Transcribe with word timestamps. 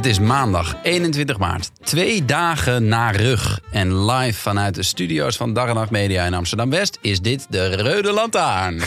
Het 0.00 0.08
is 0.08 0.18
maandag 0.18 0.76
21 0.82 1.38
maart, 1.38 1.70
twee 1.82 2.24
dagen 2.24 2.88
na 2.88 3.10
rug. 3.10 3.60
En 3.70 4.04
live 4.04 4.40
vanuit 4.40 4.74
de 4.74 4.82
studio's 4.82 5.36
van 5.36 5.52
Dag 5.52 5.68
en 5.68 5.74
Nacht 5.74 5.90
Media 5.90 6.24
in 6.24 6.34
Amsterdam-West 6.34 6.98
is 7.00 7.20
dit 7.20 7.46
de 7.48 7.76
Rode 7.76 8.12
Lantaarn. 8.12 8.80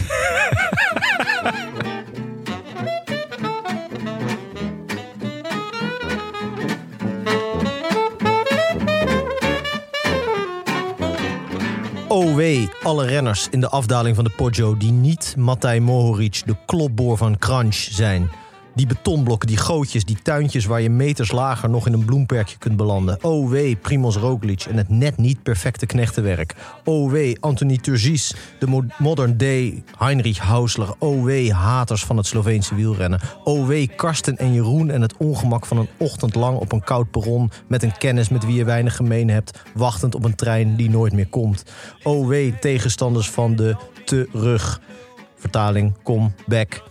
Wee, 12.36 12.70
alle 12.84 13.06
renners 13.06 13.48
in 13.52 13.60
de 13.60 13.70
afdaling 13.70 14.16
van 14.16 14.24
de 14.24 14.30
Poggio 14.36 14.78
die 14.78 14.92
niet 14.92 15.36
Matej 15.38 15.80
Mohoric, 15.80 16.42
de 16.46 16.56
klopboor 16.66 17.18
van 17.18 17.38
Crunch, 17.38 17.76
zijn. 17.76 18.30
Die 18.76 18.88
betonblokken, 18.88 19.48
die 19.48 19.58
gootjes, 19.58 20.06
die 20.06 20.22
tuintjes 20.22 20.66
waar 20.66 20.82
je 20.82 20.90
meters 20.90 21.32
lager 21.32 21.70
nog 21.70 21.88
in 21.88 21.94
een 21.94 22.06
bloemperkje 22.06 22.58
kunt 22.58 22.78
belanden. 22.78 23.18
Oh 23.22 23.50
wee, 23.50 23.76
Primoz 23.76 24.16
Roglic 24.16 24.62
en 24.62 24.78
het 24.78 24.90
net 24.90 25.18
niet 25.18 25.44
perfecte 25.44 25.86
knechtenwerk. 25.86 26.56
Oh 26.84 27.12
wee, 27.12 27.38
Anthony 27.40 27.78
Turgis, 27.78 28.36
de 28.60 28.68
mo- 28.68 28.86
modern 28.98 29.38
day 29.38 29.84
Heinrich 29.98 30.38
Hausler. 30.38 30.94
Oh 30.98 31.24
wee, 31.24 31.54
haters 31.54 32.06
van 32.06 32.18
het 32.18 32.26
Sloveense 32.26 32.76
wielrennen. 32.76 33.20
Oh 33.44 33.68
wee, 33.68 33.88
Karsten 33.88 34.38
en 34.38 34.54
Jeroen 34.54 34.90
en 34.90 35.02
het 35.02 35.18
ongemak 35.18 35.66
van 35.66 35.78
een 35.78 35.90
ochtend 35.98 36.36
lang 36.36 36.58
op 36.58 36.72
een 36.72 36.84
koud 36.84 37.12
perron... 37.12 37.52
met 37.68 37.84
een 37.84 37.98
kennis 37.98 38.30
met 38.30 38.46
wie 38.46 38.56
je 38.56 38.64
weinig 38.64 38.96
gemeen 38.96 39.30
hebt... 39.30 39.60
wachtend 39.74 40.16
op 40.16 40.24
een 40.24 40.36
trein 40.36 40.76
die 40.76 40.90
nooit 40.90 41.14
meer 41.14 41.28
komt. 41.28 41.64
Oh 42.04 42.28
wee, 42.28 42.60
tegenstanders 42.60 43.30
van 43.30 43.56
de 43.56 43.76
terug. 44.06 44.82
Vertaling, 45.36 45.94
kom, 46.04 46.34
back. 46.46 46.84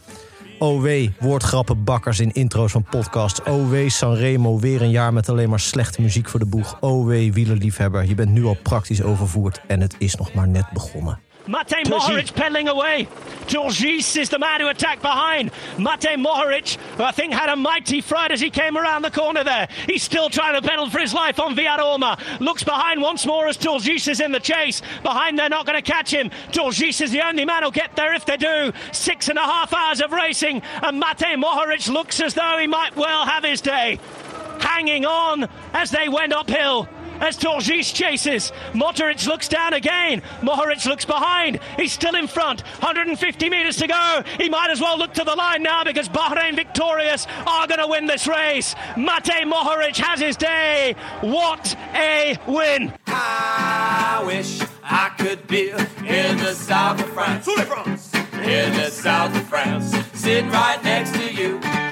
Wee, 0.63 1.13
woordgrappenbakkers 1.21 2.21
in 2.21 2.33
intro's 2.33 2.73
van 2.73 2.85
podcasts. 2.91 3.41
Wee, 3.69 3.89
Sanremo, 3.89 4.59
weer 4.59 4.83
een 4.83 4.91
jaar 4.91 5.13
met 5.13 5.29
alleen 5.29 5.49
maar 5.49 5.61
slechte 5.61 6.03
muziek 6.03 6.29
voor 6.29 6.41
de 6.41 6.47
boeg. 6.47 6.81
Wee, 7.07 7.33
wielerliefhebber, 7.33 8.05
je 8.09 8.15
bent 8.15 8.31
nu 8.31 8.45
al 8.45 8.57
praktisch 8.63 9.03
overvoerd 9.03 9.61
en 9.67 9.81
het 9.81 9.95
is 9.99 10.15
nog 10.15 10.35
maar 10.35 10.49
net 10.49 10.67
begonnen. 10.73 11.19
Matej 11.47 11.85
Mohoric 11.85 12.35
pedaling 12.35 12.69
away. 12.69 13.09
Turgis 13.47 14.17
is 14.17 14.29
the 14.29 14.39
man 14.39 14.61
who 14.61 14.69
attacked 14.69 15.03
behind. 15.03 15.51
Matej 15.77 16.15
Mohoric, 16.25 16.77
who 16.97 17.03
I 17.03 17.11
think 17.11 17.33
had 17.33 17.49
a 17.49 17.57
mighty 17.57 18.01
fright 18.01 18.31
as 18.31 18.41
he 18.41 18.49
came 18.49 18.79
around 18.79 19.03
the 19.03 19.11
corner 19.11 19.43
there. 19.43 19.69
He's 19.87 20.03
still 20.03 20.31
trying 20.31 20.61
to 20.61 20.67
pedal 20.67 20.89
for 20.89 21.01
his 21.01 21.13
life 21.13 21.41
on 21.41 21.57
Villaroma. 21.57 22.19
Looks 22.41 22.63
behind 22.63 23.03
once 23.03 23.27
more 23.27 23.49
as 23.49 23.59
Turgis 23.59 24.07
is 24.09 24.21
in 24.21 24.31
the 24.31 24.41
chase. 24.41 24.83
Behind, 25.03 25.39
they're 25.39 25.49
not 25.49 25.67
going 25.67 25.83
to 25.83 25.93
catch 25.93 26.13
him. 26.13 26.31
Turgis 26.53 27.01
is 27.01 27.11
the 27.11 27.27
only 27.27 27.45
man 27.45 27.63
who'll 27.63 27.73
get 27.73 27.97
there 27.97 28.15
if 28.15 28.25
they 28.25 28.37
do. 28.37 28.73
Six 28.93 29.29
and 29.29 29.39
a 29.39 29.43
half 29.43 29.75
hours 29.75 30.01
of 30.01 30.13
racing, 30.13 30.63
and 30.83 31.03
Matej 31.03 31.43
Mohoric 31.43 31.93
looks 31.93 32.21
as 32.21 32.35
though 32.35 32.59
he 32.61 32.69
might 32.69 32.95
well 32.97 33.27
have 33.27 33.43
his 33.43 33.61
day. 33.61 33.99
Hanging 34.61 35.05
on 35.05 35.49
as 35.75 35.91
they 35.91 36.09
went 36.09 36.33
uphill 36.33 36.89
as 37.23 37.39
Torgis 37.39 37.95
chases. 37.95 38.53
Motoric 38.73 39.27
looks 39.27 39.49
down 39.49 39.73
again. 39.73 40.21
Mohoric 40.41 40.85
looks 40.87 41.05
behind. 41.05 41.61
He's 41.77 41.93
still 41.93 42.17
in 42.17 42.27
front. 42.27 42.61
150 42.61 43.49
metres 43.49 43.77
to 43.77 43.87
go. 43.87 44.23
He 44.39 44.49
might 44.49 44.71
as 44.71 44.81
well 44.81 44.99
look 44.99 45.15
to 45.15 45.25
the 45.25 45.35
line 45.35 45.63
now 45.63 45.85
because 45.85 46.09
Bahrain 46.09 46.57
victorious 46.57 47.27
are 47.47 47.67
going 47.67 47.81
to 47.81 47.87
win 47.87 48.07
this 48.07 48.27
race. 48.27 48.75
Mate 48.97 49.47
Mohoric 49.47 49.97
has 49.97 50.21
his 50.21 50.37
day. 50.37 50.95
What 51.21 51.77
a 51.95 52.37
win! 52.47 52.93
I 53.07 54.23
wish 54.27 54.61
I 54.83 55.11
could 55.17 55.47
be 55.47 55.71
in 55.71 56.37
the 56.39 56.55
south 56.55 57.01
of 57.01 57.09
France. 57.11 57.47
In 57.47 58.73
the 58.75 58.91
south 58.91 59.37
of 59.37 59.47
France. 59.47 59.95
Sitting 60.15 60.51
right 60.51 60.83
next 60.83 61.15
to 61.15 61.33
you. 61.33 61.92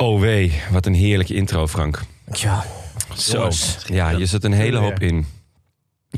Oh 0.00 0.20
wee, 0.20 0.62
wat 0.70 0.86
een 0.86 0.94
heerlijke 0.94 1.34
intro, 1.34 1.66
Frank. 1.66 2.00
Tja, 2.32 2.64
Zo. 3.16 3.50
Ja, 3.86 4.10
je 4.10 4.26
zet 4.26 4.44
een 4.44 4.52
hele 4.52 4.78
hoop 4.78 5.00
in. 5.00 5.26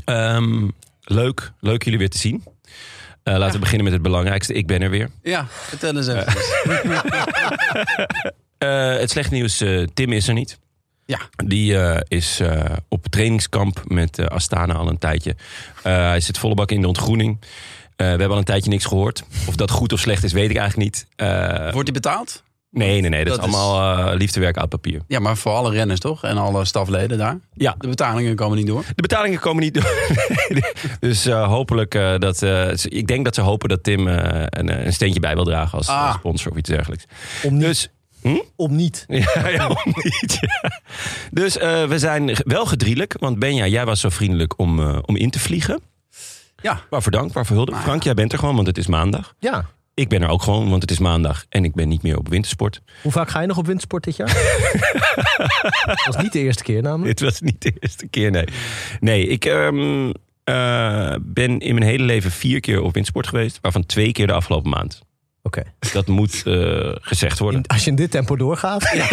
Ehm, 0.05 0.67
leuk, 1.03 1.51
leuk 1.59 1.83
jullie 1.83 1.99
weer 1.99 2.09
te 2.09 2.17
zien. 2.17 2.43
Eh, 3.23 3.37
laten 3.37 3.53
we 3.53 3.59
beginnen 3.59 3.83
met 3.83 3.93
het 3.93 4.01
belangrijkste. 4.01 4.53
Ik 4.53 4.67
ben 4.67 4.81
er 4.81 4.89
weer. 4.89 5.09
Ja, 5.23 5.47
vertel 5.49 5.97
eens 5.97 6.07
even. 6.07 6.33
Eh, 8.57 8.97
het 8.97 9.09
slechte 9.09 9.33
nieuws, 9.33 9.61
eh, 9.61 9.83
Tim 9.93 10.11
is 10.11 10.27
er 10.27 10.33
niet. 10.33 10.59
Ja. 11.05 11.19
Die 11.45 11.77
is 12.07 12.41
op 12.87 13.07
trainingskamp 13.07 13.81
met 13.87 14.29
Astana 14.29 14.73
al 14.73 14.87
een 14.89 14.97
tijdje. 14.97 15.35
Hij 15.83 16.19
zit 16.19 16.37
volle 16.37 16.55
bak 16.55 16.71
in 16.71 16.81
de 16.81 16.87
ontgroening. 16.87 17.39
We 17.95 18.03
hebben 18.03 18.29
al 18.29 18.37
een 18.37 18.43
tijdje 18.43 18.69
niks 18.69 18.85
gehoord. 18.85 19.23
Of 19.47 19.55
dat 19.55 19.71
goed 19.71 19.93
of 19.93 19.99
slecht 19.99 20.23
is, 20.23 20.33
weet 20.33 20.49
ik 20.49 20.57
eigenlijk 20.57 20.89
niet. 20.89 21.07
Wordt 21.73 21.89
hij 21.89 21.93
betaald? 21.93 22.43
Nee, 22.71 23.01
nee, 23.01 23.09
nee. 23.09 23.25
Dat, 23.25 23.35
Dat 23.39 23.47
is 23.47 23.53
allemaal 23.53 24.07
eh, 24.11 24.17
liefdewerk 24.17 24.57
uit 24.57 24.69
papier. 24.69 25.01
Ja, 25.07 25.19
maar 25.19 25.37
voor 25.37 25.51
alle 25.51 25.71
renners 25.71 25.99
toch? 25.99 26.23
En 26.23 26.37
alle 26.37 26.65
stafleden 26.65 27.17
daar? 27.17 27.39
Ja, 27.53 27.75
De 27.77 27.87
betalingen 27.87 28.35
komen 28.35 28.57
niet 28.57 28.67
door. 28.67 28.83
De 28.95 29.01
betalingen 29.01 29.39
komen 29.39 29.63
niet 29.63 29.73
door. 29.73 30.09
dus 30.99 31.25
eh, 31.25 31.47
hopelijk 31.47 31.95
eh, 31.95 32.17
dat. 32.17 32.41
eh, 32.41 32.69
ze- 32.75 32.89
ik 32.89 33.07
denk 33.07 33.25
dat 33.25 33.35
ze 33.35 33.41
hopen 33.41 33.69
dat 33.69 33.83
Tim 33.83 34.07
eh, 34.07 34.43
een, 34.49 34.85
een 34.85 34.93
steentje 34.93 35.19
bij 35.19 35.33
wil 35.35 35.43
dragen 35.43 35.77
als 35.77 35.87
Ah. 35.87 36.07
eh, 36.09 36.15
sponsor 36.15 36.51
of 36.51 36.57
iets 36.57 36.69
dergelijks. 36.69 37.05
om 37.43 37.53
niet. 37.53 37.61
Dus. 37.65 37.89
Om 38.55 38.75
niet. 38.75 39.05
Ja, 39.33 39.47
ja, 39.47 39.67
om 39.67 39.93
niet, 39.93 40.37
ja. 40.41 40.71
Dus 41.31 41.57
eh, 41.57 41.83
we 41.85 41.99
zijn 41.99 42.35
wel 42.43 42.65
gedrielijk. 42.65 43.15
Want 43.19 43.39
Benja, 43.39 43.67
jij 43.67 43.85
was 43.85 43.99
zo 43.99 44.09
vriendelijk 44.09 44.59
om, 44.59 44.79
eh, 44.79 44.97
om 45.05 45.15
in 45.15 45.29
te 45.29 45.39
vliegen. 45.39 45.79
Ja. 46.61 46.81
Waarvoor 46.89 47.11
dank, 47.11 47.33
waarvoor 47.33 47.55
hulde. 47.55 47.71
Maar- 47.71 47.81
Frank, 47.81 48.03
jij 48.03 48.13
bent 48.13 48.31
er 48.33 48.39
gewoon, 48.39 48.55
want 48.55 48.67
het 48.67 48.77
is 48.77 48.87
maandag. 48.87 49.33
Ja. 49.39 49.65
Ik 50.01 50.09
ben 50.09 50.21
er 50.21 50.29
ook 50.29 50.41
gewoon, 50.41 50.69
want 50.69 50.81
het 50.81 50.91
is 50.91 50.99
maandag. 50.99 51.45
En 51.49 51.63
ik 51.63 51.73
ben 51.73 51.87
niet 51.87 52.01
meer 52.03 52.17
op 52.17 52.29
wintersport. 52.29 52.81
Hoe 53.01 53.11
vaak 53.11 53.29
ga 53.29 53.41
je 53.41 53.47
nog 53.47 53.57
op 53.57 53.65
windsport 53.65 54.03
dit 54.03 54.15
jaar? 54.15 54.27
Dat 55.85 56.05
was 56.05 56.23
niet 56.23 56.31
de 56.33 56.39
eerste 56.39 56.63
keer 56.63 56.81
namelijk. 56.81 57.17
Dit 57.17 57.29
was 57.29 57.41
niet 57.41 57.61
de 57.61 57.73
eerste 57.79 58.07
keer, 58.07 58.31
nee. 58.31 58.45
Nee, 58.99 59.27
ik 59.27 59.45
ehm, 59.45 60.11
eh, 60.43 61.15
ben 61.21 61.59
in 61.59 61.73
mijn 61.75 61.85
hele 61.85 62.03
leven 62.03 62.31
vier 62.31 62.59
keer 62.59 62.81
op 62.81 62.93
windsport 62.93 63.27
geweest. 63.27 63.59
Waarvan 63.61 63.85
twee 63.85 64.11
keer 64.11 64.27
de 64.27 64.33
afgelopen 64.33 64.69
maand. 64.69 65.01
Oké. 65.43 65.63
Dat 65.93 66.07
moet 66.07 66.41
eh, 66.45 66.89
gezegd 67.01 67.39
worden. 67.39 67.59
In- 67.61 67.67
Als 67.67 67.83
je 67.83 67.89
in 67.89 67.95
dit 67.95 68.11
tempo 68.11 68.35
doorgaat. 68.35 68.91
Ja. 68.93 69.07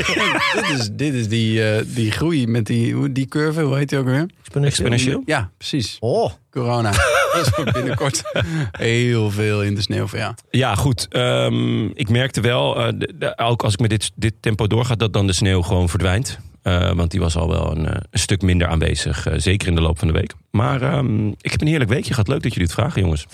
dit 0.61 0.79
is, 0.79 0.89
dit 0.93 1.15
is 1.15 1.29
die, 1.29 1.71
eh, 1.71 1.85
die 1.87 2.11
groei 2.11 2.47
met 2.47 2.67
die, 2.67 3.13
die 3.13 3.27
curve, 3.27 3.61
hoe 3.63 3.77
heet 3.77 3.89
die 3.89 3.99
ook 3.99 4.05
weer? 4.07 4.27
Exponentieel? 4.63 5.23
Ja, 5.27 5.51
precies. 5.57 5.97
Oh, 6.01 6.33
Corona. 6.51 6.93
Binnenkort 7.73 8.23
heel 8.71 9.31
veel 9.31 9.63
in 9.63 9.75
de 9.75 9.81
sneeuw 9.81 10.07
ja. 10.13 10.35
Ja, 10.51 10.75
goed. 10.75 11.07
Ehm, 11.11 11.87
ik 11.87 12.09
merkte 12.09 12.41
wel, 12.41 12.87
eh, 12.87 13.31
ook 13.37 13.63
als 13.63 13.73
ik 13.73 13.81
met 13.81 13.91
dit, 13.91 14.11
dit 14.15 14.35
tempo 14.41 14.67
doorga, 14.67 14.95
dat 14.95 15.13
dan 15.13 15.27
de 15.27 15.33
sneeuw 15.33 15.63
gewoon 15.63 15.89
verdwijnt. 15.89 16.39
Eh, 16.63 16.93
want 16.93 17.11
die 17.11 17.21
was 17.21 17.37
al 17.37 17.49
wel 17.49 17.77
een, 17.77 17.87
eh, 17.87 17.97
stuk 18.13 18.43
minder 18.43 18.69
aanwezig. 18.69 19.27
zeker 19.37 19.69
in 19.69 19.75
de 19.75 19.81
loop 19.81 19.99
van 19.99 20.09
de 20.09 20.15
week. 20.15 20.33
Maar 20.51 20.83
ehm, 20.83 21.29
ik 21.29 21.51
heb 21.51 21.61
een 21.61 21.67
heerlijk 21.67 21.91
weekje 21.91 22.11
gehad. 22.11 22.29
Leuk 22.29 22.43
dat 22.43 22.53
jullie 22.53 22.69
het 22.69 22.77
vragen, 22.77 23.03
jongens. 23.03 23.27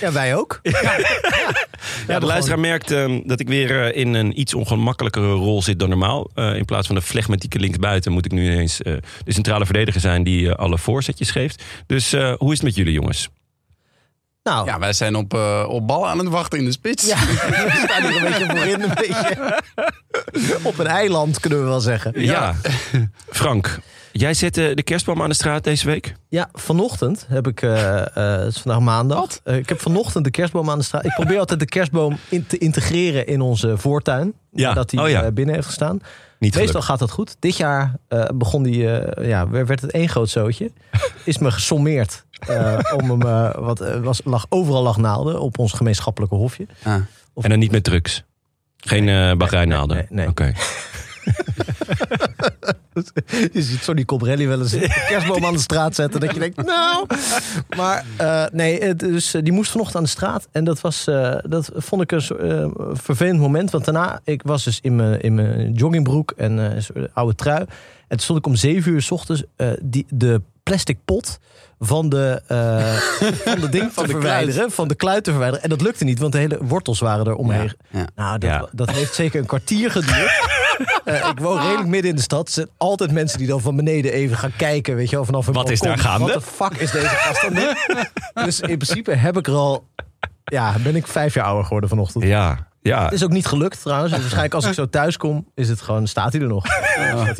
Ja, 0.00 0.12
wij 0.12 0.36
ook. 0.36 0.60
Ja, 2.08 2.18
de 2.18 2.26
luisteraar 2.26 2.58
merkt 2.60 2.90
ehm, 2.90 3.20
dat 3.24 3.40
ik 3.40 3.48
weer 3.48 3.82
eh, 3.84 4.00
in 4.00 4.14
een 4.14 4.40
iets 4.40 4.54
ongemakkelijkere 4.54 5.32
rol 5.32 5.62
zit 5.62 5.78
dan 5.78 5.88
normaal. 5.88 6.30
Eh, 6.34 6.56
in 6.56 6.64
plaats 6.64 6.86
van 6.86 6.96
de 6.96 7.02
flegmatieke 7.02 7.58
linksbuiten 7.58 8.12
moet 8.12 8.24
ik 8.24 8.32
nu 8.32 8.44
ineens 8.52 8.82
eh, 8.82 8.94
de 9.24 9.32
centrale 9.32 9.64
verdediger 9.64 10.00
zijn 10.00 10.22
die 10.22 10.48
eh, 10.50 10.54
alle 10.54 10.78
voorzetjes 10.78 11.30
geeft. 11.30 11.62
Dus 11.86 12.12
eh, 12.12 12.32
hoe 12.36 12.52
is 12.52 12.58
het 12.58 12.66
met 12.66 12.74
jullie 12.74 12.92
jongens? 12.92 13.28
Nou, 14.42 14.66
Ja, 14.66 14.78
wij 14.78 14.92
zijn 14.92 15.14
op, 15.16 15.34
eh, 15.34 15.64
op 15.68 15.86
ballen 15.86 16.08
aan 16.08 16.18
het 16.18 16.28
wachten 16.28 16.58
in 16.58 16.64
de 16.64 16.72
spits. 16.72 17.06
Ja, 17.06 17.16
we 17.26 17.86
staan 17.88 18.10
hier 18.12 18.16
een 18.16 18.32
beetje 18.32 18.46
voorin. 18.56 18.82
Een 18.82 18.94
beetje. 18.94 19.60
Op 20.68 20.78
een 20.78 20.86
eiland, 20.86 21.40
kunnen 21.40 21.58
we 21.62 21.64
wel 21.68 21.80
zeggen. 21.80 22.12
Ja. 22.22 22.54
Frank, 23.30 23.78
jij 24.16 24.34
zette 24.34 24.72
de 24.74 24.82
kerstboom 24.82 25.22
aan 25.22 25.28
de 25.28 25.34
straat 25.34 25.64
deze 25.64 25.86
week? 25.86 26.14
Ja, 26.28 26.48
vanochtend 26.52 27.26
heb 27.28 27.46
ik, 27.46 27.62
eh, 27.62 27.98
eh, 28.16 28.40
het 28.44 28.54
is 28.54 28.60
vandaag 28.60 28.80
maandag. 28.80 29.26
Eh, 29.44 29.56
ik 29.56 29.68
heb 29.68 29.80
vanochtend 29.80 30.24
de 30.24 30.30
kerstboom 30.30 30.70
aan 30.70 30.78
de 30.78 30.84
straat. 30.84 31.04
Ik 31.04 31.14
probeer 31.14 31.38
altijd 31.38 31.60
de 31.60 31.66
kerstboom 31.66 32.16
in 32.28 32.46
te 32.46 32.58
integreren 32.58 33.26
in 33.26 33.40
onze 33.40 33.78
voortuin. 33.78 34.32
Ja. 34.52 34.72
Dat 34.72 34.90
hij 34.90 35.02
Oh 35.04 35.08
ja. 35.10 35.22
eh, 35.22 35.32
binnen 35.32 35.54
heeft 35.54 35.66
gestaan. 35.66 36.00
Niet 36.38 36.54
Meestal 36.54 36.82
gaat 36.82 36.98
dat 36.98 37.10
goed. 37.10 37.36
Dit 37.38 37.56
jaar 37.56 37.94
eh, 38.08 38.24
begon 38.34 38.62
die, 38.62 38.90
eh, 38.98 39.28
ja, 39.28 39.48
werd 39.48 39.80
het 39.80 39.90
één 39.90 40.08
groot 40.08 40.28
zootje. 40.30 40.70
Is 41.24 41.38
me 41.38 41.50
gesommeerd. 41.50 42.24
eh, 42.48 42.78
om 42.96 43.10
hem, 43.10 43.22
eh, 43.22 43.54
wat, 43.54 43.80
eh, 43.80 44.00
was, 44.00 44.20
lag, 44.24 44.46
overal 44.48 44.82
lag 44.82 44.96
naalden 44.96 45.40
op 45.40 45.58
ons 45.58 45.72
gemeenschappelijke 45.72 46.34
hofje. 46.34 46.66
Ah. 46.82 46.94
En 47.34 47.50
dan 47.50 47.58
niet 47.58 47.70
met 47.70 47.84
drugs? 47.84 48.24
Geen 48.76 49.08
eh 49.08 49.32
bagrijnaalden? 49.36 49.96
nee, 49.96 50.06
nee. 50.10 50.28
Oké. 50.28 50.52
Je 53.52 53.62
ziet 53.62 53.82
Sonny 53.82 54.04
Cobrelli 54.04 54.46
wel 54.46 54.60
eens 54.60 54.72
een 54.72 54.90
kerstboom 55.08 55.44
aan 55.44 55.52
de 55.52 55.58
straat 55.58 55.94
zetten. 55.94 56.20
Dat 56.20 56.32
je 56.34 56.38
denkt, 56.38 56.64
nou. 56.64 57.06
Maar 57.76 58.04
eh, 58.16 58.44
nee, 58.52 58.94
dus, 58.94 59.30
die 59.42 59.52
moest 59.52 59.70
vanochtend 59.70 59.96
aan 59.96 60.02
de 60.02 60.08
straat. 60.08 60.48
En 60.52 60.64
dat, 60.64 60.80
was, 60.80 61.06
eh, 61.06 61.34
dat 61.42 61.70
vond 61.74 62.02
ik 62.02 62.12
een 62.12 62.74
vervelend 62.92 63.38
moment. 63.40 63.70
Want 63.70 63.84
daarna, 63.84 64.20
ik 64.24 64.42
was 64.44 64.64
dus 64.64 64.78
in 64.82 64.96
mijn, 64.96 65.20
in 65.20 65.34
mijn 65.34 65.72
joggingbroek 65.72 66.30
en 66.36 66.82
oude 67.12 67.34
trui. 67.34 67.60
En 67.60 67.66
toen 68.08 68.18
stond 68.20 68.38
ik 68.38 68.46
om 68.46 68.54
zeven 68.54 68.92
uur 68.92 69.02
s 69.02 69.10
ochtends 69.10 69.42
die, 69.82 70.06
de 70.08 70.40
plastic 70.62 70.98
pot 71.04 71.38
van 71.78 72.08
de, 72.08 72.42
van 73.44 73.60
de 73.60 73.68
ding 73.68 73.92
te 73.94 74.02
de 74.02 74.08
verwijderen. 74.08 74.70
Van 74.70 74.88
de 74.88 74.94
kluit 74.94 75.24
te 75.24 75.30
verwijderen. 75.30 75.64
En 75.64 75.70
dat 75.70 75.80
lukte 75.80 76.04
niet, 76.04 76.18
want 76.18 76.32
de 76.32 76.38
hele 76.38 76.58
wortels 76.60 76.98
waren 77.00 77.26
er 77.26 77.34
omheen. 77.34 77.72
Ja, 77.90 77.98
ja. 77.98 78.06
Nou, 78.14 78.38
dat, 78.38 78.50
Ja. 78.50 78.68
dat 78.72 78.90
heeft 78.90 79.14
zeker 79.14 79.40
een 79.40 79.46
kwartier 79.46 79.90
geduurd. 79.90 80.55
Eh, 81.04 81.28
ik 81.30 81.38
woon 81.38 81.60
redelijk 81.62 81.86
midden 81.88 82.10
in 82.10 82.16
de 82.16 82.22
stad. 82.22 82.46
Er 82.46 82.52
zijn 82.52 82.68
altijd 82.76 83.12
mensen 83.12 83.38
die 83.38 83.46
dan 83.46 83.60
van 83.60 83.76
beneden 83.76 84.12
even 84.12 84.36
gaan 84.36 84.52
kijken. 84.56 84.96
Weet 84.96 85.10
je 85.10 85.16
wel, 85.16 85.24
vanaf 85.24 85.46
een 85.46 85.52
Wat 85.52 85.70
is 85.70 85.80
daar 85.80 85.98
gaande? 85.98 86.24
Wat 86.24 86.34
de 86.34 86.40
fuck 86.40 86.72
is 86.76 86.90
deze 86.90 87.06
gast 87.06 87.40
doen? 87.54 87.58
Dus 88.44 88.60
in 88.60 88.78
principe 88.78 89.12
heb 89.14 89.36
ik 89.36 89.46
er 89.46 89.54
al... 89.54 89.86
Ja, 90.44 90.74
ben 90.82 90.96
ik 90.96 91.06
vijf 91.06 91.34
jaar 91.34 91.44
ouder 91.44 91.64
geworden 91.64 91.88
vanochtend. 91.88 92.24
Ja, 92.24 92.66
ja. 92.82 93.04
Het 93.04 93.12
is 93.12 93.24
ook 93.24 93.30
niet 93.30 93.46
gelukt 93.46 93.82
trouwens. 93.82 94.12
En 94.12 94.18
waarschijnlijk 94.20 94.54
als 94.54 94.64
ik 94.66 94.72
zo 94.72 94.88
thuis 94.88 95.16
kom, 95.16 95.46
is 95.54 95.68
het 95.68 95.80
gewoon, 95.80 96.06
staat 96.06 96.32
hij 96.32 96.42
er 96.42 96.48
nog. 96.48 96.64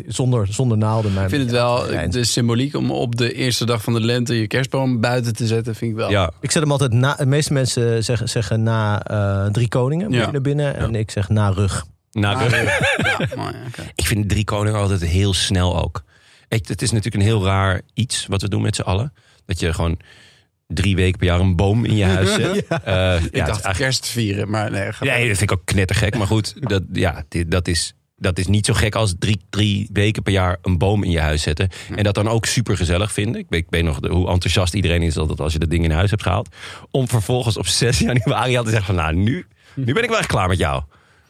Zonder, 0.07 0.47
zonder 0.53 0.77
naalden. 0.77 1.13
Maar 1.13 1.23
Ik 1.23 1.29
vind 1.29 1.41
het 1.41 1.51
wel 1.51 1.85
de 2.09 2.23
symboliek 2.25 2.75
om 2.75 2.91
op 2.91 3.15
de 3.15 3.33
eerste 3.33 3.65
dag 3.65 3.81
van 3.83 3.93
de 3.93 3.99
lente 4.01 4.39
je 4.39 4.47
kerstboom 4.47 4.99
buiten 5.01 5.35
te 5.35 5.45
zetten, 5.47 5.75
vind 5.75 5.91
ik 5.91 5.97
wel. 5.97 6.09
ja. 6.09 6.31
Ik 6.41 6.51
zet 6.51 6.61
hem 6.61 6.71
altijd 6.71 6.93
na... 6.93 7.13
De 7.15 7.25
meeste 7.25 7.53
mensen 7.53 8.03
zeggen, 8.03 8.29
zeggen 8.29 8.63
na 8.63 9.03
eh, 9.03 9.45
drie 9.51 9.67
koningen. 9.67 10.05
Moet 10.07 10.15
Ja. 10.15 10.25
je 10.25 10.31
naar 10.31 10.41
binnen. 10.41 10.75
En 10.77 10.95
ik 10.95 11.11
zeg 11.11 11.29
na 11.29 11.49
rug. 11.49 11.85
Nou, 12.11 12.35
Ah, 12.43 12.51
ja, 12.97 13.27
mooi. 13.35 13.53
Ik 13.95 14.05
vind 14.05 14.29
drie 14.29 14.43
koningen 14.43 14.79
altijd 14.79 15.01
heel 15.01 15.33
snel 15.33 15.81
ook. 15.83 16.03
Ik, 16.47 16.67
het 16.67 16.81
is 16.81 16.89
natuurlijk 16.91 17.15
een 17.15 17.29
heel 17.29 17.45
raar 17.45 17.81
iets 17.93 18.25
wat 18.27 18.41
we 18.41 18.49
doen 18.49 18.61
met 18.61 18.75
z'n 18.75 18.81
allen. 18.81 19.13
Dat 19.45 19.59
je 19.59 19.73
gewoon 19.73 19.99
drie 20.67 20.95
weken 20.95 21.17
per 21.17 21.27
jaar 21.27 21.39
een 21.39 21.55
boom 21.55 21.85
in 21.85 21.95
je 21.95 22.05
huis 22.05 22.33
zet. 22.33 22.55
Ik 22.57 22.63
Eh, 22.69 22.77
ja, 22.83 23.13
het 23.13 23.23
is 23.23 23.29
dacht 23.31 23.33
eigenlijk- 23.47 23.77
kerst 23.77 24.07
vieren, 24.07 24.49
maar 24.49 24.71
nee. 24.71 24.93
Ga 24.93 25.03
Nee, 25.05 25.27
dat 25.27 25.37
vind 25.37 25.51
ik 25.51 25.57
ook 25.57 25.65
knettergek. 25.65 26.17
Maar 26.17 26.27
goed, 26.27 26.53
dat, 26.69 26.83
ja, 26.93 27.23
dit- 27.29 27.51
dat, 27.51 27.67
is, 27.67 27.93
dat 28.17 28.39
is 28.39 28.47
niet 28.47 28.65
zo 28.65 28.73
gek 28.73 28.95
als 28.95 29.15
drie, 29.19 29.41
drie 29.49 29.89
weken 29.93 30.23
per 30.23 30.33
jaar 30.33 30.57
een 30.61 30.77
boom 30.77 31.03
in 31.03 31.11
je 31.11 31.19
huis 31.19 31.41
zetten. 31.41 31.69
En 31.95 32.03
dat 32.03 32.15
dan 32.15 32.27
ook 32.29 32.45
super 32.45 32.77
gezellig 32.77 33.11
vinden. 33.11 33.41
Ik 33.41 33.45
weet, 33.49 33.61
ik 33.63 33.69
weet 33.69 33.83
nog 33.83 33.99
hoe 34.09 34.29
enthousiast 34.29 34.73
iedereen 34.73 35.01
is 35.01 35.17
altijd 35.17 35.39
als 35.39 35.53
je 35.53 35.59
dat 35.59 35.69
ding 35.69 35.83
in 35.83 35.91
huis 35.91 36.09
hebt 36.09 36.23
gehaald. 36.23 36.49
Om 36.91 37.07
vervolgens 37.07 37.57
op 37.57 37.67
6 37.67 37.99
januari 38.09 38.57
al 38.57 38.63
te 38.63 38.69
zeggen 38.69 38.95
van 38.95 39.03
nou, 39.03 39.15
nu, 39.15 39.45
nu 39.75 39.93
ben 39.93 40.03
ik 40.03 40.09
wel 40.09 40.17
echt 40.19 40.27
klaar 40.27 40.47
met 40.47 40.57
jou. 40.57 40.83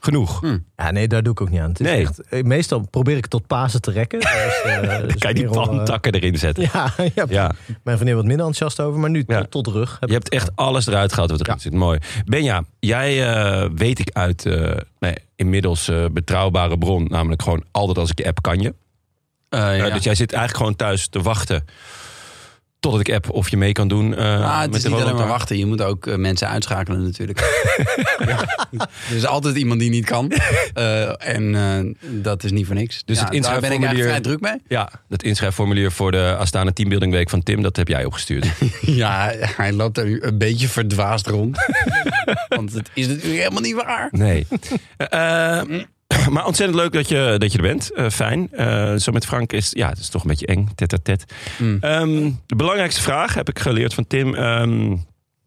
Genoeg. 0.07 0.41
Ja, 0.75 0.91
nee, 0.91 1.07
daar 1.07 1.23
doe 1.23 1.31
ik 1.31 1.41
ook 1.41 1.49
niet 1.49 1.59
aan. 1.59 1.69
Het 1.69 1.79
is 1.79 1.85
Nee. 1.85 2.01
echt, 2.01 2.19
eh, 2.21 2.43
meestal 2.43 2.87
probeer 2.89 3.17
ik 3.17 3.27
tot 3.27 3.47
Pasen 3.47 3.81
te 3.81 3.91
rekken. 3.91 4.19
Dus, 4.47 4.61
eh, 4.63 5.01
dus 5.01 5.15
Kan 5.15 5.29
je 5.29 5.35
die 5.35 5.45
eh, 5.45 5.51
plantakken 5.51 6.13
erin 6.13 6.37
zetten. 6.37 6.69
Ja, 6.73 6.93
ja, 7.15 7.25
Ja. 7.29 7.51
mijn 7.83 7.97
vriendin 7.97 8.15
wat 8.15 8.25
minder 8.25 8.45
enthousiast 8.45 8.79
over, 8.87 8.99
maar 8.99 9.09
nu 9.09 9.23
Ja. 9.27 9.39
tot, 9.41 9.51
tot 9.65 9.67
rug. 9.75 9.97
Heb 9.99 10.09
Je 10.09 10.15
hebt 10.15 10.29
echt 10.29 10.49
alles 10.55 10.87
eruit 10.87 11.13
gehaald 11.13 11.31
wat 11.31 11.39
erin 11.39 11.53
Ja. 11.53 11.59
zit. 11.59 11.73
Mooi. 11.73 11.99
Benja, 12.25 12.63
jij 12.79 13.33
eh, 13.33 13.69
weet 13.75 13.99
ik 13.99 14.09
uit 14.13 14.45
eh, 14.45 14.71
nee, 14.99 15.15
inmiddels 15.35 15.91
betrouwbare 16.11 16.77
bron. 16.77 17.05
Namelijk 17.09 17.41
gewoon 17.41 17.63
altijd 17.71 17.97
als 17.97 18.09
ik 18.11 18.17
je 18.19 18.27
app 18.27 18.41
kan 18.41 18.59
je. 18.59 18.73
Ja. 19.49 19.89
dus 19.89 20.03
jij 20.03 20.15
zit 20.15 20.31
eigenlijk 20.33 20.57
gewoon 20.57 20.75
thuis 20.75 21.07
te 21.07 21.21
wachten 21.21 21.65
totdat 22.79 23.01
ik 23.07 23.13
app 23.13 23.29
of 23.29 23.49
je 23.49 23.57
mee 23.57 23.71
kan 23.71 23.87
doen. 23.87 24.17
Ah, 24.17 24.59
het 24.61 24.67
met 24.69 24.75
is 24.75 24.83
de 24.83 24.89
niet 24.89 25.01
alleen 25.01 25.15
maar 25.15 25.27
wachten. 25.27 25.57
Je 25.57 25.65
moet 25.65 25.81
ook 25.81 26.07
eh, 26.07 26.15
mensen 26.15 26.49
uitschakelen 26.49 27.03
natuurlijk. 27.03 27.39
Ja. 28.25 28.39
Er 29.09 29.15
is 29.15 29.25
altijd 29.25 29.55
iemand 29.57 29.79
die 29.79 29.89
niet 29.89 30.05
kan. 30.05 30.31
Eh, 30.73 31.27
en 31.35 31.97
dat 32.01 32.43
is 32.43 32.51
niet 32.51 32.65
voor 32.65 32.75
niks. 32.75 33.01
Dus 33.05 33.17
Ja, 33.19 33.23
het 33.23 33.43
daar 33.43 33.59
ben 33.59 33.71
ik 33.71 33.77
inschrijfformulier- 33.77 34.03
vrij 34.03 34.21
druk 34.21 34.39
mee. 34.41 34.61
Ja, 34.67 34.89
dat 35.07 35.23
inschrijfformulier 35.23 35.91
voor 35.91 36.11
de 36.11 36.35
Astana 36.39 36.71
Teambuilding 36.71 37.11
Week 37.13 37.29
van 37.29 37.43
Tim, 37.43 37.61
dat 37.61 37.75
heb 37.75 37.87
jij 37.87 38.05
opgestuurd. 38.05 38.45
Ja, 38.81 39.31
hij 39.37 39.73
loopt 39.73 40.03
nu 40.03 40.21
een 40.21 40.37
beetje 40.37 40.67
verdwaasd 40.67 41.27
rond. 41.27 41.57
Want 42.57 42.73
het 42.73 42.89
is 42.93 43.07
natuurlijk 43.07 43.37
helemaal 43.37 43.61
niet 43.61 43.75
waar. 43.75 44.07
Nee. 44.11 44.47
Eh, 46.27 46.33
maar 46.33 46.45
ontzettend 46.45 46.79
leuk 46.79 46.91
dat 46.93 47.09
je, 47.09 47.35
dat 47.37 47.51
je 47.51 47.57
er 47.57 47.63
bent. 47.63 47.91
Eh, 47.91 48.09
fijn. 48.09 48.51
Eh, 48.51 48.95
zo 48.95 49.11
met 49.11 49.25
Frank 49.25 49.53
is, 49.53 49.69
ja, 49.71 49.89
het 49.89 49.97
is 49.99 50.09
toch 50.09 50.21
een 50.21 50.27
beetje 50.29 50.45
eng. 50.45 50.69
Tet 50.75 50.93
a 50.93 50.97
tet. 51.03 51.25
Mm. 51.57 51.77
Ehm, 51.81 52.31
de 52.45 52.55
belangrijkste 52.55 53.01
vraag 53.01 53.33
heb 53.33 53.49
ik 53.49 53.59
geleerd 53.59 53.93
van 53.93 54.07
Tim. 54.07 54.35
Ehm, 54.35 54.95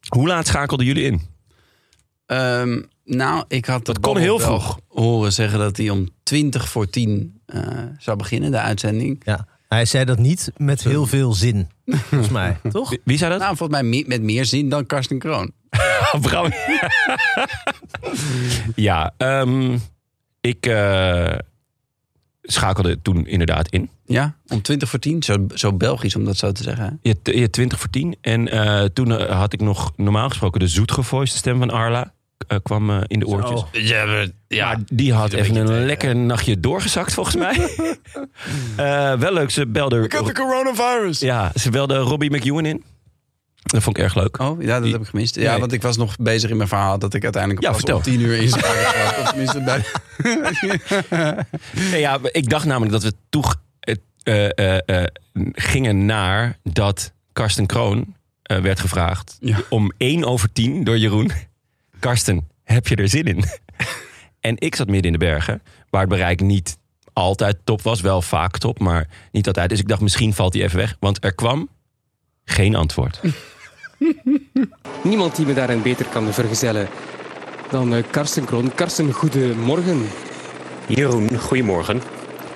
hoe 0.08 0.26
laat 0.26 0.46
schakelden 0.46 0.86
jullie 0.86 1.04
in? 1.04 1.20
Ehm, 2.26 2.80
nou, 3.04 3.44
ik 3.48 3.64
had 3.66 3.84
Dat 3.86 4.00
kon 4.00 4.16
heel 4.16 4.38
vroeg. 4.38 4.78
horen 4.88 5.32
zeggen 5.32 5.58
dat 5.58 5.76
hij 5.76 5.90
om 5.90 6.08
20 6.22 6.68
voor 6.68 6.90
10 6.90 7.40
eh, 7.46 7.62
zou 7.98 8.16
beginnen, 8.16 8.50
de 8.50 8.58
uitzending. 8.60 9.22
Ja. 9.24 9.46
Hij 9.68 9.84
zei 9.84 10.04
dat 10.04 10.18
niet 10.18 10.52
met 10.56 10.82
heel 10.84 11.06
veel 11.16 11.32
zin, 11.32 11.68
volgens 11.86 12.30
mij. 12.30 12.56
Toch? 12.70 12.90
Wie, 12.90 13.00
wie 13.04 13.18
zei 13.18 13.30
dat? 13.30 13.40
Nou, 13.40 13.56
volgens 13.56 13.80
mij 13.80 13.88
me- 13.90 14.04
met 14.06 14.22
meer 14.22 14.44
zin 14.44 14.68
dan 14.68 14.86
Karsten 14.86 15.18
Kroon. 15.18 15.52
Ja, 18.74 19.12
ehm, 19.16 19.78
ik 20.40 20.66
eh, 20.66 21.32
schakelde 22.42 23.02
toen 23.02 23.26
inderdaad 23.26 23.69
in. 23.69 23.90
Ja, 24.06 24.34
om 24.48 24.62
20 24.62 24.88
voor 24.88 24.98
10. 24.98 25.22
Zo, 25.22 25.46
zo 25.54 25.72
Belgisch 25.72 26.16
om 26.16 26.25
dat 26.25 26.37
zo 26.37 26.52
te 26.52 26.62
zeggen. 26.62 26.84
hè? 27.02 27.10
Je, 27.10 27.38
je 27.38 27.50
20 27.50 27.78
voor 27.78 27.90
10. 27.90 28.16
En 28.20 28.48
eh, 28.48 28.84
toen 28.84 29.12
eh, 29.19 29.38
had 29.38 29.52
ik 29.52 29.60
nog 29.60 29.92
normaal 29.96 30.28
gesproken 30.28 30.60
de 30.60 30.69
zoetgevoiste 30.69 31.37
stem 31.37 31.58
van 31.58 31.70
Arla. 31.70 32.12
eh, 32.48 32.58
kwam 32.62 32.90
in 33.06 33.19
de 33.19 33.26
oortjes. 33.26 33.64
Ja, 33.72 34.04
maar- 34.04 34.28
ja. 34.48 34.66
Maar 34.66 34.78
die 34.92 35.12
had 35.12 35.32
even 35.32 35.56
een 35.56 35.66
tegen, 35.66 35.84
lekker 35.87 36.16
nachtje 36.16 36.61
doorgezakt 36.61 37.14
volgens 37.14 37.37
mij. 37.37 37.56
Eh, 38.76 39.12
wel 39.18 39.32
leuk, 39.32 39.50
ze 39.50 39.66
belde... 39.66 40.09
coronavirus. 40.32 41.18
Ja, 41.18 41.52
ze 41.54 41.70
belde 41.70 41.97
Robbie 41.99 42.30
McEwen 42.37 42.64
in. 42.66 42.85
Dat 43.62 43.83
vond 43.83 43.97
ik 43.97 44.02
erg 44.02 44.14
leuk. 44.14 44.38
Oh, 44.40 44.62
ja, 44.62 44.81
dat 44.81 44.93
heb 44.93 45.00
ik 45.00 45.07
gemist. 45.07 45.35
Ja, 45.35 45.50
Nee. 45.50 45.61
want 45.61 45.73
ik 45.73 45.83
was 45.83 45.97
nog 45.97 46.17
bezig 46.17 46.50
in 46.50 46.57
mijn 46.57 46.69
verhaal 46.69 46.99
dat 46.99 47.14
ik 47.14 47.23
uiteindelijk 47.23 47.62
Ja, 47.62 47.69
pas 47.69 47.76
vertel. 47.79 47.97
om 47.97 48.02
10 48.02 48.21
uur 48.21 48.37
inschakeld 48.37 48.95
was. 49.07 49.21
Of 49.23 49.29
tenminste 49.29 49.61
bij... 49.62 49.85
Nee, 51.90 52.00
ja, 52.00 52.19
ik 52.33 52.49
dacht 52.49 52.64
namelijk 52.64 52.93
dat 52.93 53.02
we 53.02 53.12
toe 53.29 53.45
eh, 54.23 54.49
eh, 54.59 54.79
eh, 54.87 55.07
gingen 55.52 56.07
naar 56.07 56.59
dat 56.62 57.12
Karsten 57.33 57.67
Kroon 57.67 58.14
werd 58.43 58.81
gevraagd 58.81 59.37
Ja. 59.40 59.59
om 59.69 59.93
1 59.97 60.25
over 60.25 60.52
10 60.52 60.85
door 60.85 60.99
Jeroen. 60.99 61.31
Karsten, 61.99 62.49
heb 62.64 62.88
je 62.88 62.97
er 62.97 63.09
zin 63.09 63.25
in? 63.25 63.45
en 64.40 64.55
ik 64.59 64.75
zat 64.75 64.87
midden 64.87 65.12
in 65.12 65.19
de 65.19 65.25
bergen, 65.25 65.62
waar 65.90 66.00
het 66.00 66.11
bereik 66.11 66.40
niet 66.40 66.79
altijd 67.12 67.57
top 67.64 67.83
was. 67.83 68.00
Wel 68.00 68.23
vaak 68.23 68.59
top, 68.59 68.79
maar 68.79 69.09
niet 69.33 69.47
altijd. 69.47 69.69
Dus 69.71 69.79
ik 69.79 69.88
dacht, 69.88 70.00
misschien 70.00 70.35
valt 70.35 70.55
hij 70.55 70.62
even 70.62 70.76
weg. 70.76 70.97
Want 71.00 71.25
er 71.25 71.35
kwam 71.35 71.69
geen 72.45 72.75
antwoord. 72.75 73.21
Niemand 75.02 75.37
die 75.37 75.47
me 75.47 75.54
daarin 75.54 75.83
beter 75.83 76.07
kan 76.07 76.33
vergezellen 76.33 76.88
dan 77.71 77.95
eh, 77.95 78.02
Karsten 78.11 78.45
Kroon. 78.45 78.75
Karsten, 78.75 79.12
goedemorgen. 79.12 80.09
Jeroen, 80.87 81.38
goedemorgen. 81.38 82.02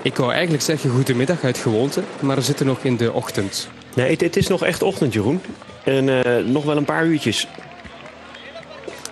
Ik 0.03 0.17
wou 0.17 0.33
eigenlijk 0.33 0.63
zeggen 0.63 0.91
goedemiddag 0.91 1.45
uit 1.45 1.59
gewoonte, 1.59 2.03
maar 2.21 2.37
we 2.37 2.43
zitten 2.43 2.67
nog 2.67 2.79
in 2.83 2.97
de 2.97 3.13
ochtend. 3.13 3.69
Nee, 3.95 4.11
het, 4.11 4.21
het 4.21 4.37
is 4.37 4.47
nog 4.49 4.65
echt 4.65 4.83
ochtend, 4.83 5.13
Jeroen. 5.13 5.41
En 5.85 6.25
eh, 6.25 6.45
nog 6.45 6.65
wel 6.65 6.77
een 6.77 6.85
paar 6.85 7.07
uurtjes. 7.07 7.49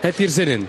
Heb 0.01 0.19
je 0.19 0.25
er 0.25 0.31
zin 0.31 0.49
in? 0.49 0.69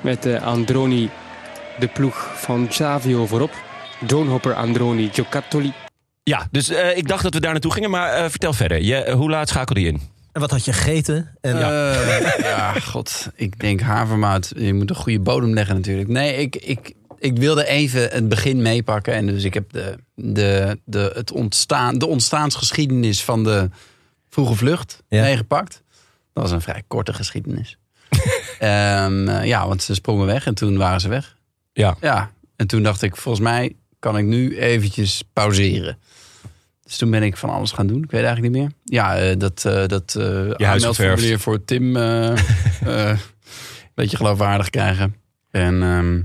Met 0.00 0.26
eh, 0.26 0.42
Androni, 0.42 1.10
de 1.78 1.88
ploeg 1.88 2.30
van 2.34 2.68
Xavio 2.68 3.26
voorop. 3.26 3.52
Doonhopper 4.00 4.54
Androni 4.54 5.10
Giocattoli. 5.12 5.72
Ja, 6.30 6.48
dus 6.50 6.68
eh, 6.68 6.96
ik 6.96 7.08
dacht 7.08 7.22
dat 7.22 7.34
we 7.34 7.40
daar 7.40 7.52
naartoe 7.52 7.72
gingen. 7.72 7.90
Maar 7.90 8.12
eh, 8.12 8.30
vertel 8.30 8.52
verder. 8.52 8.82
Je, 8.82 8.96
eh, 8.96 9.14
hoe 9.14 9.30
laat 9.30 9.48
schakelde 9.48 9.80
je 9.80 9.86
in? 9.86 10.00
En 10.32 10.40
wat 10.40 10.50
had 10.50 10.64
je 10.64 10.72
gegeten? 10.72 11.30
En, 11.40 11.56
Eh, 11.56 12.38
ja, 12.50 12.72
god. 12.72 13.28
Ik 13.34 13.60
denk 13.60 13.80
havermout. 13.80 14.52
Je 14.56 14.74
moet 14.74 14.90
een 14.90 14.96
goede 14.96 15.20
bodem 15.20 15.54
leggen 15.54 15.74
natuurlijk. 15.74 16.08
Nee, 16.08 16.36
ik, 16.36 16.56
ik, 16.56 16.92
ik 17.18 17.36
wilde 17.36 17.66
even 17.66 18.08
het 18.10 18.28
begin 18.28 18.62
meepakken. 18.62 19.14
En 19.14 19.26
dus 19.26 19.44
ik 19.44 19.54
heb 19.54 19.72
de, 19.72 19.98
de, 20.14 20.78
de, 20.84 21.12
het 21.14 21.32
ontstaan, 21.32 21.98
de 21.98 22.06
ontstaansgeschiedenis 22.06 23.24
van 23.24 23.44
de 23.44 23.70
vroege 24.30 24.54
vlucht 24.54 25.02
Ja. 25.08 25.22
meegepakt. 25.22 25.82
Dat 26.32 26.42
was 26.42 26.52
een 26.52 26.60
vrij 26.60 26.82
korte 26.86 27.12
geschiedenis. 27.12 27.76
Ehm, 28.58 29.28
eh, 29.28 29.44
ja, 29.46 29.66
want 29.68 29.82
ze 29.82 29.94
sprongen 29.94 30.26
weg 30.26 30.46
en 30.46 30.54
toen 30.54 30.76
waren 30.76 31.00
ze 31.00 31.08
weg. 31.08 31.36
Ja. 31.72 31.96
Ja, 32.00 32.30
en 32.56 32.66
toen 32.66 32.82
dacht 32.82 33.02
ik, 33.02 33.16
volgens 33.16 33.44
mij 33.44 33.76
kan 33.98 34.18
ik 34.18 34.24
nu 34.24 34.58
eventjes 34.58 35.22
pauzeren. 35.32 35.98
Dus 36.86 36.96
toen 36.96 37.10
ben 37.10 37.22
ik 37.22 37.36
van 37.36 37.50
alles 37.50 37.72
gaan 37.72 37.86
doen. 37.86 38.02
Ik 38.02 38.10
weet 38.10 38.24
eigenlijk 38.24 38.54
niet 38.54 38.62
meer. 38.62 38.72
Ja, 38.84 39.16
eh, 39.16 39.38
dat, 39.38 39.64
eh 39.64 39.86
dat 39.86 40.14
eh 40.14 40.24
huis 40.24 40.58
aanmeldformulier 40.60 41.38
voor 41.38 41.64
Tim 41.64 41.96
eh 41.96 42.30
eh, 42.82 43.08
een 43.08 43.18
beetje 43.94 44.16
geloofwaardig 44.16 44.70
krijgen. 44.70 45.14
En 45.50 45.82
ehm, 45.82 46.22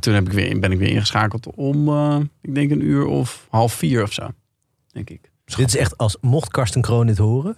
toen 0.00 0.14
heb 0.14 0.26
ik 0.26 0.32
weer, 0.32 0.58
ben 0.58 0.72
ik 0.72 0.78
weer 0.78 0.88
ingeschakeld 0.88 1.46
om, 1.54 1.88
eh, 1.88 2.18
ik 2.42 2.54
denk 2.54 2.70
een 2.70 2.84
uur 2.84 3.04
of 3.04 3.46
half 3.50 3.72
vier 3.72 4.02
of 4.02 4.12
zo. 4.12 4.28
Denk 4.92 5.10
ik. 5.10 5.30
Dit 5.56 5.68
is 5.68 5.76
echt 5.76 5.98
als 5.98 6.16
mocht 6.20 6.50
Karsten 6.50 6.80
Kroon 6.80 7.06
dit 7.06 7.18
horen. 7.18 7.56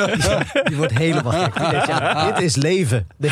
die 0.64 0.76
wordt 0.76 0.98
helemaal 0.98 1.50
gek. 1.50 1.86
Ja, 1.86 2.32
dit 2.32 2.42
is 2.42 2.56
leven. 2.56 3.06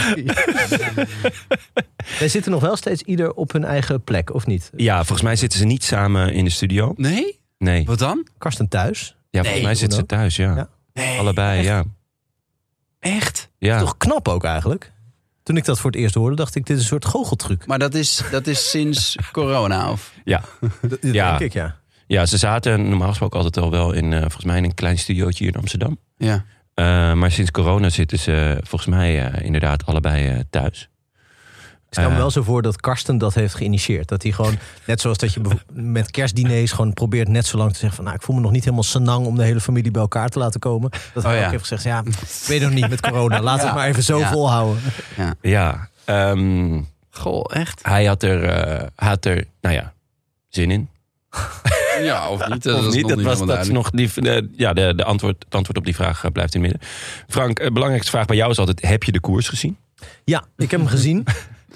Wij 2.18 2.28
zitten 2.28 2.52
nog 2.52 2.60
wel 2.60 2.76
steeds 2.76 3.02
ieder 3.02 3.32
op 3.32 3.52
hun 3.52 3.64
eigen 3.64 4.02
plek, 4.02 4.34
of 4.34 4.46
niet? 4.46 4.70
Ja, 4.76 4.96
volgens 4.96 5.22
mij 5.22 5.36
zitten 5.36 5.58
ze 5.58 5.64
niet 5.64 5.84
samen 5.84 6.32
in 6.32 6.44
de 6.44 6.50
studio. 6.50 6.92
Nee? 6.96 7.40
Nee. 7.62 7.84
Wat 7.84 7.98
dan? 7.98 8.26
Karsten 8.38 8.68
thuis. 8.68 9.00
Ja, 9.08 9.14
volgens 9.30 9.54
Nee, 9.54 9.62
mij 9.62 9.74
zitten 9.74 9.98
ze 9.98 10.06
thuis, 10.06 10.36
ja. 10.36 10.54
Ja. 10.56 10.68
Nee. 10.92 11.18
Allebei, 11.18 11.62
ja. 11.62 11.84
Echt? 13.00 13.50
ja. 13.58 13.78
Toch 13.78 13.96
knap 13.96 14.28
ook 14.28 14.44
eigenlijk. 14.44 14.92
Toen 15.42 15.56
ik 15.56 15.64
dat 15.64 15.80
voor 15.80 15.90
het 15.90 16.00
eerst 16.00 16.14
hoorde, 16.14 16.36
dacht 16.36 16.54
ik, 16.54 16.66
dit 16.66 16.76
is 16.76 16.82
een 16.82 16.88
soort 16.88 17.04
goocheltruc. 17.04 17.66
Maar 17.66 17.78
dat 17.78 17.94
is, 17.94 18.22
dat 18.30 18.46
is 18.46 18.70
sinds 18.70 19.16
corona 19.32 19.90
of? 19.90 20.12
Ja. 20.24 20.40
Dat 20.88 20.98
Ja. 21.00 21.28
denk 21.28 21.40
ik, 21.40 21.52
ja. 21.52 21.76
ja, 22.06 22.26
ze 22.26 22.38
zaten 22.38 22.88
normaal 22.88 23.08
gesproken 23.08 23.36
altijd 23.36 23.64
al 23.64 23.70
wel 23.70 23.92
in, 23.92 24.12
eh, 24.12 24.20
volgens 24.20 24.44
mij 24.44 24.56
in 24.56 24.64
een 24.64 24.74
klein 24.74 24.98
studiootje 24.98 25.44
hier 25.44 25.52
in 25.52 25.58
Amsterdam. 25.60 25.98
Ja. 26.16 26.44
Eh, 26.74 27.12
maar 27.12 27.30
sinds 27.30 27.50
corona 27.50 27.90
zitten 27.90 28.18
ze 28.18 28.58
volgens 28.62 28.90
mij 28.90 29.30
eh, 29.30 29.44
inderdaad 29.44 29.86
allebei 29.86 30.28
eh, 30.28 30.38
thuis. 30.50 30.88
Ik 31.92 31.98
stel 31.98 32.10
me 32.10 32.16
Eh. 32.16 32.20
wel 32.22 32.30
zo 32.30 32.42
voor 32.42 32.62
dat 32.62 32.80
Karsten 32.80 33.18
dat 33.18 33.34
heeft 33.34 33.54
geïnitieerd. 33.54 34.08
Dat 34.08 34.22
hij 34.22 34.32
gewoon, 34.32 34.58
net 34.84 35.00
zoals 35.00 35.18
dat 35.18 35.32
je 35.34 35.40
met 35.72 36.10
kerstdiners 36.10 36.72
gewoon 36.72 36.92
probeert 36.92 37.28
net 37.28 37.46
zo 37.46 37.56
lang 37.56 37.72
te 37.72 37.78
zeggen 37.78 37.96
van... 37.96 38.04
nou, 38.04 38.16
ik 38.16 38.22
voel 38.22 38.36
me 38.36 38.42
nog 38.42 38.50
niet 38.50 38.62
helemaal 38.64 38.82
senang 38.84 39.26
om 39.26 39.36
de 39.36 39.42
hele 39.42 39.60
familie 39.60 39.90
bij 39.90 40.02
elkaar 40.02 40.28
te 40.28 40.38
laten 40.38 40.60
komen. 40.60 40.90
Dat 41.14 41.22
hij 41.22 41.32
Oh, 41.32 41.38
ja. 41.38 41.44
ook 41.44 41.50
heeft 41.50 41.62
gezegd, 41.62 41.82
ja, 41.82 42.02
ik 42.06 42.46
weet 42.46 42.60
nog 42.60 42.70
niet 42.70 42.88
met 42.88 43.00
corona. 43.00 43.40
Laten 43.42 43.60
we 43.60 43.66
het 43.66 43.74
maar 43.74 43.86
even 43.88 44.02
zo 44.02 44.18
Ja. 44.18 44.30
volhouden. 44.32 44.82
Ja, 45.40 45.88
ehm, 46.04 46.80
Goh, 47.10 47.44
echt? 47.48 47.80
hij 47.82 48.04
had 48.04 48.22
er, 48.22 48.44
eh, 48.44 48.86
had 48.94 49.24
er, 49.24 49.44
nou 49.60 49.74
ja, 49.74 49.92
zin 50.48 50.70
in. 50.70 50.88
Ja, 52.02 52.28
of 52.28 52.48
niet? 52.48 52.66
of 52.66 52.94
niet? 52.94 53.08
Dat, 53.08 53.20
was, 53.22 53.38
dat 53.46 53.60
is 53.60 53.68
nog 53.68 53.90
die, 53.90 54.10
de, 54.14 54.48
ja, 54.56 54.72
de, 54.72 54.94
de 54.96 55.04
antwoord, 55.04 55.44
het 55.44 55.54
antwoord 55.54 55.78
op 55.78 55.84
die 55.84 55.94
vraag 55.94 56.24
eh, 56.24 56.30
blijft 56.30 56.54
in 56.54 56.62
het 56.62 56.70
midden. 56.72 56.88
Frank, 57.28 57.58
de 57.62 57.72
belangrijkste 57.72 58.10
vraag 58.10 58.26
bij 58.26 58.36
jou 58.36 58.50
is 58.50 58.58
altijd: 58.58 58.82
heb 58.82 59.02
je 59.02 59.12
de 59.12 59.20
koers 59.20 59.48
gezien? 59.48 59.76
Ja, 60.24 60.44
ik 60.56 60.70
heb 60.70 60.80
hem 60.80 60.88
gezien. 60.88 61.24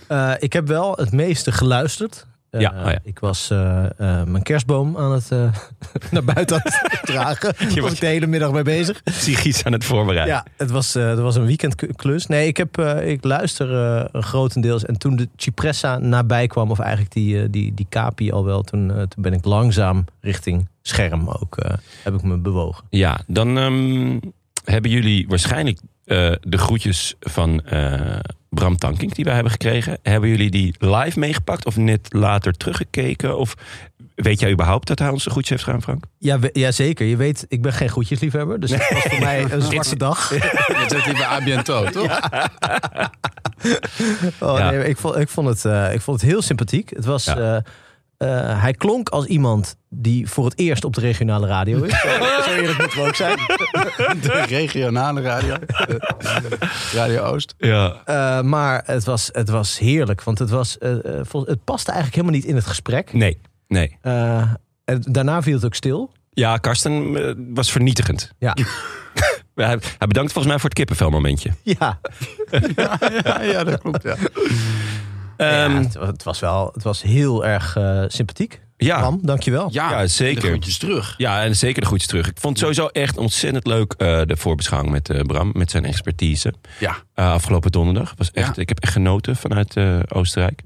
Eh, 0.08 0.32
ik 0.38 0.52
heb 0.52 0.66
wel 0.66 0.92
het 0.96 1.12
meeste 1.12 1.52
geluisterd. 1.52 2.26
Eh, 2.50 2.60
Ja, 2.60 2.70
oh 2.84 2.90
ja. 2.90 2.98
Ik 3.02 3.18
was 3.18 3.50
eh, 3.50 3.86
mijn 4.24 4.42
kerstboom 4.42 4.96
aan 4.96 5.12
het 5.12 5.28
naar 6.10 6.24
buiten 6.24 6.56
aan 6.56 6.62
het 6.64 7.00
dragen. 7.12 7.54
Daar 7.58 7.80
was 7.80 7.92
ik 7.92 8.00
de 8.00 8.06
hele 8.06 8.26
middag 8.26 8.52
mee 8.52 8.62
bezig. 8.62 9.02
Psychisch 9.02 9.64
aan 9.64 9.72
het 9.72 9.84
voorbereiden. 9.84 10.34
Ja, 10.34 10.44
het 10.56 10.70
was, 10.70 10.94
het 10.94 11.18
was 11.18 11.36
een 11.36 11.46
weekendklus. 11.46 12.26
Nee, 12.26 12.46
ik, 12.46 12.56
heb, 12.56 12.78
ik 13.04 13.24
luister 13.24 14.08
grotendeels. 14.12 14.84
En 14.84 14.98
toen 14.98 15.16
de 15.16 15.28
Cipressa 15.36 15.98
nabij 15.98 16.46
kwam, 16.46 16.70
of 16.70 16.78
eigenlijk 16.78 17.12
die, 17.12 17.50
die, 17.50 17.74
die 17.74 17.86
Capi 17.88 18.32
al 18.32 18.44
wel... 18.44 18.62
Toen, 18.62 18.86
toen 18.88 19.22
ben 19.22 19.32
ik 19.32 19.44
langzaam 19.44 20.04
richting 20.20 20.68
scherm 20.82 21.28
ook, 21.28 21.56
heb 22.02 22.14
ik 22.14 22.22
me 22.22 22.36
bewogen. 22.36 22.84
Ja, 22.90 23.20
dan 23.26 23.58
ehm, 23.58 24.18
hebben 24.64 24.90
jullie 24.90 25.28
waarschijnlijk 25.28 25.78
de 26.40 26.58
groetjes 26.58 27.14
van 27.20 27.62
Bram 28.48 28.76
Tankink 28.76 29.14
die 29.14 29.24
wij 29.24 29.34
hebben 29.34 29.52
gekregen. 29.52 29.98
Hebben 30.02 30.28
jullie 30.30 30.50
die 30.50 30.74
live 30.78 31.18
meegepakt 31.18 31.64
of 31.66 31.76
net 31.76 32.06
later 32.12 32.52
teruggekeken? 32.52 33.38
Of 33.38 33.54
weet 34.14 34.40
jij 34.40 34.50
überhaupt 34.52 34.86
dat 34.88 34.98
hij 34.98 35.08
ons 35.08 35.22
groetjes 35.26 35.48
heeft 35.50 35.62
gedaan, 35.64 35.82
Frank? 35.82 36.04
Ja, 36.18 36.38
we- 36.38 36.50
ja, 36.52 36.72
zeker. 36.72 37.06
Je 37.06 37.16
weet, 37.16 37.44
ik 37.48 37.62
ben 37.62 37.72
geen 37.72 37.88
groetjesliefhebber. 37.88 38.60
Dus 38.60 38.70
het 38.70 38.90
was 38.92 39.02
voor 39.02 39.18
mij 39.18 39.42
een 39.50 39.62
zwarte 39.62 39.96
dag. 39.96 40.30
Je 40.30 40.84
zit 40.88 41.04
hier 41.04 41.14
bij 41.14 41.24
Abiento, 41.24 41.84
toch? 41.90 42.18
Oh, 44.40 44.58
Ja. 44.58 44.70
nee, 44.70 44.88
ik, 44.88 44.96
vond, 44.96 45.16
ik, 45.16 45.28
vond 45.28 45.48
het, 45.48 45.64
eh, 45.64 45.94
ik 45.94 46.00
vond 46.00 46.20
het 46.20 46.30
heel 46.30 46.42
sympathiek. 46.42 46.90
Het 46.90 47.04
was, 47.04 47.24
Ja. 47.24 47.36
eh, 47.56 47.62
eh, 48.18 48.60
hij 48.62 48.72
klonk 48.72 49.08
als 49.08 49.26
iemand 49.26 49.76
die 49.90 50.28
voor 50.28 50.44
het 50.44 50.58
eerst 50.58 50.84
op 50.84 50.94
de 50.94 51.00
regionale 51.00 51.46
radio 51.46 51.82
is. 51.82 52.00
Zo 52.46 52.50
eerlijk 52.52 52.78
moeten 52.78 52.98
we 53.02 53.06
ook 53.06 53.14
zijn. 53.14 53.36
De 54.22 54.44
regionale 54.48 55.20
radio. 55.20 55.56
Radio 56.92 57.22
Oost. 57.22 57.54
Ja. 57.58 58.02
Eh, 58.04 58.40
maar 58.42 58.82
het 58.86 59.04
was, 59.04 59.28
het 59.32 59.48
was 59.48 59.78
heerlijk. 59.78 60.22
Want 60.22 60.38
het, 60.38 60.50
was, 60.50 60.78
eh, 60.78 60.94
vol- 61.22 61.44
het 61.46 61.64
paste 61.64 61.90
eigenlijk 61.90 62.20
helemaal 62.20 62.40
niet 62.40 62.48
in 62.50 62.54
het 62.56 62.66
gesprek. 62.66 63.12
Nee, 63.12 63.38
nee. 63.68 63.98
Eh, 64.00 64.50
en 64.84 65.00
daarna 65.10 65.42
viel 65.42 65.54
het 65.54 65.64
ook 65.64 65.74
stil. 65.74 66.12
Ja, 66.30 66.56
Karsten 66.56 67.54
was 67.54 67.72
vernietigend. 67.72 68.32
Ja, 68.38 68.56
Hij, 69.54 69.78
hij 69.98 70.06
bedankt 70.06 70.32
volgens 70.32 70.46
mij 70.46 70.58
voor 70.58 70.68
het 70.68 70.78
kippenvel 70.78 71.10
momentje. 71.10 71.50
ja. 71.62 71.98
Ja, 72.76 72.98
ja, 73.42 73.64
dat 73.64 73.80
klopt. 73.80 74.02
Ja. 74.02 74.16
Ehm, 75.36 75.50
ja 75.72 75.78
het, 75.78 75.94
het 75.94 76.22
was 76.22 76.40
wel 76.40 76.70
het 76.74 76.82
was 76.82 77.02
heel 77.02 77.44
erg 77.46 77.76
eh, 77.76 78.02
sympathiek. 78.08 78.60
ja, 78.76 78.98
Bram, 78.98 79.18
dankjewel. 79.22 79.68
Ja, 79.72 80.06
zeker. 80.06 80.42
De 80.42 80.48
groetjes 80.48 80.78
terug. 80.78 81.14
Ja, 81.16 81.42
en 81.42 81.56
zeker 81.56 81.80
de 81.80 81.86
groetjes 81.86 82.08
terug. 82.08 82.28
Ik 82.28 82.38
vond 82.40 82.60
het 82.60 82.62
sowieso 82.68 82.86
echt 83.00 83.16
ontzettend 83.16 83.66
leuk, 83.66 83.92
eh, 83.92 84.20
de 84.26 84.36
voorbeschouwing 84.36 84.92
met 84.92 85.10
eh, 85.10 85.20
Bram, 85.20 85.50
met 85.54 85.70
zijn 85.70 85.84
expertise. 85.84 86.54
Ja. 86.80 86.96
Eh, 87.14 87.30
afgelopen 87.32 87.70
donderdag. 87.72 88.14
Was 88.16 88.30
echt, 88.30 88.56
Ja. 88.56 88.62
Ik 88.62 88.68
heb 88.68 88.78
echt 88.80 88.92
genoten 88.92 89.36
vanuit 89.36 89.76
eh, 89.76 89.98
Oostenrijk. 90.08 90.60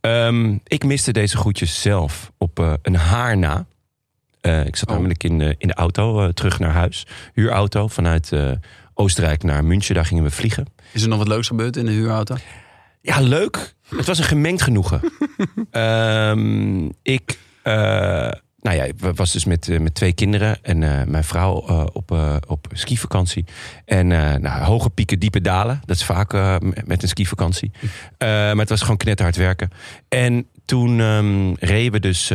Ehm, 0.00 0.56
ik 0.64 0.84
miste 0.84 1.12
deze 1.12 1.36
groetjes 1.36 1.80
zelf 1.82 2.30
op 2.38 2.58
eh, 2.60 2.72
een 2.82 2.96
haar 2.96 3.36
na. 3.38 3.66
Eh, 4.40 4.66
ik 4.66 4.76
zat 4.76 4.88
Oh. 4.88 4.94
namelijk 4.94 5.24
in, 5.24 5.38
de 5.38 5.54
in 5.58 5.68
de 5.68 5.74
auto 5.74 6.32
terug 6.32 6.58
naar 6.58 6.72
huis. 6.72 7.06
Huurauto 7.32 7.88
vanuit 7.88 8.32
eh, 8.32 8.50
Oostenrijk 8.94 9.42
naar 9.42 9.64
München. 9.64 9.94
Daar 9.94 10.06
gingen 10.06 10.24
we 10.24 10.30
vliegen. 10.30 10.66
Is 10.92 11.02
er 11.02 11.08
nog 11.08 11.18
wat 11.18 11.28
leuks 11.28 11.46
gebeurd 11.46 11.76
in 11.76 11.84
de 11.86 11.92
huurauto? 11.92 12.36
Ja, 13.00 13.20
leuk. 13.20 13.74
Het 13.96 14.06
was 14.06 14.18
een 14.18 14.24
gemengd 14.24 14.62
genoegen. 14.62 15.00
Ehm, 15.70 16.88
ik, 17.02 17.38
eh, 17.62 18.30
nou 18.64 18.76
ja, 18.76 18.84
ik 18.84 18.94
was 19.14 19.32
dus 19.32 19.44
met, 19.44 19.68
eh, 19.68 19.80
met 19.80 19.94
twee 19.94 20.12
kinderen 20.12 20.58
en 20.62 20.82
eh, 20.82 21.06
mijn 21.06 21.24
vrouw 21.24 21.66
eh, 21.66 21.84
op, 21.92 22.12
eh, 22.12 22.36
op 22.46 22.66
skivakantie. 22.72 23.44
En 23.84 24.06
nou, 24.06 24.62
hoge 24.62 24.90
pieken, 24.90 25.18
diepe 25.18 25.40
dalen. 25.40 25.80
Dat 25.84 25.96
is 25.96 26.04
vaak 26.04 26.32
met 26.84 27.02
een 27.02 27.08
skivakantie. 27.08 27.70
Maar 28.18 28.56
het 28.56 28.68
was 28.68 28.80
gewoon 28.80 28.96
knetterhard 28.96 29.36
werken. 29.36 29.70
En 30.08 30.46
toen 30.64 31.00
ehm, 31.00 31.52
reden 31.58 31.92
we 31.92 32.00
dus 32.00 32.28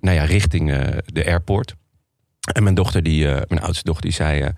nou 0.00 0.16
ja, 0.16 0.24
richting 0.24 0.68
de 1.04 1.26
airport. 1.26 1.74
En 2.52 2.62
mijn 2.62 2.74
dochter, 2.74 3.02
die, 3.02 3.24
mijn 3.24 3.60
oudste 3.60 3.84
dochter, 3.84 4.04
die 4.04 4.12
zei... 4.12 4.52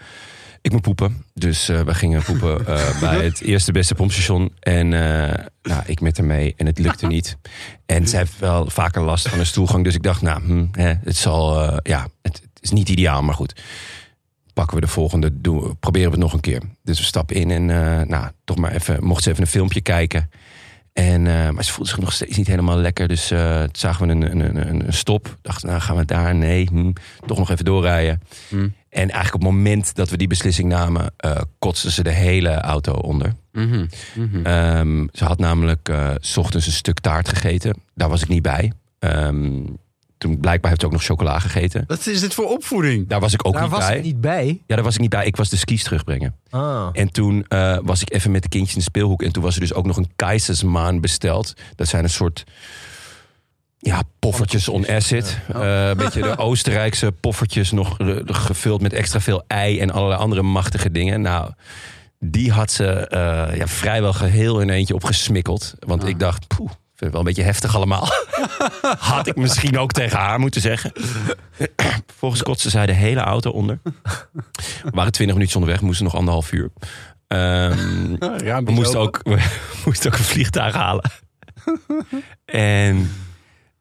ik 0.63 0.73
moet 0.73 0.83
poepen. 0.83 1.25
Dus 1.35 1.69
eh, 1.69 1.81
we 1.81 1.95
gingen 1.95 2.23
poepen 2.23 2.67
eh, 2.67 3.01
bij 3.11 3.25
het 3.25 3.41
eerste 3.41 3.73
beste 3.73 3.95
pompstation. 3.95 4.53
En 4.61 4.93
eh, 4.93 5.45
nou, 5.63 5.83
ik 5.87 6.01
met 6.01 6.17
haar 6.17 6.27
mee. 6.27 6.55
En 6.57 6.67
het 6.67 6.79
lukte 6.79 7.07
niet. 7.07 7.37
En 7.87 8.09
zij 8.09 8.19
heeft 8.19 8.39
wel 8.39 8.71
vaker 8.71 9.03
last 9.03 9.29
van 9.29 9.39
een 9.39 9.47
stoelgang. 9.47 9.85
Dus 9.85 9.95
ik 9.95 10.03
dacht, 10.03 10.23
nou, 10.23 10.43
hm, 10.43 10.67
hè, 10.73 10.95
het 11.05 11.17
zal... 11.17 11.73
ja, 11.83 12.09
het, 12.23 12.37
het 12.37 12.59
is 12.61 12.71
niet 12.71 12.89
ideaal, 12.89 13.23
maar 13.23 13.35
goed. 13.35 13.63
Pakken 14.55 14.75
we 14.75 14.81
de 14.81 14.93
volgende, 14.93 15.41
doen, 15.41 15.77
proberen 15.79 16.11
we 16.11 16.15
het 16.15 16.25
nog 16.25 16.33
een 16.33 16.41
keer. 16.41 16.63
Dus 16.83 16.99
we 16.99 17.05
stappen 17.05 17.37
in 17.37 17.51
en 17.51 17.67
nou, 18.09 18.31
toch 18.45 18.57
maar 18.57 18.73
even... 18.73 19.05
Mocht 19.05 19.23
ze 19.23 19.31
even 19.31 19.43
een 19.43 19.49
filmpje 19.49 19.81
kijken. 19.81 20.31
En, 20.93 21.23
maar 21.23 21.65
ze 21.65 21.73
voelde 21.73 21.91
zich 21.91 22.01
nog 22.01 22.13
steeds 22.13 22.37
niet 22.37 22.47
helemaal 22.47 22.77
lekker. 22.77 23.09
Dus 23.09 23.27
toen 23.27 23.69
zagen 23.73 24.07
we 24.07 24.13
een, 24.13 24.31
een, 24.31 24.57
een, 24.57 24.87
een 24.87 24.93
stop. 24.93 25.37
Dachten, 25.43 25.69
nou 25.69 25.81
gaan 25.81 25.97
we 25.97 26.05
daar? 26.05 26.35
Nee, 26.35 26.69
hm, 26.73 26.93
toch 27.27 27.39
nog 27.39 27.51
even 27.51 27.65
doorrijden. 27.65 28.21
Hm. 28.49 28.69
En 28.91 29.11
eigenlijk 29.11 29.35
op 29.35 29.41
het 29.41 29.51
moment 29.51 29.95
dat 29.95 30.11
we 30.11 30.17
die 30.17 30.27
beslissing 30.27 30.69
namen, 30.69 31.13
eh 31.17 31.41
kotste 31.59 31.91
ze 31.91 32.03
de 32.03 32.11
hele 32.11 32.55
auto 32.55 32.93
onder. 32.93 33.35
Mhm, 33.53 33.87
mhm. 34.15 34.47
Ehm, 34.47 35.07
ze 35.13 35.25
had 35.25 35.39
namelijk 35.39 35.89
eh, 35.89 36.11
s 36.21 36.37
ochtends 36.37 36.67
een 36.67 36.73
stuk 36.73 36.99
taart 36.99 37.29
gegeten. 37.29 37.77
Daar 37.95 38.09
was 38.09 38.23
ik 38.23 38.29
niet 38.29 38.43
bij. 38.43 38.73
Ehm, 38.99 39.63
toen 40.19 40.41
blijkbaar 40.41 40.69
heeft 40.69 40.81
ze 40.81 40.87
ook 40.87 40.93
nog 40.93 41.05
chocola 41.05 41.39
gegeten. 41.39 41.85
Wat 41.87 42.07
is 42.07 42.21
dit 42.21 42.35
voor 42.35 42.45
opvoeding? 42.45 43.09
Daar 43.09 43.21
was 43.21 43.33
ik 43.33 43.47
ook 43.47 43.53
Daar 43.53 43.63
niet 43.63 43.71
was 43.71 43.87
bij. 43.87 43.97
ik 43.97 44.03
niet 44.03 44.21
bij. 44.21 44.63
Ja, 44.67 44.75
daar 44.75 44.85
was 44.85 44.95
ik 44.95 45.01
niet 45.01 45.11
bij. 45.11 45.27
Ik 45.27 45.37
was 45.37 45.49
de 45.49 45.57
skis 45.57 45.83
terugbrengen. 45.83 46.35
Ah. 46.51 46.89
En 46.93 47.13
toen 47.13 47.45
eh, 47.49 47.79
was 47.83 48.03
ik 48.03 48.13
even 48.13 48.31
met 48.31 48.43
de 48.43 48.49
kindjes 48.49 48.73
in 48.73 48.79
de 48.79 48.85
speelhoek. 48.85 49.23
En 49.23 49.33
toen 49.33 49.43
was 49.43 49.55
er 49.55 49.61
dus 49.61 49.75
ook 49.75 49.87
nog 49.87 49.97
een 49.97 50.11
Keizersmaan 50.17 51.01
besteld. 51.01 51.55
Dat 51.75 51.89
zijn 51.89 52.05
een 52.05 52.11
soort... 52.11 52.45
Ja, 53.83 54.03
poffertjes 54.19 54.69
on 54.69 54.89
acid. 54.89 55.39
Eh, 55.53 55.89
een 55.89 55.97
beetje 55.97 56.23
de 56.23 56.37
Oostenrijkse 56.49 57.13
poffertjes. 57.13 57.71
Nog 57.71 57.99
eh, 57.99 58.17
gevuld 58.25 58.81
met 58.81 58.93
extra 58.93 59.21
veel 59.21 59.45
ei 59.47 59.81
en 59.81 59.91
allerlei 59.91 60.21
andere 60.21 60.43
machtige 60.43 60.91
dingen. 60.91 61.21
Nou, 61.21 61.51
die 62.19 62.53
had 62.53 62.71
ze 62.71 62.87
eh, 62.87 63.57
ja, 63.57 63.67
vrijwel 63.67 64.13
geheel 64.13 64.61
in 64.61 64.71
eentje 64.71 64.95
opgesmikkeld. 64.95 65.75
Want 65.79 66.03
Ah. 66.03 66.09
ik 66.09 66.19
dacht, 66.19 66.47
poeh, 66.47 66.69
vind 66.69 67.01
het 67.01 67.11
wel 67.11 67.21
een 67.21 67.27
beetje 67.27 67.43
heftig 67.43 67.75
allemaal. 67.77 68.09
Had 68.99 69.27
ik 69.27 69.37
misschien 69.37 69.79
ook 69.79 69.93
tegen 69.93 70.19
haar 70.19 70.39
moeten 70.41 70.61
zeggen. 70.61 70.93
Volgens 72.19 72.43
kotste 72.43 72.71
zij 72.71 72.87
de 72.87 72.93
hele 72.93 73.21
auto 73.21 73.51
onder. 73.51 73.79
We 73.83 74.91
waren 74.91 75.13
twintig 75.13 75.37
minuten 75.37 75.57
onderweg, 75.59 75.81
moesten 75.83 76.05
nog 76.05 76.15
anderhalf 76.15 76.53
uur. 76.53 76.71
Ehm, 77.27 78.17
we 78.65 78.71
moesten 78.73 79.01
ook, 79.01 79.21
we 79.23 79.39
moesten 79.85 80.13
ook 80.13 80.19
een 80.19 80.25
vliegtuig 80.25 80.75
halen. 80.75 81.11
en 82.45 83.11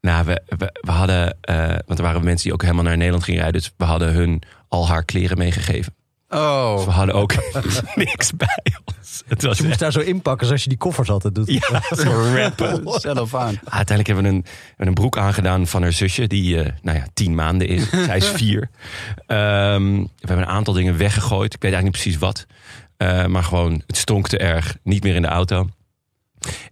nou, 0.01 0.25
we, 0.25 0.41
we, 0.57 0.79
we 0.81 0.91
hadden, 0.91 1.37
eh, 1.41 1.67
want 1.67 1.99
er 1.99 2.05
waren 2.05 2.23
mensen 2.23 2.43
die 2.43 2.53
ook 2.53 2.61
helemaal 2.61 2.83
naar 2.83 2.97
Nederland 2.97 3.23
gingen 3.23 3.41
rijden. 3.41 3.61
Dus 3.61 3.73
we 3.77 3.85
hadden 3.85 4.13
hun 4.13 4.41
al 4.67 4.87
haar 4.87 5.03
kleren 5.03 5.37
meegegeven. 5.37 5.93
Oh. 6.29 6.75
Dus 6.75 6.85
we 6.85 6.91
hadden 6.91 7.15
ook 7.15 7.33
niks 7.95 8.31
bij 8.35 8.73
ons. 8.85 9.23
Het 9.27 9.41
was 9.41 9.57
Je 9.57 9.63
moest 9.63 9.79
daar 9.79 9.91
zo 9.91 9.99
inpakken 9.99 10.47
zoals 10.47 10.63
je 10.63 10.69
die 10.69 10.77
koffers 10.77 11.09
altijd 11.09 11.35
doet. 11.35 11.51
ja, 11.51 11.81
zo 12.03 12.33
rappen. 12.35 12.99
Zelf 13.01 13.35
aan. 13.35 13.59
Ah, 13.63 13.75
uiteindelijk 13.75 14.07
hebben 14.07 14.23
we 14.23 14.29
een, 14.29 14.45
hebben 14.67 14.87
een 14.87 14.93
broek 14.93 15.17
aangedaan 15.17 15.67
van 15.67 15.81
haar 15.81 15.93
zusje, 15.93 16.27
die 16.27 16.63
eh, 16.63 16.71
nou 16.81 16.97
ja, 16.97 17.05
tien 17.13 17.35
maanden 17.35 17.67
is. 17.67 17.89
Zij 18.05 18.17
is 18.17 18.27
vier. 18.27 18.69
Ehm, 19.25 19.95
we 19.95 20.07
hebben 20.19 20.45
een 20.45 20.53
aantal 20.53 20.73
dingen 20.73 20.97
weggegooid. 20.97 21.53
Ik 21.53 21.61
weet 21.61 21.73
eigenlijk 21.73 21.83
niet 21.83 22.03
precies 22.03 22.17
wat. 22.19 22.45
Eh, 22.97 23.25
maar 23.25 23.43
gewoon, 23.43 23.83
het 23.87 23.97
stonk 23.97 24.27
te 24.27 24.37
erg. 24.37 24.77
Niet 24.83 25.03
meer 25.03 25.15
in 25.15 25.21
de 25.21 25.27
auto. 25.27 25.69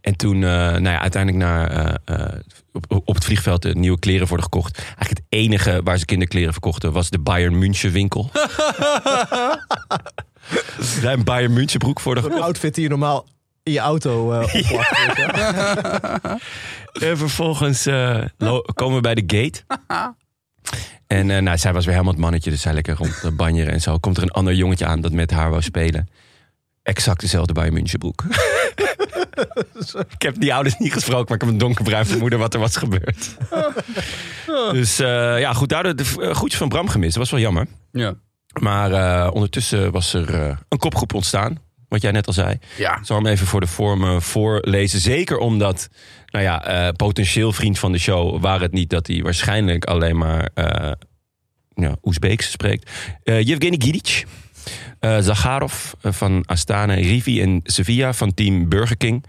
En 0.02 0.16
toen, 0.16 0.36
eh, 0.36 0.50
nou 0.50 0.90
ja, 0.90 1.00
uiteindelijk 1.00 1.44
naar, 1.44 1.72
eh, 1.72 1.96
eh, 2.06 2.34
op, 2.72 3.02
op 3.06 3.16
het 3.16 3.26
vliegveld 3.26 3.62
de 3.62 3.76
nieuwe 3.76 4.00
kleren 4.00 4.28
worden 4.28 4.46
gekocht. 4.46 4.78
Eigenlijk 4.78 5.10
het 5.10 5.24
enige 5.30 5.82
waar 5.84 5.98
ze 5.98 6.06
kinderkleren 6.06 6.52
verkochten 6.52 6.92
was 6.92 7.10
de 7.10 7.20
Bayern 7.20 7.58
München 7.58 7.92
winkel. 7.92 8.32
Zijn 10.80 11.18
een 11.18 11.24
Bayern 11.24 11.54
München 11.54 11.80
broek 11.80 12.00
voor 12.00 12.16
de 12.16 12.22
Een 12.22 12.42
outfit 12.42 12.74
die 12.76 12.84
je 12.84 12.90
normaal 12.90 13.26
in 13.64 13.72
je 13.74 13.80
auto 13.80 14.42
opplakt. 14.42 14.62
je. 15.18 16.40
En 17.00 17.18
vervolgens 17.18 17.86
eh, 17.86 18.24
komen 18.74 18.96
we 18.96 19.02
bij 19.02 19.16
de 19.16 19.24
gate. 19.28 19.62
En 21.08 21.32
eh, 21.32 21.42
nou, 21.42 21.58
zij 21.58 21.74
was 21.74 21.84
weer 21.84 21.94
helemaal 21.94 22.14
het 22.14 22.22
mannetje, 22.22 22.50
dus 22.50 22.62
zij 22.62 22.74
lekker 22.74 22.96
rond 22.96 23.22
de 23.22 23.32
banjeren 23.32 23.74
en 23.74 23.82
zo. 23.82 23.98
Komt 23.98 24.18
er 24.18 24.24
een 24.24 24.32
ander 24.32 24.54
jongetje 24.54 24.86
aan 24.86 25.02
dat 25.02 25.12
met 25.12 25.32
haar 25.32 25.50
wou 25.50 25.62
spelen. 25.62 26.10
Exact 26.84 27.20
dezelfde 27.20 27.54
Bayern 27.54 27.74
München 27.74 28.00
broek. 28.00 28.24
ik 30.16 30.22
heb 30.22 30.40
die 30.40 30.54
ouders 30.54 30.78
niet 30.78 30.94
gesproken, 30.94 31.26
maar 31.28 31.36
ik 31.36 31.42
heb 31.42 31.50
een 31.50 31.58
donkerbruin 31.58 32.06
vermoeden 32.06 32.40
wat 32.40 32.54
er 32.54 32.60
was 32.60 32.76
gebeurd. 32.76 33.38
dus 34.72 35.00
eh, 35.00 35.40
ja, 35.40 35.54
goed, 35.54 35.70
daardoor 35.70 35.96
de 35.96 36.06
uh, 36.20 36.34
groetjes 36.34 36.60
van 36.60 36.70
Bram 36.70 36.88
gemist. 36.88 37.14
Dat 37.14 37.22
was 37.22 37.32
wel 37.32 37.40
jammer. 37.40 37.68
Ja. 37.92 38.16
Maar 38.60 38.92
eh, 38.92 39.34
ondertussen 39.34 39.92
was 39.92 40.14
er 40.14 40.34
eh, 40.34 40.58
een 40.70 40.78
kopgroep 40.78 41.14
ontstaan. 41.14 41.66
Wat 41.88 42.02
jij 42.02 42.12
net 42.12 42.28
al 42.28 42.34
zei. 42.34 42.58
Ja. 42.78 42.98
Ik 42.98 43.06
zal 43.06 43.16
hem 43.16 43.26
even 43.26 43.48
voor 43.48 43.60
de 43.60 43.68
vormen 43.68 44.22
voorlezen. 44.22 45.00
Zeker 45.00 45.38
omdat, 45.38 45.90
nou 46.26 46.44
ja, 46.44 46.66
eh, 46.66 46.92
potentieel 46.96 47.52
vriend 47.52 47.80
van 47.80 47.92
de 47.92 47.98
show... 47.98 48.42
waar 48.42 48.62
het 48.62 48.72
niet 48.72 48.90
dat 48.90 49.08
hij 49.08 49.22
waarschijnlijk 49.22 49.86
alleen 49.86 50.18
maar 50.18 50.50
ja, 51.74 51.96
Oezbeeks 52.04 52.52
spreekt. 52.52 52.92
Yevgeny 53.24 53.76
Gidic, 53.80 54.26
uh, 55.02 55.18
Zagarov 55.20 55.92
van 56.02 56.44
Astana, 56.46 56.94
Rivi 56.94 57.42
en 57.42 57.60
Sevilla 57.64 58.14
van 58.14 58.34
team 58.34 58.70
Burger 58.70 58.98
King. 58.98 59.24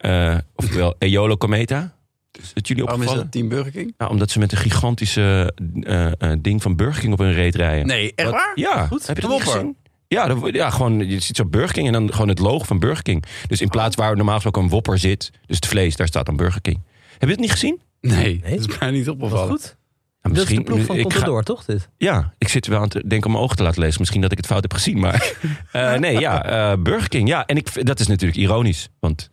Uh, 0.00 0.36
oftewel 0.54 0.94
Eolo 0.98 1.36
Cometa. 1.36 1.94
Is 2.42 2.50
het 2.54 2.68
jullie 2.68 2.82
Waarom 2.84 3.02
is 3.02 3.08
opgevallen? 3.08 3.30
dat 3.32 3.32
Team 3.32 3.48
Burger 3.48 3.72
King? 3.72 3.94
Nou, 3.98 4.10
omdat 4.10 4.30
ze 4.30 4.38
met 4.38 4.52
een 4.52 4.58
gigantische 4.58 5.54
uh, 5.80 6.06
uh, 6.18 6.32
ding 6.40 6.62
van 6.62 6.76
Burger 6.76 7.00
King 7.00 7.12
op 7.12 7.18
hun 7.18 7.32
reet 7.32 7.54
rijden. 7.54 7.86
Nee, 7.86 8.12
echt 8.14 8.30
Wat- 8.30 8.36
waar? 8.36 8.52
Ja, 8.54 8.86
Goed. 8.86 9.06
heb 9.06 9.16
je 9.20 9.28
dat 9.28 9.42
gezien? 9.42 9.76
Ja, 10.08 10.36
ja, 10.52 10.70
gewoon, 10.70 11.08
je 11.08 11.20
ziet 11.20 11.36
zo 11.36 11.44
Burger 11.44 11.72
King 11.72 11.86
en 11.86 11.92
dan 11.92 12.12
gewoon 12.12 12.28
het 12.28 12.38
logo 12.38 12.64
van 12.64 12.78
Burger 12.78 13.02
King. 13.02 13.24
Dus 13.48 13.60
in 13.60 13.68
plaats 13.68 13.96
waar 13.96 14.16
normaal 14.16 14.34
gesproken 14.34 14.62
een 14.62 14.68
Whopper 14.68 14.98
zit, 14.98 15.30
dus 15.46 15.56
het 15.56 15.66
vlees, 15.66 15.96
daar 15.96 16.06
staat 16.06 16.26
dan 16.26 16.36
Burger 16.36 16.60
King. 16.60 16.80
Heb 17.12 17.20
je 17.20 17.26
het 17.34 17.40
niet 17.40 17.50
gezien? 17.50 17.80
Nee, 18.00 18.40
Nee. 18.42 18.56
dat 18.56 18.68
is 18.70 18.78
mij 18.78 18.90
niet 18.90 19.06
Wat 19.06 19.14
opgevallen. 19.14 19.48
goed. 19.48 19.76
Nou, 20.24 20.36
Dat 20.36 20.50
is 20.50 20.56
de 20.56 20.62
ploeg 20.62 20.84
van 20.84 21.00
Contador, 21.00 21.42
toch? 21.42 21.64
Dit? 21.64 21.88
Ja, 21.96 22.34
ik 22.38 22.48
zit 22.48 22.66
wel 22.66 22.80
aan 22.80 22.88
te 22.88 23.02
denken 23.06 23.26
om 23.26 23.32
mijn 23.32 23.44
ogen 23.44 23.56
te 23.56 23.62
laten 23.62 23.80
lezen. 23.80 23.96
Misschien 24.00 24.20
dat 24.20 24.30
ik 24.32 24.36
het 24.36 24.46
fout 24.46 24.62
heb 24.62 24.72
gezien, 24.72 24.98
maar... 24.98 25.32
eh, 25.72 25.94
nee, 25.94 26.18
ja, 26.18 26.44
eh, 26.44 26.78
Burger 26.78 27.08
King. 27.08 27.28
Ja, 27.28 27.46
en 27.46 27.56
ik, 27.56 27.86
dat 27.86 28.00
is 28.00 28.06
natuurlijk 28.06 28.38
ironisch. 28.38 28.88
Want 29.00 29.30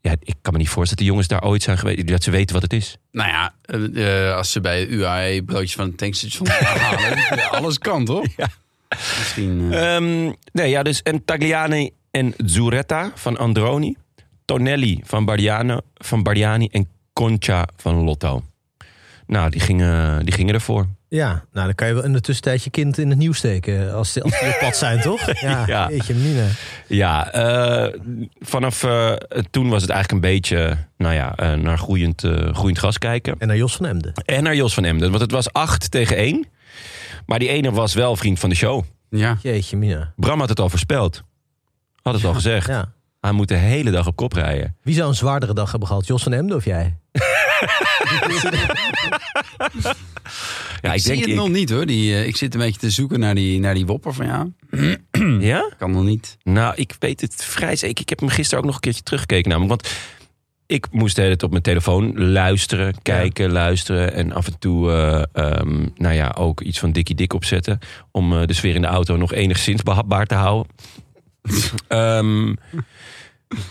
ja, 0.00 0.14
ik 0.20 0.34
kan 0.42 0.52
me 0.52 0.58
niet 0.58 0.68
voorstellen 0.68 0.88
dat 0.88 0.98
de 0.98 1.04
jongens 1.04 1.28
daar 1.28 1.44
ooit 1.44 1.62
zijn 1.62 1.78
geweest... 1.78 2.06
dat 2.08 2.22
ze 2.22 2.30
weten 2.30 2.54
wat 2.54 2.62
het 2.62 2.72
is. 2.72 2.96
Nou 3.12 3.28
ja, 3.28 3.54
eh, 3.94 4.34
als 4.36 4.52
ze 4.52 4.60
bij 4.60 4.86
UAE 4.86 5.42
broodjes 5.44 5.74
van 5.74 5.86
het 5.86 5.98
tankstation 5.98 6.48
halen, 6.52 7.50
alles 7.50 7.78
kan 7.78 8.04
toch? 8.04 8.26
Ja. 8.36 8.48
Misschien. 9.18 9.72
eh, 9.72 9.94
Ehm, 9.96 10.32
nee, 10.52 10.70
ja, 10.70 10.82
dus 10.82 11.02
en 11.02 11.24
Tagliani 11.24 11.90
en 12.10 12.34
Zuretta 12.36 13.12
van 13.14 13.36
Androni. 13.36 13.96
Tonelli 14.44 15.00
van 15.04 15.24
Bardiano, 15.24 15.80
van 15.94 16.22
Bardiani 16.22 16.68
en 16.72 16.88
Concha 17.12 17.68
van 17.76 17.94
Lotto. 18.04 18.42
Nou, 19.28 19.50
die 19.50 19.60
gingen, 19.60 20.24
die 20.24 20.34
gingen 20.34 20.54
ervoor. 20.54 20.86
Ja, 21.08 21.44
nou 21.52 21.66
dan 21.66 21.74
kan 21.74 21.88
je 21.88 21.94
wel 21.94 22.04
in 22.04 22.12
de 22.12 22.20
tussentijd 22.20 22.64
je 22.64 22.70
kind 22.70 22.98
in 22.98 23.08
het 23.08 23.18
nieuws 23.18 23.38
steken. 23.38 23.94
Als 23.94 24.12
die 24.12 24.24
op 24.24 24.56
pad 24.60 24.76
zijn, 24.76 25.00
toch? 25.00 25.26
Ja, 25.40 25.64
Ja. 25.66 25.88
Jeetje, 25.90 26.14
Mina. 26.14 26.46
Ja, 26.86 27.32
eh, 27.32 28.00
vanaf 28.38 28.84
eh, 28.84 29.12
toen 29.50 29.68
was 29.68 29.82
het 29.82 29.90
eigenlijk 29.90 30.24
een 30.24 30.30
beetje 30.30 30.76
nou 30.96 31.14
ja, 31.14 31.36
eh, 31.36 31.54
naar 31.54 31.78
groeiend, 31.78 32.20
groeiend 32.52 32.78
gas 32.78 32.98
kijken. 32.98 33.34
En 33.38 33.46
naar 33.46 33.56
Jos 33.56 33.76
van 33.76 33.86
Emden. 33.86 34.12
En 34.24 34.42
naar 34.42 34.54
Jos 34.54 34.74
van 34.74 34.84
Emden, 34.84 35.08
want 35.08 35.22
het 35.22 35.30
was 35.30 35.52
8 35.52 35.90
tegen 35.90 36.16
1. 36.16 36.46
Maar 37.26 37.38
die 37.38 37.48
ene 37.48 37.70
was 37.70 37.94
wel 37.94 38.16
vriend 38.16 38.38
van 38.38 38.48
de 38.48 38.54
show. 38.56 38.84
ja. 39.10 39.38
Jeetje, 39.42 39.76
Mina. 39.76 40.12
Bram 40.16 40.40
had 40.40 40.48
het 40.48 40.60
al 40.60 40.68
voorspeld. 40.68 41.22
Had 42.02 42.14
het 42.14 42.24
al 42.24 42.34
gezegd. 42.34 42.66
Ja. 42.66 42.92
Hij 43.20 43.32
moet 43.32 43.48
de 43.48 43.54
hele 43.54 43.90
dag 43.90 44.06
op 44.06 44.16
kop 44.16 44.32
rijden. 44.32 44.76
Wie 44.82 44.94
zou 44.94 45.08
een 45.08 45.14
zwaardere 45.14 45.54
dag 45.54 45.70
hebben 45.70 45.88
gehad? 45.88 46.06
Jos 46.06 46.22
van 46.22 46.32
Emden 46.32 46.56
of 46.56 46.64
jij? 46.64 46.96
Ja, 50.80 50.92
ik, 50.92 51.00
zie 51.00 51.20
het 51.20 51.34
nog 51.34 51.48
niet 51.48 51.70
hoor. 51.70 51.86
Die, 51.86 52.14
eh, 52.14 52.26
ik 52.26 52.36
zit 52.36 52.54
een 52.54 52.60
beetje 52.60 52.80
te 52.80 52.90
zoeken 52.90 53.20
naar 53.20 53.34
die, 53.34 53.60
naar 53.60 53.74
die 53.74 53.86
wopper 53.86 54.14
van 54.14 54.26
jou. 54.26 54.52
Ja? 55.40 55.70
Kan 55.78 55.90
nog 55.90 56.04
niet. 56.04 56.36
Nou, 56.42 56.74
ik 56.76 56.96
weet 56.98 57.20
het 57.20 57.44
vrij 57.44 57.76
zeker. 57.76 58.00
Ik 58.00 58.08
heb 58.08 58.20
hem 58.20 58.28
gisteren 58.28 58.58
ook 58.58 58.64
nog 58.64 58.74
een 58.74 58.80
keertje 58.80 59.02
teruggekeken 59.02 59.50
namelijk. 59.50 59.82
Want 59.82 59.94
ik 60.68 60.86
moest 60.90 61.14
de 61.14 61.20
hele 61.22 61.32
tijd 61.32 61.42
op 61.42 61.50
mijn 61.50 61.62
telefoon 61.62 62.30
luisteren, 62.30 63.02
kijken, 63.02 63.52
luisteren. 63.52 64.12
En 64.12 64.32
af 64.32 64.46
en 64.46 64.58
toe, 64.58 64.92
eh, 64.92 65.22
ehm, 65.32 65.86
nou 65.94 66.14
ja, 66.14 66.34
ook 66.38 66.60
iets 66.60 66.78
van 66.78 66.92
Dikkie 66.92 67.14
Dik 67.14 67.32
opzetten. 67.32 67.78
Om 68.10 68.38
eh, 68.38 68.46
de 68.46 68.52
sfeer 68.52 68.74
in 68.74 68.80
de 68.80 68.86
auto 68.86 69.16
nog 69.16 69.32
enigszins 69.32 69.82
behapbaar 69.82 70.26
te 70.26 70.34
houden. 70.34 70.72
Ehm, 71.88 72.54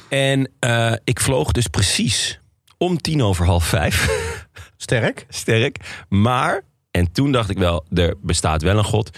en 0.09 0.51
eh, 0.59 0.93
ik 1.03 1.19
vloog 1.19 1.51
dus 1.51 1.67
precies 1.67 2.39
om 2.77 2.97
tien 2.97 3.23
over 3.23 3.45
half 3.45 3.65
vijf. 3.65 4.09
Sterk. 4.77 5.25
Sterk. 5.43 5.77
Maar, 6.09 6.61
en 6.91 7.11
toen 7.11 7.31
dacht 7.31 7.49
ik 7.49 7.57
wel, 7.57 7.85
er 7.93 8.15
bestaat 8.21 8.61
wel 8.61 8.77
een 8.77 8.83
god. 8.83 9.17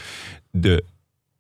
De 0.52 0.84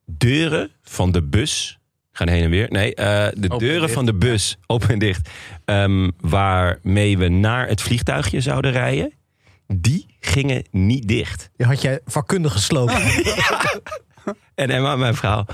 deuren 0.06 0.72
van 0.82 1.12
de 1.12 1.24
bus 1.24 1.80
gaan 2.12 2.28
heen 2.28 2.44
en 2.44 2.50
weer. 2.50 2.68
Nee, 2.72 2.96
eh, 2.96 3.28
de 3.34 3.48
en 3.48 3.58
deuren 3.58 3.90
van 3.90 4.06
de 4.06 4.14
bus 4.14 4.58
open 4.68 4.90
en 4.90 5.00
dicht. 5.00 5.30
ehm, 5.66 6.10
waarmee 6.20 7.18
we 7.18 7.28
naar 7.28 7.68
het 7.68 7.82
vliegtuigje 7.82 8.42
zouden 8.42 8.72
rijden. 8.72 9.14
Die 9.68 10.16
gingen 10.20 10.64
niet 10.72 11.08
dicht. 11.08 11.50
Je 11.56 11.66
had 11.66 11.82
jij 11.82 12.00
vakkundig 12.06 12.52
geslopen. 12.52 13.02
En 14.56 14.70
Emma, 14.70 14.96
mijn 14.96 15.16
vrouw, 15.16 15.46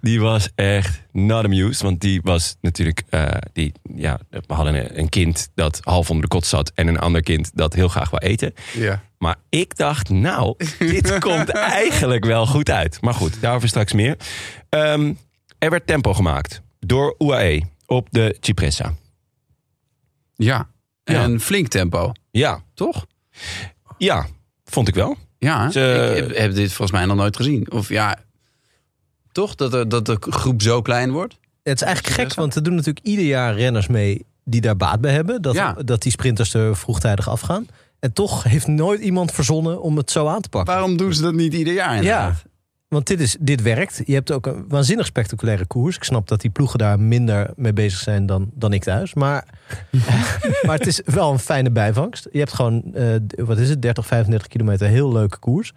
die 0.00 0.20
was 0.20 0.48
echt 0.54 1.02
not 1.12 1.44
amused. 1.44 1.82
Want 1.82 2.00
die 2.00 2.20
was 2.22 2.56
natuurlijk, 2.60 3.02
eh, 3.08 3.26
die, 3.52 3.72
ja, 3.94 4.18
we 4.30 4.54
hadden 4.54 4.98
een, 4.98 5.08
kind 5.08 5.48
dat 5.54 5.80
half 5.82 6.10
onder 6.10 6.22
de 6.22 6.28
kot 6.28 6.46
zat. 6.46 6.72
En 6.74 6.86
een 6.86 6.98
ander 6.98 7.22
kind 7.22 7.50
dat 7.54 7.74
heel 7.74 7.88
graag 7.88 8.10
wou 8.10 8.22
eten. 8.24 8.54
Ja. 8.74 9.02
Maar 9.18 9.36
ik 9.48 9.76
dacht, 9.76 10.08
nou, 10.08 10.54
dit 10.78 11.18
komt 11.28 11.48
eigenlijk 11.48 12.24
wel 12.24 12.46
goed 12.46 12.70
uit. 12.70 13.00
Maar 13.00 13.14
goed, 13.14 13.40
daarover 13.40 13.68
straks 13.68 13.92
meer. 13.92 14.16
Ehm, 14.68 15.12
er 15.58 15.70
werd 15.70 15.86
tempo 15.86 16.14
gemaakt 16.14 16.62
door 16.80 17.14
UAE 17.18 17.62
op 17.86 18.08
de 18.10 18.36
Cipressa. 18.40 18.94
Ja. 20.34 20.68
Ja. 21.04 21.22
En 21.22 21.40
flink 21.40 21.68
tempo, 21.68 22.12
Ja, 22.30 22.62
toch? 22.74 23.06
ja, 23.98 24.26
vond 24.64 24.88
ik 24.88 24.94
wel. 24.94 25.16
Ja? 25.46 25.70
Ze- 25.70 26.24
ik 26.28 26.36
heb, 26.36 26.54
dit 26.54 26.72
volgens 26.72 26.98
mij 26.98 27.06
nog 27.06 27.16
nooit 27.16 27.36
gezien. 27.36 27.70
Of 27.72 27.88
ja, 27.88 28.16
toch? 29.32 29.54
Dat, 29.54 29.74
er, 29.74 29.88
dat 29.88 30.06
de 30.06 30.16
groep 30.20 30.62
zo 30.62 30.82
klein 30.82 31.10
wordt? 31.10 31.38
Het 31.62 31.74
is 31.80 31.82
eigenlijk 31.86 32.16
gek, 32.16 32.34
want 32.34 32.54
er 32.54 32.62
doen 32.62 32.74
natuurlijk 32.74 33.06
ieder 33.06 33.24
jaar 33.24 33.54
renners 33.54 33.86
mee 33.86 34.24
die 34.44 34.60
daar 34.60 34.76
baat 34.76 35.00
bij 35.00 35.12
hebben. 35.12 35.42
Dat, 35.42 35.54
Ja. 35.54 35.72
dat 35.84 36.02
die 36.02 36.12
sprinters 36.12 36.54
er 36.54 36.76
vroegtijdig 36.76 37.28
afgaan. 37.28 37.66
En 37.98 38.12
toch 38.12 38.42
heeft 38.42 38.66
nooit 38.66 39.00
iemand 39.00 39.32
verzonnen 39.32 39.82
om 39.82 39.96
het 39.96 40.10
zo 40.10 40.26
aan 40.26 40.40
te 40.40 40.48
pakken. 40.48 40.74
Waarom 40.74 40.96
doen 40.96 41.14
ze 41.14 41.22
dat 41.22 41.34
niet 41.34 41.54
ieder 41.54 41.72
jaar 41.74 41.96
inderdaad? 41.96 42.42
Want 42.88 43.06
dit, 43.06 43.20
is, 43.20 43.36
dit 43.40 43.62
werkt. 43.62 44.02
Je 44.04 44.14
hebt 44.14 44.32
ook 44.32 44.46
een 44.46 44.64
waanzinnig 44.68 45.06
spectaculaire 45.06 45.66
koers. 45.66 45.96
Ik 45.96 46.04
snap 46.04 46.28
dat 46.28 46.40
die 46.40 46.50
ploegen 46.50 46.78
daar 46.78 47.00
minder 47.00 47.50
mee 47.56 47.72
bezig 47.72 47.98
zijn 47.98 48.26
dan, 48.26 48.50
dan 48.54 48.72
ik 48.72 48.82
thuis. 48.82 49.14
Maar, 49.14 49.44
maar 50.66 50.78
het 50.78 50.86
is 50.86 51.00
wel 51.04 51.32
een 51.32 51.38
fijne 51.38 51.70
bijvangst. 51.70 52.28
Je 52.32 52.38
hebt 52.38 52.52
gewoon, 52.52 52.94
eh, 52.94 53.14
wat 53.36 53.58
is 53.58 53.68
het, 53.68 53.82
30, 53.82 54.06
35 54.06 54.48
kilometer 54.48 54.86
heel 54.88 55.12
leuke 55.12 55.38
koers. 55.38 55.72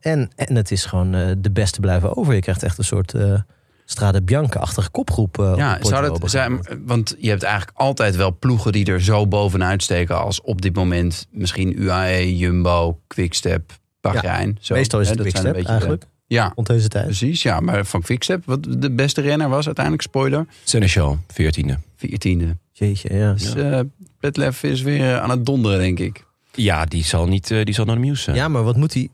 En, 0.00 0.30
en 0.36 0.54
het 0.54 0.70
is 0.70 0.84
gewoon 0.84 1.14
eh, 1.14 1.30
de 1.38 1.50
beste 1.50 1.80
blijven 1.80 2.16
over. 2.16 2.34
Je 2.34 2.40
krijgt 2.40 2.62
echt 2.62 2.78
een 2.78 2.84
soort 2.84 3.14
eh, 3.14 3.40
Strade 3.84 4.22
Bianca-achtige 4.22 4.90
kopgroep. 4.90 5.38
op 5.38 5.56
Ja, 5.56 5.78
zou 5.80 6.02
dat 6.06 6.30
zijn, 6.30 6.60
want 6.84 7.16
je 7.18 7.28
hebt 7.28 7.42
eigenlijk 7.42 7.78
altijd 7.78 8.16
wel 8.16 8.36
ploegen 8.38 8.72
die 8.72 8.86
er 8.86 9.02
zo 9.02 9.26
bovenuit 9.26 9.82
steken 9.82 10.20
als 10.20 10.40
op 10.40 10.62
dit 10.62 10.74
moment 10.74 11.26
misschien 11.30 11.82
UAE, 11.82 12.36
Jumbo, 12.36 13.00
Quickstep, 13.06 13.72
Bahrein. 14.00 14.58
Zo, 14.60 14.74
Meestal 14.74 15.00
is 15.00 15.08
het 15.08 15.20
Quickstep 15.20 15.54
de- 15.54 15.64
eigenlijk, 15.64 16.04
ja, 16.36 16.52
rond 16.54 16.66
deze 16.66 16.88
tijd. 16.88 17.04
precies. 17.04 17.42
Ja, 17.42 17.60
maar 17.60 17.84
van 17.86 18.02
Quickstep, 18.02 18.42
wat 18.46 18.66
de 18.78 18.90
beste 18.92 19.20
renner 19.20 19.48
was 19.48 19.66
uiteindelijk, 19.66 20.04
spoiler, 20.04 20.46
Seneschal, 20.64 21.18
14e. 21.32 21.74
14e. 21.96 22.48
Jeetje, 22.72 23.14
ja. 23.14 23.32
Dus 23.32 23.54
eh 23.54 23.80
Petlef 24.20 24.62
is 24.62 24.82
weer 24.82 25.18
aan 25.20 25.30
het 25.30 25.46
donderen, 25.46 25.78
denk 25.78 25.98
ik. 25.98 26.24
Ja, 26.52 26.84
die 26.84 27.04
zal, 27.04 27.26
niet, 27.26 27.50
eh, 27.50 27.64
die 27.64 27.74
zal 27.74 27.84
naar 27.84 27.94
de 27.94 28.00
nieuws 28.00 28.22
zijn. 28.22 28.36
Ja, 28.36 28.48
maar 28.48 28.62
wat 28.62 28.76
moet 28.76 28.94
hij... 28.94 29.08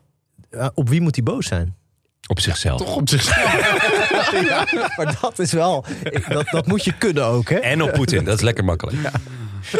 eh, 0.49 0.67
op 0.73 0.89
wie 0.89 1.01
moet 1.01 1.15
hij 1.15 1.23
boos 1.23 1.47
zijn? 1.47 1.75
Op 2.27 2.39
zichzelf. 2.39 2.79
Toch 2.81 2.95
op 2.95 3.09
zichzelf. 3.09 3.53
ja, 4.49 4.67
maar 4.97 5.17
dat 5.21 5.39
is 5.39 5.51
wel... 5.51 5.85
Dat, 6.29 6.47
dat 6.51 6.67
moet 6.67 6.83
je 6.83 6.97
kunnen 6.97 7.25
ook, 7.25 7.49
hè? 7.49 7.55
En 7.55 7.81
op 7.83 7.91
Poetin, 7.91 8.23
dat 8.23 8.35
is 8.37 8.41
lekker 8.41 8.63
makkelijk. 8.65 8.97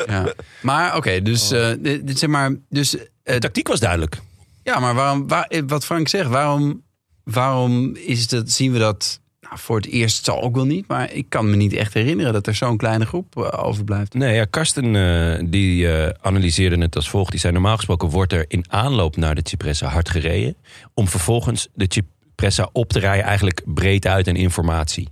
ja. 0.07 0.33
Maar 0.61 0.95
oké, 0.95 1.21
dus, 1.21 1.51
Oh. 1.51 1.69
eh, 1.71 1.77
dit, 2.03 2.19
zeg 2.19 2.29
maar, 2.29 2.55
dus 2.69 2.89
De 2.91 3.09
eh, 3.23 3.35
tactiek 3.37 3.67
was 3.67 3.79
duidelijk. 3.79 4.17
Ja, 4.63 4.79
maar 4.79 4.93
waarom, 4.93 5.27
waar, 5.27 5.43
eh, 5.47 5.61
wat 5.67 5.85
Frank 5.85 6.07
zegt, 6.07 6.29
waarom, 6.29 6.81
waarom 7.31 7.95
is 7.95 8.27
dat, 8.27 8.51
zien 8.51 8.71
we 8.71 8.79
dat 8.79 9.19
nou, 9.41 9.57
voor 9.59 9.75
het 9.75 9.85
eerst? 9.87 10.25
Zal 10.25 10.41
ook 10.41 10.55
wel 10.55 10.65
niet, 10.65 10.87
maar 10.87 11.11
ik 11.13 11.25
kan 11.29 11.49
me 11.49 11.55
niet 11.55 11.73
echt 11.73 11.93
herinneren 11.93 12.33
dat 12.33 12.47
er 12.47 12.55
zo'n 12.55 12.77
kleine 12.77 13.05
groep 13.05 13.37
eh, 13.37 13.65
overblijft. 13.65 14.13
Nee, 14.13 14.35
ja, 14.35 14.45
Karsten 14.45 14.95
eh, 14.95 15.43
die 15.49 15.91
eh, 15.91 16.13
analyseerde 16.21 16.77
het 16.77 16.95
als 16.95 17.09
volgt. 17.09 17.31
Die 17.31 17.39
zei 17.39 17.53
normaal 17.53 17.75
gesproken 17.75 18.09
wordt 18.09 18.33
er 18.33 18.45
in 18.47 18.65
aanloop 18.69 19.15
naar 19.15 19.35
de 19.35 19.41
Cipressa 19.43 19.87
hard 19.87 20.09
gereden. 20.09 20.55
Om 20.93 21.07
vervolgens 21.07 21.67
de 21.73 21.85
Cipressa 21.89 22.69
op 22.71 22.89
te 22.89 22.99
rijden 22.99 23.25
eigenlijk 23.25 23.61
breed 23.65 24.07
uit 24.07 24.27
en 24.27 24.35
informatie. 24.35 25.07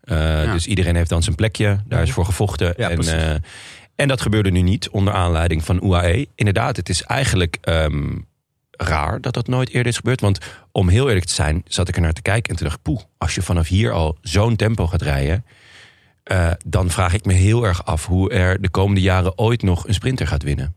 Eh, 0.00 0.52
Dus 0.52 0.66
iedereen 0.66 0.96
heeft 0.96 1.08
dan 1.10 1.22
zijn 1.22 1.36
plekje. 1.36 1.80
Daar 1.86 2.02
is 2.02 2.12
voor 2.12 2.24
gevochten. 2.24 2.74
Ja, 2.76 2.88
en, 2.88 2.94
precies. 2.94 3.12
eh, 3.12 3.34
en 3.96 4.08
dat 4.08 4.20
gebeurde 4.20 4.50
nu 4.50 4.60
niet 4.62 4.88
onder 4.88 5.12
aanleiding 5.14 5.64
van 5.64 5.84
UAE. 5.84 6.26
Inderdaad, 6.34 6.76
het 6.76 6.88
is 6.88 7.02
eigenlijk 7.02 7.58
ehm, 7.60 8.10
raar 8.82 9.20
dat 9.20 9.34
dat 9.34 9.46
nooit 9.46 9.68
eerder 9.68 9.86
is 9.92 9.96
gebeurd. 9.96 10.20
Want 10.20 10.38
om 10.72 10.88
heel 10.88 11.06
eerlijk 11.08 11.26
te 11.26 11.32
zijn, 11.34 11.62
zat 11.66 11.88
ik 11.88 11.94
er 11.96 12.00
naar 12.02 12.12
te 12.12 12.22
kijken 12.22 12.50
en 12.50 12.56
toen 12.56 12.66
dacht 12.66 12.78
ik... 12.78 12.84
poeh, 12.84 13.00
als 13.18 13.34
je 13.34 13.42
vanaf 13.42 13.68
hier 13.68 13.92
al 13.92 14.18
zo'n 14.20 14.56
tempo 14.56 14.86
gaat 14.86 15.02
rijden... 15.02 15.44
eh, 16.22 16.50
dan 16.66 16.90
vraag 16.90 17.12
ik 17.14 17.24
me 17.24 17.32
heel 17.32 17.64
erg 17.64 17.84
af 17.84 18.06
hoe 18.06 18.30
er 18.30 18.60
de 18.60 18.70
komende 18.70 19.00
jaren 19.00 19.38
ooit 19.38 19.62
nog 19.62 19.88
een 19.88 19.94
sprinter 19.94 20.26
gaat 20.26 20.42
winnen. 20.42 20.74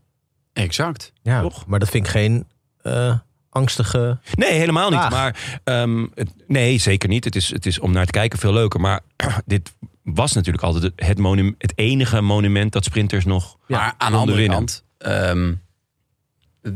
Exact. 0.52 1.12
Ja, 1.22 1.40
Toch? 1.40 1.66
maar 1.66 1.78
dat 1.78 1.88
vind 1.90 2.04
ik 2.06 2.10
geen 2.12 2.46
eh, 2.82 3.18
angstige... 3.50 4.18
Nee, 4.34 4.52
helemaal 4.52 4.90
niet. 4.90 4.98
Vraag. 4.98 5.10
Maar 5.12 5.60
ehm, 5.64 6.06
het- 6.14 6.34
nee, 6.46 6.78
zeker 6.78 7.08
niet. 7.08 7.24
Het 7.24 7.36
is, 7.36 7.50
het 7.50 7.66
is 7.66 7.78
om 7.78 7.92
naar 7.92 8.06
te 8.06 8.10
kijken 8.12 8.38
veel 8.38 8.52
leuker. 8.52 8.80
Maar 8.80 9.00
dit 9.46 9.72
was 10.02 10.32
natuurlijk 10.32 10.64
altijd 10.64 10.82
het, 10.84 10.92
het, 11.06 11.18
monument, 11.18 11.54
het 11.58 11.72
enige 11.74 12.20
monument 12.20 12.72
dat 12.72 12.84
sprinters 12.84 13.24
nog 13.24 13.56
maar 13.68 13.80
aan 13.80 13.88
de 13.90 13.96
konden 13.98 14.18
andere 14.20 14.38
winnen. 14.38 14.56
kant, 14.56 14.84
ehm, 14.98 15.54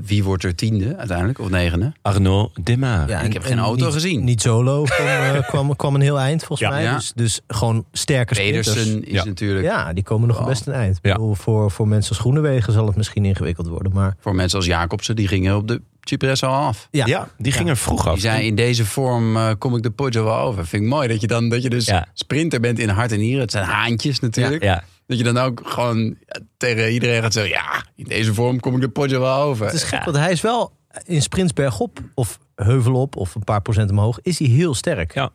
wie 0.03 0.25
wordt 0.25 0.45
er 0.45 0.55
tiende 0.55 0.97
uiteindelijk, 0.97 1.39
of 1.39 1.49
negende? 1.51 1.93
Arnaud 2.03 2.51
Demar. 2.63 3.09
Ja, 3.09 3.21
Ik 3.21 3.33
heb 3.33 3.43
geen 3.45 3.59
auto 3.59 3.85
niet, 3.85 3.95
gezien. 3.95 4.25
Niet 4.25 4.41
solo 4.43 4.83
kwam, 4.83 5.07
eh, 5.07 5.39
kwam, 5.49 5.77
kwam 5.77 5.95
een 5.95 6.01
heel 6.01 6.19
eind 6.21 6.45
volgens 6.45 6.69
Ja. 6.69 6.75
mij. 6.75 6.83
Ja. 6.83 6.95
Dus, 6.95 7.13
dus 7.15 7.41
gewoon 7.47 7.85
sterke 7.93 8.35
sprinters. 8.35 8.69
Pedersen 8.69 9.05
is 9.05 9.13
Ja. 9.13 9.25
natuurlijk 9.25 9.65
Ja, 9.65 9.93
die 9.93 10.05
komen 10.05 10.29
nog 10.29 10.39
Wow. 10.39 10.47
best 10.47 10.67
een 10.67 10.73
eind. 10.73 10.97
Ik 10.97 11.07
Ja. 11.07 11.13
bedoel, 11.13 11.35
voor, 11.35 11.71
voor 11.71 11.89
mensen 11.89 12.11
als 12.11 12.19
Groenewegen 12.19 12.73
zal 12.73 12.87
het 12.87 12.97
misschien 12.97 13.25
ingewikkeld 13.25 13.67
worden. 13.69 13.93
Maar 13.93 14.17
voor 14.21 14.35
mensen 14.35 14.59
als 14.59 14.67
Jacobsen, 14.67 15.17
die 15.17 15.29
gingen 15.29 15.57
op 15.57 15.69
de 15.69 15.81
Cipressa 16.01 16.47
al 16.47 16.67
af. 16.67 16.89
ja, 16.91 17.07
Ja, 17.07 17.29
die 17.39 17.53
ging 17.53 17.69
er 17.69 17.77
vroeg 17.77 18.07
af. 18.07 18.13
Die 18.13 18.23
zei 18.23 18.47
in 18.47 18.55
deze 18.55 18.85
vorm 18.87 19.37
eh, 19.37 19.51
kom 19.59 19.77
ik 19.77 19.83
de 19.83 19.91
Poggio 19.91 20.25
wel 20.25 20.37
over. 20.39 20.67
Vind 20.67 20.83
ik 20.83 20.89
mooi 20.89 21.09
dat 21.09 21.21
je 21.21 21.27
dan 21.27 21.49
dat 21.49 21.63
je 21.63 21.71
dus 21.71 21.87
Ja. 21.87 22.07
sprinter 22.15 22.61
bent 22.61 22.79
in 22.79 22.89
hart 22.89 23.13
en 23.13 23.19
nieren. 23.19 23.41
Het 23.41 23.51
zijn 23.51 23.65
haantjes 23.65 24.21
natuurlijk. 24.21 24.63
Ja, 24.63 24.83
Dat 25.09 25.19
je 25.19 25.25
dan 25.25 25.39
ook 25.39 25.61
gewoon 25.65 26.17
tegen 26.57 26.93
iedereen 26.93 27.23
gaat 27.23 27.33
zeggen... 27.33 27.53
ja, 27.53 27.85
in 27.97 28.05
deze 28.05 28.35
vorm 28.35 28.61
kom 28.61 28.75
ik 28.75 28.81
de 28.81 28.89
Poggio 28.89 29.21
wel 29.21 29.41
over. 29.41 29.65
het 29.67 29.75
is 29.75 29.83
gek, 29.83 30.05
want 30.05 30.17
hij 30.17 30.31
is 30.33 30.41
wel 30.41 30.73
in 31.05 31.23
sprints 31.23 31.53
bergop 31.53 31.99
of 32.15 32.39
heuvelop 32.55 33.17
of 33.17 33.35
een 33.35 33.45
paar 33.45 33.63
procent 33.63 33.91
omhoog, 33.91 34.19
is 34.23 34.39
hij 34.39 34.49
heel 34.49 34.75
sterk. 34.75 35.15
Ja. 35.15 35.31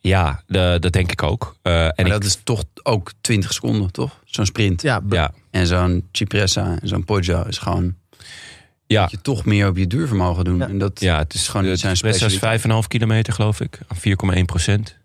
ja 0.00 0.42
de- 0.46 0.76
dat 0.80 0.92
denk 0.92 1.12
ik 1.12 1.22
ook. 1.22 1.56
Eh, 1.62 1.84
en 1.84 1.92
Maar 1.96 2.06
ik, 2.06 2.12
dat 2.12 2.24
is 2.24 2.38
toch 2.44 2.64
ook 2.82 3.12
20 3.20 3.52
seconden, 3.52 3.92
toch? 3.92 4.20
Zo'n 4.24 4.46
sprint. 4.46 4.82
Ja, 4.82 5.00
ja, 5.08 5.32
En 5.50 5.66
zo'n 5.66 6.08
Cipressa 6.12 6.76
en 6.80 6.88
zo'n 6.88 7.04
Poggio 7.04 7.42
is 7.42 7.58
gewoon... 7.58 7.94
ja, 8.86 9.02
dat 9.02 9.10
je 9.10 9.20
toch 9.20 9.44
meer 9.44 9.68
op 9.68 9.76
je 9.76 9.86
duurvermogen 9.86 10.44
doen. 10.44 10.58
Ja. 10.58 10.68
En 10.68 10.78
dat, 10.78 11.00
ja, 11.00 11.18
het 11.18 11.34
is 11.34 11.48
gewoon 11.48 11.66
niet 11.66 11.80
zijn 11.80 11.96
zijn 11.96 12.52
is 12.52 12.62
5,5 12.82 12.86
kilometer 12.88 13.32
geloof 13.32 13.60
ik. 13.60 13.78
4,1 13.94 14.44
procent. 14.44 14.96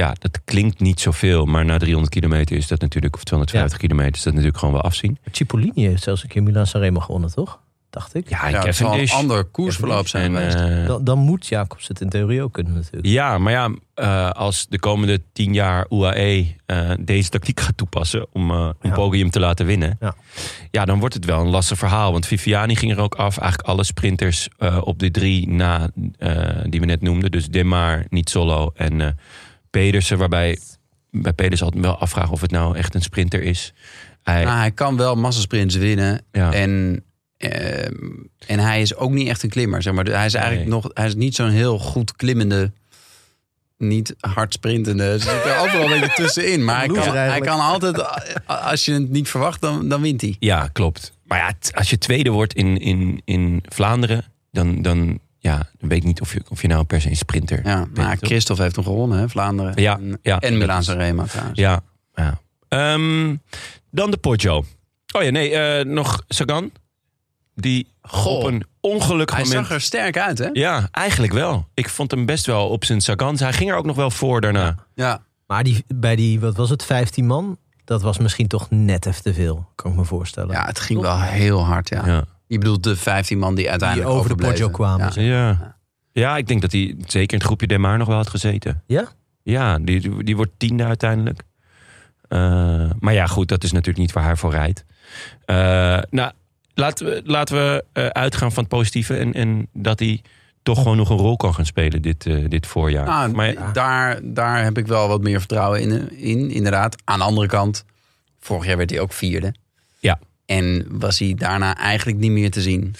Ja, 0.00 0.14
dat 0.18 0.40
klinkt 0.44 0.80
niet 0.80 1.00
zoveel. 1.00 1.44
Maar 1.44 1.64
na 1.64 1.78
300 1.78 2.12
kilometer 2.14 2.56
is 2.56 2.66
dat 2.66 2.80
natuurlijk, 2.80 3.14
of 3.14 3.24
250 3.24 3.78
kilometer 3.78 4.14
is 4.14 4.22
dat 4.22 4.32
natuurlijk 4.32 4.58
gewoon 4.58 4.74
wel 4.74 4.82
afzien. 4.82 5.18
Cipollini 5.32 5.86
heeft 5.86 6.02
zelfs 6.02 6.22
een 6.22 6.28
keer 6.28 6.42
Milan 6.42 6.66
Sanremo 6.66 7.00
gewonnen, 7.00 7.34
toch? 7.34 7.60
Dacht 7.90 8.14
ik. 8.14 8.28
Ja, 8.28 8.48
ja, 8.48 8.64
het 8.64 8.76
zal 8.76 8.86
een 8.86 8.92
Cavendish. 8.92 9.14
ander 9.14 9.44
koersverloop 9.44 10.08
zijn 10.08 10.36
En, 10.36 10.50
geweest. 10.50 10.80
eh, 10.80 10.86
Dan, 10.86 11.04
dan 11.04 11.18
moet 11.18 11.46
Jacobs 11.46 11.88
het 11.88 12.00
in 12.00 12.08
theorie 12.08 12.42
ook 12.42 12.52
kunnen 12.52 12.74
natuurlijk. 12.74 13.06
Ja, 13.06 13.38
maar 13.38 13.52
ja, 13.52 13.70
eh, 13.94 14.30
als 14.30 14.66
de 14.68 14.78
komende 14.78 15.22
tien 15.32 15.52
jaar 15.54 15.86
UAE 15.88 16.54
eh, 16.66 16.90
deze 17.00 17.28
tactiek 17.28 17.60
gaat 17.60 17.76
toepassen 17.76 18.26
om 18.32 18.50
een 18.50 18.74
Ja. 18.82 18.90
podium 18.94 19.30
te 19.30 19.40
laten 19.40 19.66
winnen, 19.66 19.96
Ja. 20.00 20.14
ja. 20.70 20.84
dan 20.84 20.98
wordt 20.98 21.14
het 21.14 21.24
wel 21.24 21.40
een 21.40 21.48
lastig 21.50 21.78
verhaal. 21.78 22.12
Want 22.12 22.26
Viviani 22.26 22.76
ging 22.76 22.92
er 22.92 23.00
ook 23.00 23.14
af. 23.14 23.38
Eigenlijk 23.38 23.68
alle 23.68 23.84
sprinters 23.84 24.48
eh, 24.58 24.78
op 24.84 24.98
de 24.98 25.10
drie 25.10 25.48
na 25.48 25.90
eh, 26.18 26.48
die 26.68 26.80
we 26.80 26.86
net 26.86 27.02
noemden. 27.02 27.30
Dus 27.30 27.48
Demar, 27.48 28.04
niet 28.08 28.30
solo 28.30 28.72
en 28.74 29.00
eh, 29.00 29.08
Pedersen, 29.70 30.18
waarbij 30.18 30.58
bij 31.10 31.32
Pedersen 31.32 31.66
altijd 31.66 31.84
wel 31.84 31.98
afvragen 31.98 32.32
of 32.32 32.40
het 32.40 32.50
nou 32.50 32.76
echt 32.76 32.94
een 32.94 33.02
sprinter 33.02 33.42
is. 33.42 33.72
Hij, 34.22 34.44
Nou, 34.44 34.58
hij 34.58 34.70
kan 34.70 34.96
wel 34.96 35.16
massasprints 35.16 35.74
winnen. 35.76 36.22
ja. 36.32 36.52
En, 36.52 37.04
ehm, 37.36 37.94
en 38.46 38.58
hij 38.58 38.80
is 38.80 38.94
ook 38.94 39.10
niet 39.10 39.28
echt 39.28 39.42
een 39.42 39.50
klimmer. 39.50 39.82
Zeg 39.82 39.92
maar. 39.92 40.04
Hij 40.04 40.26
is 40.26 40.34
eigenlijk 40.34 40.68
Nee. 40.68 40.74
nog, 40.80 40.90
hij 40.94 41.06
is 41.06 41.14
niet 41.14 41.34
zo'n 41.34 41.50
heel 41.50 41.78
goed 41.78 42.16
klimmende, 42.16 42.72
niet 43.78 44.14
hard 44.20 44.52
sprintende. 44.52 45.18
Ze 45.18 45.28
zitten 45.28 45.54
er 45.54 45.60
overal 45.60 45.92
een 45.92 46.00
beetje 46.00 46.22
tussenin. 46.22 46.64
Maar 46.64 46.76
hij 46.78 46.86
kan, 46.88 47.14
hij 47.16 47.40
kan 47.40 47.60
altijd, 47.60 48.04
als 48.46 48.84
je 48.84 48.92
het 48.92 49.10
niet 49.10 49.28
verwacht, 49.28 49.60
dan, 49.60 49.88
dan 49.88 50.00
wint 50.00 50.20
hij. 50.20 50.36
Ja, 50.38 50.68
klopt. 50.72 51.12
Maar 51.24 51.38
ja, 51.38 51.52
als 51.74 51.90
je 51.90 51.98
tweede 51.98 52.30
wordt 52.30 52.52
in, 52.54 52.78
in, 52.80 53.22
in 53.24 53.62
Vlaanderen, 53.68 54.24
dan, 54.52 54.82
dan, 54.82 55.20
ja, 55.42 55.56
dan 55.78 55.88
weet 55.88 55.98
ik 55.98 56.04
niet 56.04 56.20
of 56.20 56.32
je, 56.32 56.42
of 56.48 56.62
je 56.62 56.68
nou 56.68 56.84
per 56.84 57.00
se 57.00 57.08
een 57.10 57.16
sprinter 57.16 57.60
Ja, 57.64 57.78
bent. 57.82 57.96
maar 57.96 58.18
toch? 58.18 58.28
Christophe 58.28 58.62
heeft 58.62 58.74
hem 58.76 58.84
gewonnen, 58.84 59.18
hè, 59.18 59.28
Vlaanderen. 59.28 59.72
Ja, 59.82 59.96
en, 59.98 60.18
ja. 60.22 60.38
en 60.40 60.58
Milaan 60.58 60.82
Sanremo 60.82 61.24
trouwens. 61.24 61.58
Ja, 61.58 61.80
ja. 62.14 62.40
Ehm, 62.68 63.36
dan 63.90 64.10
de 64.10 64.16
Poggio. 64.16 64.64
Oh 65.16 65.22
ja, 65.22 65.30
nee, 65.30 65.54
eh, 65.54 65.84
nog 65.84 66.22
Sagan. 66.28 66.70
Die 67.54 67.86
Goh. 68.02 68.38
op 68.38 68.44
een 68.44 68.64
ongelukkig 68.80 69.36
Hij 69.36 69.44
moment... 69.44 69.66
zag 69.66 69.74
er 69.74 69.80
sterk 69.82 70.18
uit, 70.18 70.38
hè? 70.38 70.48
Ja, 70.52 70.88
eigenlijk 70.90 71.32
wel. 71.32 71.66
Ik 71.74 71.88
vond 71.88 72.10
hem 72.10 72.26
best 72.26 72.46
wel 72.46 72.68
op 72.68 72.84
zijn 72.84 73.00
Sagan. 73.00 73.36
Hij 73.38 73.52
ging 73.52 73.70
er 73.70 73.76
ook 73.76 73.84
nog 73.84 73.96
wel 73.96 74.10
voor 74.10 74.40
daarna. 74.40 74.74
Ja. 74.94 75.22
Maar 75.46 75.62
die, 75.64 75.84
bij 75.94 76.16
die, 76.16 76.40
wat 76.40 76.56
was 76.56 76.70
het, 76.70 76.84
15 76.84 77.26
man? 77.26 77.58
Dat 77.84 78.02
was 78.02 78.18
misschien 78.18 78.46
toch 78.46 78.70
net 78.70 79.06
even 79.06 79.22
te 79.22 79.34
veel, 79.34 79.68
kan 79.74 79.90
ik 79.90 79.96
me 79.96 80.04
voorstellen. 80.04 80.54
Ja, 80.54 80.66
het 80.66 80.80
ging 80.80 81.00
wel 81.00 81.20
heel 81.20 81.64
hard, 81.64 81.88
ja. 81.88 82.06
Ja. 82.06 82.24
Je 82.50 82.58
bedoelt 82.58 82.82
de 82.82 82.96
15 82.96 83.38
man 83.38 83.54
die 83.54 83.58
die 83.62 83.70
uiteindelijk 83.70 84.10
over 84.10 84.36
de. 84.36 84.42
Poggio 84.44 84.68
kwamen. 84.68 85.22
Ja. 85.22 85.48
Ja. 85.48 85.76
ja, 86.12 86.36
ik 86.36 86.46
denk 86.46 86.60
dat 86.60 86.72
hij 86.72 86.94
zeker 87.06 87.32
in 87.32 87.38
het 87.38 87.42
groepje 87.42 87.66
Demar 87.66 87.98
nog 87.98 88.08
wel 88.08 88.16
had 88.16 88.28
gezeten. 88.28 88.82
Ja? 88.86 89.08
Ja, 89.42 89.78
die, 89.78 90.24
die 90.24 90.36
wordt 90.36 90.50
tiende 90.56 90.84
uiteindelijk. 90.84 91.42
Eh, 92.28 92.90
maar 92.98 93.14
ja, 93.14 93.26
goed, 93.26 93.48
dat 93.48 93.64
is 93.64 93.72
natuurlijk 93.72 93.98
niet 93.98 94.12
waar 94.12 94.24
hij 94.24 94.36
voor 94.36 94.50
rijdt. 94.50 94.84
Eh, 95.44 95.56
nou, 96.10 96.32
laten 96.74 97.06
we, 97.06 97.22
laten 97.24 97.56
we 97.56 97.84
eh, 97.92 98.06
uitgaan 98.06 98.52
van 98.52 98.62
het 98.62 98.72
positieve. 98.72 99.16
En, 99.16 99.32
en 99.32 99.68
dat 99.72 99.98
hij 99.98 100.22
toch 100.62 100.78
gewoon 100.78 100.96
nog 100.96 101.10
een 101.10 101.16
rol 101.16 101.36
kan 101.36 101.54
gaan 101.54 101.66
spelen 101.66 102.02
dit, 102.02 102.26
eh, 102.26 102.44
dit 102.48 102.66
voorjaar. 102.66 103.06
Nou, 103.06 103.32
maar 103.32 103.72
daar, 103.72 104.20
daar 104.22 104.64
heb 104.64 104.78
ik 104.78 104.86
wel 104.86 105.08
wat 105.08 105.22
meer 105.22 105.38
vertrouwen 105.38 105.80
in, 105.80 106.18
in, 106.18 106.50
inderdaad. 106.50 106.96
Aan 107.04 107.18
de 107.18 107.24
andere 107.24 107.46
kant, 107.46 107.84
vorig 108.40 108.66
jaar 108.66 108.76
werd 108.76 108.90
hij 108.90 109.00
ook 109.00 109.12
vierde. 109.12 109.54
Ja. 109.98 110.18
En 110.56 110.86
was 110.88 111.18
hij 111.18 111.34
daarna 111.34 111.76
eigenlijk 111.76 112.18
niet 112.18 112.30
meer 112.30 112.50
te 112.50 112.60
zien. 112.62 112.94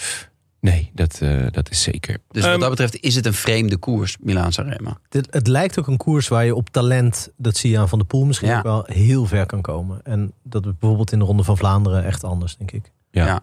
nee, 0.60 0.90
dat, 0.94 1.18
eh, 1.20 1.46
dat 1.50 1.70
is 1.70 1.82
zeker. 1.82 2.18
Dus 2.30 2.42
Ehm, 2.42 2.50
wat 2.52 2.60
dat 2.60 2.70
betreft 2.70 2.96
is 3.00 3.14
het 3.14 3.26
een 3.26 3.34
vreemde 3.34 3.76
koers, 3.76 4.16
Milaan 4.20 4.52
Sanremo. 4.52 4.96
Het, 5.08 5.26
het 5.30 5.46
lijkt 5.46 5.78
ook 5.78 5.86
een 5.86 5.96
koers 5.96 6.28
waar 6.28 6.44
je 6.44 6.54
op 6.54 6.68
talent, 6.70 7.28
dat 7.36 7.56
zie 7.56 7.70
je 7.70 7.78
aan 7.78 7.88
Van 7.88 7.98
der 7.98 8.06
Poel 8.06 8.24
misschien 8.24 8.48
Ja. 8.48 8.56
ook 8.58 8.62
wel, 8.62 8.84
heel 8.86 9.26
ver 9.26 9.46
kan 9.46 9.60
komen. 9.60 10.00
En 10.02 10.32
dat 10.42 10.64
is 10.66 10.70
bijvoorbeeld 10.78 11.12
in 11.12 11.18
de 11.18 11.24
Ronde 11.24 11.42
van 11.44 11.56
Vlaanderen 11.56 12.04
echt 12.04 12.24
anders, 12.24 12.56
denk 12.56 12.70
ik. 12.70 12.90
Ja. 13.10 13.40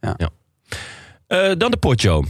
Ja. 0.00 0.16
Eh, 1.26 1.52
dan 1.58 1.70
de 1.70 1.76
Poggio. 1.76 2.24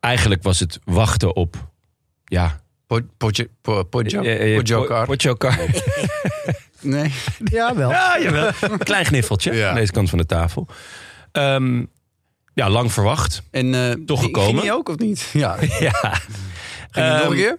Eigenlijk 0.00 0.42
was 0.42 0.60
het 0.60 0.78
wachten 0.84 1.36
op... 1.36 1.68
Ja, 2.24 2.60
Po- 2.86 3.00
Poggio, 3.16 3.44
Po- 3.60 3.84
Poggio, 3.84 4.20
Poggio 5.04 5.34
Nee. 6.86 7.12
Ja, 7.44 7.74
wel. 7.74 7.90
Ja, 7.90 8.18
jawel. 8.20 8.50
Een 8.60 8.78
klein 8.78 9.04
gniffeltje 9.06 9.52
Ja. 9.54 9.68
aan 9.68 9.74
deze 9.74 9.92
kant 9.92 10.08
van 10.10 10.18
de 10.18 10.26
tafel. 10.26 10.66
Ehm, 11.32 11.84
ja, 12.54 12.70
lang 12.70 12.92
verwacht. 12.92 13.42
En, 13.50 13.74
eh, 13.74 13.90
Toch 13.92 14.20
ging- 14.20 14.20
gekomen. 14.36 14.48
Ging 14.50 14.60
hij 14.62 14.72
ook 14.72 14.88
of 14.88 14.98
niet? 14.98 15.30
Ja. 15.32 15.56
ja. 15.80 15.90
Ging 16.90 17.06
nog 17.06 17.20
Ehm, 17.20 17.30
een 17.30 17.36
keer? 17.36 17.58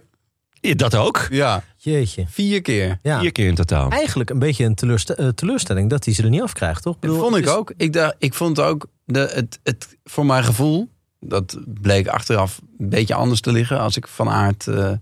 Ja, 0.60 0.74
dat 0.74 0.94
ook. 0.94 1.26
Ja, 1.30 1.62
Jeetje. 1.76 2.24
vier 2.28 2.62
keer. 2.62 2.98
Ja. 3.02 3.20
Vier 3.20 3.32
keer 3.32 3.46
in 3.46 3.54
totaal. 3.54 3.90
Eigenlijk 3.90 4.30
een 4.30 4.38
beetje 4.38 4.64
een 4.64 4.74
teleurste- 4.74 5.14
eh, 5.14 5.28
teleurstelling 5.28 5.90
dat 5.90 6.04
hij 6.04 6.14
ze 6.14 6.22
er 6.22 6.28
niet 6.28 6.42
afkrijgt, 6.42 6.82
toch? 6.82 6.92
Dat 6.92 7.00
bedoel, 7.00 7.18
vond 7.18 7.34
het 7.34 7.42
ik 7.44 7.48
is- 7.50 7.54
ook. 7.56 7.72
Ik, 7.76 7.92
dacht, 7.92 8.14
ik 8.18 8.34
vond 8.34 8.60
ook, 8.60 8.86
de, 9.04 9.30
het, 9.34 9.58
het, 9.62 9.96
voor 10.04 10.26
mijn 10.26 10.44
gevoel, 10.44 10.88
dat 11.20 11.58
bleek 11.66 12.06
achteraf 12.08 12.60
een 12.78 12.88
beetje 12.88 13.14
anders 13.14 13.40
te 13.40 13.52
liggen 13.52 13.78
als 13.80 13.96
ik 13.96 14.08
Van 14.08 14.28
Aert 14.28 14.66
eh, 14.66 14.92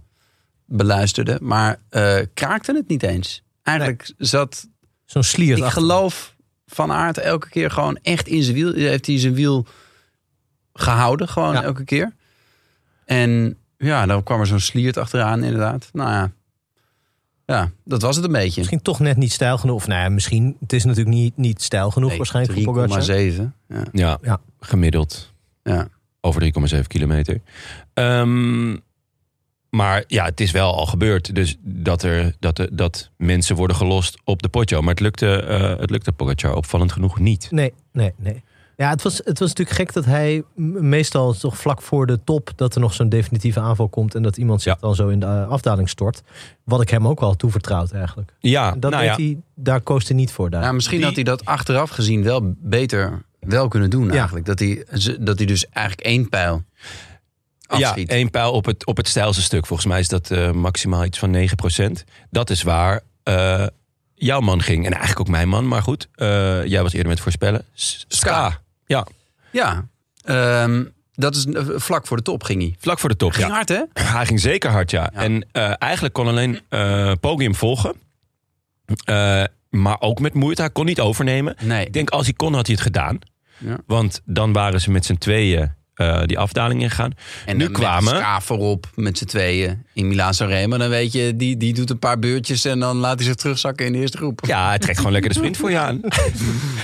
beluisterde. 0.67 1.39
Maar 1.43 1.79
eh, 1.89 2.17
kraakte 2.35 2.73
het 2.75 2.89
niet 2.89 3.03
eens. 3.03 3.43
Eigenlijk 3.67 4.13
zat, 4.19 4.69
Zo'n 5.05 5.23
sliert 5.23 5.59
ik 5.59 5.65
achter. 5.65 5.81
geloof 5.83 6.35
Van 6.67 6.93
Aert 6.93 7.19
elke 7.19 7.49
keer 7.49 7.71
gewoon 7.71 7.99
echt 8.03 8.29
in 8.29 8.43
zijn 8.43 8.55
wiel. 8.57 8.73
Heeft 8.73 9.07
hij 9.07 9.19
zijn 9.19 9.35
wiel 9.35 9.67
gehouden 10.73 11.29
gewoon 11.29 11.53
Ja. 11.53 11.63
elke 11.63 11.85
keer. 11.85 12.13
En 13.05 13.57
ja, 13.79 14.07
dan 14.07 14.23
kwam 14.23 14.41
er 14.41 14.47
zo'n 14.47 14.61
sliert 14.61 14.97
achteraan 14.97 15.45
inderdaad. 15.45 15.89
Nou 15.93 16.11
ja, 16.11 16.33
ja 17.47 17.71
dat 17.85 18.03
was 18.03 18.17
het 18.17 18.25
een 18.25 18.33
beetje. 18.33 18.57
Misschien 18.59 18.83
toch 18.83 19.01
net 19.01 19.17
niet 19.17 19.33
stijl 19.33 19.59
genoeg. 19.59 19.77
Of 19.77 19.87
nou 19.87 20.01
ja, 20.01 20.09
misschien. 20.09 20.57
Het 20.61 20.73
is 20.73 20.85
natuurlijk 20.85 21.17
niet, 21.17 21.37
niet 21.37 21.63
stijl 21.63 21.91
genoeg 21.91 22.09
Nee, 22.09 22.19
waarschijnlijk 22.19 22.55
voor 22.63 22.73
Pogacar. 22.75 23.01
3,7. 23.03 23.55
Ja. 23.69 23.83
Ja, 23.93 24.19
Ja. 24.23 24.41
gemiddeld. 24.61 25.33
Ja. 25.63 25.89
Over 26.21 26.41
3,7 26.41 26.87
kilometer. 26.87 27.41
Ehm, 27.95 28.77
maar 29.71 30.05
ja, 30.07 30.25
het 30.25 30.41
is 30.41 30.51
wel 30.51 30.75
al 30.77 30.87
gebeurd. 30.87 31.35
Dus 31.35 31.57
dat, 31.61 32.03
er, 32.03 32.35
dat, 32.39 32.59
er, 32.59 32.77
dat 32.77 33.11
mensen 33.17 33.57
worden 33.57 33.77
gelost 33.77 34.19
op 34.25 34.43
de 34.43 34.49
potjo. 34.49 34.81
Maar 34.81 34.91
het 34.91 35.01
lukte, 35.01 35.37
eh 35.43 35.79
het 35.79 35.91
lukte 35.91 36.13
Pogacar 36.13 36.55
opvallend 36.55 36.93
genoeg 36.93 37.19
niet. 37.19 37.49
Nee, 37.51 37.73
nee, 37.93 38.13
nee. 38.17 38.43
Ja, 38.77 38.91
het 38.91 39.03
was, 39.03 39.17
het 39.25 39.39
was 39.39 39.49
natuurlijk 39.49 39.77
gek 39.77 39.93
dat 39.93 40.05
hij 40.05 40.43
meestal 40.81 41.33
toch 41.33 41.57
vlak 41.59 41.83
voor 41.83 42.07
de 42.07 42.25
top... 42.25 42.51
dat 42.57 42.75
er 42.75 42.81
nog 42.81 42.95
zo'n 42.95 43.09
definitieve 43.09 43.61
aanval 43.61 43.89
komt... 43.89 44.15
en 44.15 44.23
dat 44.23 44.37
iemand 44.37 44.63
zich 44.63 44.73
Ja. 44.73 44.79
dan 44.81 44.95
zo 44.95 45.09
in 45.09 45.21
de 45.21 45.27
eh, 45.27 45.49
afdaling 45.49 45.89
stort. 45.89 46.23
Wat 46.65 46.81
ik 46.81 46.91
hem 46.91 47.09
ook 47.09 47.21
wel 47.21 47.35
toevertrouwd 47.35 47.93
eigenlijk. 47.93 48.33
Ja, 48.39 48.71
Dat 48.79 48.91
nou 48.91 49.03
deed 49.07 49.17
ja. 49.17 49.23
hij, 49.25 49.39
daar 49.55 49.81
koos 49.81 50.09
hij 50.09 50.17
niet 50.17 50.33
voor. 50.33 50.51
Daar. 50.51 50.63
Ja, 50.63 50.73
misschien 50.73 50.97
Die- 50.97 51.07
had 51.07 51.15
hij 51.15 51.25
dat 51.25 51.45
achteraf 51.45 51.91
gezien 51.91 52.23
wel 52.23 52.55
beter 52.59 53.23
wel 53.41 53.69
kunnen 53.69 53.91
doen 53.91 54.11
eigenlijk. 54.11 54.47
Dat 54.47 54.59
hij, 54.59 54.85
dat 55.21 55.39
hij 55.39 55.47
dus 55.47 55.69
eigenlijk 55.69 56.07
één 56.09 56.29
pijl 56.29 56.65
Ja, 57.69 57.97
één 57.97 58.31
pijl 58.31 58.53
op 58.53 58.65
het, 58.65 58.87
op 58.87 58.97
het 58.97 59.09
stijlste 59.09 59.43
stuk. 59.43 59.67
Volgens 59.67 59.89
mij 59.89 60.01
is 60.01 60.09
dat 60.09 60.31
eh, 60.31 60.51
maximaal 60.51 61.05
iets 61.05 61.19
van 61.19 61.35
9%. 61.35 61.93
Dat 62.31 62.51
is 62.51 62.63
waar 62.63 63.01
eh, 63.23 63.67
jouw 64.15 64.41
man 64.41 64.63
ging. 64.63 64.85
En 64.87 64.91
eigenlijk 64.91 65.21
ook 65.21 65.29
mijn 65.29 65.49
man, 65.49 65.69
maar 65.69 65.83
goed. 65.83 66.09
eh, 66.15 66.65
jij 66.65 66.83
was 66.83 66.93
eerder 66.93 67.09
met 67.09 67.21
voorspellen. 67.21 67.65
S- 67.75 68.05
Ska. 68.09 68.61
Ja, 68.87 69.07
Ja, 69.51 69.87
ehm, 70.25 70.85
dat 71.13 71.35
is 71.37 71.47
vlak 71.77 72.07
voor 72.07 72.17
de 72.17 72.23
top 72.23 72.43
ging 72.43 72.61
hij. 72.63 72.75
vlak 72.79 72.99
voor 72.99 73.09
de 73.09 73.17
top. 73.17 73.33
Ging 73.33 73.49
Ja. 73.49 73.55
hard 73.55 73.69
hè? 73.69 73.83
Hij 73.93 74.27
ging 74.27 74.41
zeker 74.41 74.71
hard, 74.71 74.91
ja. 74.91 75.11
Ja. 75.15 75.21
En 75.21 75.47
eigenlijk 75.79 76.15
kon 76.15 76.27
alleen 76.29 76.61
hem 77.21 77.55
volgen. 77.55 77.95
Maar 79.71 80.01
ook 80.01 80.21
met 80.21 80.35
moeite. 80.35 80.61
Hij 80.61 80.71
kon 80.71 80.85
niet 80.85 81.01
overnemen. 81.01 81.57
Nee. 81.63 81.87
Ik 81.87 81.93
denk 81.93 82.11
als 82.11 82.25
hij 82.25 82.35
kon, 82.35 82.55
had 82.55 82.67
hij 82.67 82.75
het 82.75 82.85
gedaan. 82.85 83.19
Ja. 83.59 83.77
Want 83.87 84.21
dan 84.25 84.53
waren 84.53 84.81
ze 84.81 84.91
met 84.91 85.05
z'n 85.05 85.15
tweeën 85.15 85.73
eh, 85.97 86.23
die 86.25 86.39
afdaling 86.39 86.83
ingegaan. 86.83 87.13
En 87.47 87.57
nu 87.57 87.71
kwamen... 87.71 88.05
met 88.05 88.23
Ska 88.23 88.41
voorop 88.41 88.87
met 88.95 89.19
z'n 89.19 89.25
tweeën 89.25 89.85
in 89.93 90.09
Milaan 90.09 90.35
Sanremo. 90.35 90.77
Dan 90.77 90.89
weet 90.89 91.13
je, 91.13 91.37
die, 91.37 91.57
die 91.57 91.75
doet 91.75 91.91
een 91.91 91.99
paar 91.99 92.19
beurtjes 92.19 92.65
en 92.65 92.79
dan 92.79 92.97
laat 92.97 93.17
hij 93.17 93.25
zich 93.25 93.35
terugzakken 93.35 93.87
in 93.87 93.93
de 93.93 93.99
eerste 93.99 94.17
groep. 94.17 94.45
Ja, 94.47 94.69
hij 94.69 94.79
trekt 94.79 94.97
gewoon 94.97 95.13
lekker 95.13 95.31
de 95.31 95.37
sprint 95.37 95.57
voor 95.57 95.71
je 95.71 95.79
aan. 95.79 96.01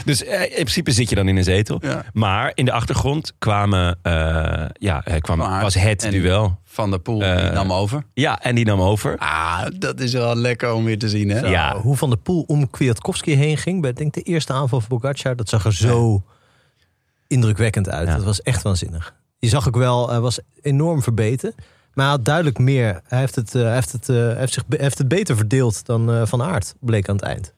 Dus 0.04 0.24
eh, 0.24 0.40
in 0.42 0.48
principe 0.48 0.90
zit 0.90 1.08
je 1.08 1.14
dan 1.14 1.28
in 1.28 1.36
een 1.36 1.44
zetel. 1.44 1.78
Ja. 1.82 2.04
Maar 2.12 2.52
in 2.54 2.64
de 2.64 2.72
achtergrond 2.72 3.32
kwamen, 3.38 3.98
eh, 4.02 4.64
ja, 4.72 5.02
kwam, 5.18 5.38
was 5.38 5.74
het 5.74 6.04
en- 6.04 6.10
duel. 6.10 6.60
Van 6.64 6.90
der 6.90 7.00
Poel 7.00 7.18
die 7.18 7.50
nam 7.50 7.72
over. 7.72 8.04
Ja, 8.14 8.40
en 8.40 8.54
die 8.54 8.64
nam 8.64 8.80
over. 8.80 9.18
Ah, 9.18 9.66
dat 9.78 10.00
is 10.00 10.12
wel 10.12 10.36
lekker 10.36 10.72
om 10.72 10.84
weer 10.84 10.98
te 10.98 11.08
zien 11.08 11.28
hè? 11.28 11.38
Zo, 11.38 11.46
ja. 11.46 11.76
Hoe 11.76 11.96
Van 11.96 12.10
de 12.10 12.16
Poel 12.16 12.44
om 12.46 12.70
Kwiatkowski 12.70 13.34
heen 13.34 13.56
ging... 13.56 13.80
bij 13.80 13.92
denk 13.92 14.16
ik, 14.16 14.24
de 14.24 14.30
eerste 14.30 14.52
aanval 14.52 14.80
van 14.80 14.88
Pogacar... 14.88 15.36
dat 15.36 15.48
zag 15.48 15.64
er 15.64 15.74
zo 15.74 16.22
indrukwekkend 17.32 17.88
uit. 17.88 18.08
Ja. 18.08 18.14
Dat 18.16 18.24
was 18.24 18.42
echt 18.42 18.62
waanzinnig. 18.62 19.14
Je 19.38 19.48
zag 19.48 19.68
ook 19.68 19.76
wel, 19.76 20.08
hij 20.10 20.20
was 20.20 20.38
enorm 20.62 21.02
verbeten... 21.02 21.54
Maar 21.94 22.04
hij 22.04 22.14
had 22.14 22.24
duidelijk 22.24 22.58
meer. 22.58 23.00
Hij 23.06 23.18
heeft 23.18 23.34
het, 23.34 23.54
eh, 23.54 23.62
hij 23.62 23.74
heeft 23.74 23.92
het, 23.92 24.08
eh, 24.08 24.16
hij 24.16 24.36
heeft 24.38 24.52
zich, 24.52 24.62
heeft 24.68 24.98
het 24.98 25.08
beter 25.08 25.36
verdeeld 25.36 25.86
dan 25.86 26.12
eh, 26.12 26.22
Van 26.26 26.42
Aert, 26.42 26.74
bleek 26.80 27.08
aan 27.08 27.14
het 27.16 27.24
eind. 27.24 27.52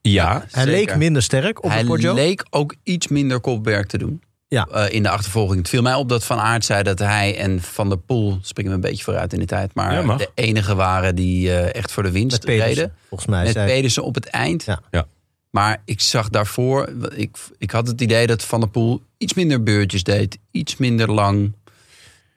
Ja, 0.00 0.32
Hij 0.50 0.64
Zeker. 0.64 0.70
leek 0.70 0.96
minder 0.96 1.22
sterk 1.22 1.64
op 1.64 1.70
Hij 1.70 1.84
de 1.84 2.14
leek 2.14 2.46
ook 2.50 2.74
iets 2.82 3.08
minder 3.08 3.40
kopwerk 3.40 3.86
te 3.88 3.98
doen. 3.98 4.22
Ja. 4.48 4.66
eh, 4.72 4.92
in 4.94 5.02
de 5.02 5.08
achtervolging. 5.08 5.58
Het 5.58 5.68
viel 5.68 5.82
mij 5.82 5.94
op 5.94 6.08
dat 6.08 6.24
Van 6.24 6.38
Aert 6.38 6.64
zei 6.64 6.82
dat 6.82 6.98
hij 6.98 7.36
en 7.38 7.62
Van 7.62 7.88
der 7.88 7.98
Poel, 7.98 8.38
springen 8.42 8.70
we 8.70 8.76
een 8.76 8.82
beetje 8.90 9.04
vooruit 9.04 9.32
in 9.32 9.38
de 9.38 9.46
tijd, 9.46 9.74
maar 9.74 10.04
Ja, 10.06 10.16
de 10.16 10.30
enige 10.34 10.74
waren 10.74 11.14
die 11.14 11.50
eh, 11.52 11.74
echt 11.74 11.92
voor 11.92 12.02
de 12.02 12.10
winst 12.10 12.30
met 12.36 12.44
Pedersen, 12.44 12.74
reden. 12.74 12.92
volgens 13.08 13.30
mij. 13.30 13.42
Met 13.44 13.52
zei- 13.52 13.66
Pedersen 13.72 14.02
op 14.04 14.14
het 14.14 14.26
eind. 14.26 14.64
Ja. 14.64 14.80
Ja. 14.90 15.06
Maar 15.50 15.82
ik 15.84 16.00
zag 16.00 16.28
daarvoor, 16.28 16.88
ik, 17.14 17.36
ik 17.58 17.70
had 17.70 17.86
het 17.86 18.00
idee 18.00 18.26
dat 18.26 18.44
Van 18.44 18.60
der 18.60 18.68
Poel 18.68 19.02
iets 19.18 19.34
minder 19.34 19.62
beurtjes 19.62 20.02
deed. 20.02 20.38
Iets 20.50 20.76
minder 20.76 21.10
lang. 21.10 21.52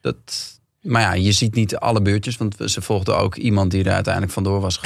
Dat, 0.02 0.16
maar 0.82 1.02
ja, 1.02 1.14
je 1.14 1.32
ziet 1.32 1.56
niet 1.56 1.76
alle 1.76 2.02
beurtjes, 2.02 2.38
want 2.38 2.56
ze 2.66 2.82
volgden 2.82 3.18
ook 3.18 3.36
iemand 3.36 3.72
die 3.72 3.84
er 3.84 3.94
uiteindelijk 3.94 4.34
vandoor 4.34 4.60
was 4.62 4.80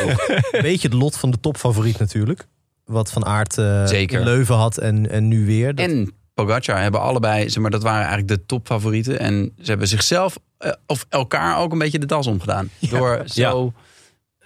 beetje 0.60 0.88
het 0.88 0.96
lot 0.96 1.16
van 1.16 1.30
de 1.30 1.40
topfavoriet 1.40 1.98
natuurlijk. 1.98 2.46
Wat 2.84 3.10
Van 3.12 3.24
Aert 3.26 3.58
eh, 3.58 3.86
Zeker. 3.86 4.18
in 4.18 4.24
Leuven 4.24 4.54
had 4.54 4.78
en, 4.78 5.10
en 5.10 5.28
nu 5.28 5.46
weer. 5.46 5.74
Dat- 5.74 5.86
En 5.88 6.12
Pogacar 6.34 6.80
hebben 6.82 7.00
allebei, 7.00 7.50
zeg 7.50 7.62
maar, 7.62 7.70
dat 7.70 7.82
waren 7.82 8.06
eigenlijk 8.06 8.28
de 8.28 8.46
topfavorieten. 8.46 9.18
En 9.18 9.52
ze 9.62 9.64
hebben 9.70 9.88
zichzelf, 9.88 10.38
eh, 10.58 10.72
of 10.86 11.06
elkaar 11.08 11.58
ook 11.58 11.72
een 11.72 11.78
beetje 11.78 11.98
de 11.98 12.06
das 12.06 12.26
omgedaan. 12.26 12.68
Door 12.90 13.22
zo, 13.26 13.72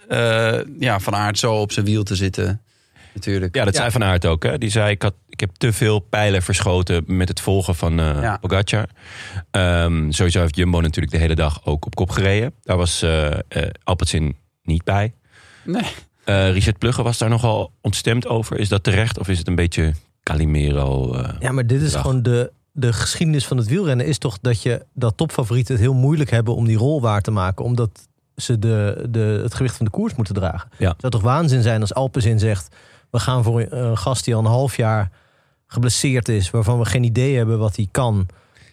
eh, 0.07 0.59
ja, 0.79 0.99
Van 0.99 1.15
Aert 1.15 1.39
zo 1.39 1.53
op 1.53 1.71
zijn 1.71 1.85
wiel 1.85 2.03
te 2.03 2.15
zitten. 2.15 2.61
Natuurlijk. 3.25 3.55
ja 3.55 3.65
dat 3.65 3.75
zei 3.75 3.91
Van 3.91 4.03
Aert 4.03 4.25
ook. 4.25 4.43
Hè? 4.43 4.57
Die 4.57 4.69
zei, 4.69 4.91
ik, 4.91 5.01
had, 5.01 5.13
ik 5.29 5.39
heb 5.39 5.49
te 5.57 5.73
veel 5.73 5.99
pijlen 5.99 6.41
verschoten 6.41 7.03
met 7.07 7.27
het 7.27 7.39
volgen 7.41 7.75
van 7.75 7.99
eh 7.99 8.21
Ja. 8.21 8.37
Pogacar. 8.37 8.85
Ehm, 9.51 10.11
sowieso 10.11 10.39
heeft 10.39 10.55
Jumbo 10.55 10.79
natuurlijk 10.81 11.11
de 11.13 11.19
hele 11.19 11.35
dag 11.35 11.65
ook 11.65 11.85
op 11.85 11.95
kop 11.95 12.09
gereden. 12.09 12.53
Daar 12.63 12.77
was 12.77 13.01
eh 13.01 13.31
eh, 13.31 13.39
Alpecin 13.83 14.35
niet 14.63 14.83
bij. 14.83 15.13
Nee. 15.63 15.83
Eh, 16.23 16.51
Richard 16.51 16.77
Plugge 16.77 17.03
was 17.03 17.17
daar 17.17 17.29
nogal 17.29 17.71
ontstemd 17.81 18.27
over. 18.27 18.59
Is 18.59 18.69
dat 18.69 18.83
terecht 18.83 19.19
of 19.19 19.27
is 19.27 19.37
het 19.37 19.47
een 19.47 19.55
beetje 19.55 19.93
Calimero? 20.23 21.13
eh? 21.13 21.29
Ja, 21.39 21.51
maar 21.51 21.67
dit 21.67 21.81
is 21.81 21.91
Dag. 21.91 22.01
gewoon 22.01 22.23
de, 22.23 22.51
de 22.71 22.93
geschiedenis 22.93 23.47
van 23.47 23.57
het 23.57 23.67
wielrennen. 23.67 24.05
Is 24.05 24.17
toch 24.17 24.37
dat 24.41 24.61
je 24.61 24.85
dat 24.93 25.17
topfavorieten 25.17 25.73
het 25.73 25.83
heel 25.83 25.93
moeilijk 25.93 26.29
hebben 26.29 26.55
om 26.55 26.65
die 26.65 26.77
rol 26.77 27.01
waar 27.01 27.21
te 27.21 27.31
maken. 27.31 27.65
Omdat 27.65 28.07
ze 28.35 28.59
de, 28.59 29.07
de, 29.09 29.39
het 29.43 29.53
gewicht 29.53 29.75
van 29.75 29.85
de 29.85 29.91
koers 29.91 30.15
moeten 30.15 30.33
dragen. 30.35 30.69
Ja. 30.77 30.89
Het 30.89 30.99
zou 30.99 31.11
toch 31.11 31.21
waanzin 31.21 31.61
zijn 31.61 31.81
als 31.81 31.93
Alpezin 31.93 32.39
zegt... 32.39 32.75
we 33.11 33.19
gaan 33.19 33.43
voor 33.43 33.65
een, 33.69 33.97
gast 33.97 34.25
die 34.25 34.33
al 34.35 34.39
een 34.39 34.45
half 34.45 34.77
jaar 34.77 35.09
geblesseerd 35.67 36.29
is... 36.29 36.49
waarvan 36.49 36.79
we 36.79 36.85
geen 36.85 37.03
idee 37.03 37.35
hebben 37.37 37.59
wat 37.59 37.75
hij 37.75 37.87
kan... 37.91 38.27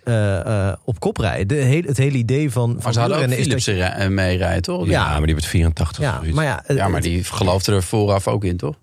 eh, 0.05 0.68
eh, 0.68 0.77
op 0.85 1.01
kop 1.01 1.16
rijden. 1.16 1.49
De 1.49 1.83
het 1.87 1.96
hele 1.96 2.16
idee 2.18 2.51
van, 2.51 2.72
Maar 2.72 2.83
van 2.83 2.92
ze 2.92 3.01
hadden 3.01 3.18
ook 3.18 3.25
is 3.25 3.31
dat 3.31 3.44
Philips 3.44 3.64
je- 3.64 3.72
er- 3.72 3.92
eh, 4.05 4.09
meerijden, 4.09 4.62
toch? 4.62 4.87
ja, 4.87 4.90
ja. 4.92 5.09
maar 5.12 5.22
die 5.27 5.35
wordt 5.35 5.46
84 5.46 6.03
Ja, 6.03 6.11
of 6.11 6.16
zoiets. 6.16 6.35
maar 6.37 6.44
ja, 6.44 6.62
het- 6.66 6.77
Ja, 6.77 6.88
maar 6.88 7.01
die 7.01 7.25
geloofde 7.25 7.72
er 7.72 7.83
vooraf 7.83 8.29
ook 8.29 8.44
in, 8.44 8.57
toch? 8.57 8.75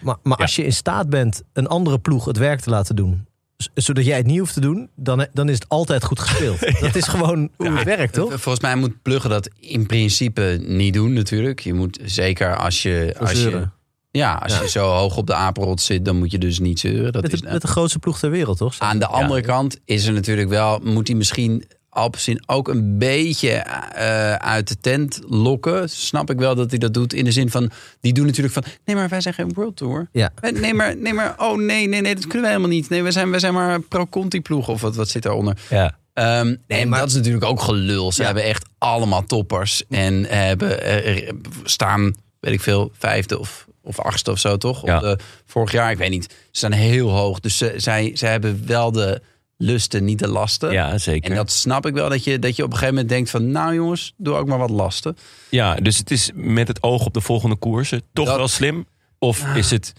Maar, 0.00 0.16
maar 0.22 0.38
als 0.38 0.56
je 0.56 0.64
in 0.64 0.72
staat 0.72 1.08
bent 1.10 1.42
een 1.52 1.66
andere 1.66 1.98
ploeg 1.98 2.24
het 2.24 2.36
werk 2.36 2.60
te 2.60 2.70
laten 2.70 2.96
doen, 2.96 3.26
zodat 3.74 4.04
jij 4.04 4.16
het 4.16 4.26
niet 4.26 4.38
hoeft 4.38 4.54
te 4.54 4.60
doen, 4.60 4.88
dan, 4.96 5.26
dan 5.32 5.48
is 5.48 5.54
het 5.54 5.68
altijd 5.68 6.04
goed 6.04 6.20
gespeeld. 6.20 6.58
Dat 6.80 6.94
is 6.94 7.06
gewoon 7.08 7.50
hoe 7.56 7.70
het 7.76 7.84
werkt, 7.84 8.14
toch? 8.14 8.28
Volgens 8.28 8.60
mij 8.60 8.76
moet 8.76 9.02
Pluggen 9.02 9.30
dat 9.30 9.48
in 9.60 9.86
principe 9.86 10.58
niet 10.66 10.94
doen, 10.94 11.12
natuurlijk. 11.12 11.60
Je 11.60 11.74
moet 11.74 11.98
zeker 12.04 12.56
als 12.56 12.82
je. 12.82 13.14
Als 13.18 13.32
je. 13.32 13.68
Ja, 14.12 14.34
als 14.34 14.52
Ja. 14.52 14.62
je 14.62 14.68
zo 14.68 14.86
hoog 14.88 15.16
op 15.16 15.26
de 15.26 15.34
apenrot 15.34 15.80
zit, 15.80 16.04
dan 16.04 16.16
moet 16.16 16.30
je 16.30 16.38
dus 16.38 16.58
niet 16.58 16.80
zeuren. 16.80 17.12
Dat 17.12 17.22
Met 17.22 17.32
is 17.32 17.40
de, 17.40 17.48
met 17.52 17.62
de 17.62 17.68
grootste 17.68 17.98
ploeg 17.98 18.18
ter 18.18 18.30
wereld, 18.30 18.58
toch? 18.58 18.74
Aan 18.78 18.98
de 18.98 19.06
andere 19.06 19.40
kant 19.40 19.78
is 19.84 20.06
er 20.06 20.12
natuurlijk 20.12 20.48
wel, 20.48 20.80
moet 20.82 21.06
hij 21.08 21.16
misschien 21.16 21.64
Alpecin 21.88 22.42
ook 22.46 22.68
een 22.68 22.98
beetje 22.98 23.50
eh, 23.50 24.34
uit 24.34 24.68
de 24.68 24.76
tent 24.80 25.20
lokken. 25.28 25.88
Snap 25.90 26.30
ik 26.30 26.38
wel 26.38 26.54
dat 26.54 26.70
hij 26.70 26.78
dat 26.78 26.94
doet 26.94 27.12
in 27.12 27.24
de 27.24 27.32
zin 27.32 27.50
van, 27.50 27.70
die 28.00 28.12
doen 28.12 28.26
natuurlijk 28.26 28.54
van, 28.54 28.64
nee 28.84 28.96
maar 28.96 29.08
wij 29.08 29.20
zijn 29.20 29.34
geen 29.34 29.52
World 29.54 29.76
Tour. 29.76 30.08
Ja. 30.12 30.30
Wij- 30.40 30.50
Nee 30.50 30.74
maar, 30.74 30.96
nee 30.96 31.12
maar, 31.12 31.34
oh 31.38 31.56
nee, 31.58 31.88
nee, 31.88 32.00
nee, 32.00 32.14
dat 32.14 32.22
kunnen 32.22 32.40
wij 32.42 32.50
helemaal 32.50 32.70
niet. 32.76 32.88
Nee, 32.88 33.02
we 33.02 33.10
zijn, 33.10 33.30
we 33.30 33.38
zijn 33.38 33.54
maar 33.54 33.80
pro-Conti 33.80 34.40
ploeg 34.42 34.68
of 34.68 34.80
wat, 34.80 34.96
wat 34.96 35.08
zit 35.08 35.22
daaronder. 35.22 35.58
ja. 35.70 35.98
Ehm, 36.14 36.54
en 36.66 36.88
maar- 36.88 36.98
dat 36.98 37.08
is 37.08 37.14
natuurlijk 37.14 37.44
ook 37.44 37.60
gelul. 37.60 38.12
Ze 38.12 38.20
Ja. 38.20 38.26
hebben 38.26 38.44
echt 38.44 38.64
allemaal 38.78 39.24
toppers. 39.24 39.82
En 39.88 40.24
hebben, 40.24 40.82
eh, 40.82 41.28
er 41.28 41.34
staan, 41.64 42.14
weet 42.40 42.52
ik 42.52 42.60
veel, 42.60 42.90
vijfde 42.98 43.38
of, 43.38 43.66
of 43.82 44.00
achtste 44.00 44.30
of 44.30 44.38
zo, 44.38 44.56
toch? 44.56 44.86
Ja. 44.86 44.96
Op 44.96 45.02
de, 45.02 45.18
vorig 45.46 45.72
jaar, 45.72 45.90
ik 45.90 45.98
weet 45.98 46.10
niet. 46.10 46.24
Ze 46.30 46.36
staan 46.50 46.72
heel 46.72 47.10
hoog. 47.10 47.40
Dus 47.40 47.56
ze, 47.58 47.74
zij, 47.76 48.10
zij 48.14 48.30
hebben 48.30 48.66
wel 48.66 48.92
de 48.92 49.22
lusten, 49.56 50.04
niet 50.04 50.18
de 50.18 50.28
lasten. 50.28 50.72
ja, 50.72 50.98
zeker. 50.98 51.30
En 51.30 51.36
dat 51.36 51.50
snap 51.52 51.86
ik 51.86 51.94
wel, 51.94 52.08
dat 52.08 52.24
je, 52.24 52.38
dat 52.38 52.56
je 52.56 52.62
op 52.62 52.68
een 52.70 52.74
gegeven 52.76 52.94
moment 52.94 53.12
denkt 53.12 53.30
van... 53.30 53.50
nou 53.50 53.74
jongens, 53.74 54.12
doe 54.16 54.34
ook 54.34 54.46
maar 54.46 54.58
wat 54.58 54.70
lasten. 54.70 55.16
Ja, 55.48 55.74
dus 55.74 55.98
het 55.98 56.10
is 56.10 56.30
met 56.34 56.68
het 56.68 56.82
oog 56.82 57.06
op 57.06 57.14
de 57.14 57.20
volgende 57.20 57.56
koersen 57.56 58.02
toch 58.12 58.26
Dat- 58.26 58.36
wel 58.36 58.48
slim. 58.48 58.86
Of 59.18 59.44
is 59.54 59.70
het... 59.70 59.92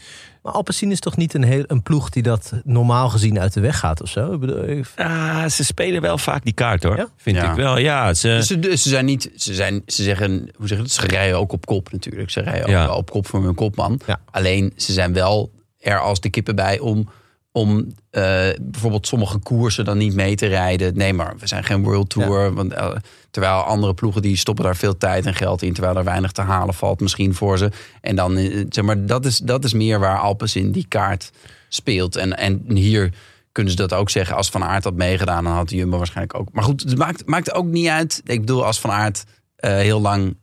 Maar 0.43 0.53
Alpecin 0.53 0.91
is 0.91 0.99
toch 0.99 1.17
niet 1.17 1.33
een, 1.33 1.43
heel, 1.43 1.63
een 1.67 1.83
ploeg 1.83 2.09
die 2.09 2.23
dat 2.23 2.51
normaal 2.63 3.09
gezien 3.09 3.39
uit 3.39 3.53
de 3.53 3.59
weg 3.59 3.79
gaat 3.79 4.01
of 4.01 4.09
zo? 4.09 4.33
Ik 4.33 4.39
bedoel, 4.39 4.63
ik- 4.69 4.91
Ah, 4.95 5.45
ze 5.49 5.63
spelen 5.63 6.01
wel 6.01 6.17
vaak 6.17 6.43
die 6.43 6.53
kaart 6.53 6.83
hoor. 6.83 6.97
Ja? 6.97 7.07
Vind 7.17 7.35
Ja. 7.35 7.49
ik 7.49 7.55
wel. 7.55 7.77
Ja, 7.77 8.13
ze, 8.13 8.39
Ze, 8.43 8.77
ze 8.77 8.89
zijn 8.89 9.05
niet, 9.05 9.31
ze 9.35 9.53
zijn, 9.53 9.81
ze 9.87 10.03
zeggen, 10.03 10.31
hoe 10.55 10.67
zeg 10.67 10.77
je 10.77 10.83
dat? 10.83 10.91
Ze 10.91 11.07
rijden 11.07 11.37
ook 11.37 11.51
op 11.51 11.65
kop 11.65 11.91
natuurlijk. 11.91 12.29
Ze 12.29 12.41
rijden 12.41 12.69
Ja. 12.69 12.85
ook 12.85 12.97
op 12.97 13.09
kop 13.11 13.27
voor 13.27 13.43
hun 13.43 13.55
kopman. 13.55 13.99
Ja. 14.05 14.19
Alleen 14.31 14.73
ze 14.75 14.93
zijn 14.93 15.13
wel 15.13 15.51
er 15.79 15.99
als 15.99 16.19
de 16.19 16.29
kippen 16.29 16.55
bij 16.55 16.79
om, 16.79 17.09
om 17.55 17.93
eh, 18.09 18.49
bijvoorbeeld 18.61 19.07
sommige 19.07 19.37
koersen 19.37 19.85
dan 19.85 19.97
niet 19.97 20.13
mee 20.13 20.35
te 20.35 20.45
rijden. 20.45 20.97
Nee, 20.97 21.13
maar 21.13 21.35
we 21.37 21.47
zijn 21.47 21.63
geen 21.63 21.83
World 21.83 22.09
Tour. 22.09 22.53
Want, 22.53 22.73
eh, 22.73 22.95
terwijl 23.31 23.61
andere 23.61 23.93
ploegen 23.93 24.21
die 24.21 24.37
stoppen 24.37 24.63
daar 24.65 24.75
veel 24.75 24.97
tijd 24.97 25.25
en 25.25 25.33
geld 25.33 25.61
in. 25.61 25.73
Terwijl 25.73 25.97
er 25.97 26.03
weinig 26.03 26.31
te 26.31 26.41
halen 26.41 26.73
valt 26.73 26.99
misschien 26.99 27.33
voor 27.33 27.57
ze. 27.57 27.71
En 28.01 28.15
dan, 28.15 28.37
eh, 28.37 28.65
zeg 28.69 28.83
maar, 28.83 29.05
dat 29.05 29.25
is, 29.25 29.37
dat 29.37 29.63
is 29.63 29.73
meer 29.73 29.99
waar 29.99 30.19
Alpes 30.19 30.55
in 30.55 30.71
die 30.71 30.85
kaart 30.87 31.31
speelt. 31.69 32.15
En, 32.15 32.37
en 32.37 32.63
hier 32.67 33.13
kunnen 33.51 33.71
ze 33.71 33.77
dat 33.77 33.93
ook 33.93 34.09
zeggen. 34.09 34.35
Als 34.35 34.49
Van 34.49 34.63
Aert 34.63 34.83
had 34.83 34.95
meegedaan, 34.95 35.43
dan 35.43 35.53
had 35.53 35.69
Jumbo 35.69 35.97
waarschijnlijk 35.97 36.39
ook. 36.39 36.47
Maar 36.51 36.63
goed, 36.63 36.81
het 36.81 36.97
maakt, 36.97 37.25
maakt 37.25 37.53
ook 37.53 37.65
niet 37.65 37.87
uit. 37.87 38.21
Ik 38.25 38.39
bedoel, 38.39 38.65
als 38.65 38.79
Van 38.79 38.91
Aert 38.91 39.23
heel 39.55 40.01
lang 40.01 40.35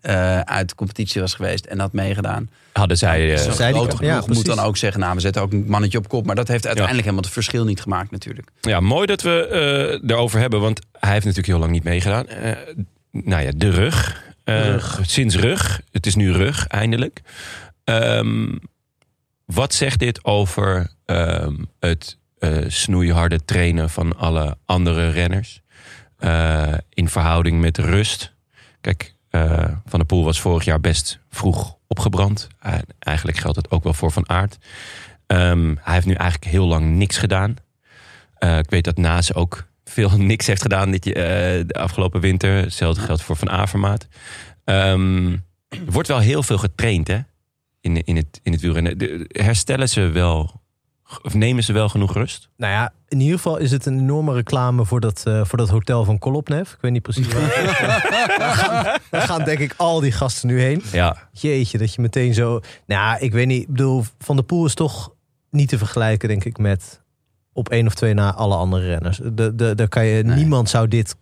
uit 0.45 0.69
de 0.69 0.75
competitie 0.75 1.21
was 1.21 1.35
geweest 1.35 1.65
en 1.65 1.79
had 1.79 1.93
meegedaan. 1.93 2.51
Hadden 2.81 2.97
zij... 2.99 3.35
eh, 3.35 3.45
die- 3.45 3.53
grote 3.53 4.05
ja, 4.05 4.13
ploeg 4.13 4.15
moet 4.15 4.25
precies. 4.27 4.45
dan 4.45 4.59
ook 4.65 4.77
zeggen, 4.77 5.01
nou, 5.01 5.15
we 5.15 5.21
zetten 5.21 5.43
ook 5.43 5.53
een 5.53 5.65
mannetje 5.69 5.99
op 5.99 6.09
kop. 6.09 6.27
Maar 6.27 6.35
dat 6.35 6.49
heeft 6.49 6.67
uiteindelijk 6.67 7.05
helemaal 7.05 7.25
het 7.25 7.35
verschil 7.35 7.65
niet 7.65 7.81
gemaakt 7.81 8.11
natuurlijk. 8.11 8.49
Ja, 8.61 8.81
mooi 8.81 9.07
dat 9.07 9.23
we 9.23 9.47
eh 9.47 10.11
erover 10.11 10.41
hebben, 10.41 10.61
want 10.61 10.81
hij 10.99 11.11
heeft 11.13 11.25
natuurlijk 11.25 11.53
heel 11.53 11.59
lang 11.59 11.73
niet 11.73 11.85
meegedaan. 11.85 12.27
Eh, 12.29 12.53
nou 13.11 13.43
ja, 13.43 13.51
de 13.57 13.71
rug. 13.71 14.23
Eh, 14.45 14.85
Sinds 15.03 15.37
rug. 15.37 15.81
Het 15.91 16.07
is 16.07 16.15
nu 16.15 16.33
rug, 16.33 16.67
eindelijk. 16.67 17.21
Ehm, 17.85 18.57
wat 19.45 19.75
zegt 19.75 19.99
dit 19.99 20.25
over 20.25 20.91
ehm, 21.05 21.55
het 21.79 22.19
eh, 22.39 22.59
snoeiharde 22.67 23.45
trainen 23.45 23.91
van 23.91 24.17
alle 24.17 24.57
andere 24.67 25.11
renners? 25.11 25.61
Eh, 26.19 26.73
in 26.89 27.09
verhouding 27.09 27.61
met 27.61 27.79
rust. 27.79 28.33
Kijk, 28.81 29.15
eh, 29.31 29.65
Van 29.87 29.99
der 29.99 30.05
Poel 30.05 30.25
was 30.25 30.41
vorig 30.41 30.65
jaar 30.65 30.81
best 30.81 31.19
vroeg 31.31 31.77
opgebrand. 31.91 32.49
Eh, 32.59 32.75
eigenlijk 32.99 33.39
geldt 33.39 33.57
het 33.57 33.71
ook 33.71 33.83
wel 33.83 33.95
voor 33.95 34.13
Van 34.13 34.29
Aert. 34.29 34.59
Ehm, 35.27 35.75
hij 35.81 35.95
heeft 35.95 36.07
nu 36.07 36.15
eigenlijk 36.15 36.51
heel 36.51 36.67
lang 36.67 36.97
niks 36.97 37.17
gedaan. 37.19 37.57
Eh, 38.35 38.59
ik 38.59 38.71
weet 38.71 38.85
dat 38.85 38.97
Naas 38.97 39.35
ook 39.35 39.69
veel 39.85 40.11
niks 40.33 40.47
heeft 40.47 40.63
gedaan 40.63 40.91
dit, 40.91 41.07
eh, 41.07 41.13
de 41.67 41.75
afgelopen 41.79 42.21
winter. 42.21 42.57
Hetzelfde 42.57 43.01
geldt 43.01 43.23
voor 43.23 43.37
Van 43.37 43.51
Avermaat. 43.51 44.07
Ehm, 44.65 45.33
er 45.69 45.79
wordt 45.85 46.09
wel 46.09 46.19
heel 46.19 46.43
veel 46.43 46.59
getraind 46.59 47.09
hè? 47.09 47.19
In, 47.81 48.05
in, 48.05 48.17
het, 48.17 48.41
in 48.43 48.53
het 48.53 48.61
wielrennen. 48.61 49.27
Herstellen 49.29 49.89
ze 49.89 50.01
wel, 50.01 50.60
of 51.23 51.35
nemen 51.35 51.65
ze 51.65 51.73
wel 51.73 51.89
genoeg 51.89 52.15
rust? 52.15 52.49
nou 52.57 52.73
ja, 52.73 52.93
in 53.09 53.21
ieder 53.21 53.37
geval 53.37 53.57
is 53.57 53.71
het 53.71 53.87
een 53.87 53.99
enorme 53.99 54.35
reclame 54.35 54.85
voor 54.85 55.01
dat, 55.01 55.23
eh, 55.27 55.45
voor 55.45 55.59
dat 55.59 55.69
hotel 55.69 56.05
van 56.05 56.19
Kolopnev. 56.19 56.73
Ik 56.73 56.79
weet 56.81 56.93
niet 56.93 57.03
precies 57.03 57.29
waar. 57.29 57.41
daar, 58.39 58.55
gaan, 58.55 58.99
daar 59.11 59.23
gaan 59.23 59.45
denk 59.45 59.59
ik 59.59 59.75
al 59.77 60.01
die 60.01 60.13
gasten 60.13 60.49
nu 60.49 60.61
heen. 60.61 60.83
Ja, 60.93 61.29
Jeetje, 61.33 61.79
dat 61.79 61.95
je 61.95 62.01
meteen 62.01 62.35
zo... 62.35 62.61
Nou, 62.87 63.19
ik 63.21 63.33
weet 63.33 63.47
niet. 63.47 63.63
Ik 63.63 63.69
bedoel, 63.69 64.05
Van 64.19 64.37
der 64.37 64.45
Poel 64.45 64.65
is 64.65 64.75
toch 64.75 65.13
niet 65.51 65.69
te 65.69 65.79
vergelijken, 65.79 66.29
denk 66.29 66.45
ik, 66.45 66.59
met 66.59 67.01
op 67.53 67.69
één 67.69 67.87
of 67.87 67.95
twee 67.95 68.15
na 68.15 68.35
alle 68.35 68.57
andere 68.57 68.87
renners. 68.87 69.21
De, 69.33 69.55
de, 69.55 69.75
daar 69.75 69.89
kan 69.89 70.05
je, 70.05 70.23
Nee. 70.23 70.37
Niemand 70.37 70.69
zou 70.69 70.89
dit 70.89 71.17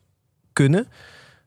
kunnen. 0.53 0.89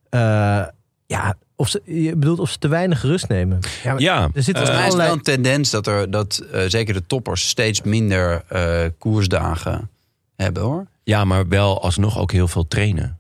Eh, 0.10 0.64
ja, 1.06 1.36
of 1.62 1.70
ze, 1.70 1.82
je 1.86 2.16
bedoelt 2.16 2.40
of 2.40 2.50
ze 2.50 2.58
te 2.58 2.68
weinig 2.68 3.02
rust 3.02 3.28
nemen. 3.28 3.60
Ja, 3.98 4.30
er 4.34 4.44
zit 4.44 4.58
Volgens 4.58 4.78
mij 4.78 4.88
is 4.88 4.94
allerlei... 4.94 5.08
wel 5.08 5.18
een 5.18 5.22
tendens 5.22 5.70
dat, 5.70 5.88
er, 5.88 6.12
dat 6.12 6.44
eh, 6.52 6.62
zeker 6.68 6.94
de 6.94 7.06
toppers 7.08 7.48
steeds 7.50 7.82
minder 7.82 8.44
eh, 8.48 8.86
koersdagen 8.98 9.90
hebben 10.36 10.64
hoor. 10.64 10.88
ja, 11.04 11.26
maar 11.26 11.48
wel 11.48 11.82
alsnog 11.82 12.18
ook 12.18 12.32
heel 12.32 12.48
veel 12.48 12.68
trainen. 12.68 13.20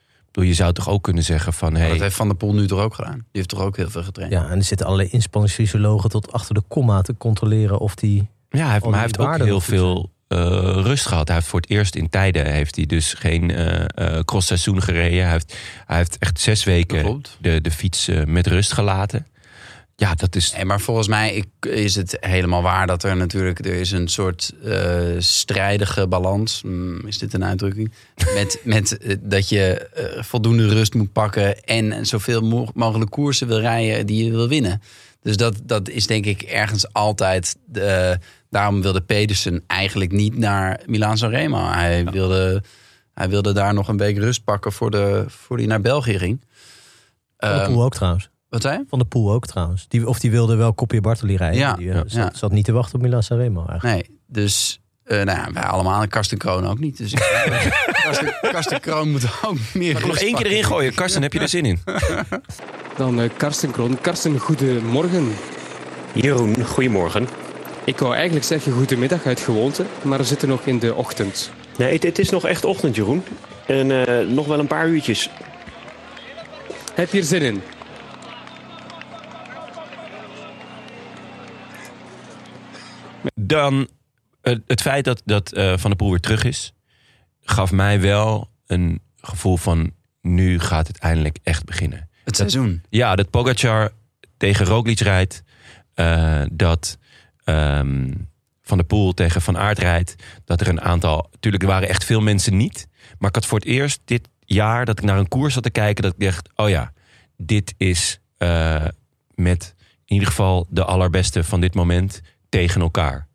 Ik 0.00 0.38
bedoel, 0.38 0.48
je 0.48 0.54
zou 0.54 0.72
toch 0.72 0.88
ook 0.88 1.02
kunnen 1.02 1.22
zeggen 1.22 1.52
van... 1.52 1.74
Hey, 1.74 1.88
Dat 1.88 2.00
heeft 2.00 2.16
Van 2.16 2.28
der 2.28 2.36
Poel 2.36 2.54
nu 2.54 2.66
toch 2.66 2.80
ook 2.80 2.94
gedaan. 2.94 3.14
Die 3.16 3.24
heeft 3.32 3.48
toch 3.48 3.60
ook 3.60 3.76
heel 3.76 3.90
veel 3.90 4.02
getraind. 4.02 4.32
Ja, 4.32 4.48
en 4.48 4.58
er 4.58 4.64
zitten 4.64 4.86
allerlei 4.86 5.08
inspanningsfysiologen 5.10 6.10
tot 6.10 6.32
achter 6.32 6.54
de 6.54 6.62
komma 6.68 7.02
te 7.02 7.14
controleren 7.16 7.78
of 7.78 7.94
die... 7.94 8.28
Ja, 8.48 8.62
hij 8.62 8.72
heeft, 8.72 8.84
al 8.84 8.90
maar 8.90 8.98
hij 8.98 9.08
heeft 9.08 9.18
ook 9.18 9.46
heel 9.46 9.60
veel 9.60 10.10
rust 10.82 11.06
gehad. 11.06 11.26
Hij 11.26 11.36
heeft 11.36 11.48
voor 11.48 11.60
het 11.60 11.70
eerst 11.70 11.94
in 11.94 12.08
tijden 12.08 12.46
heeft 12.46 12.76
hij 12.76 12.86
dus 12.86 13.14
geen 13.14 13.50
eh 13.50 13.84
eh 13.94 14.24
crossseizoen 14.24 14.82
gereden. 14.82 15.22
Hij 15.22 15.30
heeft, 15.32 15.56
hij 15.86 15.96
heeft 15.96 16.16
echt 16.18 16.40
zes 16.40 16.64
weken 16.64 17.22
de, 17.40 17.60
de 17.60 17.70
fiets 17.70 18.08
eh, 18.08 18.24
met 18.24 18.46
rust 18.46 18.72
gelaten. 18.72 19.26
Ja, 19.96 20.14
dat 20.14 20.36
is... 20.36 20.52
Nee, 20.52 20.64
maar 20.64 20.80
volgens 20.80 21.08
mij 21.08 21.34
ik- 21.34 21.66
is 21.72 21.94
het 21.94 22.16
helemaal 22.20 22.62
waar 22.62 22.86
dat 22.86 23.02
er 23.02 23.16
natuurlijk 23.16 23.58
er 23.66 23.74
is 23.74 23.90
een 23.90 24.08
soort 24.08 24.52
eh, 24.64 25.00
strijdige 25.18 26.06
balans. 26.06 26.60
Hmm, 26.62 27.06
is 27.06 27.18
dit 27.18 27.34
een 27.34 27.44
uitdrukking? 27.44 27.92
Met, 28.34 28.60
met 28.64 28.98
eh, 28.98 29.16
dat 29.20 29.48
je 29.48 29.88
eh, 29.94 30.22
voldoende 30.22 30.68
rust 30.68 30.94
moet 30.94 31.12
pakken 31.12 31.64
en 31.64 32.06
zoveel 32.06 32.40
mo- 32.40 32.68
mogelijk 32.74 33.10
koersen 33.10 33.46
wil 33.46 33.60
rijden 33.60 34.06
die 34.06 34.24
je 34.24 34.30
wil 34.30 34.48
winnen. 34.48 34.82
Dus 35.22 35.36
dat, 35.36 35.60
dat 35.62 35.88
is 35.88 36.06
denk 36.06 36.24
ik 36.26 36.42
ergens 36.42 36.92
altijd. 36.92 37.56
De, 37.64 38.18
daarom 38.52 38.82
wilde 38.82 39.00
Pedersen 39.00 39.64
eigenlijk 39.66 40.12
niet 40.12 40.38
naar 40.38 40.80
Milaan 40.86 41.18
Sanremo. 41.18 41.66
Hij, 41.70 42.04
wilde, 42.04 42.62
hij 43.14 43.28
wilde 43.28 43.52
daar 43.52 43.74
nog 43.74 43.88
een 43.88 43.96
week 43.96 44.16
rust 44.18 44.44
pakken 44.44 44.72
voor, 44.72 44.90
de, 44.90 45.24
voor 45.28 45.56
hij 45.56 45.66
naar 45.66 45.80
België 45.80 46.18
ging. 46.18 46.40
Van 47.38 47.48
der 47.50 47.60
Ehm, 47.60 47.72
Poel 47.72 47.82
ook 47.84 47.94
trouwens. 47.94 48.30
wat 48.48 48.62
zei? 48.62 48.84
Van 48.88 48.98
der 48.98 49.08
Poel 49.08 49.32
ook 49.32 49.46
trouwens. 49.46 49.88
Die, 49.88 50.08
of 50.08 50.18
die 50.18 50.30
wilde 50.30 50.56
wel 50.56 50.74
Kopje 50.74 51.00
Bartoli 51.00 51.36
rijden. 51.36 51.58
Ja, 51.58 51.74
die 51.74 51.86
ja, 52.08 52.30
zat, 52.34 52.52
niet 52.52 52.64
te 52.64 52.72
wachten 52.72 52.94
op 52.94 53.00
Milan 53.02 53.22
Sanremo 53.22 53.66
eigenlijk. 53.66 54.08
Nee, 54.08 54.18
dus 54.26 54.80
eh, 55.04 55.16
nou 55.22 55.38
ja, 55.38 55.52
wij 55.52 55.62
allemaal 55.62 56.02
en 56.02 56.08
Karsten 56.08 56.38
Kroon 56.38 56.66
ook 56.66 56.78
niet. 56.78 56.96
Dus 56.96 57.12
ik- 57.12 57.20
Karsten, 58.02 58.34
Karsten 58.40 58.80
Kroon 58.80 59.10
moet 59.10 59.24
ook 59.44 59.56
meer 59.74 60.06
nog 60.06 60.16
één 60.18 60.34
keer 60.34 60.46
erin 60.46 60.64
gooien? 60.64 60.94
Karsten, 60.94 61.22
heb 61.22 61.32
je 61.32 61.38
er 61.40 61.48
zin 61.48 61.64
in? 61.64 61.78
Dan 62.96 63.20
eh, 63.20 63.30
Karsten 63.36 63.70
Kroon. 63.70 64.00
Karsten, 64.00 64.38
goedemorgen. 64.38 65.28
Jeroen, 66.14 66.64
goedemorgen. 66.64 67.28
Ik 67.84 67.98
wou 67.98 68.14
eigenlijk 68.14 68.44
zeggen 68.44 68.72
goedemiddag 68.72 69.26
uit 69.26 69.40
gewoonte, 69.40 69.84
maar 70.02 70.18
we 70.18 70.24
zitten 70.24 70.48
nog 70.48 70.66
in 70.66 70.78
de 70.78 70.94
ochtend. 70.94 71.52
Nee, 71.78 71.92
het, 71.92 72.02
het 72.02 72.18
is 72.18 72.30
nog 72.30 72.46
echt 72.46 72.64
ochtend, 72.64 72.96
Jeroen. 72.96 73.22
En 73.66 74.06
eh, 74.06 74.26
nog 74.28 74.46
wel 74.46 74.58
een 74.58 74.66
paar 74.66 74.88
uurtjes. 74.88 75.30
Heb 76.94 77.12
je 77.12 77.18
er 77.18 77.24
zin 77.24 77.42
in? 77.42 77.62
Dan 83.34 83.88
het 84.66 84.80
feit 84.80 85.04
dat, 85.04 85.22
dat 85.24 85.52
eh, 85.52 85.68
Van 85.76 85.90
der 85.90 85.96
Poel 85.96 86.10
weer 86.10 86.20
terug 86.20 86.44
is... 86.44 86.72
gaf 87.40 87.72
mij 87.72 88.00
wel 88.00 88.50
een 88.66 89.00
gevoel 89.20 89.56
van... 89.56 89.92
nu 90.20 90.58
gaat 90.58 90.86
het 90.86 90.98
eindelijk 90.98 91.38
echt 91.42 91.64
beginnen. 91.64 92.08
Het 92.24 92.36
seizoen. 92.36 92.82
Ja, 92.88 93.16
dat 93.16 93.30
Pogacar 93.30 93.92
tegen 94.36 94.66
Roglic 94.66 95.00
rijdt. 95.00 95.42
eh, 95.94 96.42
dat 96.52 96.98
ehm, 97.44 98.10
Van 98.62 98.76
der 98.78 98.86
Poel 98.86 99.12
tegen 99.12 99.42
Van 99.42 99.58
Aert. 99.58 100.14
Dat 100.44 100.60
er 100.60 100.68
een 100.68 100.80
aantal... 100.80 101.28
Natuurlijk, 101.32 101.62
er 101.62 101.68
waren 101.68 101.88
echt 101.88 102.04
veel 102.04 102.20
mensen 102.20 102.56
niet. 102.56 102.88
Maar 103.18 103.28
ik 103.28 103.34
had 103.34 103.46
voor 103.46 103.58
het 103.58 103.68
eerst 103.68 104.00
dit 104.04 104.28
jaar 104.40 104.84
dat 104.84 104.98
ik 104.98 105.04
naar 105.04 105.18
een 105.18 105.28
koers 105.28 105.54
zat 105.54 105.62
te 105.62 105.70
kijken... 105.70 106.02
dat 106.02 106.12
ik 106.12 106.24
dacht, 106.24 106.48
oh 106.56 106.68
ja, 106.68 106.92
dit 107.36 107.74
is 107.76 108.20
eh, 108.38 108.84
met 109.34 109.74
in 110.04 110.14
ieder 110.14 110.28
geval 110.28 110.66
de 110.70 110.84
allerbeste 110.84 111.44
van 111.44 111.60
dit 111.60 111.74
moment 111.74 112.20
tegen 112.48 112.80
elkaar. 112.80 113.26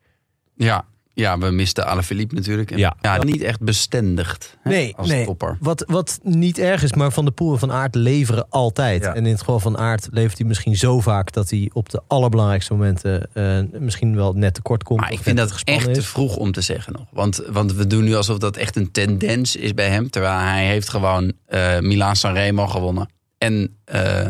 Ja. 0.56 0.86
Ja, 1.18 1.38
we 1.38 1.52
misten 1.52 1.86
Alaphilippe 1.86 2.36
natuurlijk. 2.36 2.72
En 2.72 2.78
Ja. 2.78 2.96
niet 3.24 3.42
echt 3.42 3.60
bestendigd 3.62 4.58
hè, 4.62 4.70
Nee, 4.70 4.96
als 4.96 5.08
nee. 5.08 5.26
topper. 5.26 5.58
Wat, 5.60 5.84
wat 5.88 6.20
niet 6.24 6.58
erg 6.58 6.84
is, 6.84 6.94
maar 6.94 7.12
Van 7.12 7.26
der 7.26 7.34
Poel 7.34 7.54
en 7.54 7.60
Van 7.60 7.72
Aert 7.72 7.96
leveren 7.96 8.46
altijd. 8.50 9.04
Ja. 9.04 9.14
En 9.14 9.26
in 9.26 9.32
het 9.32 9.40
geval 9.40 9.60
van 9.60 9.78
Aert 9.78 10.08
levert 10.12 10.38
hij 10.38 10.48
misschien 10.48 10.76
zo 10.76 11.00
vaak... 11.00 11.32
dat 11.34 11.50
hij 11.50 11.70
op 11.74 11.90
de 11.90 12.02
allerbelangrijkste 12.08 12.74
momenten 12.74 13.30
eh, 13.34 13.80
misschien 13.80 14.16
wel 14.16 14.34
net 14.34 14.54
tekort 14.54 14.84
komt. 14.84 15.00
Maar 15.00 15.12
ik 15.12 15.20
vind 15.20 15.38
dat 15.38 15.62
echt 15.64 15.94
te 15.94 16.02
vroeg 16.02 16.36
om 16.36 16.52
te 16.52 16.62
zeggen 16.62 16.94
nog. 16.94 17.06
Want, 17.12 17.42
want 17.50 17.74
we 17.74 17.88
doen 17.88 18.04
nu 18.04 18.16
alsof 18.16 18.38
dat 18.38 18.58
echt 18.58 18.76
een 18.76 18.92
tendens 18.92 19.56
is 19.56 19.74
bij 19.74 19.90
hem. 19.90 20.10
Terwijl 20.10 20.40
hij 20.40 20.66
heeft 20.66 20.90
gewoon 20.90 21.34
eh 21.46 21.80
Milaan 21.80 22.16
Sanremo 22.16 22.68
gewonnen. 22.68 23.10
En 23.38 23.78
eh, 23.86 24.28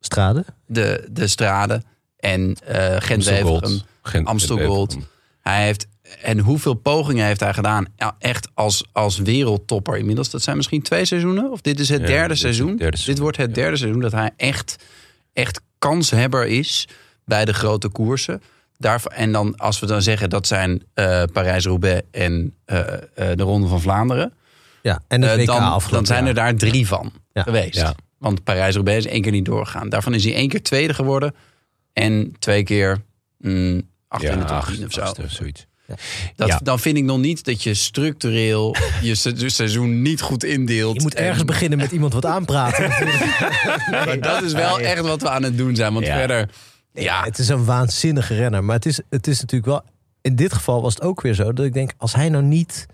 Strade. 0.00 0.44
de, 0.66 1.08
de 1.10 1.26
Strade. 1.26 1.82
En 2.16 2.56
eh 2.64 2.96
gent 2.98 3.10
Amstel 3.28 3.46
Gold. 3.46 3.84
Gent- 4.02 4.26
Amstel 4.26 4.58
Gold. 4.66 4.96
Hij 5.40 5.64
heeft, 5.64 5.86
en 6.22 6.38
hoeveel 6.38 6.74
pogingen 6.74 7.26
heeft 7.26 7.40
hij 7.40 7.54
gedaan? 7.54 7.86
Ja, 7.96 8.16
echt 8.18 8.48
als, 8.54 8.84
als 8.92 9.18
wereldtopper 9.18 9.96
inmiddels. 9.96 10.30
Dat 10.30 10.42
zijn 10.42 10.56
misschien 10.56 10.82
twee 10.82 11.04
seizoenen. 11.04 11.50
Of 11.50 11.60
dit 11.60 11.80
is 11.80 11.88
het 11.88 12.00
Ja, 12.00 12.06
derde 12.06 12.28
dit 12.28 12.36
is 12.36 12.42
het 12.42 12.54
seizoen. 12.54 12.76
Dit 13.04 13.18
wordt 13.18 13.36
het 13.36 13.48
ja. 13.48 13.54
derde 13.54 13.76
seizoen 13.76 14.00
dat 14.00 14.12
hij 14.12 14.30
echt, 14.36 14.76
echt 15.32 15.60
kanshebber 15.78 16.46
is 16.46 16.88
bij 17.24 17.44
de 17.44 17.54
grote 17.54 17.88
koersen. 17.88 18.42
Daarvoor, 18.78 19.10
en 19.10 19.32
dan 19.32 19.56
als 19.56 19.80
we 19.80 19.86
dan 19.86 20.02
zeggen 20.02 20.30
dat 20.30 20.46
zijn 20.46 20.82
eh 20.94 21.22
Parijs-Roubaix 21.32 22.02
en 22.10 22.54
eh, 22.64 22.78
eh, 22.92 22.98
de 23.14 23.42
Ronde 23.42 23.66
van 23.66 23.80
Vlaanderen. 23.80 24.32
Ja, 24.82 25.02
en 25.08 25.24
eh, 25.24 25.36
WK 25.36 25.46
dan, 25.46 25.82
dan 25.90 26.06
zijn 26.06 26.26
er 26.26 26.34
daar 26.34 26.54
drie 26.54 26.86
van 26.86 27.12
geweest. 27.34 27.92
Want 28.18 28.44
Parijs-Roubaix 28.44 29.04
is 29.04 29.12
één 29.12 29.22
keer 29.22 29.32
niet 29.32 29.44
doorgegaan. 29.44 29.88
Daarvan 29.88 30.14
is 30.14 30.24
hij 30.24 30.34
één 30.34 30.48
keer 30.48 30.62
tweede 30.62 30.94
geworden. 30.94 31.34
En 31.92 32.34
twee 32.38 32.62
keer 32.62 33.02
mm, 33.38 33.82
acht 34.08 34.22
in 34.22 34.38
de 34.38 34.44
top 34.44 34.64
10 34.64 34.84
of 34.84 34.92
zo. 34.92 35.14
zoiets. 35.26 35.66
Dat, 36.36 36.48
Ja. 36.48 36.60
Dan 36.62 36.78
vind 36.78 36.96
ik 36.96 37.04
nog 37.04 37.18
niet 37.18 37.44
dat 37.44 37.62
je 37.62 37.74
structureel 37.74 38.76
je 39.02 39.14
se- 39.14 39.48
seizoen 39.48 40.02
niet 40.02 40.20
goed 40.20 40.44
indeelt. 40.44 40.94
Je 40.94 41.00
moet 41.02 41.14
ergens 41.14 41.40
En- 41.40 41.46
beginnen 41.46 41.78
met 41.78 41.92
iemand 41.92 42.12
wat 42.12 42.24
aanpraten. 42.26 42.88
Maar 43.90 44.20
dat 44.20 44.42
is 44.42 44.52
wel 44.52 44.80
echt 44.80 45.00
wat 45.00 45.22
we 45.22 45.28
aan 45.28 45.42
het 45.42 45.56
doen 45.56 45.76
zijn. 45.76 45.92
Want 45.92 46.06
Ja. 46.06 46.16
verder, 46.18 46.48
Ja, 46.92 47.22
het 47.24 47.38
is 47.38 47.48
een 47.48 47.64
waanzinnige 47.64 48.34
renner. 48.34 48.64
Maar 48.64 48.74
het 48.76 48.86
is, 48.86 49.00
het 49.10 49.26
is 49.26 49.40
natuurlijk 49.40 49.70
wel... 49.70 49.82
In 50.20 50.36
dit 50.36 50.52
geval 50.52 50.82
was 50.82 50.94
het 50.94 51.02
ook 51.02 51.20
weer 51.20 51.34
zo 51.34 51.52
dat 51.52 51.64
ik 51.66 51.72
denk... 51.72 51.92
als 51.96 52.14
hij 52.14 52.28
nou 52.28 52.44
niet, 52.44 52.86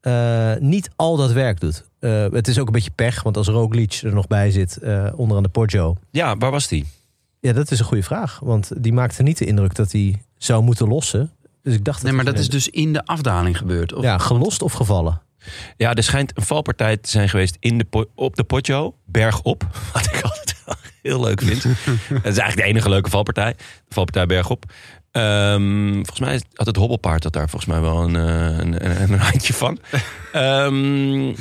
eh, 0.00 0.52
niet 0.58 0.90
al 0.96 1.16
dat 1.16 1.32
werk 1.32 1.60
doet... 1.60 1.84
eh, 1.98 2.26
het 2.30 2.48
is 2.48 2.58
ook 2.58 2.66
een 2.66 2.72
beetje 2.72 2.90
pech, 2.90 3.22
want 3.22 3.36
als 3.36 3.46
Roglic 3.48 4.00
er 4.04 4.14
nog 4.14 4.26
bij 4.26 4.50
zit... 4.50 4.76
eh, 4.76 5.06
onderaan 5.16 5.42
de 5.42 5.48
Poggio... 5.48 5.96
Ja, 6.10 6.36
waar 6.36 6.50
was 6.50 6.68
die? 6.68 6.86
Ja, 7.40 7.52
dat 7.52 7.70
is 7.70 7.78
een 7.78 7.84
goede 7.84 8.02
vraag. 8.02 8.38
Want 8.42 8.70
die 8.76 8.92
maakte 8.92 9.22
niet 9.22 9.38
de 9.38 9.44
indruk 9.44 9.74
dat 9.74 9.92
hij 9.92 10.22
zou 10.38 10.62
moeten 10.62 10.88
lossen. 10.88 11.30
Dus 11.62 11.74
ik 11.74 11.84
dacht... 11.84 12.02
nee, 12.02 12.12
maar 12.12 12.24
dat 12.24 12.38
is 12.38 12.48
dus 12.48 12.68
in 12.68 12.92
de 12.92 13.04
afdaling 13.04 13.56
gebeurd. 13.56 13.92
Of, 13.92 14.02
Ja, 14.02 14.18
gelost 14.18 14.62
of 14.62 14.72
gevallen. 14.72 15.22
Ja, 15.76 15.94
er 15.94 16.02
schijnt 16.02 16.36
een 16.36 16.42
valpartij 16.42 16.96
te 16.96 17.10
zijn 17.10 17.28
geweest 17.28 17.56
in 17.58 17.78
de 17.78 18.08
op 18.14 18.36
de 18.36 18.44
Poggio, 18.44 18.96
bergop. 19.04 19.66
Wat 19.92 20.06
ik 20.06 20.20
altijd 20.22 20.42
heel 21.02 21.20
leuk 21.20 21.40
vind. 21.40 21.62
Het 22.22 22.32
is 22.32 22.38
eigenlijk 22.38 22.56
de 22.56 22.62
enige 22.62 22.88
leuke 22.88 23.10
valpartij. 23.10 23.52
De 23.52 23.94
valpartij 23.94 24.26
bergop. 24.26 24.64
Ehm, 25.10 25.92
volgens 25.92 26.20
mij 26.20 26.40
had 26.52 26.66
het 26.66 26.76
hobbelpaard 26.76 27.22
dat 27.22 27.32
daar 27.32 27.48
volgens 27.48 27.70
mij 27.72 27.80
wel 27.80 28.02
een, 28.02 28.16
eh, 28.16 28.58
een, 28.58 28.86
een, 28.86 29.12
een 29.12 29.18
handje 29.18 29.54
van. 29.54 29.78
Ehm, 30.32 31.34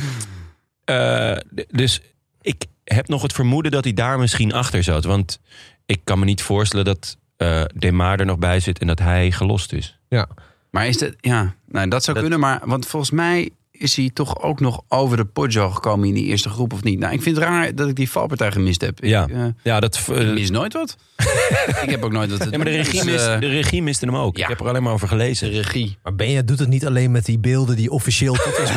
eh, 0.83 1.37
dus 1.67 2.01
ik 2.41 2.65
heb 2.83 3.07
nog 3.07 3.21
het 3.21 3.33
vermoeden 3.33 3.71
dat 3.71 3.83
hij 3.83 3.93
daar 3.93 4.19
misschien 4.19 4.53
achter 4.53 4.83
zat. 4.83 5.03
Want 5.03 5.39
ik 5.85 6.01
kan 6.03 6.19
me 6.19 6.25
niet 6.25 6.41
voorstellen 6.41 6.85
dat 6.85 7.17
eh 7.41 7.63
Demar 7.75 8.19
er 8.19 8.25
nog 8.25 8.37
bij 8.37 8.59
zit 8.59 8.79
en 8.79 8.87
dat 8.87 8.99
hij 8.99 9.31
gelost 9.31 9.73
is. 9.73 9.99
Ja. 10.09 10.27
Maar 10.69 10.87
is 10.87 10.97
dat, 10.97 11.13
ja, 11.19 11.53
nou, 11.67 11.87
dat 11.87 12.03
zou 12.03 12.13
Dat- 12.17 12.25
kunnen. 12.27 12.41
Maar, 12.47 12.61
want 12.65 12.85
volgens 12.85 13.11
mij 13.11 13.49
is 13.71 13.95
hij 13.95 14.09
toch 14.13 14.41
ook 14.41 14.59
nog 14.59 14.81
over 14.87 15.17
de 15.17 15.25
Poggio 15.25 15.69
gekomen 15.69 16.07
in 16.07 16.13
die 16.13 16.25
eerste 16.25 16.49
groep 16.49 16.73
of 16.73 16.83
niet. 16.83 16.99
Nou, 16.99 17.13
ik 17.13 17.21
vind 17.21 17.35
het 17.35 17.45
raar 17.45 17.75
dat 17.75 17.89
ik 17.89 17.95
die 17.95 18.09
valpartij 18.09 18.51
gemist 18.51 18.81
heb. 18.81 19.03
Ja. 19.03 19.23
Ik, 19.23 19.29
eh, 19.29 19.45
Ja, 19.63 19.79
dat, 19.79 20.07
ik 20.11 20.33
mis 20.33 20.49
nooit 20.49 20.73
wat. 20.73 20.97
ik 21.83 21.89
heb 21.89 22.03
ook 22.03 22.11
nooit 22.11 22.29
wat. 22.37 22.47
ja, 22.51 22.57
maar 22.57 22.65
de 22.65 22.71
regie, 22.71 23.03
mist, 23.03 23.25
de 23.25 23.35
regie 23.47 23.83
miste 23.83 24.05
hem 24.05 24.15
ook. 24.15 24.37
ja. 24.37 24.43
Ik 24.43 24.49
heb 24.49 24.59
er 24.59 24.67
alleen 24.67 24.83
maar 24.83 24.93
over 24.93 25.07
gelezen. 25.07 25.51
de 25.51 25.55
regie. 25.61 25.97
Maar 26.03 26.15
Benja 26.15 26.41
doet 26.41 26.59
het 26.59 26.69
niet 26.69 26.85
alleen 26.85 27.11
met 27.11 27.25
die 27.25 27.39
beelden 27.39 27.75
die 27.75 27.91
officieel 27.91 28.33
tot 28.33 28.57
is. 28.59 28.69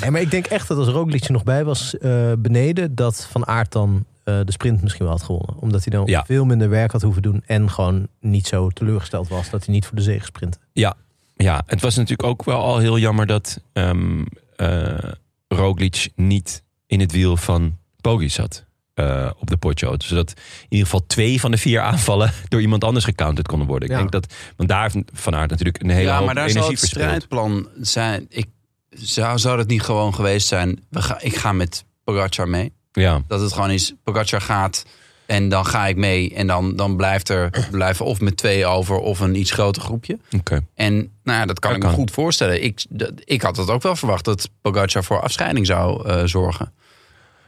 nee, 0.00 0.10
maar 0.10 0.20
ik 0.20 0.30
denk 0.30 0.46
echt 0.46 0.68
dat 0.68 0.78
als 0.78 0.88
Roglic 0.88 1.24
er 1.24 1.32
nog 1.32 1.44
bij 1.44 1.64
was 1.64 1.98
eh, 1.98 2.32
beneden... 2.38 2.94
dat 2.94 3.28
Van 3.30 3.46
Aert 3.46 3.72
dan 3.72 4.04
de 4.24 4.52
sprint 4.52 4.82
misschien 4.82 5.04
wel 5.04 5.14
had 5.14 5.22
gewonnen. 5.22 5.56
Omdat 5.56 5.84
hij 5.84 5.98
dan 5.98 6.06
Ja. 6.06 6.24
veel 6.26 6.44
minder 6.44 6.68
werk 6.68 6.92
had 6.92 7.02
hoeven 7.02 7.22
doen... 7.22 7.42
en 7.46 7.70
gewoon 7.70 8.08
niet 8.20 8.46
zo 8.46 8.68
teleurgesteld 8.68 9.28
was 9.28 9.50
dat 9.50 9.64
hij 9.64 9.74
niet 9.74 9.86
voor 9.86 9.96
de 9.96 10.02
zege 10.02 10.24
sprintte. 10.24 10.58
Ja, 10.72 10.94
ja, 11.36 11.62
het 11.66 11.80
was 11.80 11.94
natuurlijk 11.96 12.28
ook 12.28 12.44
wel 12.44 12.62
al 12.62 12.78
heel 12.78 12.98
jammer 12.98 13.26
dat 13.26 13.60
ehm 13.72 14.24
eh, 14.56 14.98
Roglic 15.48 16.08
niet 16.14 16.62
in 16.86 17.00
het 17.00 17.12
wiel 17.12 17.36
van 17.36 17.78
Poggi 18.00 18.28
zat. 18.28 18.64
eh, 18.94 19.30
op 19.38 19.50
de 19.50 19.56
Poggio. 19.56 19.94
Zodat 19.98 20.30
in 20.36 20.66
ieder 20.68 20.86
geval 20.86 21.06
twee 21.06 21.40
van 21.40 21.50
de 21.50 21.56
vier 21.56 21.80
aanvallen 21.80 22.32
door 22.48 22.60
iemand 22.60 22.84
anders 22.84 23.04
gecounterd 23.04 23.46
konden 23.46 23.66
worden. 23.68 23.88
Ik 23.88 23.94
Ja. 23.94 24.00
denk 24.00 24.12
dat, 24.12 24.34
want 24.56 24.68
daar 24.68 24.82
heeft 24.82 24.96
Van 25.12 25.34
Aert 25.34 25.50
natuurlijk 25.50 25.82
een 25.82 25.90
hele 25.90 26.08
ja, 26.08 26.16
hoop 26.16 26.26
maar 26.26 26.34
daar 26.34 26.50
zou 26.50 26.70
het 26.70 26.78
strijdplan 26.78 27.68
zijn. 27.80 28.26
Ik, 28.28 28.46
zou, 28.90 29.38
zou 29.38 29.56
dat 29.56 29.66
niet 29.66 29.82
gewoon 29.82 30.14
geweest 30.14 30.48
zijn? 30.48 30.80
We 30.90 31.02
ga, 31.02 31.20
ik 31.20 31.36
ga 31.36 31.52
met 31.52 31.84
Pogacar 32.04 32.48
mee. 32.48 32.72
Ja, 32.92 33.22
Dat 33.26 33.40
het 33.40 33.52
gewoon 33.52 33.70
is, 33.70 33.92
Pogacar 34.04 34.40
gaat 34.40 34.84
en 35.26 35.48
dan 35.48 35.66
ga 35.66 35.86
ik 35.86 35.96
mee. 35.96 36.34
En 36.34 36.46
dan, 36.46 36.76
dan 36.76 36.96
blijft 36.96 37.28
er 37.28 37.50
blijven 37.70 38.04
of 38.04 38.20
met 38.20 38.36
twee 38.36 38.66
over 38.66 38.96
of 38.98 39.20
een 39.20 39.34
iets 39.34 39.50
groter 39.50 39.82
groepje. 39.82 40.18
oké. 40.36 40.60
En 40.74 40.94
nou 41.24 41.38
ja, 41.38 41.46
dat 41.46 41.58
kan 41.58 41.70
Dat 41.72 41.82
ik 41.82 41.88
me 41.88 41.94
goed 41.94 42.10
voorstellen. 42.10 42.64
Ik, 42.64 42.84
dat, 42.88 43.12
ik 43.24 43.42
had 43.42 43.56
het 43.56 43.70
ook 43.70 43.82
wel 43.82 43.96
verwacht 43.96 44.24
dat 44.24 44.50
Pogacar 44.60 45.04
voor 45.04 45.20
afscheiding 45.20 45.66
zou 45.66 46.08
eh, 46.08 46.22
zorgen. 46.24 46.72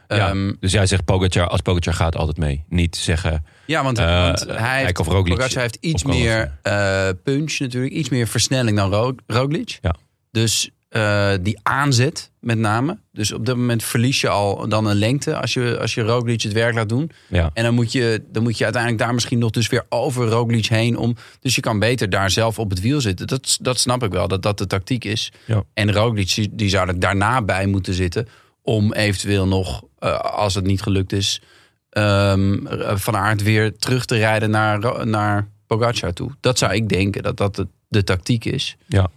Ja, 0.07 0.29
Ehm, 0.29 0.53
dus 0.59 0.71
jij 0.71 0.85
zegt 0.85 1.05
Pogacar, 1.05 1.47
als 1.47 1.61
Pogacar 1.61 1.93
gaat 1.93 2.15
altijd 2.15 2.37
mee. 2.37 2.63
Niet 2.69 2.95
zeggen, 2.95 3.45
ja, 3.65 3.83
want, 3.83 3.97
eh, 3.99 4.05
want 4.23 4.45
hij 4.47 4.79
heeft, 4.81 4.93
Pogacar 4.93 5.61
heeft 5.61 5.77
iets 5.81 6.03
meer 6.03 6.57
eh, 6.61 7.09
punch 7.23 7.59
natuurlijk. 7.59 7.93
Iets 7.93 8.09
meer 8.09 8.27
versnelling 8.27 8.77
dan 8.77 8.93
Ro- 8.93 9.15
Roglic. 9.27 9.77
Ja. 9.81 9.95
Dus 10.31 10.69
eh, 10.93 11.31
die 11.41 11.59
aanzet 11.63 12.31
met 12.39 12.57
name. 12.57 12.97
Dus 13.11 13.31
op 13.31 13.45
dat 13.45 13.55
moment 13.57 13.83
verlies 13.83 14.21
je 14.21 14.29
al 14.29 14.67
dan 14.69 14.85
een 14.85 14.95
lengte 14.95 15.35
als 15.37 15.53
je, 15.53 15.77
als 15.79 15.93
je 15.93 16.01
Roglic 16.01 16.41
het 16.41 16.51
werk 16.53 16.73
laat 16.75 16.89
doen. 16.89 17.11
ja, 17.27 17.49
En 17.53 17.63
dan 17.63 17.73
moet, 17.73 17.91
je, 17.91 18.23
dan 18.31 18.43
moet 18.43 18.57
je 18.57 18.63
uiteindelijk 18.63 19.03
daar 19.03 19.13
misschien 19.13 19.39
nog 19.39 19.49
dus 19.51 19.67
weer 19.69 19.85
over 19.89 20.27
Roglic 20.27 20.65
heen. 20.65 20.97
Om, 20.97 21.15
dus 21.39 21.55
je 21.55 21.61
kan 21.61 21.79
beter 21.79 22.09
daar 22.09 22.29
zelf 22.29 22.59
op 22.59 22.69
het 22.69 22.81
wiel 22.81 23.01
zitten. 23.01 23.27
Dat, 23.27 23.57
dat 23.61 23.79
snap 23.79 24.03
ik 24.03 24.11
wel, 24.11 24.27
dat 24.27 24.41
dat 24.41 24.57
de 24.57 24.67
tactiek 24.67 25.05
is. 25.05 25.31
Ja. 25.45 25.63
En 25.73 25.93
Roglic, 25.93 26.47
die- 26.51 26.69
zou 26.69 26.87
er 26.87 26.99
daarna 26.99 27.41
bij 27.41 27.65
moeten 27.65 27.93
zitten. 27.93 28.27
Om 28.61 28.93
eventueel 28.93 29.47
nog, 29.47 29.83
eh, 29.99 30.19
als 30.19 30.55
het 30.55 30.65
niet 30.65 30.81
gelukt 30.81 31.11
is... 31.13 31.41
ehm, 31.89 32.57
van 32.97 33.15
aard 33.15 33.43
weer 33.43 33.77
terug 33.77 34.05
te 34.05 34.15
rijden 34.17 34.49
naar, 34.49 35.05
naar 35.07 35.47
Pogacar 35.67 36.13
toe. 36.13 36.31
Dat 36.39 36.57
zou 36.57 36.73
ik 36.73 36.89
denken, 36.89 37.23
dat 37.23 37.37
dat 37.37 37.55
de, 37.55 37.67
de 37.87 38.03
tactiek 38.03 38.45
is. 38.45 38.75
ja. 38.87 39.09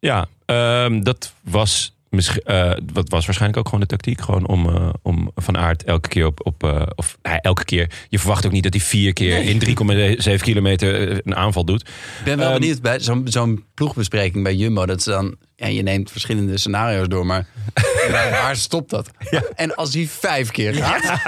Ja, 0.00 0.26
ehm, 0.48 1.00
dat 1.00 1.32
was 1.40 1.92
eh, 2.10 2.72
wat 2.92 3.08
was 3.08 3.24
waarschijnlijk 3.26 3.58
ook 3.58 3.64
gewoon 3.64 3.80
de 3.80 3.86
tactiek. 3.86 4.20
Gewoon 4.20 4.46
om, 4.46 4.68
eh, 4.68 4.88
om 5.02 5.30
Van 5.34 5.56
Aert 5.56 5.84
elke 5.84 6.08
keer 6.08 6.26
op, 6.26 6.46
op 6.46 6.64
eh, 6.64 6.82
of 6.94 7.18
hij 7.22 7.38
elke 7.40 7.64
keer. 7.64 7.90
Je 8.08 8.18
verwacht 8.18 8.46
ook 8.46 8.52
niet 8.52 8.62
dat 8.62 8.72
hij 8.72 8.82
vier 8.82 9.12
keer 9.12 9.42
in 9.42 9.58
3,7 9.58 10.42
kilometer 10.42 11.10
een 11.26 11.36
aanval 11.36 11.64
doet. 11.64 11.80
Ik 11.80 12.24
ben 12.24 12.38
wel 12.38 12.50
Ehm, 12.50 12.60
benieuwd 12.60 12.82
bij 12.82 13.00
zo'n 13.00 13.22
zo'n 13.24 13.64
ploegbespreking 13.74 14.44
bij 14.44 14.54
Jumbo. 14.54 14.86
Dat 14.86 15.02
ze 15.02 15.10
dan, 15.10 15.36
ja, 15.56 15.66
je 15.66 15.82
neemt 15.82 16.10
verschillende 16.10 16.58
scenario's 16.58 17.08
door, 17.08 17.26
maar 17.26 17.46
waar, 18.10 18.30
waar 18.30 18.56
stopt 18.56 18.90
dat? 18.90 19.10
En 19.54 19.74
als 19.74 19.94
hij 19.94 20.06
vijf 20.06 20.50
keer 20.50 20.74
gaat, 20.74 21.20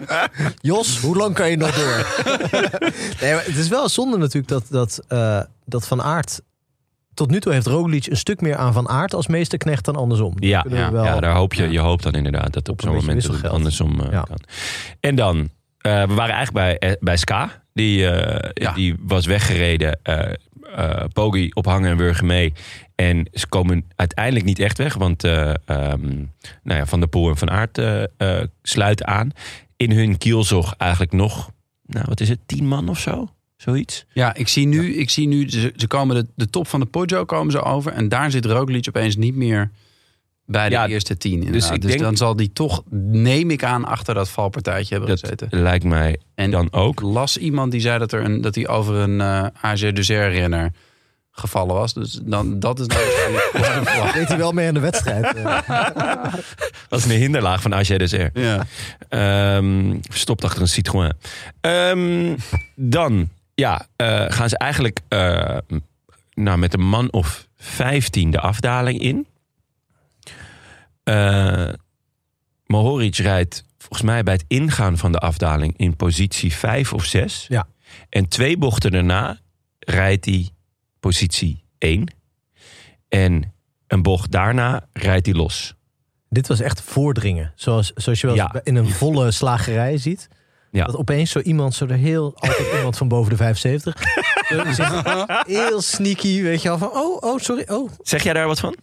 Jos, 0.60 0.98
hoe 0.98 1.16
lang 1.16 1.34
kan 1.34 1.50
je 1.50 1.56
nog 1.56 1.74
door? 1.74 2.06
nee, 3.20 3.34
maar 3.34 3.44
het 3.44 3.56
is 3.56 3.68
wel 3.68 3.88
zonde 3.88 4.16
natuurlijk 4.16 4.48
dat, 4.48 4.64
dat, 4.70 5.00
eh, 5.08 5.40
dat 5.64 5.86
Van 5.86 6.02
Aert... 6.02 6.40
Tot 7.14 7.30
nu 7.30 7.40
toe 7.40 7.52
heeft 7.52 7.66
Roglic 7.66 8.06
een 8.06 8.16
stuk 8.16 8.40
meer 8.40 8.56
aan 8.56 8.72
Van 8.72 8.88
Aert 8.88 9.14
als 9.14 9.26
meesterknecht 9.26 9.84
dan 9.84 9.96
andersom. 9.96 10.34
Ja, 10.38 10.60
Kunnen 10.60 10.78
we 10.78 10.84
ja, 10.84 10.92
wel- 10.92 11.04
ja 11.04 11.20
daar 11.20 11.34
hoop 11.34 11.54
je, 11.54 11.62
Ja. 11.62 11.68
je 11.70 11.78
hoopt 11.78 12.02
dan 12.02 12.12
inderdaad 12.14 12.52
dat 12.52 12.68
op 12.68 12.80
zo'n 12.80 12.94
moment 12.94 13.22
het 13.26 13.48
andersom 13.48 14.00
eh, 14.00 14.10
Ja. 14.12 14.20
kan. 14.20 14.38
En 15.00 15.14
dan, 15.14 15.36
eh, 15.78 16.02
we 16.06 16.14
waren 16.14 16.34
eigenlijk 16.34 16.52
bij, 16.52 16.78
eh, 16.90 16.96
bij 17.00 17.16
Ska. 17.16 17.62
Die, 17.72 18.08
eh, 18.08 18.50
Ja. 18.54 18.72
die 18.72 18.94
was 19.00 19.26
weggereden. 19.26 19.98
eh 20.02 20.32
eh, 20.76 21.04
Poggi 21.12 21.50
op 21.54 21.64
hangen 21.66 21.90
en 21.90 21.96
wurgen 21.96 22.26
mee. 22.26 22.52
En 22.94 23.28
ze 23.32 23.46
komen 23.48 23.84
uiteindelijk 23.96 24.44
niet 24.44 24.58
echt 24.58 24.78
weg. 24.78 24.94
Want 24.94 25.24
eh, 25.24 25.48
ehm, 25.64 26.16
nou 26.62 26.78
ja, 26.78 26.86
Van 26.86 27.00
der 27.00 27.08
Poel 27.08 27.28
en 27.28 27.36
Van 27.36 27.50
Aert 27.50 27.80
sluiten 28.62 29.06
aan. 29.06 29.30
In 29.76 29.90
hun 29.92 30.18
kielzog 30.18 30.74
eigenlijk 30.78 31.12
nog, 31.12 31.50
nou 31.86 32.04
wat 32.08 32.20
is 32.20 32.28
het, 32.28 32.38
tien 32.46 32.66
man 32.66 32.88
of 32.88 32.98
zo? 32.98 33.28
Zoiets. 33.62 34.04
Ja, 34.12 34.34
ik 34.34 34.48
zie 34.48 34.66
nu, 34.66 34.94
ik 34.94 35.10
zie 35.10 35.28
nu 35.28 35.50
ze, 35.50 35.72
ze 35.76 35.86
komen 35.86 36.16
de, 36.16 36.26
de 36.34 36.50
top 36.50 36.68
van 36.68 36.80
de 36.80 36.86
Poggio 36.86 37.24
komen 37.24 37.52
ze 37.52 37.62
over. 37.62 37.92
En 37.92 38.08
daar 38.08 38.30
zit 38.30 38.44
Roglic 38.44 38.88
opeens 38.88 39.16
niet 39.16 39.34
meer 39.34 39.70
bij 40.46 40.68
de 40.68 40.74
Ja, 40.74 40.86
eerste 40.88 41.16
tien. 41.16 41.32
inderdaad. 41.32 41.54
dus 41.60 41.66
Dus, 41.68 41.76
ik 41.76 41.86
denk- 41.86 42.00
dan 42.00 42.16
zal 42.16 42.36
die 42.36 42.52
toch, 42.52 42.82
neem 42.90 43.50
ik 43.50 43.64
aan, 43.64 43.84
achter 43.84 44.14
dat 44.14 44.28
valpartijtje 44.28 44.94
hebben 44.94 45.10
Dat 45.10 45.20
gezeten. 45.20 45.48
lijkt 45.62 45.84
mij 45.84 46.18
En 46.34 46.50
dan 46.50 46.72
ook. 46.72 46.92
ik 46.92 47.00
las 47.00 47.36
iemand 47.36 47.72
die 47.72 47.80
zei 47.80 47.98
dat, 47.98 48.12
er 48.12 48.24
een, 48.24 48.40
dat 48.40 48.54
hij 48.54 48.68
over 48.68 48.94
een 48.94 49.20
eh 49.20 49.46
AG 49.64 49.78
Dessert 49.92 50.32
renner 50.34 50.72
gevallen 51.30 51.74
was. 51.74 51.94
Dus 51.94 52.20
dan, 52.22 52.58
dat 52.60 52.80
is 52.80 52.86
nou 52.86 53.00
waarschijnlijk- 53.04 54.12
Deed 54.18 54.28
hij 54.28 54.36
wel 54.36 54.52
mee 54.52 54.68
aan 54.68 54.74
de 54.74 54.80
wedstrijd. 54.80 55.34
eh. 55.36 55.58
Dat 56.88 56.98
is 56.98 57.04
een 57.04 57.10
hinderlaag 57.10 57.62
van 57.62 57.74
AG 57.74 57.86
DSR. 57.86 58.26
ja. 58.34 58.66
Ehm, 59.08 59.96
verstopt 60.10 60.44
achter 60.44 60.60
een 60.62 60.68
Citroën. 60.68 61.12
Ehm, 61.60 62.36
dan 62.74 63.28
ja, 63.54 63.86
eh, 63.96 64.24
gaan 64.28 64.48
ze 64.48 64.58
eigenlijk 64.58 65.00
eh, 65.08 65.58
nou, 66.34 66.58
met 66.58 66.74
een 66.74 66.88
man 66.88 67.12
of 67.12 67.48
15 67.56 68.30
de 68.30 68.40
afdaling 68.40 69.00
in. 69.00 69.26
Eh 71.04 71.68
Mohoric 72.66 73.16
rijdt 73.16 73.64
volgens 73.78 74.02
mij 74.02 74.22
bij 74.22 74.34
het 74.34 74.44
ingaan 74.48 74.98
van 74.98 75.12
de 75.12 75.18
afdaling 75.18 75.74
in 75.76 75.96
positie 75.96 76.52
5 76.52 76.92
of 76.92 77.04
6. 77.04 77.46
Ja. 77.48 77.66
En 78.08 78.28
twee 78.28 78.56
bochten 78.58 78.90
daarna 78.90 79.38
rijdt 79.78 80.24
hij 80.24 80.48
positie 81.00 81.64
1. 81.78 82.14
En 83.08 83.52
een 83.86 84.02
bocht 84.02 84.30
daarna 84.30 84.86
rijdt 84.92 85.26
hij 85.26 85.34
los. 85.34 85.74
Dit 86.28 86.46
was 86.46 86.60
echt 86.60 86.80
voordringen. 86.80 87.52
Zoals, 87.54 87.92
zoals 87.94 88.20
je 88.20 88.26
wel 88.26 88.36
Ja. 88.36 88.60
in 88.62 88.74
een 88.76 88.88
volle 88.88 89.30
slagerij 89.30 89.96
ziet. 89.98 90.28
Ja. 90.72 90.84
Dat 90.84 90.96
opeens 90.96 91.30
zo 91.30 91.38
iemand, 91.38 91.74
zo 91.74 91.86
er 91.86 91.96
heel, 91.96 92.32
altijd 92.34 92.72
iemand 92.76 92.96
van 92.96 93.08
boven 93.08 93.30
de 93.30 93.36
75. 93.36 94.02
zo, 94.48 94.62
die 94.62 94.74
zegt 94.74 94.94
heel 95.46 95.80
sneaky, 95.80 96.42
weet 96.42 96.62
je 96.62 96.68
wel, 96.68 96.78
van 96.78 96.90
oh, 96.92 97.22
oh, 97.22 97.38
sorry, 97.38 97.64
oh. 97.68 97.90
Zeg 98.02 98.22
jij 98.22 98.32
daar 98.32 98.46
wat 98.46 98.60
van? 98.60 98.76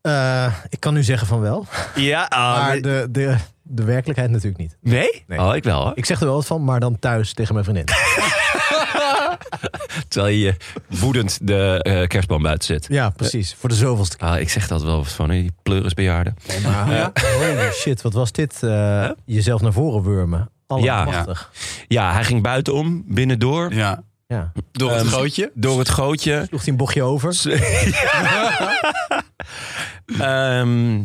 Eh, 0.00 0.54
ik 0.68 0.80
kan 0.80 0.94
nu 0.94 1.02
zeggen 1.02 1.26
van 1.26 1.40
wel. 1.40 1.66
Ja, 1.94 2.24
ah, 2.28 2.56
maar 2.56 2.80
de, 2.80 3.06
de, 3.10 3.36
De 3.62 3.84
werkelijkheid 3.84 4.30
natuurlijk 4.30 4.58
niet. 4.58 4.76
Nee? 4.80 5.24
Nee. 5.26 5.38
Oh, 5.38 5.56
ik 5.56 5.64
wel 5.64 5.82
hoor. 5.82 5.92
Ik 5.94 6.04
zeg 6.04 6.20
er 6.20 6.26
wel 6.26 6.34
wat 6.34 6.46
van, 6.46 6.64
maar 6.64 6.80
dan 6.80 6.98
thuis 6.98 7.32
tegen 7.34 7.52
mijn 7.54 7.64
vriendin. 7.66 7.94
Terwijl 10.08 10.34
je 10.34 10.54
woedend 10.88 11.38
de 11.46 11.80
eh, 11.82 12.06
kerstboom 12.06 12.42
buiten 12.42 12.66
zet. 12.66 12.86
Ja, 12.88 13.10
precies. 13.10 13.54
Voor 13.58 13.68
de 13.68 13.74
zoveelste 13.74 14.16
keer. 14.16 14.28
Ah, 14.28 14.40
ik 14.40 14.48
zeg 14.48 14.68
dat 14.68 14.82
wel 14.82 15.04
van, 15.04 15.28
die 15.28 15.52
pleurisbejaarden. 15.62 16.36
Maar, 16.62 17.10
Holy 17.38 17.70
shit, 17.72 18.02
wat 18.02 18.12
was 18.12 18.32
dit? 18.32 18.62
eh, 18.62 19.10
jezelf 19.24 19.60
naar 19.60 19.72
voren 19.72 20.02
wurmen. 20.02 20.50
Allemachtig. 20.66 21.52
Ja, 21.88 22.12
hij 22.12 22.24
ging 22.24 22.42
buitenom, 22.42 23.04
binnendoor, 23.06 23.74
Ja. 23.74 24.04
Ja. 24.28 24.52
Door 24.72 24.90
het 24.92 25.00
Ehm, 25.00 25.08
gootje. 25.10 25.50
door 25.54 25.78
het 25.78 25.88
gootje. 25.88 26.44
Sloeg 26.48 26.60
hij 26.62 26.70
een 26.70 26.76
bochtje 26.78 27.02
over? 27.02 27.34
Ehm, 30.20 31.00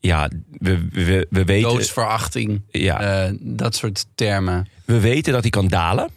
ja, 0.00 0.28
we, 0.50 0.88
we, 0.92 1.26
we, 1.30 1.44
weten, 1.44 1.68
Doodsverachting. 1.70 2.62
ja, 2.70 3.00
eh, 3.26 3.32
dat 3.40 3.74
soort 3.76 4.06
termen. 4.14 4.68
we 4.84 5.00
weten 5.00 5.32
dat 5.32 5.42
hij 5.42 5.50
kan 5.50 5.68
dalen. 5.68 6.08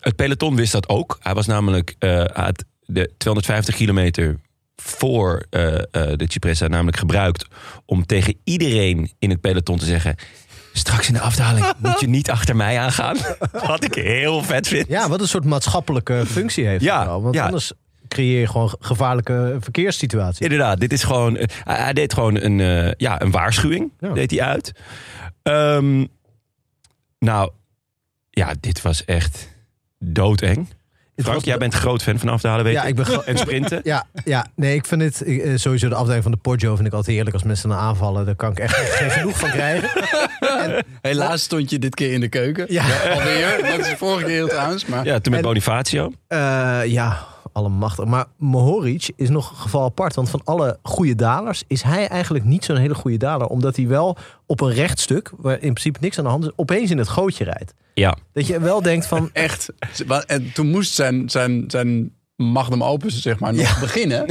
Het 0.00 0.16
peloton 0.16 0.56
wist 0.56 0.72
dat 0.72 0.88
ook. 0.88 1.18
Hij 1.22 1.34
was 1.34 1.46
namelijk 1.46 1.94
eh, 1.98 2.24
had 2.32 2.64
de 2.84 3.10
250 3.16 3.74
kilometer 3.74 4.36
voor 4.76 5.46
eh, 5.50 5.74
eh, 5.74 5.82
de 5.90 6.24
Cipressa 6.28 6.66
namelijk 6.68 6.96
gebruikt 6.96 7.44
om 7.84 8.06
tegen 8.06 8.34
iedereen 8.44 9.12
in 9.18 9.30
het 9.30 9.40
peloton 9.40 9.78
te 9.78 9.84
zeggen... 9.84 10.14
Straks 10.78 11.08
in 11.08 11.14
de 11.14 11.20
afdaling 11.20 11.72
moet 11.78 12.00
je 12.00 12.08
niet 12.08 12.30
achter 12.30 12.56
mij 12.56 12.78
aangaan. 12.78 13.16
Wat 13.66 13.84
ik 13.84 13.94
heel 13.94 14.42
vet 14.42 14.68
vind. 14.68 14.88
Ja, 14.88 15.08
wat 15.08 15.20
een 15.20 15.28
soort 15.28 15.44
maatschappelijke 15.44 16.22
functie 16.26 16.66
heeft 16.66 16.84
Ja, 16.84 17.04
wel. 17.06 17.22
Want 17.22 17.34
ja. 17.34 17.44
anders 17.44 17.72
creëer 18.08 18.40
je 18.40 18.46
gewoon 18.46 18.74
gevaarlijke 18.80 19.56
verkeerssituaties. 19.60 20.38
Inderdaad, 20.40 20.80
dit 20.80 20.92
is 20.92 21.02
gewoon. 21.02 21.36
eh, 21.36 21.46
hij, 21.64 21.92
deed 21.92 22.14
gewoon 22.14 22.40
een, 22.40 22.60
eh, 22.60 22.92
ja, 22.96 23.20
een 23.22 23.30
waarschuwing. 23.30 23.92
Ja. 24.00 24.12
Deed 24.12 24.30
hij 24.30 24.42
uit. 24.42 24.72
Ehm, 25.42 26.04
nou, 27.18 27.50
ja, 28.30 28.54
dit 28.60 28.82
was 28.82 29.04
echt 29.04 29.48
doodeng. 29.98 30.68
Frank, 31.22 31.44
jij 31.44 31.58
bent 31.58 31.74
groot 31.74 32.02
fan 32.02 32.18
van 32.18 32.28
afdalen, 32.28 32.64
weet 32.64 32.72
Ja, 32.74 32.84
ik 32.84 32.94
ben 32.94 33.26
En 33.26 33.38
sprinten. 33.38 33.80
Ja, 33.82 34.06
ja, 34.24 34.46
nee, 34.54 34.74
ik 34.74 34.86
vind 34.86 35.02
het 35.02 35.22
eh, 35.22 35.52
sowieso 35.56 35.88
de 35.88 35.94
afdeling 35.94 36.22
van 36.22 36.32
de 36.32 36.38
Poggio 36.38 36.74
vind 36.74 36.86
ik 36.88 36.92
altijd 36.92 37.14
heerlijk 37.14 37.34
als 37.34 37.44
mensen 37.44 37.68
dan 37.68 37.78
aanvallen. 37.78 38.26
Daar 38.26 38.34
kan 38.36 38.50
ik 38.50 38.58
echt 38.58 38.74
geen 38.76 39.10
genoeg 39.10 39.38
van 39.38 39.50
krijgen. 39.50 39.90
Helaas 41.02 41.42
stond 41.42 41.70
je 41.70 41.78
dit 41.78 41.94
keer 41.94 42.12
in 42.12 42.20
de 42.20 42.28
keuken. 42.28 42.66
Ja. 42.68 42.84
Alweer. 43.12 43.58
Dat 43.70 43.78
is 43.78 43.88
de 43.88 43.96
vorige 43.96 44.24
keer 44.24 44.46
trouwens. 44.48 44.86
Maar 44.86 45.04
Ja, 45.04 45.18
toen 45.20 45.32
met 45.32 45.40
En- 45.40 45.46
Bonifacio. 45.46 46.12
Eh, 46.28 46.80
ja, 46.84 47.26
allemachtig. 47.58 48.04
Maar 48.04 48.26
Mohoric 48.36 49.10
is 49.16 49.28
nog 49.28 49.50
een 49.50 49.56
geval 49.56 49.84
apart. 49.84 50.14
Want 50.14 50.30
van 50.30 50.40
alle 50.44 50.78
goede 50.82 51.14
dalers 51.14 51.62
is 51.66 51.82
hij 51.82 52.08
eigenlijk 52.08 52.44
niet 52.44 52.64
zo'n 52.64 52.76
hele 52.76 52.94
goede 52.94 53.16
daler. 53.16 53.46
Omdat 53.46 53.76
hij 53.76 53.86
wel 53.86 54.16
op 54.46 54.60
een 54.60 54.72
rechtstuk, 54.72 55.30
waar 55.36 55.54
in 55.54 55.58
principe 55.58 55.98
niks 56.00 56.18
aan 56.18 56.24
de 56.24 56.30
hand 56.30 56.44
is, 56.44 56.50
opeens 56.56 56.90
in 56.90 56.98
het 56.98 57.08
gootje 57.08 57.44
rijdt. 57.44 57.74
Ja, 57.94 58.16
Dat 58.32 58.46
je 58.46 58.60
wel 58.60 58.82
denkt 58.82 59.06
van... 59.06 59.30
echt. 59.48 59.68
En 60.26 60.52
toen 60.52 60.66
moest 60.70 60.92
zijn, 60.94 61.30
zijn, 61.30 61.64
zijn 61.66 62.12
magnum 62.36 62.82
opus 62.84 63.20
zeg 63.22 63.38
maar 63.38 63.54
nog 63.54 63.80
beginnen. 63.80 64.26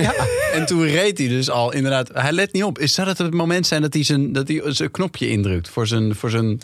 En 0.53 0.65
toen 0.65 0.83
reed 0.85 1.17
hij 1.17 1.27
dus 1.27 1.49
al 1.49 1.73
inderdaad. 1.73 2.09
Hij 2.13 2.31
let 2.31 2.53
niet 2.53 2.63
op. 2.63 2.79
Is 2.79 2.93
zou 2.93 3.07
het 3.07 3.17
het 3.17 3.33
moment 3.33 3.67
zijn 3.67 3.81
dat 3.81 3.93
hij 3.93 4.03
zijn, 4.03 4.31
dat 4.33 4.47
hij 4.47 4.61
zijn 4.65 4.91
knopje 4.91 5.29
indrukt 5.29 5.69
voor 5.69 5.87
zijn... 5.87 6.15
Voor 6.15 6.29
zijn 6.29 6.59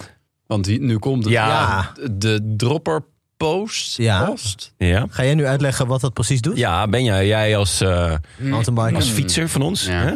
want 0.47 0.65
die- 0.65 0.81
nu 0.81 0.97
komt 0.97 1.23
het. 1.23 1.33
Ja. 1.33 1.91
De 2.11 2.53
dropper 2.57 3.03
post. 3.43 3.97
Ja. 3.97 4.25
Post. 4.25 4.73
ja. 4.77 5.05
Ga 5.09 5.23
jij 5.23 5.35
nu 5.35 5.45
uitleggen 5.45 5.87
wat 5.87 6.01
dat 6.01 6.13
precies 6.13 6.41
doet? 6.41 6.57
Ja, 6.57 6.87
ben 6.87 7.03
jij, 7.03 7.27
jij 7.27 7.57
als, 7.57 7.81
eh, 7.81 8.13
Mountainbiken. 8.37 8.95
als 8.95 9.09
fietser 9.09 9.49
van 9.49 9.61
ons? 9.61 9.85
Ja. 9.85 9.91
Hè? 9.91 10.13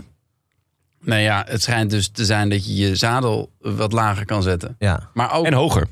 Nou 1.01 1.21
ja, 1.21 1.45
het 1.47 1.61
schijnt 1.63 1.89
dus 1.91 2.07
te 2.09 2.25
zijn 2.25 2.49
dat 2.49 2.65
je 2.65 2.75
je 2.75 2.95
zadel 2.95 3.51
wat 3.59 3.91
lager 3.91 4.25
kan 4.25 4.43
zetten. 4.43 4.75
Ja. 4.79 5.09
Maar 5.13 5.33
ook 5.33 5.45
En 5.45 5.53
hoger. 5.53 5.87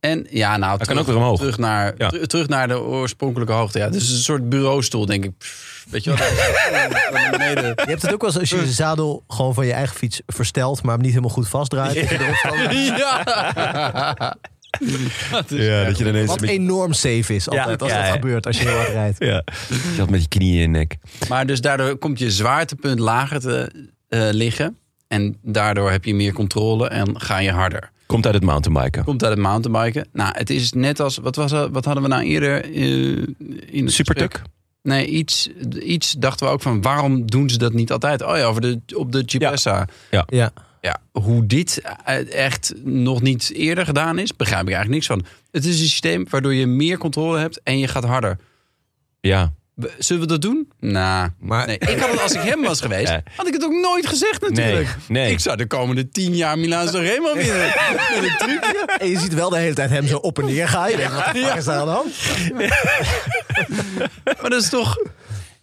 En 0.00 0.26
ja, 0.30 0.56
nou, 0.56 0.76
kan 0.76 0.86
terug, 0.86 1.00
ook 1.00 1.06
weer 1.06 1.16
omhoog. 1.16 1.38
Terug 1.38 1.58
naar, 1.58 1.94
Ja. 1.98 2.08
ter- 2.08 2.26
terug 2.28 2.48
naar 2.48 2.68
de 2.68 2.80
oorspronkelijke 2.80 3.52
hoogte. 3.52 3.78
Ja, 3.78 3.88
dus 3.88 4.10
een 4.10 4.16
soort 4.16 4.48
bureaustoel, 4.48 5.06
denk 5.06 5.24
ik. 5.24 5.38
Pff, 5.38 5.86
weet 5.90 6.04
je 6.04 6.10
wat? 6.10 6.18
naar 7.12 7.30
beneden. 7.30 7.64
Je 7.64 7.82
hebt 7.90 8.02
het 8.02 8.12
ook 8.12 8.20
wel 8.20 8.30
eens 8.30 8.38
als 8.40 8.50
je 8.50 8.56
de 8.60 8.72
zadel 8.72 9.24
gewoon 9.28 9.54
van 9.54 9.66
je 9.66 9.72
eigen 9.72 9.96
fiets 9.96 10.20
verstelt, 10.26 10.82
maar 10.82 10.92
hem 10.94 11.00
niet 11.02 11.10
helemaal 11.10 11.34
goed 11.34 11.48
vastdraait. 11.48 11.94
dat 11.94 12.08
je 12.08 12.18
erop 12.20 12.34
stapt. 12.34 12.72
ja. 12.98 14.36
Dat 15.30 15.50
is 15.50 15.66
Ja, 15.66 15.84
dat 15.84 15.98
je 15.98 16.08
ineens 16.08 16.28
Wat 16.28 16.42
enorm 16.42 16.92
safe 16.92 17.34
is 17.34 17.48
altijd 17.48 17.82
als 17.82 17.90
ja, 17.90 17.96
dat 17.96 18.06
ja. 18.06 18.12
gebeurt, 18.12 18.46
als 18.46 18.58
je 18.58 18.68
heel 18.68 18.76
hard 18.76 18.88
rijdt. 18.88 19.18
Ja. 19.24 19.44
Je 19.68 19.98
had 19.98 20.10
met 20.10 20.22
je 20.22 20.28
knieën 20.28 20.54
in 20.54 20.60
je 20.60 20.66
nek. 20.66 20.96
Maar 21.28 21.46
dus 21.46 21.60
daardoor 21.60 21.96
komt 21.96 22.18
je 22.18 22.30
zwaartepunt 22.30 22.98
lager 22.98 23.40
te 23.40 23.88
eh, 24.08 24.28
liggen. 24.30 24.76
En 25.08 25.36
daardoor 25.42 25.90
heb 25.90 26.04
je 26.04 26.14
meer 26.14 26.32
controle 26.32 26.88
en 26.88 27.20
ga 27.20 27.38
je 27.38 27.50
harder. 27.50 27.90
Komt 28.06 28.26
uit 28.26 28.34
het 28.34 28.44
mountainbiken. 28.44 29.04
Komt 29.04 29.22
uit 29.22 29.32
het 29.32 29.42
mountainbiken. 29.42 30.08
Nou, 30.12 30.32
het 30.36 30.50
is 30.50 30.72
net 30.72 31.00
als... 31.00 31.16
Wat, 31.16 31.36
was, 31.36 31.50
wat 31.50 31.84
hadden 31.84 32.02
we 32.02 32.08
nou 32.08 32.22
eerder 32.22 32.64
eh, 32.64 32.82
in 33.66 33.84
het 33.84 33.92
Supertuk? 33.92 34.42
Nee, 34.82 35.06
iets, 35.06 35.48
iets 35.82 36.12
dachten 36.12 36.46
we 36.46 36.52
ook 36.52 36.62
van... 36.62 36.82
waarom 36.82 37.26
doen 37.26 37.50
ze 37.50 37.58
dat 37.58 37.72
niet 37.72 37.92
altijd? 37.92 38.22
Oh 38.22 38.36
ja, 38.36 38.44
over 38.44 38.60
de, 38.60 38.80
op 38.94 39.12
de 39.12 39.22
Cipressa. 39.26 39.88
Ja. 40.10 40.24
Ja, 40.28 40.52
hoe 41.12 41.46
dit 41.46 41.82
eh, 42.04 42.32
echt 42.34 42.72
nog 42.84 43.22
niet 43.22 43.50
eerder 43.54 43.84
gedaan 43.84 44.18
is, 44.18 44.36
begrijp 44.36 44.62
ik 44.68 44.74
eigenlijk 44.74 44.94
niks 44.94 45.06
van. 45.06 45.24
Het 45.50 45.64
is 45.64 45.80
een 45.80 45.86
systeem 45.86 46.26
waardoor 46.30 46.54
je 46.54 46.66
meer 46.66 46.98
controle 46.98 47.38
hebt 47.38 47.60
en 47.62 47.78
je 47.78 47.88
gaat 47.88 48.04
harder. 48.04 48.36
Ja. 49.20 49.52
Zullen 49.98 50.22
we 50.22 50.28
dat 50.28 50.42
doen? 50.42 50.72
Nou, 50.80 51.28
Maar- 51.38 51.66
nee. 51.66 51.78
ik 51.78 51.98
had 51.98 52.10
het 52.10 52.20
als 52.22 52.32
ik 52.32 52.40
hem 52.40 52.62
was 52.62 52.80
geweest, 52.80 53.08
Ja. 53.12 53.22
had 53.36 53.46
ik 53.46 53.52
het 53.52 53.64
ook 53.64 53.72
nooit 53.72 54.06
gezegd 54.06 54.40
natuurlijk. 54.40 54.88
Nee, 55.08 55.22
nee. 55.22 55.32
Ik 55.32 55.40
zou 55.40 55.56
de 55.56 55.66
komende 55.66 56.08
tien 56.08 56.36
jaar 56.36 56.58
Milaan 56.58 56.88
Remo 56.88 57.34
winnen. 57.34 57.56
Met 58.20 58.22
een 58.22 58.36
trucje. 58.38 58.88
En 58.98 59.08
je 59.08 59.18
ziet 59.18 59.34
wel 59.34 59.50
de 59.50 59.58
hele 59.58 59.74
tijd 59.74 59.90
hem 59.90 60.06
zo 60.06 60.16
op 60.16 60.38
en 60.38 60.44
neer 60.44 60.68
gaan. 60.68 60.90
Je 60.90 60.96
denkt, 60.96 61.14
wat 61.14 61.56
is 61.56 61.64
daar 61.64 61.78
aan 61.80 61.86
de 61.86 61.92
hand? 61.92 62.14
Maar 64.40 64.50
dat 64.50 64.62
is 64.62 64.68
toch... 64.68 64.96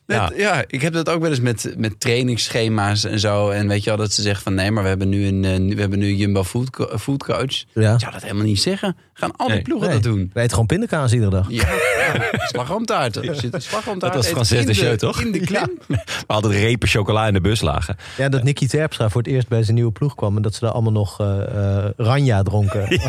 Ja. 0.08 0.32
ja. 0.36 0.64
ik 0.68 0.82
heb 0.82 0.94
dat 0.94 1.10
ook 1.10 1.22
wel 1.22 1.30
eens 1.30 1.40
met, 1.40 1.74
met 1.78 2.00
trainingsschema's 2.00 3.04
en 3.04 3.20
zo. 3.20 3.50
En 3.50 3.68
weet 3.68 3.84
je 3.84 3.90
wel, 3.90 4.00
dat 4.00 4.12
ze 4.12 4.22
zeggen 4.22 4.44
van 4.44 4.54
nee, 4.54 4.72
maar 4.72 4.84
we 4.84 4.90
hebben 4.90 5.10
nu 5.10 5.28
een 5.28 5.46
eh, 5.46 5.76
we 5.76 5.80
hebben 5.82 6.00
nu 6.00 6.14
Jumbo 6.14 6.44
Food, 6.44 6.88
food 7.00 7.24
Coach. 7.24 7.64
Ja. 7.74 7.94
Ik 7.94 8.00
zou 8.00 8.12
dat 8.12 8.22
helemaal 8.22 8.44
niet 8.46 8.62
zeggen. 8.62 8.98
Gaan 9.14 9.36
alle 9.36 9.50
Nee. 9.54 9.62
ploegen 9.62 9.88
Nee. 9.90 10.00
dat 10.00 10.12
doen. 10.12 10.30
Wij 10.34 10.42
eten 10.44 10.52
gewoon 10.52 10.66
pindakaas 10.68 11.14
iedere 11.14 11.32
dag. 11.32 11.46
Ja, 11.50 11.68
ja. 12.14 12.30
slagroomtaarten. 12.48 13.24
Er 13.24 13.36
zit 13.36 13.54
een 13.54 13.62
slagroomtaart 13.62 14.14
Dat 14.14 14.32
was 14.32 14.52
in 14.52 14.66
de 14.66 14.74
Jeu, 14.74 14.96
toch? 14.98 15.22
In 15.22 15.32
de 15.32 15.40
klim. 15.40 15.80
We 15.88 15.98
hadden 16.28 16.52
repen 16.52 16.88
chocola 16.88 17.28
in 17.28 17.34
de 17.34 17.42
bus 17.42 17.62
lagen. 17.62 17.96
Ja, 18.18 18.30
dat 18.30 18.44
Nicky 18.44 18.68
Terpstra 18.68 19.10
voor 19.10 19.22
het 19.22 19.32
eerst 19.32 19.48
bij 19.48 19.64
zijn 19.64 19.76
nieuwe 19.76 19.92
ploeg 19.92 20.16
kwam... 20.16 20.36
en 20.36 20.42
dat 20.42 20.54
ze 20.54 20.60
daar 20.60 20.72
allemaal 20.72 20.92
nog 20.92 21.20
eh, 21.20 21.42
eh, 21.86 21.90
Ranja 21.98 22.44
dronken. 22.44 22.88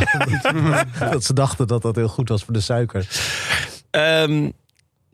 dat 1.13 1.25
ze 1.25 1.33
dachten 1.33 1.67
dat 1.67 1.83
dat 1.83 1.97
heel 1.97 2.09
goed 2.09 2.29
was 2.29 2.45
voor 2.45 2.53
de 2.55 2.61
suiker. 2.61 3.09
Ehm, 3.91 4.51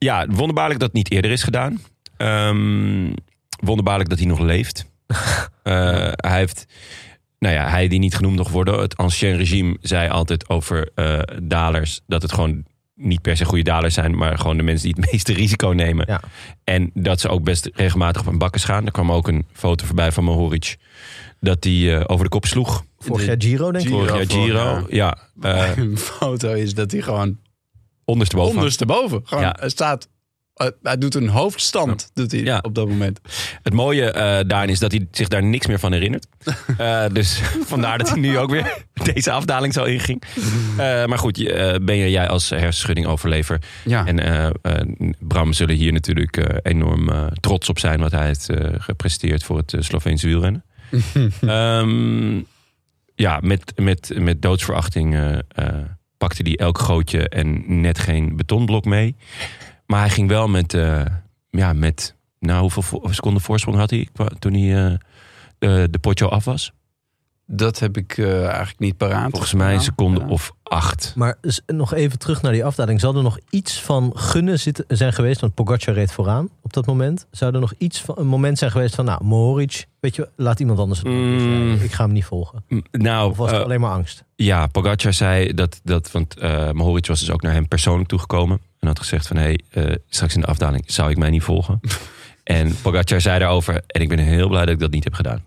ja, 0.05 0.27
wonderbaarlijk 0.29 0.81
dat 0.81 0.89
het 0.89 0.97
niet 0.97 1.11
eerder 1.11 1.31
is 1.31 1.43
gedaan. 1.43 1.81
Ehm, 2.17 3.13
wonderbaarlijk 3.61 4.09
dat 4.09 4.19
hij 4.19 4.27
nog 4.27 4.39
leeft. 4.39 4.85
Eh, 5.65 6.13
hij 6.17 6.39
heeft, 6.39 6.67
nou 7.39 7.55
ja, 7.55 7.69
hij 7.69 7.89
die 7.89 7.99
niet 7.99 8.15
genoemd 8.15 8.37
nog 8.37 8.51
worden. 8.51 8.81
Het 8.81 8.97
ancien 8.97 9.37
regime 9.37 9.77
zei 9.81 10.09
altijd 10.09 10.49
over 10.49 10.91
eh, 10.95 11.21
dalers 11.43 12.01
dat 12.07 12.23
het 12.23 12.33
gewoon 12.33 12.65
niet 12.95 13.23
per 13.23 13.37
se 13.37 13.45
goede 13.45 13.65
dalers 13.65 13.95
zijn, 13.95 14.17
maar 14.17 14.39
gewoon 14.39 14.57
de 14.57 14.63
mensen 14.63 14.87
die 14.87 14.97
het 15.01 15.11
meeste 15.13 15.33
risico 15.33 15.69
nemen. 15.69 16.05
Ja. 16.09 16.21
En 16.65 16.91
dat 16.95 17.21
ze 17.21 17.29
ook 17.29 17.43
best 17.43 17.71
regelmatig 17.75 18.21
op 18.21 18.27
hun 18.27 18.39
bakken 18.39 18.61
gaan. 18.61 18.87
Er 18.87 18.93
kwam 18.93 19.13
ook 19.13 19.29
een 19.29 19.47
foto 19.53 19.87
voorbij 19.87 20.13
van 20.13 20.25
Mohoric 20.25 20.77
dat 21.41 21.65
hij 21.65 21.97
eh, 21.97 22.05
over 22.07 22.25
de 22.25 22.31
kop 22.31 22.47
sloeg. 22.47 22.85
Vorig 22.99 23.27
jaar 23.27 23.37
Giro, 23.39 23.73
denk 23.73 23.85
ik. 23.85 23.91
Vorig 23.91 24.15
jaar 24.15 24.31
Giro. 24.31 24.87
Ja, 24.89 25.19
eh, 25.41 25.77
Een 25.77 25.99
foto 26.19 26.53
is 26.53 26.75
dat 26.75 26.91
hij 26.91 27.01
gewoon 27.01 27.39
ondersteboven. 28.05 28.57
ondersteboven. 28.57 29.21
Gewoon, 29.25 29.45
Ja. 29.45 29.69
Staat. 29.69 30.09
hij 30.83 30.99
doet 30.99 31.15
een 31.15 31.29
hoofdstand 31.29 32.11
doet 32.15 32.31
hij 32.33 32.41
Ja. 32.41 32.59
op 32.63 32.75
dat 32.75 32.89
moment. 32.89 33.21
Het 33.63 33.73
mooie 33.73 34.11
eh, 34.11 34.45
daarin 34.47 34.71
is 34.71 34.79
dat 34.79 34.91
hij 34.93 35.07
zich 35.11 35.29
daar 35.29 35.43
niks 35.45 35.67
meer 35.67 35.79
van 35.79 35.93
herinnert. 35.93 36.27
Eh, 36.79 37.05
dus 37.13 37.41
vandaar 37.73 37.99
dat 37.99 38.09
hij 38.09 38.19
nu 38.19 38.39
ook 38.39 38.51
weer 38.51 38.85
deze 39.15 39.31
afdaling 39.31 39.73
zo 39.73 39.85
inging. 39.85 40.23
Eh, 40.77 41.05
maar 41.05 41.19
goed, 41.19 41.37
ben 41.85 41.97
je 41.97 42.11
jij 42.11 42.29
als 42.29 42.51
hersenschudding 42.51 43.07
overlever. 43.07 43.59
Ja. 43.85 44.07
En 44.07 44.55
Bram 45.19 45.53
zullen 45.53 45.77
hier 45.77 45.93
natuurlijk 45.93 46.61
enorm 46.63 47.11
trots 47.41 47.69
op 47.69 47.79
zijn... 47.79 48.01
wat 48.01 48.13
hij 48.13 48.27
heeft 48.27 48.49
gepresteerd 48.79 49.45
voor 49.45 49.57
het 49.57 49.75
Sloveense 49.79 50.27
wielrennen. 50.27 50.65
Ehm, 51.41 52.37
ja, 53.15 53.39
met, 53.43 53.73
met, 53.77 54.13
met 54.19 54.43
doodsverachting 54.43 55.17
pakte 56.25 56.43
hij 56.43 56.57
elk 56.57 56.79
gootje 56.79 57.29
en 57.29 57.81
net 57.81 57.99
geen 57.99 58.37
betonblok 58.37 58.85
mee. 58.85 59.17
Maar 59.87 60.01
hij 60.01 60.11
ging 60.11 60.29
wel 60.29 60.49
met... 60.49 60.75
eh, 60.75 61.05
ja, 61.51 61.73
met 61.73 62.17
nou, 62.39 62.61
hoeveel 62.61 63.09
seconden 63.11 63.43
voorsprong 63.43 63.79
had 63.79 63.91
hij 63.91 64.09
toen 64.39 64.55
hij 64.55 64.99
eh, 65.59 65.85
de, 65.91 65.99
potjo 66.01 66.29
af 66.29 66.45
was? 66.45 66.73
Dat 67.47 67.79
heb 67.79 67.97
ik 67.97 68.19
eh, 68.19 68.47
eigenlijk 68.47 68.79
niet 68.79 68.97
paraat. 68.97 69.31
Volgens 69.31 69.55
mij 69.55 69.75
een 69.75 69.81
seconde 69.81 70.21
ja. 70.21 70.27
of 70.27 70.53
acht. 70.63 71.13
Maar 71.17 71.39
nog 71.67 71.95
even 71.95 72.19
terug 72.19 72.43
naar 72.43 72.53
die 72.53 72.65
afdaling. 72.65 73.01
Zal 73.01 73.17
er 73.17 73.23
nog 73.23 73.39
iets 73.51 73.81
van 73.81 74.13
gunnen 74.15 74.61
zitten, 74.61 74.85
zijn 74.89 75.13
geweest? 75.13 75.41
Want 75.41 75.55
Pogacar 75.55 75.95
reed 75.95 76.13
vooraan 76.13 76.49
op 76.63 76.73
dat 76.73 76.87
moment. 76.87 77.27
Zou 77.31 77.55
er 77.55 77.61
nog 77.61 77.75
iets 77.79 78.01
van 78.01 78.15
een 78.19 78.27
moment 78.27 78.59
zijn 78.59 78.71
geweest 78.71 78.95
van... 78.95 79.05
Nou, 79.05 79.25
Mohoric, 79.25 79.87
weet 80.01 80.17
je, 80.17 80.29
laat 80.37 80.61
iemand 80.61 80.79
anders 80.79 80.99
het 80.99 81.09
Mm. 81.09 81.73
Ik 81.75 81.93
ga 81.93 82.05
hem 82.05 82.13
niet 82.13 82.25
volgen. 82.25 82.65
M, 82.69 82.81
Nou, 82.91 83.31
Of 83.31 83.37
was 83.37 83.51
het 83.51 83.59
eh, 83.59 83.65
alleen 83.65 83.81
maar 83.81 83.93
angst? 83.93 84.25
ja, 84.37 84.67
Pogacar 84.67 85.13
zei 85.13 85.55
dat, 85.55 85.81
dat 85.83 86.11
want 86.11 86.39
eh 86.39 86.71
Mohoric 86.71 87.07
was 87.07 87.21
dus 87.21 87.31
ook 87.31 87.43
naar 87.43 87.53
hem 87.53 87.69
persoonlijk 87.69 88.09
toegekomen. 88.09 88.61
En 88.79 88.89
had 88.89 88.99
gezegd 88.99 89.27
van, 89.27 89.37
hé, 89.37 89.43
hey, 89.43 89.61
eh, 89.71 89.95
straks 90.09 90.35
in 90.35 90.41
de 90.41 90.47
afdaling 90.47 90.85
zou 90.87 91.11
ik 91.11 91.17
mij 91.17 91.31
niet 91.31 91.43
volgen. 91.43 91.81
en 92.45 92.77
Pogacar 92.83 93.21
zei 93.21 93.39
daarover, 93.39 93.83
en 93.87 94.01
ik 94.01 94.09
ben 94.09 94.19
heel 94.19 94.49
blij 94.49 94.65
dat 94.65 94.75
ik 94.75 94.81
dat 94.81 94.91
niet 94.91 95.05
heb 95.05 95.15
gedaan. 95.15 95.45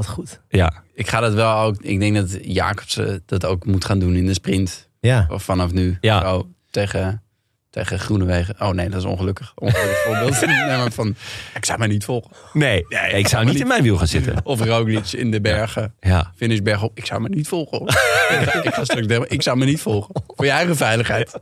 Wat 0.00 0.08
goed. 0.08 0.40
Ja, 0.48 0.72
Ik 0.94 1.08
ga 1.08 1.20
dat 1.20 1.34
wel 1.34 1.56
ook. 1.56 1.76
Ik 1.82 2.00
denk 2.00 2.14
dat 2.16 2.38
Jacobsen 2.42 3.22
dat 3.26 3.44
ook 3.44 3.66
moet 3.66 3.84
gaan 3.84 3.98
doen 3.98 4.14
in 4.14 4.26
de 4.26 4.32
sprint. 4.34 4.88
Ja, 5.00 5.26
Of 5.30 5.42
vanaf 5.42 5.72
nu. 5.72 5.98
Ja. 6.00 6.20
Zo, 6.20 6.48
tegen, 6.70 7.22
tegen 7.70 7.98
Groenewegen. 7.98 8.54
Oh 8.60 8.68
nee, 8.70 8.88
dat 8.88 8.98
is 9.00 9.04
ongelukkig. 9.06 9.52
Ongelukkig 9.54 9.98
voorbeeld. 10.06 10.40
nee, 10.46 10.66
maar 10.66 10.92
van, 10.92 11.14
ik 11.54 11.64
zou 11.64 11.78
mij 11.78 11.88
niet 11.88 12.04
volgen. 12.04 12.30
nee, 12.52 12.84
ik 13.12 13.28
zou 13.28 13.44
niet 13.44 13.60
in 13.60 13.66
mijn 13.66 13.82
wiel 13.82 13.96
gaan 13.96 14.06
zitten. 14.06 14.44
Of 14.44 14.60
Roglic 14.60 15.12
in 15.12 15.30
de 15.30 15.40
bergen. 15.40 15.94
Ja, 16.00 16.32
Finish 16.36 16.58
bergop. 16.60 16.96
Ik 16.96 17.06
zou 17.06 17.20
me 17.20 17.28
niet 17.28 17.48
volgen. 17.48 17.80
ik, 17.86 17.90
ga, 18.30 18.62
ik 18.68 18.74
ga 18.74 18.84
straks 18.84 19.06
delen. 19.06 19.30
Ik 19.30 19.42
zou 19.42 19.56
me 19.56 19.64
niet 19.64 19.80
volgen. 19.80 20.22
Voor 20.26 20.44
je 20.44 20.50
eigen 20.50 20.76
veiligheid. 20.76 21.40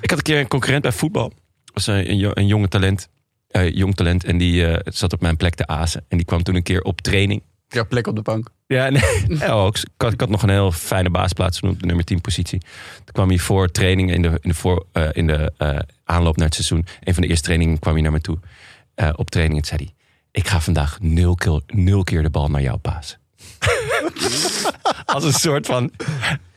Ik 0.00 0.10
had 0.10 0.18
een 0.18 0.24
keer 0.24 0.38
een 0.38 0.48
concurrent 0.48 0.82
bij 0.82 0.92
voetbal. 0.92 1.28
Dat 1.28 1.74
was 1.74 1.86
een, 1.86 2.10
een, 2.10 2.30
een 2.34 2.46
jonge 2.46 2.68
talent. 2.68 3.08
Eh, 3.56 3.74
jong 3.74 3.94
talent. 3.94 4.24
En 4.24 4.38
die 4.38 4.66
eh, 4.66 4.92
zat 4.92 5.12
op 5.12 5.20
mijn 5.20 5.36
plek 5.36 5.54
te 5.54 5.66
azen. 5.66 6.04
En 6.08 6.16
die 6.16 6.26
kwam 6.26 6.42
toen 6.42 6.54
een 6.54 6.62
keer 6.62 6.82
op 6.82 7.00
training. 7.00 7.42
Ja, 7.68 7.84
plek 7.84 8.06
op 8.06 8.16
de 8.16 8.22
bank. 8.22 8.48
Ja, 8.66 8.88
nee. 8.88 9.02
Ja, 9.38 9.50
ook. 9.50 9.76
Ik, 9.76 9.88
had, 9.96 10.12
ik 10.12 10.20
had 10.20 10.28
nog 10.28 10.42
een 10.42 10.48
heel 10.48 10.72
fijne 10.72 11.10
baasplaats 11.10 11.58
genoemd, 11.58 11.80
de 11.80 11.86
nummer 11.86 12.04
10 12.04 12.20
positie. 12.20 12.58
Toen 12.94 13.12
kwam 13.12 13.28
hij 13.28 13.38
voor 13.38 13.70
training 13.70 14.12
in 14.12 14.22
de, 14.22 14.28
in 14.28 14.48
de, 14.48 14.54
voor, 14.54 14.86
eh, 14.92 15.08
in 15.12 15.26
de 15.26 15.52
aanloop 16.04 16.36
naar 16.36 16.46
het 16.46 16.54
seizoen. 16.54 16.86
Een 17.00 17.14
van 17.14 17.22
de 17.22 17.28
eerste 17.28 17.44
trainingen 17.44 17.78
kwam 17.78 17.92
hij 17.92 18.02
naar 18.02 18.12
me 18.12 18.20
toe. 18.20 18.38
op 19.16 19.30
training 19.30 19.60
en 19.60 19.66
zei 19.66 19.84
hij... 19.84 19.94
Ik 20.30 20.48
ga 20.48 20.60
vandaag 20.60 20.98
nul 21.00 21.34
keer, 21.34 21.60
nul 21.66 22.04
keer 22.04 22.22
de 22.22 22.30
bal 22.30 22.48
naar 22.48 22.62
jou 22.62 22.76
pasen. 22.76 23.18
Als 25.14 25.24
een 25.24 25.32
soort 25.32 25.66
van... 25.66 25.90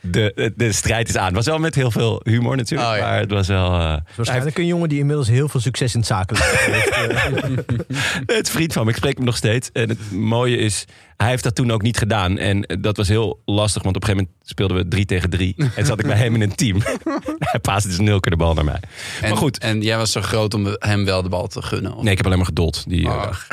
De, 0.02 0.32
de, 0.34 0.52
de 0.56 0.72
strijd 0.72 1.08
is 1.08 1.16
aan. 1.16 1.26
Het 1.26 1.34
was 1.34 1.46
wel 1.46 1.58
met 1.58 1.74
heel 1.74 1.90
veel 1.90 2.20
humor 2.24 2.56
natuurlijk. 2.56 2.90
Oh, 2.90 2.96
ja. 2.96 3.02
Maar 3.02 3.18
het 3.18 3.30
was 3.30 3.46
wel... 3.48 3.72
eh, 3.72 3.96
waarschijnlijk 4.16 4.58
een 4.58 4.66
jongen 4.66 4.88
die 4.88 4.98
inmiddels 4.98 5.28
heel 5.28 5.48
veel 5.48 5.60
succes 5.60 5.92
in 5.94 5.98
het 5.98 6.08
zakelijk 6.08 6.44
heeft. 6.70 6.88
Eh, 6.88 8.36
Het 8.36 8.50
vriend 8.50 8.72
van 8.72 8.84
me. 8.84 8.90
Ik 8.90 8.96
spreek 8.96 9.16
hem 9.16 9.24
nog 9.24 9.36
steeds. 9.36 9.70
En 9.72 9.88
het 9.88 10.10
mooie 10.12 10.56
is, 10.56 10.84
hij 11.16 11.28
heeft 11.28 11.42
dat 11.42 11.54
toen 11.54 11.70
ook 11.70 11.82
niet 11.82 11.98
gedaan. 11.98 12.38
En 12.38 12.78
dat 12.80 12.96
was 12.96 13.08
heel 13.08 13.40
lastig, 13.44 13.82
want 13.82 13.96
op 13.96 14.02
een 14.02 14.08
gegeven 14.08 14.28
moment 14.32 14.50
speelden 14.50 14.76
we 14.76 14.88
drie 14.88 15.04
tegen 15.04 15.30
drie. 15.30 15.54
En 15.76 15.86
zat 15.86 16.00
ik 16.00 16.06
bij 16.06 16.16
hem 16.16 16.34
in 16.34 16.40
een 16.42 16.54
team. 16.54 16.82
hij 17.38 17.60
paasde 17.60 17.88
dus 17.88 17.98
nul 17.98 18.20
keer 18.20 18.32
de 18.32 18.38
bal 18.38 18.54
naar 18.54 18.64
mij. 18.64 18.80
En, 19.20 19.28
Maar 19.28 19.38
goed. 19.38 19.58
En 19.58 19.80
jij 19.82 19.96
was 19.96 20.12
zo 20.12 20.20
groot 20.20 20.54
om 20.54 20.76
hem 20.78 21.04
wel 21.04 21.22
de 21.22 21.28
bal 21.28 21.46
te 21.46 21.62
gunnen. 21.62 21.94
of- 21.94 22.02
Nee, 22.02 22.10
ik 22.10 22.16
heb 22.16 22.26
alleen 22.26 22.38
maar 22.38 22.46
geduld 22.46 22.84
die 22.88 23.06
eh, 23.06 23.12
Oh. 23.12 23.22
dag. 23.22 23.46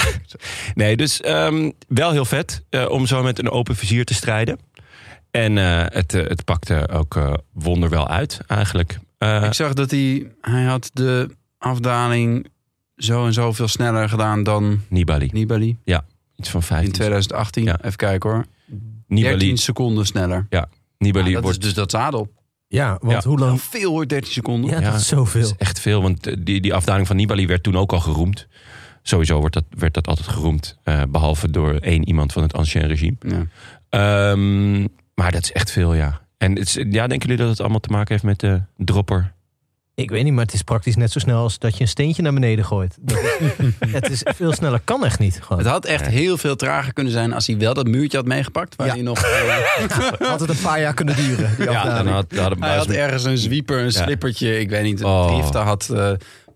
Nee, 0.75 0.97
dus 0.97 1.21
ehm, 1.21 1.71
wel 1.88 2.11
heel 2.11 2.25
vet 2.25 2.63
eh, 2.69 2.89
om 2.89 3.05
zo 3.05 3.23
met 3.23 3.39
een 3.39 3.49
open 3.49 3.75
vizier 3.75 4.05
te 4.05 4.13
strijden. 4.13 4.59
En 5.38 5.57
eh, 5.57 5.83
het, 5.88 6.13
eh, 6.13 6.27
het 6.27 6.43
pakte 6.43 6.89
ook 6.89 7.15
eh, 7.15 7.33
wonderwel 7.53 8.07
uit, 8.07 8.39
eigenlijk. 8.47 8.99
Eh, 9.17 9.43
Ik 9.43 9.53
zag 9.53 9.73
dat 9.73 9.91
hij, 9.91 10.31
hij 10.41 10.63
had 10.63 10.89
de 10.93 11.29
afdaling 11.57 12.47
zo 12.95 13.25
en 13.25 13.33
zo 13.33 13.51
veel 13.53 13.67
sneller 13.67 14.09
gedaan 14.09 14.43
dan 14.43 14.81
Nibali, 14.89 15.29
Nibali. 15.33 15.77
iets 16.35 16.49
van 16.49 16.59
In 16.59 16.65
15. 16.65 16.91
2018. 16.91 17.63
Ja. 17.63 17.77
Even 17.81 17.97
kijken 17.97 18.29
hoor. 18.29 18.45
Nibali, 19.07 19.38
13 19.38 19.57
seconden 19.57 20.05
sneller. 20.05 20.47
Nibali 20.97 21.27
Ja, 21.27 21.33
dat 21.33 21.43
wordt 21.43 21.57
is 21.57 21.63
dus 21.63 21.73
dat 21.73 21.91
zadel. 21.91 22.31
ja, 22.67 22.97
want 23.01 23.23
Ja. 23.23 23.29
hoe 23.29 23.39
lang... 23.39 23.61
Veel 23.61 23.91
hoor, 23.91 24.07
13 24.07 24.31
seconden. 24.31 24.69
Ja, 24.69 24.79
Ja, 24.79 24.91
dat 24.91 24.99
is 24.99 25.07
zoveel. 25.07 25.41
Dat 25.41 25.51
is 25.51 25.57
echt 25.57 25.79
veel, 25.79 26.01
want 26.01 26.45
die, 26.45 26.61
die 26.61 26.73
afdaling 26.73 27.07
van 27.07 27.15
Nibali 27.15 27.47
werd 27.47 27.63
toen 27.63 27.77
ook 27.77 27.91
al 27.93 27.99
geroemd. 27.99 28.47
Sowieso 29.01 29.39
wordt 29.39 29.53
dat, 29.53 29.63
werd 29.69 29.93
dat 29.93 30.07
altijd 30.07 30.27
geroemd. 30.27 30.77
eh, 30.83 31.01
behalve 31.09 31.49
door 31.51 31.73
één 31.73 32.07
iemand 32.07 32.33
van 32.33 32.41
het 32.43 32.53
ancien 32.53 32.88
regime. 32.88 33.15
Ja. 33.19 33.45
Ehm, 33.89 34.85
maar 35.18 35.32
dat 35.32 35.43
is 35.43 35.51
echt 35.51 35.72
veel, 35.72 35.93
ja. 35.93 36.22
En 36.38 36.55
het 36.55 36.68
is, 36.68 36.74
ja, 36.74 37.07
denken 37.07 37.20
jullie 37.30 37.38
dat 37.38 37.49
het 37.49 37.59
allemaal 37.59 37.80
te 37.80 37.89
maken 37.91 38.11
heeft 38.11 38.24
met 38.24 38.39
de 38.39 38.61
dropper? 38.78 39.36
Ik 39.95 40.09
weet 40.09 40.24
niet, 40.24 40.34
maar 40.34 40.43
het 40.45 40.53
is 40.53 40.61
praktisch 40.61 40.95
net 40.95 41.11
zo 41.11 41.20
snel 41.20 41.41
als 41.41 41.59
dat 41.59 41.76
je 41.76 41.82
een 41.82 41.88
steentje 41.88 42.22
naar 42.22 42.34
beneden 42.34 42.65
gooit. 42.65 42.97
Dat 43.01 43.18
is, 43.39 43.74
het 43.91 44.09
is 44.09 44.22
veel 44.36 44.53
sneller, 44.53 44.80
kan 44.84 45.05
echt 45.05 45.20
niet. 45.20 45.39
Gewoon. 45.41 45.57
Het 45.61 45.68
had 45.72 45.86
echt 45.86 46.07
heel 46.07 46.38
veel 46.38 46.55
trager 46.55 46.93
kunnen 46.93 47.13
zijn 47.13 47.34
als 47.34 47.47
hij 47.47 47.57
wel 47.57 47.74
dat 47.74 47.88
muurtje 47.88 48.18
had 48.18 48.26
meegepakt. 48.28 48.76
Waar 48.76 48.88
Ja. 48.88 48.93
hij 48.93 49.01
nog. 49.01 49.22
eh, 49.22 49.97
Had 50.30 50.39
het 50.39 50.49
een 50.49 50.59
paar 50.61 50.80
jaar 50.80 50.93
kunnen 50.93 51.15
duren. 51.15 51.49
Ja, 51.59 51.84
dan 51.84 52.07
had, 52.07 52.30
dan 52.30 52.39
hadden 52.39 52.63
hij 52.63 52.78
had 52.78 52.89
ergens 52.89 53.24
een 53.24 53.38
zwieper, 53.38 53.78
een 53.80 53.84
Ja. 53.84 54.03
slippertje. 54.03 54.59
Ik 54.59 54.70
weet 54.70 54.84
niet. 54.84 54.99
Een 54.99 55.05
Oh. 55.05 55.28
drift, 55.34 55.53
daar 55.53 55.65
had 55.65 55.89
uh, 55.91 56.11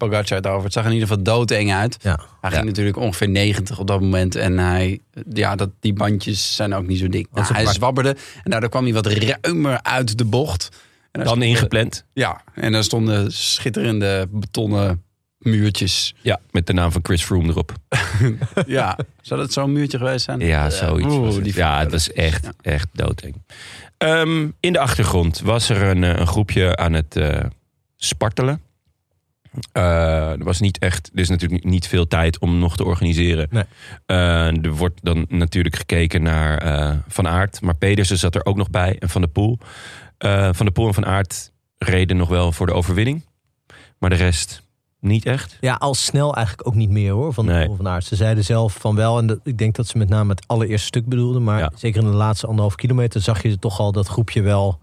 Pogacar 0.09 0.37
het 0.37 0.47
over. 0.47 0.63
Het 0.63 0.73
zag 0.73 0.85
in 0.85 0.91
ieder 0.91 1.07
geval 1.07 1.23
doodeng 1.23 1.73
uit. 1.73 1.97
Ja. 2.01 2.19
Hij 2.41 2.49
Ja. 2.49 2.55
ging 2.55 2.67
natuurlijk 2.67 2.97
ongeveer 2.97 3.29
90 3.29 3.79
op 3.79 3.87
dat 3.87 4.01
moment. 4.01 4.35
En 4.35 4.57
hij, 4.57 4.99
ja, 5.33 5.55
dat, 5.55 5.69
die 5.79 5.93
bandjes 5.93 6.55
zijn 6.55 6.73
ook 6.73 6.87
niet 6.87 6.99
zo 6.99 7.07
dik. 7.07 7.27
Nou, 7.31 7.53
hij 7.53 7.65
zwabberde. 7.65 8.15
En 8.43 8.51
daardoor 8.51 8.69
kwam 8.69 8.83
hij 8.83 8.93
wat 8.93 9.05
ruimer 9.07 9.79
uit 9.83 10.17
de 10.17 10.25
bocht. 10.25 10.69
Dan 11.11 11.25
stonden- 11.25 11.47
ingepland. 11.47 12.05
Ja, 12.13 12.41
en 12.53 12.71
daar 12.71 12.83
stonden 12.83 13.31
schitterende 13.31 14.27
betonnen 14.31 15.03
muurtjes. 15.37 16.15
Ja, 16.21 16.39
met 16.51 16.67
de 16.67 16.73
naam 16.73 16.91
van 16.91 17.01
Chris 17.03 17.23
Froome 17.23 17.47
erop. 17.49 17.73
Ja, 18.65 18.97
zou 19.21 19.39
dat 19.39 19.53
zo'n 19.53 19.71
muurtje 19.71 19.97
geweest 19.97 20.25
zijn? 20.25 20.39
Ja, 20.39 20.69
zoiets. 20.69 21.13
oeh, 21.13 21.25
was 21.25 21.35
het. 21.35 21.53
ja, 21.53 21.83
dat 21.83 21.93
is 21.93 22.11
echt, 22.11 22.43
Ja. 22.43 22.51
echt 22.61 22.87
doodeng. 22.93 23.35
Ehm, 23.97 24.47
in 24.59 24.73
de 24.73 24.79
achtergrond 24.79 25.39
was 25.39 25.69
er 25.69 25.81
een, 25.81 26.03
eh, 26.03 26.15
een 26.19 26.27
groepje 26.27 26.75
aan 26.75 26.93
het 26.93 27.15
eh, 27.15 27.39
spartelen. 27.97 28.61
Eh, 29.71 30.31
er 30.31 30.43
was 30.43 30.59
niet 30.59 30.77
echt, 30.79 31.09
er 31.13 31.19
is 31.19 31.29
natuurlijk 31.29 31.63
niet 31.63 31.87
veel 31.87 32.07
tijd 32.07 32.39
om 32.39 32.59
nog 32.59 32.75
te 32.75 32.83
organiseren. 32.85 33.47
Nee. 33.49 33.63
Eh, 34.05 34.63
er 34.65 34.71
wordt 34.71 34.99
dan 35.03 35.25
natuurlijk 35.29 35.75
gekeken 35.75 36.21
naar 36.23 36.57
eh, 36.57 36.97
Van 37.07 37.27
Aert, 37.27 37.61
maar 37.61 37.75
Pedersen 37.77 38.17
zat 38.17 38.35
er 38.35 38.45
ook 38.45 38.55
nog 38.57 38.69
bij 38.69 38.95
en 38.99 39.09
Van 39.09 39.21
der 39.21 39.29
Poel. 39.29 39.57
Van 40.51 40.65
der 40.65 40.71
Poel 40.71 40.87
en 40.87 40.93
Van 40.93 41.05
Aert 41.05 41.51
reden 41.77 42.17
nog 42.17 42.29
wel 42.29 42.51
voor 42.51 42.65
de 42.65 42.73
overwinning, 42.73 43.25
maar 43.97 44.09
de 44.09 44.15
rest 44.15 44.61
niet 44.99 45.25
echt. 45.25 45.57
Ja, 45.61 45.73
al 45.75 45.93
snel 45.93 46.35
eigenlijk 46.35 46.67
ook 46.67 46.75
niet 46.75 46.89
meer 46.89 47.11
hoor, 47.11 47.33
van, 47.33 47.45
Nee. 47.45 47.69
van 47.75 47.87
Aert. 47.87 48.05
Ze 48.05 48.15
zeiden 48.15 48.43
zelf 48.43 48.73
van 48.73 48.95
wel, 48.95 49.17
en 49.17 49.27
dat, 49.27 49.39
ik 49.43 49.57
denk 49.57 49.75
dat 49.75 49.87
ze 49.87 49.97
met 49.97 50.09
name 50.09 50.29
het 50.31 50.43
allereerste 50.47 50.87
stuk 50.87 51.05
bedoelden. 51.05 51.43
Maar 51.43 51.59
Ja. 51.59 51.71
zeker 51.75 52.01
in 52.03 52.09
de 52.09 52.15
laatste 52.15 52.47
anderhalf 52.47 52.75
kilometer 52.75 53.21
zag 53.21 53.41
je 53.43 53.59
toch 53.59 53.79
al 53.79 53.91
dat 53.91 54.07
groepje 54.07 54.41
wel 54.41 54.79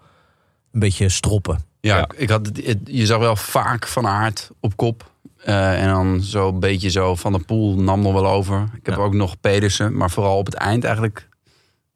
een 0.73 0.81
beetje 0.81 1.09
stroppen. 1.09 1.61
Ja, 1.81 1.97
Ja. 1.97 2.09
Ik 2.17 2.29
had, 2.31 2.47
het- 2.47 2.79
je 2.85 3.07
zag 3.07 3.19
wel 3.19 3.37
vaak 3.37 3.87
Van 3.87 4.07
Aert 4.07 4.51
op 4.61 4.77
kop. 4.77 5.11
Eh, 5.45 5.83
en 5.83 5.89
dan 5.89 6.21
zo'n 6.23 6.61
beetje 6.61 6.91
zo 6.91 7.15
Van 7.15 7.33
der 7.33 7.45
Poel 7.45 7.75
nam 7.81 8.01
nog 8.03 8.13
wel 8.13 8.27
over. 8.29 8.63
Ik 8.75 8.87
heb 8.87 8.95
Ja. 8.97 9.01
ook 9.03 9.15
nog 9.15 9.41
Pedersen, 9.41 9.97
maar 9.97 10.11
vooral 10.11 10.39
op 10.39 10.47
het 10.47 10.55
eind 10.55 10.85
eigenlijk 10.85 11.29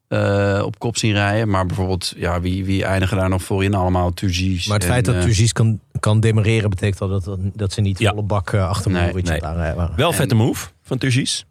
eh, 0.07 0.61
op 0.65 0.79
kop 0.79 0.97
zien 0.97 1.13
rijden. 1.13 1.49
Maar 1.49 1.65
bijvoorbeeld, 1.65 2.13
ja, 2.17 2.41
wie, 2.41 2.65
wie 2.65 2.83
eindigen 2.85 3.17
daar 3.17 3.29
nog 3.29 3.43
voorin 3.43 3.73
allemaal? 3.73 4.11
Turgis. 4.13 4.67
Maar 4.67 4.75
het 4.77 4.85
en, 4.85 4.91
feit 4.91 5.05
dat 5.05 5.15
eh, 5.15 5.21
Turgis 5.21 5.53
kan, 5.53 5.79
kan 5.99 6.19
demereren 6.19 6.69
betekent 6.69 7.01
al 7.01 7.07
dat, 7.07 7.37
dat 7.53 7.73
ze 7.73 7.81
niet 7.81 7.99
Ja. 7.99 8.09
volle 8.09 8.21
bak 8.23 8.53
achter 8.53 8.91
Nee, 8.91 9.13
nee. 9.13 9.39
waren. 9.39 9.75
waren. 9.75 9.95
Wel 9.95 10.09
En- 10.09 10.15
vette 10.15 10.35
move 10.35 10.67
van 10.81 10.97
Turgis. 10.97 11.45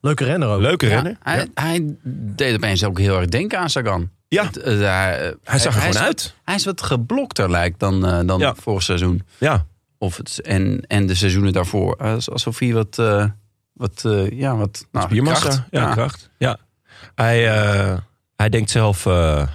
Leuke 0.00 0.24
renner 0.24 0.48
ook. 0.48 0.60
Leuke 0.60 0.86
ja, 0.86 0.94
renner. 0.94 1.16
hij, 1.22 1.46
hij 1.54 1.94
deed 2.36 2.54
opeens 2.54 2.84
ook 2.84 2.98
heel 2.98 3.16
erg 3.18 3.28
denken 3.28 3.58
aan 3.58 3.70
Sagan. 3.70 4.10
Ja. 4.30 4.44
Het, 4.44 4.56
eh, 4.56 4.78
hij, 4.78 5.34
Hij 5.44 5.58
zag 5.58 5.72
er 5.74 5.78
is 5.78 5.84
gewoon 5.86 5.92
wat- 5.92 5.96
uit. 6.02 6.34
Hij 6.44 6.54
is 6.54 6.64
wat 6.64 6.82
geblokter 6.82 7.50
lijkt 7.50 7.78
dan, 7.80 8.06
eh, 8.06 8.20
dan 8.26 8.38
Ja. 8.38 8.54
vorig 8.54 8.82
seizoen. 8.82 9.22
Ja, 9.38 9.64
Of 9.98 10.16
het, 10.16 10.40
en, 10.40 10.84
en 10.86 11.06
de 11.06 11.14
seizoenen 11.14 11.52
daarvoor. 11.52 11.94
Eh, 11.98 12.12
Alsof 12.12 12.58
hij 12.58 12.72
wat, 12.72 12.98
eh, 12.98 13.24
wat, 13.72 14.04
eh, 14.04 14.30
ja, 14.30 14.56
wat 14.56 14.86
nou, 14.92 15.22
kracht. 15.22 15.62
ja, 15.70 15.92
kracht. 15.92 16.30
Ja. 16.38 16.58
Hij, 17.14 17.48
eh, 17.58 17.96
hij 18.36 18.48
denkt 18.48 18.70
zelf 18.70 19.06
eh, 19.06 19.46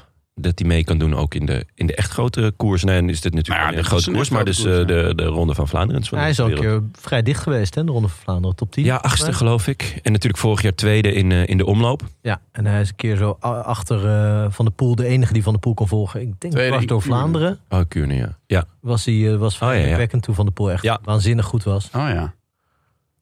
dat 0.42 0.60
hij 0.60 0.68
mee 0.68 0.84
kan 0.84 0.98
doen 0.98 1.16
ook 1.16 1.34
in 1.34 1.46
de, 1.46 1.66
in 1.76 1.88
de 1.88 1.96
echt 1.96 2.12
grote 2.12 2.54
koers. 2.58 2.84
Nee, 2.84 3.00
dan 3.00 3.10
is 3.10 3.22
dit 3.22 3.34
natuurlijk 3.34 3.62
Maar 3.64 3.72
ja, 3.72 3.78
een 3.78 3.84
dit 3.84 3.92
grote 3.92 4.08
een 4.10 4.16
koers, 4.16 4.30
maar 4.30 4.46
dus 4.46 4.62
koers, 4.62 4.80
eh, 4.80 4.88
de, 4.88 5.14
de 5.16 5.24
Ronde 5.26 5.54
van 5.56 5.68
Vlaanderen. 5.68 6.02
is 6.02 6.10
van 6.10 6.18
Hij 6.18 6.28
de 6.28 6.34
is 6.34 6.38
een 6.38 6.46
wereld. 6.46 6.66
keer 6.66 7.02
vrij 7.02 7.22
dicht 7.22 7.44
geweest, 7.44 7.76
hè, 7.76 7.84
de 7.84 7.92
Ronde 7.92 8.08
van 8.08 8.18
Vlaanderen, 8.24 8.56
top 8.56 8.72
10. 8.72 8.84
Ja, 8.84 8.96
achtste 8.96 9.34
geloof 9.34 9.68
ik. 9.68 10.00
En 10.04 10.12
natuurlijk 10.12 10.42
vorig 10.42 10.62
jaar 10.62 10.76
tweede 10.76 11.14
in, 11.14 11.32
eh, 11.32 11.48
in 11.48 11.58
de 11.58 11.66
omloop. 11.66 12.02
Ja, 12.22 12.42
en 12.52 12.66
hij 12.66 12.82
is 12.82 12.90
een 12.90 12.96
keer 12.96 13.18
zo 13.18 13.30
achter 13.40 14.06
eh, 14.08 14.46
Van 14.50 14.66
de 14.66 14.72
Poel, 14.72 14.96
de 14.96 15.06
enige 15.06 15.34
die 15.34 15.44
Van 15.44 15.54
de 15.54 15.60
Poel 15.60 15.74
kon 15.74 15.88
volgen. 15.88 16.22
Ik 16.22 16.40
denk 16.40 16.54
Tweede 16.54 16.70
dwars 16.72 16.86
door. 16.86 17.02
Vlaanderen 17.02 17.60
Oh, 17.70 17.80
Kuurne, 17.88 18.14
ja. 18.14 18.38
ja. 18.48 18.66
was 18.80 19.06
hij 19.06 19.32
eh, 19.32 19.38
was 19.38 19.60
Oh, 19.62 19.76
ja, 19.88 20.08
toen 20.08 20.36
Van 20.36 20.46
de 20.46 20.52
Poel 20.52 20.72
echt 20.72 20.84
Ja. 20.84 21.00
waanzinnig 21.04 21.46
goed 21.46 21.64
was. 21.64 21.86
Oh 21.86 22.10
ja. 22.10 22.34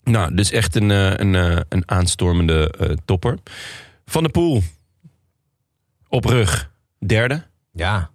Nou, 0.04 0.36
dus 0.36 0.52
echt 0.52 0.76
een, 0.76 0.92
eh, 0.92 1.14
een, 1.14 1.36
eh, 1.36 1.58
een 1.70 1.84
aanstormende 1.86 2.72
eh, 2.80 2.90
topper. 3.06 3.38
Van 4.06 4.24
der 4.24 4.32
Poel. 4.32 4.62
Op 6.08 6.26
rug. 6.26 6.72
Derde. 7.06 7.44
Ja, 7.72 8.12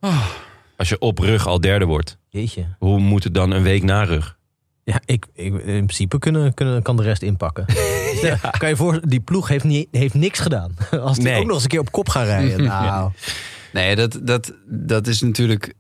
Als 0.76 0.88
je 0.88 0.98
op 0.98 1.18
rug 1.18 1.46
al 1.46 1.60
derde 1.60 1.84
wordt. 1.84 2.18
jeetje. 2.28 2.66
Hoe 2.78 2.98
moet 2.98 3.24
het 3.24 3.34
dan 3.34 3.50
een 3.50 3.62
week 3.62 3.82
na 3.82 4.02
rug? 4.02 4.36
Ja, 4.84 5.00
ik, 5.04 5.26
ik, 5.34 5.52
in 5.54 5.60
principe 5.84 6.18
kunnen, 6.18 6.54
kunnen, 6.54 6.82
kan 6.82 6.96
de 6.96 7.02
rest 7.02 7.22
inpakken. 7.22 7.64
Ja. 8.22 8.36
Kan 8.36 8.68
je 8.68 8.76
voor, 8.76 9.00
die 9.08 9.20
ploeg 9.20 9.48
heeft, 9.48 9.64
niet, 9.64 9.88
heeft 9.90 10.14
niks 10.14 10.38
gedaan. 10.38 10.74
Als 11.00 11.16
die 11.16 11.24
Nee. 11.26 11.38
ook 11.40 11.44
nog 11.46 11.54
eens 11.54 11.62
een 11.62 11.68
keer 11.68 11.80
op 11.80 11.92
kop 11.92 12.08
gaan 12.08 12.24
rijden. 12.34 12.62
Nou, 12.64 13.10
Nee, 13.72 13.96
dat, 13.96 14.18
dat, 14.22 14.52
dat 14.66 15.06
is 15.06 15.20
natuurlijk 15.20 15.74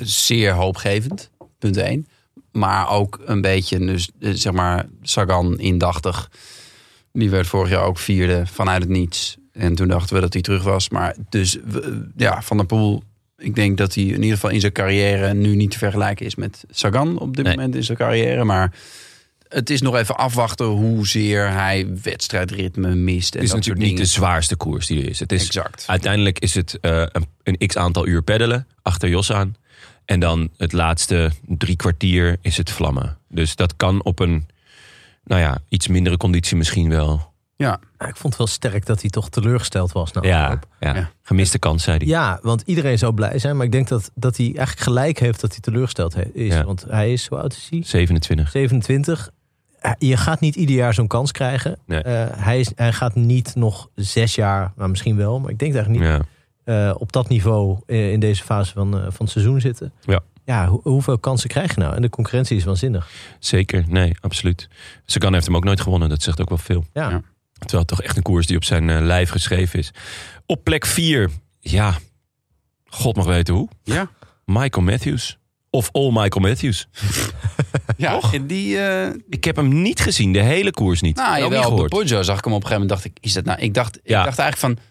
zeer 0.00 0.52
hoopgevend. 0.52 1.30
Punt 1.58 1.76
1. 1.76 2.06
Maar 2.52 2.90
ook 2.90 3.20
een 3.24 3.40
beetje, 3.40 3.78
dus, 3.78 4.10
eh, 4.20 4.30
zeg 4.34 4.52
maar, 4.52 4.86
Sagan 5.02 5.58
indachtig. 5.58 6.30
Die 7.12 7.30
werd 7.30 7.46
vorig 7.46 7.70
jaar 7.70 7.82
ook 7.82 7.98
vierde 7.98 8.46
vanuit 8.46 8.82
het 8.82 8.90
niets. 8.90 9.36
En 9.54 9.74
toen 9.74 9.88
dachten 9.88 10.14
we 10.14 10.20
dat 10.20 10.32
hij 10.32 10.42
terug 10.42 10.62
was. 10.62 10.88
Maar 10.88 11.14
dus, 11.28 11.58
we- 11.64 12.08
ja, 12.16 12.42
Van 12.42 12.56
der 12.56 12.66
Poel... 12.66 13.02
Ik 13.38 13.54
denk 13.54 13.76
dat 13.78 13.94
hij 13.94 14.04
in 14.04 14.12
ieder 14.22 14.30
geval 14.34 14.50
in 14.50 14.60
zijn 14.60 14.72
carrière 14.72 15.34
nu 15.34 15.54
niet 15.56 15.70
te 15.70 15.78
vergelijken 15.78 16.26
is 16.26 16.34
met 16.34 16.64
Sagan 16.70 17.18
op 17.18 17.36
dit 17.36 17.44
Nee. 17.44 17.54
moment 17.56 17.74
in 17.74 17.84
zijn 17.84 17.98
carrière. 17.98 18.44
Maar 18.44 18.72
het 19.48 19.70
is 19.70 19.80
nog 19.82 19.96
even 19.96 20.16
afwachten 20.16 20.66
hoezeer 20.66 21.50
hij 21.52 21.86
wedstrijdritme 22.02 22.94
mist. 22.94 23.34
En 23.34 23.40
Het 23.40 23.48
is 23.48 23.54
dat 23.54 23.64
soort 23.64 23.76
natuurlijk 23.76 23.80
niet 23.80 23.96
de 23.98 24.04
zwaarste 24.04 24.56
koers 24.56 24.86
die 24.86 25.02
er 25.02 25.08
is. 25.08 25.18
Het 25.18 25.32
is 25.32 25.46
Exact. 25.46 25.84
Uiteindelijk 25.86 26.38
is 26.38 26.54
het 26.54 26.78
eh, 26.80 27.02
een, 27.12 27.26
een 27.42 27.66
x 27.66 27.76
aantal 27.76 28.06
uur 28.06 28.22
peddelen 28.22 28.66
achter 28.82 29.08
Jos 29.08 29.32
aan. 29.32 29.56
En 30.04 30.20
dan 30.20 30.50
het 30.56 30.72
laatste 30.72 31.30
drie 31.46 31.76
kwartier 31.76 32.36
is 32.40 32.56
het 32.56 32.70
vlammen. 32.70 33.18
Dus 33.28 33.56
dat 33.56 33.76
kan 33.76 34.04
op 34.04 34.18
een, 34.18 34.46
nou 35.24 35.40
ja, 35.40 35.58
iets 35.68 35.88
mindere 35.88 36.16
conditie 36.16 36.56
misschien 36.56 36.88
wel. 36.88 37.32
Ja, 37.56 37.80
ik 37.98 38.16
vond 38.16 38.22
het 38.22 38.36
wel 38.36 38.46
sterk 38.46 38.86
dat 38.86 39.00
hij 39.00 39.10
toch 39.10 39.28
teleurgesteld 39.30 39.92
was. 39.92 40.12
na 40.12 40.22
Ja, 40.22 40.60
ja. 40.80 40.94
Ja. 40.94 41.10
gemiste 41.22 41.58
kans, 41.58 41.82
zei 41.82 41.96
hij. 41.98 42.06
ja, 42.06 42.38
want 42.42 42.62
iedereen 42.66 42.98
zou 42.98 43.14
blij 43.14 43.38
zijn. 43.38 43.56
Maar 43.56 43.66
ik 43.66 43.72
denk 43.72 43.88
dat, 43.88 44.10
dat 44.14 44.36
hij 44.36 44.46
eigenlijk 44.46 44.80
gelijk 44.80 45.18
heeft 45.18 45.40
dat 45.40 45.50
hij 45.50 45.60
teleurgesteld 45.60 46.16
is. 46.34 46.54
Ja. 46.54 46.64
Want 46.64 46.84
hij 46.88 47.12
is, 47.12 47.26
hoe 47.28 47.38
oud 47.38 47.52
is 47.52 47.66
hij? 47.70 47.82
27. 47.84 48.50
27. 48.50 49.30
Je 49.98 50.16
gaat 50.16 50.40
niet 50.40 50.54
ieder 50.56 50.74
jaar 50.76 50.94
zo'n 50.94 51.06
kans 51.06 51.32
krijgen. 51.32 51.78
Nee. 51.86 52.02
Eh, 52.02 52.26
hij, 52.44 52.60
is, 52.60 52.70
hij 52.74 52.92
gaat 52.92 53.14
niet 53.14 53.54
nog 53.54 53.88
zes 53.94 54.34
jaar, 54.34 54.72
nou 54.76 54.90
misschien 54.90 55.16
wel, 55.16 55.40
maar 55.40 55.50
ik 55.50 55.58
denk 55.58 55.74
eigenlijk 55.74 56.04
niet, 56.04 56.12
Ja. 56.64 56.88
eh, 56.90 56.94
op 56.98 57.12
dat 57.12 57.28
niveau 57.28 57.78
eh, 57.86 58.12
in 58.12 58.20
deze 58.20 58.42
fase 58.44 58.72
van, 58.72 58.94
eh, 58.94 59.00
van 59.02 59.12
het 59.18 59.30
seizoen 59.30 59.60
zitten. 59.60 59.92
Ja. 60.00 60.20
Ja, 60.44 60.66
hoe- 60.68 60.80
hoeveel 60.82 61.18
kansen 61.18 61.48
krijg 61.48 61.74
je 61.74 61.80
nou? 61.80 61.94
En 61.96 62.02
de 62.02 62.08
concurrentie 62.10 62.56
is 62.56 62.64
waanzinnig. 62.64 63.08
Zeker, 63.38 63.84
nee, 63.88 64.16
absoluut. 64.20 64.68
Sagan 65.04 65.32
heeft 65.32 65.46
hem 65.46 65.56
ook 65.56 65.64
nooit 65.64 65.80
gewonnen, 65.80 66.08
dat 66.08 66.22
zegt 66.22 66.40
ook 66.40 66.48
wel 66.48 66.58
veel. 66.58 66.84
Ja. 66.92 67.10
Ja. 67.10 67.22
Terwijl 67.66 67.84
het 67.88 67.96
toch 67.96 68.02
echt 68.02 68.16
een 68.16 68.22
koers 68.22 68.46
die 68.46 68.56
op 68.56 68.64
zijn 68.64 68.90
eh, 68.90 69.00
lijf 69.00 69.30
geschreven 69.30 69.78
is. 69.78 69.90
Op 70.46 70.64
plek 70.64 70.86
4, 70.86 71.30
ja, 71.60 71.98
god 72.86 73.16
mag 73.16 73.26
weten 73.26 73.54
hoe. 73.54 73.68
ja. 73.82 74.10
Michael 74.44 74.84
Matthews. 74.86 75.38
Of 75.70 75.88
all 75.92 76.10
Michael 76.12 76.40
Matthews. 76.48 76.88
ja. 77.96 78.20
En 78.32 78.46
die, 78.46 78.78
eh, 78.80 79.14
Ik 79.28 79.44
heb 79.44 79.56
hem 79.56 79.82
niet 79.82 80.00
gezien, 80.00 80.32
de 80.32 80.40
hele 80.42 80.70
koers 80.70 81.00
niet. 81.00 81.16
Nou, 81.16 81.28
Ook 81.30 81.36
jawel, 81.36 81.48
niet 81.48 81.80
op 81.80 81.90
de 81.90 81.96
gehoord. 82.06 82.24
Zag 82.26 82.38
ik 82.38 82.44
hem 82.44 82.52
op 82.52 82.62
een 82.62 82.68
gegeven 82.68 82.86
moment. 82.88 82.88
Dacht 82.88 83.04
ik, 83.04 83.12
is 83.20 83.32
dat 83.32 83.44
nou? 83.44 83.58
Ik 83.60 83.74
dacht, 83.74 83.98
Ja. 84.02 84.18
ik 84.18 84.24
dacht 84.24 84.38
eigenlijk 84.38 84.76
van, 84.76 84.84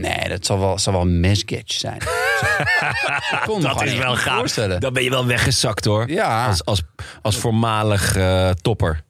nee, 0.00 0.28
dat 0.28 0.46
zal 0.46 0.58
wel, 0.58 0.78
zal 0.78 0.92
wel 0.92 1.02
een 1.02 1.36
zijn. 1.64 1.98
Dat 3.60 3.82
is 3.82 3.94
wel 3.94 4.16
gaaf. 4.16 4.52
Dan 4.54 4.92
ben 4.92 5.02
je 5.02 5.10
wel 5.10 5.26
weggezakt 5.26 5.84
hoor. 5.84 6.10
Ja, 6.10 6.46
Als, 6.46 6.64
als, 6.64 6.82
als 7.22 7.36
voormalig 7.36 8.16
eh, 8.16 8.50
topper. 8.50 9.04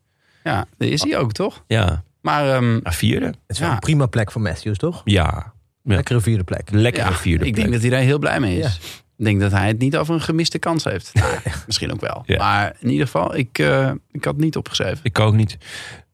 ja, 0.45 0.67
dat 0.79 0.89
is 0.89 1.03
hij 1.03 1.17
ook, 1.19 1.33
toch? 1.33 1.65
Ja, 1.67 2.05
Maar 2.21 2.55
ehm, 2.55 2.81
vierde. 2.83 3.27
Het 3.27 3.37
is 3.47 3.59
wel 3.59 3.69
Ja. 3.69 3.75
een 3.75 3.81
prima 3.81 4.07
plek 4.07 4.33
voor 4.33 4.41
Matthews, 4.43 4.79
toch? 4.79 5.01
Ja, 5.05 5.53
Ja. 5.85 5.95
Lekkere 5.95 6.21
vierde 6.21 6.45
plek. 6.45 6.71
lekkere 6.71 7.11
ja, 7.11 7.17
vierde 7.17 7.45
ik 7.45 7.53
plek. 7.53 7.63
denk 7.63 7.73
dat 7.73 7.81
hij 7.83 7.91
daar 7.91 8.01
heel 8.07 8.19
blij 8.19 8.41
mee 8.41 8.59
is. 8.59 8.65
Ja. 8.65 8.97
Ik 9.17 9.25
denk 9.25 9.41
dat 9.41 9.51
hij 9.53 9.67
het 9.69 9.79
niet 9.79 9.97
over 9.97 10.15
een 10.15 10.21
gemiste 10.21 10.59
kans 10.59 10.85
heeft. 10.85 11.15
Nou, 11.15 11.35
misschien 11.67 11.93
ook 11.93 12.01
wel. 12.01 12.23
Ja. 12.27 12.39
Maar 12.39 12.77
in 12.81 12.91
ieder 12.91 13.07
geval, 13.07 13.37
ik, 13.37 13.59
eh, 13.59 13.93
ik 14.11 14.25
had 14.25 14.35
het 14.35 14.43
niet 14.45 14.57
opgeschreven. 14.57 14.99
Ik 15.03 15.19
ook 15.19 15.35
niet. 15.35 15.57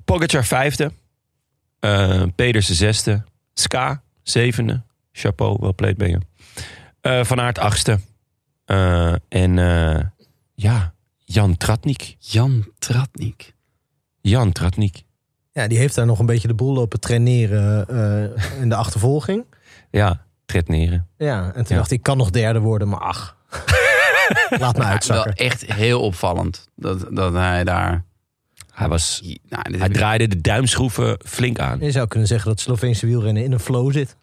Pogacar 0.04 0.44
vijfde. 0.44 0.92
Eh 1.80 2.22
Pedersen 2.34 2.74
zesde. 2.74 3.22
Ska 3.54 4.02
zevende. 4.22 4.82
Chapeau, 5.12 5.56
wel 5.60 5.74
played 5.74 5.96
ben 5.96 6.08
je. 6.10 6.18
Eh, 7.00 7.24
Van 7.24 7.40
Aert 7.40 7.58
achtste. 7.58 7.98
Eh, 8.64 9.14
en 9.28 9.58
eh, 9.58 10.00
ja, 10.54 10.94
Jan 11.24 11.56
Tratnik. 11.56 12.16
Jan 12.18 12.66
Tratnik. 12.78 13.54
Jan 14.20 14.52
Tratnik. 14.52 15.02
Ja, 15.54 15.66
die 15.68 15.78
heeft 15.78 15.94
daar 15.94 16.06
nog 16.06 16.18
een 16.18 16.26
beetje 16.26 16.48
de 16.48 16.54
boel 16.54 16.74
lopen 16.74 17.00
traineren 17.00 17.88
eh, 17.88 18.60
in 18.62 18.68
de 18.68 18.74
achtervolging. 18.74 19.44
Ja, 19.90 20.24
tredneren. 20.46 21.08
Ja, 21.18 21.44
en 21.46 21.52
toen 21.52 21.64
Ja. 21.68 21.76
dacht 21.76 21.90
ik, 21.90 21.96
ik 21.98 22.02
kan 22.02 22.16
nog 22.16 22.30
derde 22.30 22.58
worden, 22.58 22.88
maar 22.88 23.00
ach. 23.00 23.36
Laat 24.58 24.72
me 24.76 24.82
Wel 24.82 24.88
uitzakken. 24.92 25.34
echt 25.34 25.72
heel 25.72 26.00
opvallend 26.00 26.68
dat, 26.76 27.06
dat 27.10 27.32
hij 27.32 27.64
daar... 27.64 28.04
Hij, 28.72 28.88
was, 28.88 29.22
Nou, 29.48 29.78
hij 29.78 29.88
draaide 29.88 30.28
de 30.28 30.40
duimschroeven 30.40 31.18
flink 31.24 31.58
aan. 31.58 31.80
Je 31.80 31.90
zou 31.90 32.06
kunnen 32.08 32.28
zeggen 32.28 32.48
dat 32.48 32.60
Sloveense 32.60 33.06
wielrennen 33.06 33.44
in 33.44 33.52
een 33.52 33.60
flow 33.60 33.92
zit. 33.92 34.16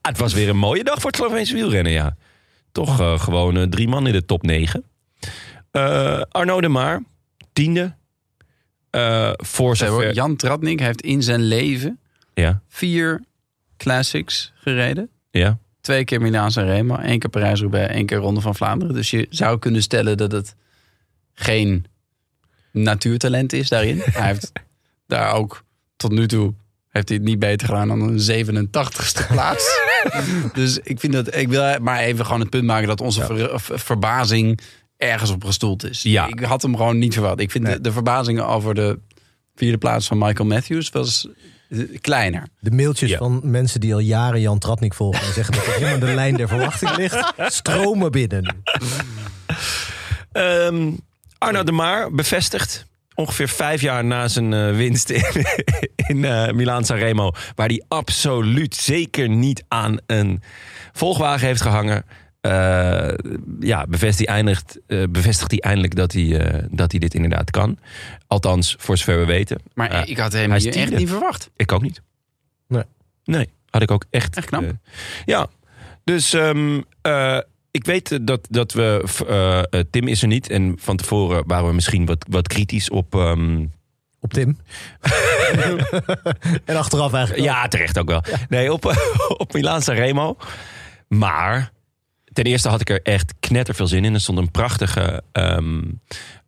Ah, 0.00 0.12
het 0.12 0.18
was 0.20 0.32
weer 0.32 0.48
een 0.48 0.56
mooie 0.56 0.84
dag 0.84 1.00
voor 1.00 1.10
het 1.10 1.16
Sloveense 1.20 1.54
wielrennen, 1.54 1.92
ja. 1.92 2.16
Toch 2.72 3.00
eh, 3.00 3.18
gewoon 3.20 3.56
eh, 3.56 3.62
drie 3.62 3.88
man 3.88 4.06
in 4.06 4.12
de 4.12 4.24
top 4.24 4.42
negen. 4.42 4.84
Eh 5.70 6.20
Arno 6.30 6.60
de 6.60 6.68
Maar, 6.68 7.02
tiende. 7.52 7.94
Eh 8.96 9.30
voor 9.36 9.76
zover... 9.76 10.14
Jan 10.14 10.36
Tratnik 10.36 10.80
heeft 10.80 11.02
in 11.02 11.22
zijn 11.22 11.42
leven 11.42 11.98
Ja, 12.34 12.60
vier 12.68 13.22
classics 13.76 14.52
gereden. 14.54 15.08
ja. 15.30 15.58
Twee 15.80 16.04
keer 16.04 16.20
Milaan 16.20 16.50
Remo, 16.50 16.96
één 16.96 17.18
keer 17.18 17.30
Parijs-Roubaix, 17.30 17.92
één 17.94 18.06
keer 18.06 18.16
Ronde 18.16 18.40
van 18.40 18.54
Vlaanderen. 18.54 18.94
Dus 18.94 19.10
je 19.10 19.26
zou 19.30 19.58
kunnen 19.58 19.82
stellen 19.82 20.16
dat 20.16 20.32
het 20.32 20.54
geen 21.34 21.84
natuurtalent 22.72 23.52
is 23.52 23.68
daarin. 23.68 24.00
hij 24.12 24.26
heeft 24.26 24.52
daar 25.06 25.32
ook 25.32 25.64
tot 25.96 26.10
nu 26.12 26.26
toe 26.26 26.54
heeft 26.88 27.08
hij 27.08 27.16
het 27.16 27.26
niet 27.26 27.38
beter 27.38 27.66
gedaan 27.68 27.88
dan 27.88 28.00
een 28.00 28.46
87ste 28.46 29.26
plaats. 29.32 29.80
dus 30.52 30.78
ik 30.78 31.00
vind 31.00 31.12
dat 31.12 31.34
ik 31.36 31.48
wil 31.48 31.78
maar 31.80 31.98
even 32.00 32.24
gewoon 32.24 32.40
het 32.40 32.50
punt 32.50 32.64
maken 32.64 32.88
dat 32.88 33.00
onze 33.00 33.24
ver- 33.24 33.60
ver- 33.60 33.78
verbazing 33.78 34.60
ergens 34.96 35.30
op 35.30 35.44
gestoeld 35.44 35.84
is. 35.84 36.02
Ja. 36.02 36.26
Ik 36.26 36.40
had 36.40 36.62
hem 36.62 36.76
gewoon 36.76 36.98
niet 36.98 37.12
verwacht. 37.12 37.40
Ik 37.40 37.50
vind 37.50 37.66
de, 37.66 37.80
de 37.80 37.92
verbazing 37.92 38.40
over 38.40 38.74
de 38.74 38.98
vierde 39.54 39.78
plaats 39.78 40.06
van 40.06 40.18
Michael 40.18 40.48
Matthews 40.48 40.90
was 40.90 41.28
eh, 41.68 41.78
kleiner. 42.00 42.46
De 42.60 42.70
mailtjes 42.70 43.10
Ja. 43.10 43.18
van 43.18 43.40
mensen 43.44 43.80
die 43.80 43.92
al 43.94 43.98
jaren 44.00 44.40
Jan 44.40 44.58
Tratnik 44.58 44.94
volgen 44.94 45.26
en 45.26 45.32
zeggen 45.32 45.54
dat 45.54 45.66
het 45.66 45.74
helemaal 45.74 45.98
de 45.98 46.14
lijn 46.14 46.36
der 46.36 46.48
verwachting 46.48 46.96
ligt, 46.96 47.32
stromen 47.36 48.10
binnen. 48.10 48.56
Ehm, 50.32 50.92
Arno 51.38 51.62
de 51.62 51.72
Maar 51.72 52.12
bevestigt. 52.12 52.86
Ongeveer 53.14 53.48
vijf 53.48 53.80
jaar 53.80 54.04
na 54.04 54.28
zijn 54.28 54.52
eh, 54.52 54.76
winst 54.76 55.10
in, 55.10 55.24
in 56.08 56.24
eh 56.24 56.52
Milaan 56.52 56.84
Sanremo. 56.84 57.32
Waar 57.54 57.66
hij 57.68 57.82
absoluut 57.88 58.74
zeker 58.74 59.28
niet 59.28 59.64
aan 59.68 59.98
een 60.06 60.42
volgwagen 60.92 61.46
heeft 61.46 61.60
gehangen. 61.62 62.04
Eh, 62.46 63.14
ja, 63.60 63.86
bevestigt 63.88 64.28
eindigt, 64.28 64.78
eh, 64.86 65.02
bevestigt 65.10 65.50
hij 65.50 65.60
eindelijk 65.60 65.94
dat 65.94 66.12
hij, 66.12 66.40
eh, 66.40 66.64
dat 66.70 66.90
hij 66.90 67.00
dit 67.00 67.14
inderdaad 67.14 67.50
kan. 67.50 67.78
Althans, 68.26 68.76
voor 68.78 68.96
zover 68.96 69.18
we 69.18 69.24
weten. 69.24 69.58
Maar 69.74 70.08
ik 70.08 70.18
had 70.18 70.32
hem 70.32 70.52
hier 70.52 70.76
echt 70.76 70.96
niet 70.96 71.08
verwacht. 71.08 71.50
Ik 71.56 71.72
ook 71.72 71.82
niet. 71.82 72.02
Nee. 72.68 72.82
Nee, 73.24 73.48
had 73.70 73.82
ik 73.82 73.90
ook 73.90 74.04
echt. 74.10 74.36
Echt 74.36 74.46
knap. 74.46 74.64
ja, 75.24 75.46
dus 76.04 76.32
ehm, 76.32 76.80
eh, 77.02 77.38
ik 77.70 77.84
weet 77.84 78.26
dat, 78.26 78.46
dat 78.50 78.72
we. 78.72 79.84
Tim 79.90 80.06
is 80.08 80.22
er 80.22 80.28
niet. 80.28 80.50
En 80.50 80.74
van 80.78 80.96
tevoren 80.96 81.42
waren 81.46 81.68
we 81.68 81.74
misschien 81.74 82.06
wat, 82.06 82.26
wat 82.30 82.48
kritisch 82.48 82.90
op. 82.90 83.14
ehm, 83.14 83.64
Op 84.20 84.32
Tim. 84.32 84.58
en 86.64 86.76
achteraf 86.76 87.12
eigenlijk. 87.12 87.48
ook. 87.48 87.54
ja, 87.54 87.68
terecht 87.68 87.98
ook 87.98 88.08
wel. 88.08 88.22
Nee, 88.48 88.72
op, 88.72 88.84
op 89.42 89.52
Milaan 89.52 89.82
Sanremo. 89.82 90.36
Maar 91.08 91.72
ten 92.36 92.44
eerste 92.44 92.68
had 92.68 92.80
ik 92.80 92.90
er 92.90 93.02
echt 93.02 93.34
knetterveel 93.40 93.86
zin 93.86 94.04
in. 94.04 94.14
Er 94.14 94.20
stond 94.20 94.38
een 94.38 94.50
prachtige 94.50 95.22
ehm, 95.32 95.82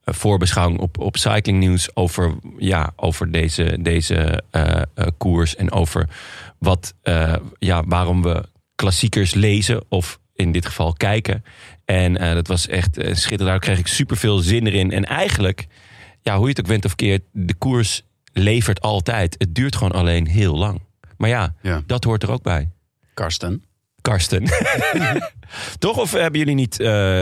voorbeschouwing 0.04 0.80
op, 0.80 0.98
op 0.98 1.16
Cycling 1.16 1.64
News 1.64 1.96
over, 1.96 2.34
ja, 2.58 2.92
over 2.96 3.32
deze, 3.32 3.78
deze 3.80 4.42
eh, 4.50 4.82
eh, 4.94 5.06
koers. 5.16 5.56
En 5.56 5.72
over 5.72 6.08
wat, 6.58 6.94
eh, 7.02 7.34
ja, 7.58 7.84
waarom 7.86 8.22
we 8.22 8.44
klassiekers 8.74 9.34
lezen 9.34 9.84
of 9.88 10.18
in 10.34 10.52
dit 10.52 10.66
geval 10.66 10.92
kijken. 10.92 11.44
En 11.84 12.34
dat 12.34 12.46
was 12.46 12.66
echt 12.66 12.94
schitterend. 12.94 13.40
Daar 13.40 13.58
kreeg 13.58 13.78
ik 13.78 13.86
superveel 13.86 14.38
zin 14.38 14.66
erin. 14.66 14.90
En 14.90 15.04
eigenlijk, 15.04 15.66
ja, 16.22 16.36
hoe 16.36 16.42
je 16.42 16.50
het 16.50 16.60
ook 16.60 16.66
went 16.66 16.84
of 16.84 16.94
keert, 16.94 17.22
de 17.32 17.54
koers 17.54 18.02
levert 18.32 18.80
altijd. 18.80 19.34
Het 19.38 19.54
duurt 19.54 19.76
gewoon 19.76 19.92
alleen 19.92 20.26
heel 20.26 20.56
lang. 20.56 20.80
Maar 21.16 21.28
ja, 21.28 21.54
Ja. 21.62 21.82
dat 21.86 22.04
hoort 22.04 22.22
er 22.22 22.30
ook 22.30 22.42
bij. 22.42 22.70
Karsten. 23.14 23.62
Karsten. 24.08 24.44
Toch? 25.78 25.98
Of 25.98 26.12
hebben 26.12 26.38
jullie 26.38 26.54
niet, 26.54 26.80
eh, 26.80 27.18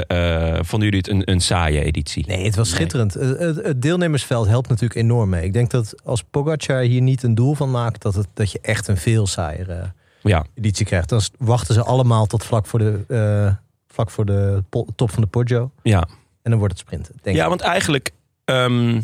eh, 0.55 0.59
vonden 0.65 0.89
jullie 0.91 0.99
het 0.99 1.09
een, 1.09 1.31
een 1.31 1.41
saaie 1.41 1.83
editie? 1.85 2.27
Nee, 2.27 2.45
het 2.45 2.57
was 2.57 2.71
schitterend. 2.71 3.15
Het, 3.15 3.39
het- 3.39 3.65
het 3.65 3.83
deelnemersveld 3.83 4.47
helpt 4.47 4.69
natuurlijk 4.69 5.01
enorm 5.01 5.29
mee. 5.29 5.45
Ik 5.45 5.53
denk 5.53 5.71
dat 5.71 5.95
als 6.05 6.23
Pogacar 6.31 6.81
hier 6.81 7.01
niet 7.01 7.23
een 7.23 7.35
doel 7.35 7.55
van 7.55 7.71
maakt, 7.71 8.03
dat, 8.03 8.15
het, 8.15 8.27
dat 8.35 8.53
je 8.53 8.59
echt 8.63 8.89
een 8.89 8.97
veel 8.97 9.27
saaiere 9.27 9.93
Ja, 10.23 10.45
editie 10.55 10.87
krijgt. 10.87 11.09
Dan 11.09 11.21
wachten 11.39 11.75
ze 11.75 11.83
allemaal 11.83 12.27
tot 12.27 12.45
vlak 12.45 12.67
voor 12.67 12.79
de, 12.79 13.05
eh, 13.09 13.55
vlak 13.95 14.11
voor 14.11 14.25
de 14.25 14.63
top 14.97 15.11
van 15.11 15.23
de 15.23 15.29
Poggio. 15.29 15.71
ja. 15.83 16.09
En 16.43 16.51
dan 16.53 16.59
wordt 16.61 16.75
het 16.79 16.83
sprinten, 16.87 17.15
denk 17.23 17.37
Ja, 17.37 17.43
ik. 17.43 17.49
want 17.49 17.61
eigenlijk... 17.61 18.11
ehm, 18.45 19.01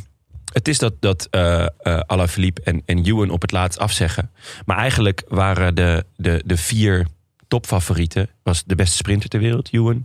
het 0.53 0.69
is 0.69 0.79
dat, 0.79 0.93
dat 1.01 1.27
eh 1.31 1.67
eh 1.79 2.01
Alaphilippe 2.07 2.61
en, 2.65 2.83
en 2.87 3.05
Ewan 3.05 3.31
op 3.31 3.43
het 3.43 3.53
laatst 3.53 3.79
afzeggen. 3.79 4.31
Maar 4.67 4.77
eigenlijk 4.77 5.23
waren 5.29 5.75
de, 5.75 6.05
de, 6.17 6.43
de 6.47 6.57
vier 6.57 7.07
topfavorieten... 7.53 8.29
was 8.43 8.65
de 8.67 8.75
beste 8.75 8.97
sprinter 8.97 9.29
ter 9.29 9.41
wereld, 9.41 9.73
Ewan. 9.73 10.05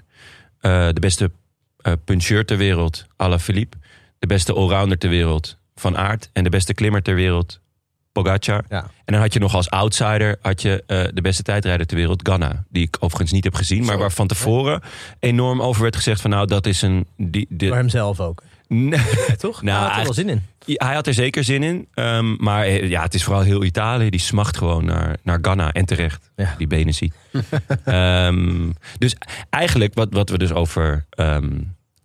eh, 0.59 0.87
de 0.91 0.99
beste 0.99 1.31
eh 1.81 1.93
puncheur 2.05 2.45
ter 2.45 2.57
wereld, 2.57 3.05
Alaphilippe. 3.15 3.77
De 4.19 4.27
beste 4.27 4.53
allrounder 4.53 4.97
ter 4.97 5.09
wereld, 5.09 5.57
Van 5.75 5.97
Aert. 5.97 6.29
En 6.33 6.43
de 6.43 6.49
beste 6.49 6.73
klimmer 6.73 7.01
ter 7.01 7.15
wereld, 7.15 7.59
Pogacar. 8.11 8.63
Ja. 8.69 8.83
En 9.05 9.13
dan 9.13 9.21
had 9.21 9.33
je 9.33 9.39
nog 9.39 9.55
als 9.55 9.69
outsider 9.69 10.37
had 10.41 10.61
je, 10.61 10.83
eh, 10.87 11.03
de 11.13 11.21
beste 11.21 11.43
tijdrijder 11.43 11.85
ter 11.85 11.97
wereld, 11.97 12.27
Ganna. 12.27 12.65
Die 12.69 12.83
ik 12.83 12.95
overigens 12.99 13.31
niet 13.31 13.43
heb 13.43 13.55
gezien, 13.55 13.85
maar 13.85 13.97
waar 13.97 14.11
van 14.11 14.27
tevoren 14.27 14.81
enorm 15.19 15.61
over 15.61 15.81
werd 15.81 15.95
gezegd 15.95 16.21
van 16.21 16.29
nou, 16.29 16.47
dat 16.47 16.65
is 16.65 16.81
een... 16.81 17.07
Die, 17.17 17.47
Voor 17.57 17.75
hemzelf 17.75 18.19
ook. 18.19 18.43
Nee. 18.67 18.99
Toch? 19.37 19.61
Nou, 19.61 19.77
Hij 19.79 19.87
had 19.87 19.97
er 19.97 20.03
wel 20.03 20.13
zin 20.13 20.29
in. 20.29 20.41
Hij 20.65 20.93
had 20.93 21.07
er 21.07 21.13
zeker 21.13 21.43
zin 21.43 21.63
in. 21.63 21.87
ehm, 21.93 22.35
maar 22.43 22.63
eh, 22.65 22.89
ja, 22.89 23.01
het 23.01 23.13
is 23.13 23.23
vooral 23.23 23.41
heel 23.41 23.63
Italië. 23.63 24.09
Die 24.09 24.19
smacht 24.19 24.57
gewoon 24.57 24.85
naar, 24.85 25.17
naar 25.23 25.39
Ghana. 25.41 25.71
En 25.71 25.85
terecht. 25.85 26.31
Ja. 26.35 26.55
Die 26.57 26.67
benen 26.67 26.93
ziet. 26.93 27.13
Ehm, 27.85 28.69
dus 28.97 29.15
eigenlijk 29.49 29.93
wat, 29.93 30.07
wat 30.11 30.29
we 30.29 30.37
dus 30.37 30.51
over 30.53 31.05
ehm, 31.09 31.49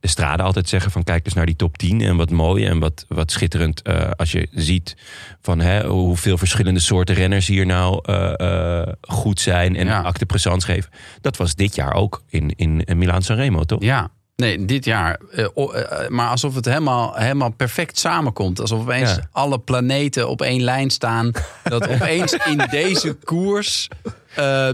de 0.00 0.08
straden 0.08 0.46
altijd 0.46 0.68
zeggen. 0.68 0.90
Van 0.90 1.04
kijk 1.04 1.24
dus 1.24 1.32
naar 1.32 1.46
die 1.46 1.56
top 1.56 1.78
10. 1.78 2.00
En 2.00 2.16
wat 2.16 2.30
mooi 2.30 2.66
en 2.66 2.78
wat, 2.78 3.04
wat 3.08 3.30
schitterend. 3.30 3.82
eh, 3.82 4.10
als 4.16 4.32
je 4.32 4.48
ziet 4.50 4.96
van 5.40 5.60
hè, 5.60 5.86
hoeveel 5.86 6.38
verschillende 6.38 6.80
soorten 6.80 7.14
renners 7.14 7.46
hier 7.46 7.66
nou 7.66 8.00
eh, 8.04 8.82
goed 9.00 9.40
zijn. 9.40 9.76
En 9.76 9.86
Ja. 9.86 10.00
acte 10.00 10.26
présence 10.26 10.66
geven. 10.66 10.90
Dat 11.20 11.36
was 11.36 11.54
dit 11.54 11.74
jaar 11.74 11.94
ook 11.94 12.22
in, 12.28 12.52
in, 12.56 12.84
in 12.84 12.98
Milaan 12.98 13.22
Sanremo 13.22 13.64
toch? 13.64 13.82
Ja, 13.82 14.10
nee, 14.37 14.64
dit 14.64 14.85
jaar. 14.85 15.18
Eh, 15.30 15.47
o- 15.55 15.72
eh, 15.72 16.09
maar 16.09 16.28
alsof 16.28 16.55
het 16.55 16.64
helemaal, 16.64 17.14
helemaal 17.14 17.51
perfect 17.51 17.99
samenkomt. 17.99 18.61
Alsof 18.61 18.80
opeens 18.80 19.11
Ja. 19.11 19.28
alle 19.33 19.59
planeten 19.59 20.28
op 20.28 20.43
één 20.43 20.62
lijn 20.62 20.91
staan. 20.91 21.30
Dat 21.62 21.89
opeens 21.89 22.33
in 22.33 22.62
deze 22.70 23.12
koers 23.24 23.89
eh, 24.35 24.68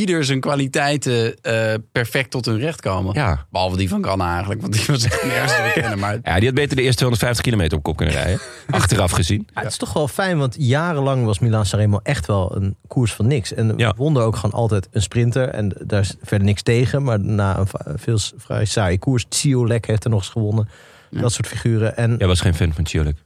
ieder 0.00 0.24
zijn 0.24 0.40
kwaliteiten 0.40 1.40
eh, 1.42 1.74
perfect 1.92 2.30
tot 2.30 2.44
hun 2.46 2.58
recht 2.58 2.80
komen. 2.80 3.14
Ja. 3.14 3.46
Behalve 3.50 3.76
die 3.76 3.88
van 3.88 4.04
Ganna 4.04 4.30
eigenlijk, 4.30 4.60
want 4.60 4.72
die 4.72 4.84
was 4.86 5.04
echt 5.04 5.24
nergens 5.32 5.52
te 5.52 5.70
bekennen. 5.74 5.98
Maar 5.98 6.18
Ja, 6.22 6.34
die 6.36 6.44
had 6.46 6.54
beter 6.54 6.76
de 6.76 6.82
eerste 6.82 6.96
250 6.96 7.44
kilometer 7.44 7.78
op 7.78 7.82
kop 7.84 7.96
kunnen 7.96 8.14
rijden. 8.14 8.40
Achteraf 8.70 9.10
gezien. 9.10 9.48
Ja, 9.54 9.60
het 9.60 9.70
is 9.70 9.76
toch 9.76 9.92
wel 9.92 10.08
fijn, 10.08 10.38
want 10.38 10.54
jarenlang 10.58 11.24
was 11.24 11.38
Milan 11.38 11.66
Sanremo 11.66 12.00
echt 12.02 12.26
wel 12.26 12.56
een 12.56 12.76
koers 12.86 13.12
van 13.12 13.26
niks. 13.26 13.52
En 13.54 13.72
Ja. 13.76 13.94
won 13.96 14.16
er 14.16 14.22
ook 14.22 14.36
gewoon 14.36 14.52
altijd 14.60 14.88
een 14.90 15.02
sprinter. 15.02 15.48
En 15.48 15.72
daar 15.84 16.00
is 16.00 16.14
verder 16.22 16.46
niks 16.46 16.62
tegen. 16.62 17.02
Maar 17.02 17.20
na 17.20 17.58
een 17.58 17.66
veel 17.98 18.18
vrij 18.36 18.64
saaie 18.64 18.98
koers. 18.98 19.26
Ciolek 19.28 19.86
heeft 19.86 20.04
er 20.04 20.10
nog 20.10 20.18
eens 20.20 20.28
gewonnen. 20.28 20.68
Dat 21.10 21.32
soort 21.32 21.46
figuren. 21.46 21.96
En 21.96 22.14
Jij 22.18 22.26
was 22.26 22.40
geen 22.40 22.54
fan 22.54 22.72
van 22.72 22.86
Ciolek. 22.86 23.16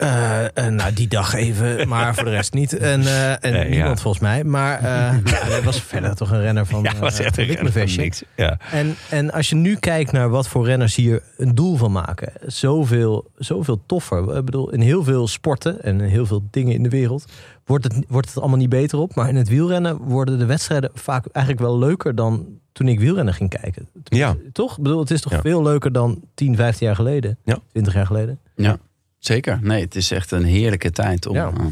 Eh, 0.00 0.44
eh, 0.66 0.72
nou, 0.72 0.92
die 0.92 1.08
dag 1.08 1.34
even, 1.34 1.88
maar 1.88 2.14
voor 2.14 2.24
de 2.24 2.30
rest 2.30 2.52
niet. 2.52 2.76
En, 2.76 3.00
eh, 3.00 3.30
en 3.44 3.52
Nee, 3.52 3.68
niemand 3.68 3.96
ja. 3.96 4.02
volgens 4.02 4.22
mij. 4.22 4.44
Maar 4.44 4.78
eh, 4.78 4.84
hij 5.50 5.62
was 5.62 5.80
verder 5.82 6.14
toch 6.16 6.30
een 6.30 6.40
renner 6.40 6.66
van, 6.66 6.82
Ja, 6.82 6.96
was 6.98 7.18
eh, 7.18 7.26
echt 7.26 7.36
een 7.38 7.44
renner 7.44 7.72
van 7.72 7.72
Wikmevestje. 7.82 8.02
niks. 8.02 8.22
Ja. 8.36 8.58
En, 8.72 8.94
en 9.10 9.32
als 9.32 9.48
je 9.48 9.54
nu 9.56 9.76
kijkt 9.76 10.12
naar 10.12 10.28
wat 10.30 10.48
voor 10.48 10.64
renners 10.66 10.94
hier 10.94 11.22
een 11.36 11.54
doel 11.54 11.76
van 11.76 11.92
maken. 11.92 12.32
Zoveel, 12.46 13.30
zoveel 13.36 13.82
toffer. 13.86 14.36
Ik 14.36 14.44
bedoel, 14.44 14.70
in 14.72 14.80
heel 14.80 15.04
veel 15.04 15.28
sporten 15.28 15.82
en 15.82 16.00
in 16.00 16.08
heel 16.08 16.26
veel 16.26 16.42
dingen 16.50 16.74
in 16.74 16.82
de 16.82 16.88
wereld... 16.88 17.24
Wordt 17.64 17.84
het, 17.84 18.04
wordt 18.08 18.28
het 18.28 18.38
allemaal 18.38 18.58
niet 18.58 18.68
beter 18.68 18.98
op. 18.98 19.14
Maar 19.14 19.28
in 19.28 19.36
het 19.36 19.48
wielrennen 19.48 19.96
worden 19.96 20.38
de 20.38 20.46
wedstrijden 20.46 20.90
vaak 20.94 21.26
eigenlijk 21.32 21.64
wel 21.66 21.78
leuker... 21.78 22.14
dan 22.14 22.46
toen 22.72 22.88
ik 22.88 23.00
wielrennen 23.00 23.34
ging 23.34 23.50
kijken. 23.60 23.88
Ja. 24.04 24.36
Toch? 24.52 24.76
Ik 24.76 24.82
bedoel, 24.82 25.00
het 25.00 25.10
is 25.10 25.20
toch 25.20 25.32
Ja. 25.32 25.40
veel 25.40 25.62
leuker 25.62 25.92
dan 25.92 26.20
10, 26.34 26.56
15 26.56 26.86
jaar 26.86 26.96
geleden? 26.96 27.38
Ja. 27.44 27.58
20 27.72 27.94
jaar 27.94 28.06
geleden? 28.06 28.38
ja, 28.56 28.76
zeker. 29.20 29.58
Nee, 29.62 29.80
het 29.84 29.96
is 29.96 30.10
echt 30.10 30.30
een 30.30 30.44
heerlijke 30.44 30.90
tijd 30.90 31.26
om. 31.26 31.34
Ja. 31.34 31.46
eh, 31.46 31.66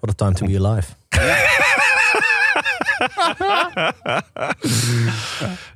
What 0.00 0.10
a 0.22 0.24
time 0.24 0.32
to 0.34 0.46
be 0.46 0.66
alive. 0.66 0.86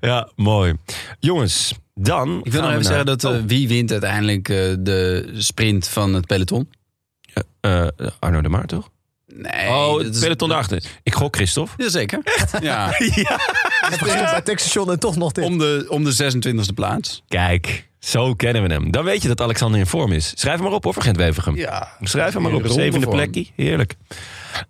ja, 0.00 0.28
mooi. 0.36 0.74
Jongens, 1.18 1.74
dan. 1.94 2.40
ik 2.42 2.52
wil 2.52 2.60
nog 2.62 2.70
even 2.70 2.84
zeggen 2.84 3.06
dat 3.06 3.24
eh, 3.24 3.36
wie 3.46 3.68
wint 3.68 3.90
uiteindelijk 3.92 4.48
eh, 4.48 4.56
de 4.78 5.30
sprint 5.36 5.88
van 5.88 6.14
het 6.14 6.26
peloton? 6.26 6.68
eh, 7.60 7.86
Arno 8.18 8.40
de 8.40 8.48
Maar, 8.48 8.66
toch? 8.66 8.90
Nee, 9.34 9.68
oh, 9.68 9.98
het 9.98 10.20
peloton 10.20 10.48
daarachter. 10.48 10.82
Ik 11.02 11.14
gok 11.14 11.36
Christophe. 11.36 11.82
Jazeker. 11.82 12.20
Ja. 12.60 12.86
bij 14.00 14.40
Textation 14.44 14.90
en 14.90 14.98
toch 14.98 15.16
nog 15.16 15.32
dit. 15.32 15.44
om, 15.44 15.58
de, 15.58 15.86
om 15.88 16.04
de 16.04 16.32
26e 16.70 16.74
plaats. 16.74 17.22
Kijk, 17.28 17.88
zo 18.04 18.34
kennen 18.34 18.62
we 18.62 18.72
hem. 18.72 18.90
Dan 18.90 19.04
weet 19.04 19.22
je 19.22 19.28
dat 19.28 19.40
Alexander 19.40 19.80
in 19.80 19.86
vorm 19.86 20.12
is. 20.12 20.32
Schrijf 20.34 20.54
hem 20.54 20.64
maar 20.64 20.74
op, 20.74 20.84
hoor, 20.84 20.92
voor 20.92 21.02
Gent-Wevergem. 21.02 21.56
Ja. 21.56 21.88
Schrijf 22.00 22.32
hem 22.32 22.42
maar 22.42 22.52
op. 22.52 22.66
Zevende 22.66 23.08
plekje. 23.08 23.46
Heerlijk. 23.56 23.94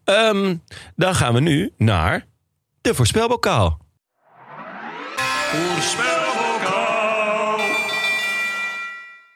Ehm, 0.05 0.57
dan 0.97 1.15
gaan 1.15 1.35
we 1.35 1.41
nu 1.41 1.73
naar 1.77 2.27
de 2.81 2.95
voorspelbokaal. 2.95 3.79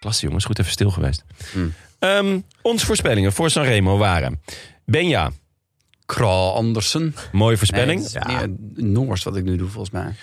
Klasse 0.00 0.26
jongens, 0.26 0.44
goed 0.44 0.58
even 0.58 0.72
stil 0.72 0.90
geweest. 0.90 1.24
Hmm. 1.52 1.74
Ehm, 1.98 2.40
onze 2.62 2.86
voorspellingen 2.86 3.32
voor 3.32 3.50
Sanremo 3.50 3.98
waren... 3.98 4.42
Benja, 4.84 5.30
Kral 6.06 6.54
Andersen. 6.54 7.14
mooie 7.32 7.56
voorspelling. 7.56 8.00
Nee, 8.00 8.08
het 8.08 8.28
is 8.28 8.34
meer 8.74 8.90
Noors 8.92 9.22
wat 9.22 9.36
ik 9.36 9.44
nu 9.44 9.56
doe 9.56 9.68
volgens 9.68 9.92
mij. 9.92 10.14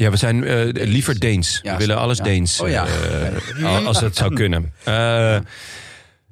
Ja, 0.00 0.10
we 0.10 0.16
zijn 0.16 0.44
eh, 0.44 0.86
liever 0.86 1.18
Deens. 1.20 1.60
Ja, 1.62 1.72
we 1.72 1.78
willen 1.78 1.96
alles 1.98 2.18
ja. 2.18 2.24
Deens. 2.24 2.60
Oh 2.60 2.68
ja. 2.68 2.86
eh, 2.86 3.64
al- 3.64 3.86
als 3.86 4.00
het 4.00 4.16
zou 4.16 4.34
kunnen. 4.34 4.72
Eh, 4.84 5.38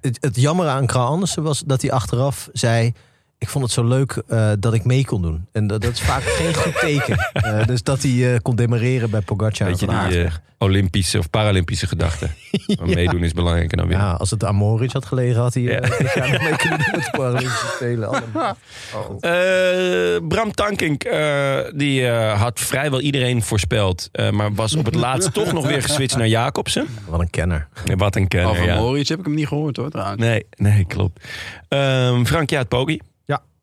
het, 0.00 0.18
het 0.20 0.36
jammer 0.40 0.66
aan 0.66 0.86
Kral 0.86 1.06
Andersen 1.06 1.42
was 1.42 1.62
dat 1.66 1.82
hij 1.82 1.90
achteraf 1.92 2.48
zei... 2.52 2.92
ik 3.38 3.48
vond 3.48 3.64
het 3.64 3.72
zo 3.72 3.84
leuk 3.84 4.22
eh, 4.28 4.50
dat 4.58 4.74
ik 4.74 4.84
mee 4.84 5.04
kon 5.04 5.22
doen. 5.22 5.46
En 5.52 5.66
dat, 5.66 5.80
dat 5.80 5.92
is 5.92 6.00
vaak 6.00 6.22
geen 6.38 6.54
goed 6.54 6.78
teken. 6.80 7.30
Eh, 7.32 7.66
dus 7.66 7.82
dat 7.82 8.02
hij 8.02 8.34
eh, 8.34 8.40
kon 8.42 8.56
demareren 8.56 9.10
bij 9.10 9.20
Pogacar 9.20 9.60
en 9.60 9.66
weet 9.66 9.80
je, 9.80 9.86
Van 9.86 9.94
Aert. 9.94 10.10
die 10.12 10.28
Olympische 10.58 11.18
of 11.18 11.30
Paralympische 11.30 11.86
gedachte. 11.86 12.28
Maar 12.78 12.88
Meedoen 12.88 13.22
is 13.24 13.32
belangrijker 13.32 13.76
dan 13.76 13.86
winnen. 13.88 14.06
ja, 14.06 14.12
als 14.12 14.30
het 14.30 14.44
aan 14.44 14.54
Moritz 14.54 14.92
had 14.92 15.04
gelegen... 15.06 15.40
had 15.40 15.54
hij 15.54 15.62
Ja. 15.62 15.80
nog 15.80 15.98
mee 16.42 16.56
kunnen 16.56 16.78
doen 16.78 16.90
met 16.92 17.04
de 17.04 17.10
Paralympische 17.18 17.66
Spelen. 17.74 18.08
Allemaal. 18.08 18.56
Oh. 18.94 20.28
Bram 20.28 20.52
Tankink 20.52 21.04
eh, 21.04 21.56
die, 21.74 22.06
eh, 22.08 22.40
had 22.40 22.60
vrijwel 22.60 23.00
iedereen 23.00 23.42
voorspeld. 23.42 24.08
eh, 24.12 24.30
maar 24.30 24.54
was 24.54 24.74
op 24.76 24.84
het 24.84 24.94
laatst 24.94 25.32
toch 25.32 25.52
nog 25.52 25.66
weer 25.66 25.82
geswitcht 25.82 26.16
naar 26.16 26.28
Jacobsen. 26.28 26.86
Wat 27.08 27.20
een 27.20 27.30
kenner. 27.30 27.68
Wat 27.96 28.16
een 28.16 28.28
kenner, 28.28 28.50
Over 28.50 28.64
ja. 28.64 28.76
Moritz 28.76 29.08
heb 29.08 29.18
ik 29.18 29.24
hem 29.24 29.34
niet 29.34 29.48
gehoord 29.48 29.76
hoor 29.76 29.90
trouwens. 29.90 30.20
Nee, 30.20 30.46
nee, 30.56 30.84
klopt. 30.84 31.24
Ehm 31.68 32.24
Frank 32.24 32.50
Jaat 32.50 32.68
Poggi. 32.68 33.00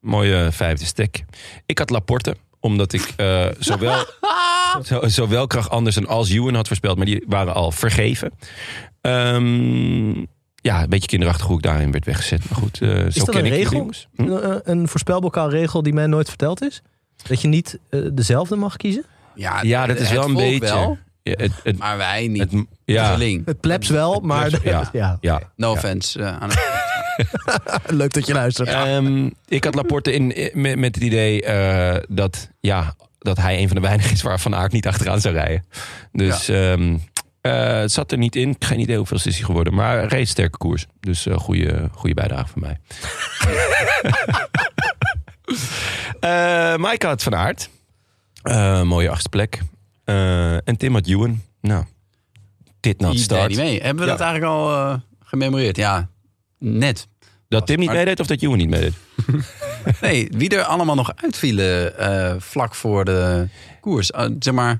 Mooie 0.05 0.47
vijfde 0.51 0.85
stek. 0.85 1.25
Ik 1.65 1.77
had 1.77 1.89
Laporte, 1.89 2.35
omdat 2.59 2.93
ik 2.93 3.13
eh, 3.15 3.45
zowel, 3.59 4.05
zo, 4.89 5.01
zowel 5.07 5.47
Krach 5.47 5.69
Andersen 5.69 6.07
als 6.07 6.29
Ewan 6.29 6.53
had 6.55 6.67
voorspeld, 6.67 6.97
maar 6.97 7.05
die 7.05 7.23
waren 7.27 7.53
al 7.53 7.71
vergeven. 7.71 8.31
Ehm, 9.01 10.19
ja, 10.55 10.81
een 10.83 10.89
beetje 10.89 11.07
kinderachtig 11.07 11.45
hoe 11.45 11.57
ik 11.57 11.63
daarin 11.63 11.91
werd 11.91 12.05
weggezet. 12.05 12.49
Maar 12.49 12.59
goed, 12.59 12.81
eh, 12.81 12.89
zo 12.89 12.95
Is 13.05 13.13
dat 13.13 13.29
ken 13.29 13.39
een 13.39 13.45
ik 13.45 13.51
regel? 13.51 13.77
jongens. 13.77 14.07
Hm? 14.15 14.21
Een, 14.23 14.41
eh, 14.41 14.55
een 14.63 14.87
voorspelbokaal 14.87 15.49
regel 15.49 15.83
die 15.83 15.93
mij 15.93 16.07
nooit 16.07 16.27
verteld 16.29 16.61
is? 16.61 16.81
Dat 17.27 17.41
je 17.41 17.47
niet 17.47 17.79
eh, 17.89 17.99
dezelfde 18.13 18.55
mag 18.55 18.77
kiezen? 18.77 19.03
Ja, 19.35 19.61
Ja, 19.61 19.85
dat 19.85 19.95
is 19.95 20.01
het 20.01 20.11
wel 20.11 20.23
een 20.23 20.31
volk 20.31 20.43
beetje. 20.59 20.59
Wel, 20.75 20.97
Ja, 21.23 21.33
het, 21.37 21.51
het, 21.63 21.77
maar 21.77 21.97
wij 21.97 22.27
niet. 22.27 22.41
het, 22.51 22.65
ja. 22.85 23.17
Het 23.45 23.59
plebs 23.59 23.89
wel, 23.89 24.19
maar... 24.19 24.47
plebs, 24.49 24.63
ja. 24.63 24.89
ja. 24.93 25.17
ja. 25.21 25.41
No 25.55 25.71
offense 25.71 26.19
eh, 26.19 26.37
aan 26.39 26.49
het 26.49 26.74
Leuk 27.87 28.13
dat 28.13 28.27
je 28.27 28.33
luistert. 28.33 28.69
Ehm, 28.69 29.29
ik 29.47 29.63
had 29.63 29.75
Laporte 29.75 30.13
in, 30.13 30.27
met, 30.53 30.75
met 30.77 30.95
het 30.95 31.03
idee 31.03 31.41
eh, 31.43 32.03
dat, 32.07 32.49
ja, 32.59 32.95
dat 33.19 33.37
hij 33.37 33.59
een 33.59 33.67
van 33.67 33.75
de 33.75 33.81
weinigen 33.81 34.11
is 34.11 34.21
waar 34.21 34.39
Van 34.39 34.55
Aert 34.55 34.71
niet 34.71 34.87
achteraan 34.87 35.21
zou 35.21 35.33
rijden. 35.33 35.65
Dus 36.11 36.47
ehm, 36.49 36.97
eh, 37.41 37.77
het 37.79 37.91
zat 37.91 38.11
er 38.11 38.17
niet 38.17 38.35
in. 38.35 38.55
Geen 38.59 38.79
idee 38.79 38.97
hoeveel 38.97 39.17
is 39.17 39.23
hij 39.23 39.33
geworden. 39.45 39.73
Maar 39.73 40.01
een 40.01 40.07
reeds 40.07 40.31
sterke 40.31 40.57
koers. 40.57 40.85
Dus 40.99 41.25
eh 41.25 41.37
goede, 41.37 41.89
goede 41.91 42.15
bijdrage 42.15 42.47
van 42.47 42.61
mij. 42.61 42.77
Eh 46.19 46.75
Maaike 46.75 47.07
had 47.07 47.23
Van 47.23 47.35
Aert. 47.35 47.69
Eh, 48.43 48.81
mooie 48.81 49.09
achtste 49.09 49.29
plek. 49.29 49.59
Eh, 50.03 50.53
en 50.67 50.77
Tim 50.77 50.93
had 50.93 51.07
Ewan. 51.07 51.41
Nou, 51.61 51.83
dit 52.79 52.99
not 52.99 53.19
start. 53.19 53.47
niet 53.47 53.57
mee. 53.57 53.81
Hebben 53.81 54.03
we 54.03 54.11
Ja. 54.11 54.17
dat 54.17 54.21
eigenlijk 54.27 54.51
al 54.53 54.71
eh, 54.75 54.95
gememoreerd? 55.23 55.77
Ja, 55.77 56.09
net. 56.59 57.07
Dat 57.47 57.67
Tim 57.67 57.77
niet 57.79 57.87
Maar- 57.87 57.95
meedeed 57.97 58.19
of 58.19 58.27
dat 58.27 58.41
Ewan 58.41 58.57
niet 58.57 58.69
meedeed? 58.69 58.93
Nee, 60.01 60.27
wie 60.31 60.49
er 60.49 60.63
allemaal 60.63 60.95
nog 60.95 61.11
uitvielen 61.15 61.97
eh, 61.97 62.35
vlak 62.39 62.75
voor 62.75 63.05
de 63.05 63.47
koers. 63.81 64.11
Eh, 64.11 64.27
zeg 64.39 64.53
maar, 64.53 64.79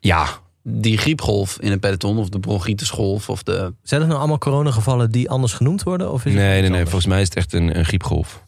Ja, 0.00 0.26
die 0.62 0.98
griepgolf 0.98 1.58
in 1.60 1.72
een 1.72 1.80
peloton 1.80 2.18
of 2.18 2.28
de 2.28 2.40
bronchitisgolf 2.40 3.28
of 3.28 3.42
de... 3.42 3.72
Zijn 3.82 4.00
er 4.00 4.06
nou 4.06 4.18
allemaal 4.18 4.38
coronagevallen 4.38 5.10
die 5.10 5.30
anders 5.30 5.52
genoemd 5.52 5.82
worden? 5.82 6.12
Of 6.12 6.24
is 6.24 6.32
het 6.32 6.42
Nee, 6.42 6.50
nee, 6.50 6.60
nee. 6.60 6.66
anders? 6.70 6.82
Volgens 6.90 7.06
mij 7.12 7.20
is 7.20 7.28
het 7.28 7.36
echt 7.36 7.52
een, 7.52 7.78
een 7.78 7.84
griepgolf. 7.84 8.44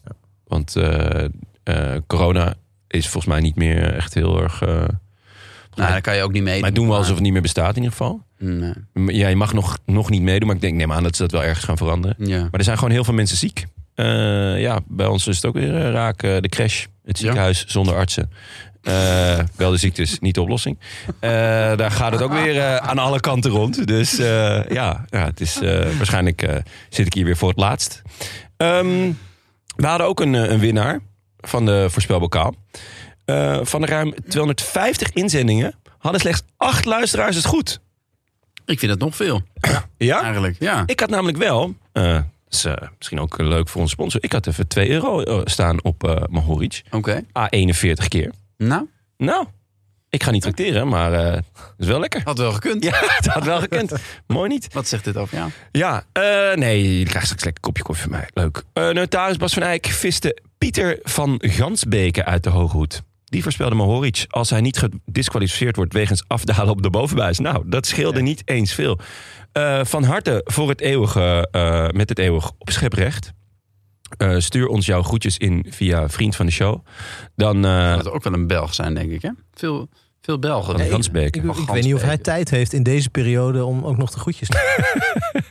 Want 0.47 0.75
eh, 0.75 1.23
eh, 1.63 2.01
corona 2.07 2.53
is 2.87 3.03
volgens 3.09 3.33
mij 3.33 3.41
niet 3.41 3.55
meer 3.55 3.93
echt 3.93 4.13
heel 4.13 4.41
erg 4.41 4.61
eh, 4.61 4.67
Nou, 5.75 5.91
dan 5.91 6.01
kan 6.01 6.15
je 6.15 6.23
ook 6.23 6.31
niet 6.31 6.43
meedoen. 6.43 6.61
Maar 6.61 6.73
doen 6.73 6.87
we 6.87 6.93
alsof 6.93 7.13
het 7.13 7.23
niet 7.23 7.33
meer 7.33 7.41
bestaat 7.41 7.69
in 7.75 7.83
ieder 7.83 7.91
geval. 7.97 8.21
Nee. 8.43 8.73
Ja, 9.15 9.27
je 9.27 9.35
mag 9.35 9.53
nog, 9.53 9.77
nog 9.85 10.09
niet 10.09 10.21
meedoen, 10.21 10.47
maar 10.47 10.55
ik 10.55 10.61
denk, 10.61 10.75
neem 10.75 10.91
aan 10.91 11.03
dat 11.03 11.15
ze 11.15 11.21
dat 11.21 11.31
wel 11.31 11.43
ergens 11.43 11.65
gaan 11.65 11.77
veranderen. 11.77 12.15
Ja. 12.27 12.41
Maar 12.41 12.49
er 12.51 12.63
zijn 12.63 12.77
gewoon 12.77 12.93
heel 12.93 13.03
veel 13.03 13.13
mensen 13.13 13.37
ziek. 13.37 13.65
Eh, 13.95 14.61
ja, 14.61 14.79
bij 14.87 15.05
ons 15.05 15.27
is 15.27 15.35
het 15.35 15.45
ook 15.45 15.53
weer 15.53 15.75
eh, 15.75 15.91
raak 15.91 16.23
eh, 16.23 16.37
de 16.39 16.49
crash. 16.49 16.85
Het 17.05 17.17
ziekenhuis 17.17 17.65
zonder 17.67 17.95
artsen. 17.95 18.31
Wel 19.55 19.71
de 19.71 19.77
ziektes, 19.77 20.19
niet 20.19 20.35
de 20.35 20.41
oplossing. 20.41 20.79
Daar 21.19 21.91
gaat 21.91 22.11
het 22.11 22.21
ook 22.21 22.33
weer 22.33 22.79
aan 22.79 22.97
alle 22.97 23.19
kanten 23.19 23.51
rond. 23.51 23.87
Dus 23.87 24.17
ja, 24.17 25.05
ja, 25.09 25.25
het 25.25 25.41
is, 25.41 25.59
waarschijnlijk 25.97 26.61
zit 26.89 27.05
ik 27.05 27.13
hier 27.13 27.25
weer 27.25 27.37
voor 27.37 27.49
het 27.49 27.57
laatst. 27.57 28.01
Ehm, 28.57 29.11
we 29.75 29.87
hadden 29.87 30.07
ook 30.07 30.19
een, 30.19 30.33
een 30.33 30.59
winnaar 30.59 30.99
van 31.39 31.65
de 31.65 31.87
voorspelbokaal. 31.89 32.55
Van 33.61 33.81
de 33.81 33.87
ruim 33.87 34.13
250 34.27 35.11
inzendingen 35.11 35.73
hadden 35.97 36.21
slechts 36.21 36.43
acht 36.57 36.85
luisteraars 36.85 37.35
het 37.35 37.45
goed. 37.45 37.79
Ik 38.65 38.79
vind 38.79 38.91
het 38.91 38.99
nog 38.99 39.15
veel, 39.15 39.41
Ja? 39.97 40.21
eigenlijk. 40.21 40.55
Ja. 40.59 40.83
Ik 40.85 40.99
had 40.99 41.09
namelijk 41.09 41.37
wel, 41.37 41.75
eh, 41.91 42.13
dat 42.13 42.23
is 42.49 42.65
eh, 42.65 42.73
misschien 42.97 43.19
ook 43.19 43.37
leuk 43.41 43.67
voor 43.69 43.81
onze 43.81 43.93
sponsor. 43.93 44.23
Ik 44.23 44.31
had 44.31 44.47
even 44.47 44.67
2 44.67 44.89
euro 44.89 45.21
eh, 45.21 45.41
staan 45.43 45.83
op 45.83 46.03
eh 46.03 46.23
Mahoric. 46.29 46.81
Oké. 46.91 47.23
A41 47.39 48.07
keer. 48.07 48.31
Nou, 48.57 48.87
Nou, 49.17 49.45
ik 50.09 50.23
ga 50.23 50.31
niet 50.31 50.41
tracteren, 50.41 50.87
maar 50.87 51.13
eh 51.13 51.31
het 51.33 51.45
is 51.77 51.87
wel 51.87 51.99
lekker. 51.99 52.21
had 52.23 52.37
wel 52.37 52.51
gekund. 52.51 52.83
Ja, 52.83 52.91
het 53.17 53.25
had 53.25 53.43
wel 53.43 53.59
gekend. 53.59 53.93
Mooi 54.27 54.49
niet. 54.49 54.73
Wat 54.73 54.87
zegt 54.87 55.03
dit 55.03 55.17
over 55.17 55.37
jou? 55.37 55.49
Ja, 55.71 56.03
eh, 56.11 56.23
nee, 56.55 56.97
je 56.99 57.05
krijgt 57.05 57.25
straks 57.25 57.43
lekker 57.43 57.63
een 57.63 57.69
kopje 57.69 57.83
koffie 57.83 58.03
van 58.09 58.11
mij. 58.11 58.27
Leuk. 58.33 58.63
Eh 58.73 58.89
notaris 58.89 59.37
Bas 59.37 59.53
van 59.53 59.63
Eyck 59.63 59.85
viste 59.85 60.37
Pieter 60.57 60.99
van 61.03 61.35
Gansbeke 61.45 62.25
uit 62.25 62.43
de 62.43 62.49
Hoge 62.49 62.75
Hoed. 62.77 63.03
Die 63.33 63.43
voorspelde 63.43 63.75
Mohoric 63.75 64.25
als 64.29 64.49
hij 64.49 64.61
niet 64.61 64.77
gedisqualificeerd 64.77 65.75
wordt 65.75 65.93
wegens 65.93 66.23
afdalen 66.27 66.69
op 66.69 66.81
de 66.81 66.89
bovenbuis. 66.89 67.39
Nou, 67.39 67.63
dat 67.65 67.85
scheelde 67.85 68.21
niet 68.21 68.41
eens 68.45 68.73
veel. 68.73 68.99
Eh, 69.51 69.79
van 69.83 70.03
harte 70.03 70.41
voor 70.43 70.69
het 70.69 70.81
eeuwige, 70.81 71.47
eh, 71.51 71.87
met 71.89 72.09
het 72.09 72.19
eeuwig 72.19 72.51
opscheprecht. 72.57 73.31
Eh, 74.17 74.37
stuur 74.37 74.67
ons 74.67 74.85
jouw 74.85 75.03
groetjes 75.03 75.37
in 75.37 75.65
via 75.69 76.09
Vriend 76.09 76.35
van 76.35 76.45
de 76.45 76.51
Show. 76.51 76.85
Dan 77.35 77.61
Dat 77.61 78.03
zou 78.03 78.15
ook 78.15 78.23
wel 78.23 78.33
een 78.33 78.47
Belg 78.47 78.73
zijn, 78.73 78.93
denk 78.93 79.11
ik. 79.11 79.21
Hè? 79.21 79.29
Veel, 79.53 79.89
veel 80.25 80.39
Belgen. 80.39 80.79
Gansbeke. 80.79 81.39
Ik, 81.39 81.45
ik 81.57 81.69
weet 81.69 81.83
niet 81.83 81.93
of 81.93 82.01
hij 82.01 82.17
tijd 82.17 82.49
heeft 82.49 82.73
in 82.73 82.83
deze 82.83 83.09
periode 83.09 83.65
om 83.65 83.83
ook 83.83 83.97
nog 83.97 84.11
de 84.11 84.19
groetjes 84.19 84.47
te 84.47 84.81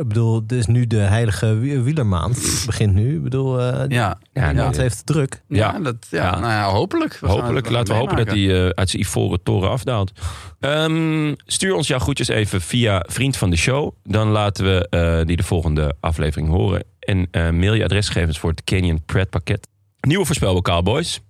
Ik 0.00 0.08
bedoel, 0.08 0.34
het 0.40 0.52
is 0.52 0.66
nu 0.66 0.86
de 0.86 0.96
heilige 0.96 1.54
wie- 1.58 1.78
wielermaand. 1.80 2.62
begint 2.66 2.94
nu. 2.94 3.14
Ik 3.16 3.22
bedoel, 3.22 3.60
eh 3.60 3.84
Ja, 3.88 4.18
Ja, 4.32 4.70
heeft 4.76 5.06
druk. 5.06 5.42
ja, 5.48 5.56
Ja. 5.72 5.78
dat, 5.78 6.06
ja, 6.10 6.22
Ja. 6.24 6.30
Nou 6.38 6.52
ja, 6.52 6.64
hopelijk. 6.70 7.18
Hopelijk, 7.20 7.70
laten 7.70 7.94
we 7.94 8.00
hopen 8.00 8.16
dat 8.16 8.26
hij 8.26 8.64
eh, 8.64 8.68
uit 8.68 8.90
zijn 8.90 9.02
ivoren 9.02 9.42
toren 9.42 9.70
afdaalt. 9.70 10.12
Ehm, 10.60 11.34
stuur 11.46 11.74
ons 11.74 11.86
jouw 11.88 11.98
groetjes 11.98 12.28
even 12.28 12.60
via 12.60 13.04
Vriend 13.08 13.36
van 13.36 13.50
de 13.50 13.56
Show. 13.56 13.94
Dan 14.04 14.28
laten 14.28 14.64
we 14.64 14.88
eh, 14.88 15.26
die 15.26 15.36
de 15.36 15.42
volgende 15.42 15.94
aflevering 16.00 16.48
horen. 16.48 16.84
En 16.98 17.28
eh, 17.30 17.50
mail 17.50 17.74
je 17.74 17.84
adresgegevens 17.84 18.38
voor 18.38 18.50
het 18.50 18.64
Canyon 18.64 19.02
Pret 19.04 19.30
pakket. 19.30 19.68
Nieuwe 20.00 20.24
voorspelbokaal, 20.24 20.82
boys. 20.82 21.20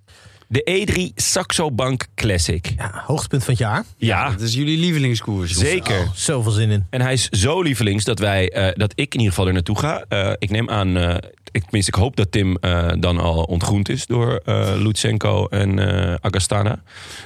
De 0.51 0.87
E3 0.87 1.13
Saxo 1.15 1.71
Bank 1.73 2.07
Classic. 2.15 2.73
Ja, 2.77 3.03
hoogtepunt 3.07 3.45
van 3.45 3.53
het 3.53 3.63
jaar. 3.63 3.85
Ja, 3.97 4.31
Dat 4.31 4.41
is 4.41 4.55
jullie 4.55 4.79
lievelingskoers. 4.79 5.53
zeker. 5.53 6.01
Oh, 6.01 6.11
zoveel 6.15 6.53
zin 6.53 6.71
in. 6.71 6.87
En 6.91 7.01
hij 7.01 7.13
is 7.13 7.29
zo 7.29 7.63
lievelings 7.63 8.05
dat 8.05 8.19
wij, 8.19 8.51
eh, 8.51 8.69
dat 8.75 8.93
ik 8.95 9.13
in 9.15 9.19
ieder 9.21 9.29
geval 9.29 9.47
er 9.47 9.53
naartoe 9.53 9.79
ga. 9.79 10.05
Eh, 10.09 10.33
ik 10.39 10.51
neem 10.51 10.71
aan, 10.71 10.97
eh, 10.97 11.15
ik, 11.53 11.63
tenminste, 11.63 11.91
ik 11.97 12.03
hoop 12.03 12.17
dat 12.17 12.33
Tim 12.33 12.57
eh, 12.57 12.93
dan 12.99 13.19
al 13.19 13.43
ontgroend 13.43 13.89
is 13.89 14.07
door 14.07 14.41
eh 14.45 14.73
Lutsenko 14.77 15.47
en 15.47 15.79
eh 15.79 16.15
Agastana. 16.21 16.83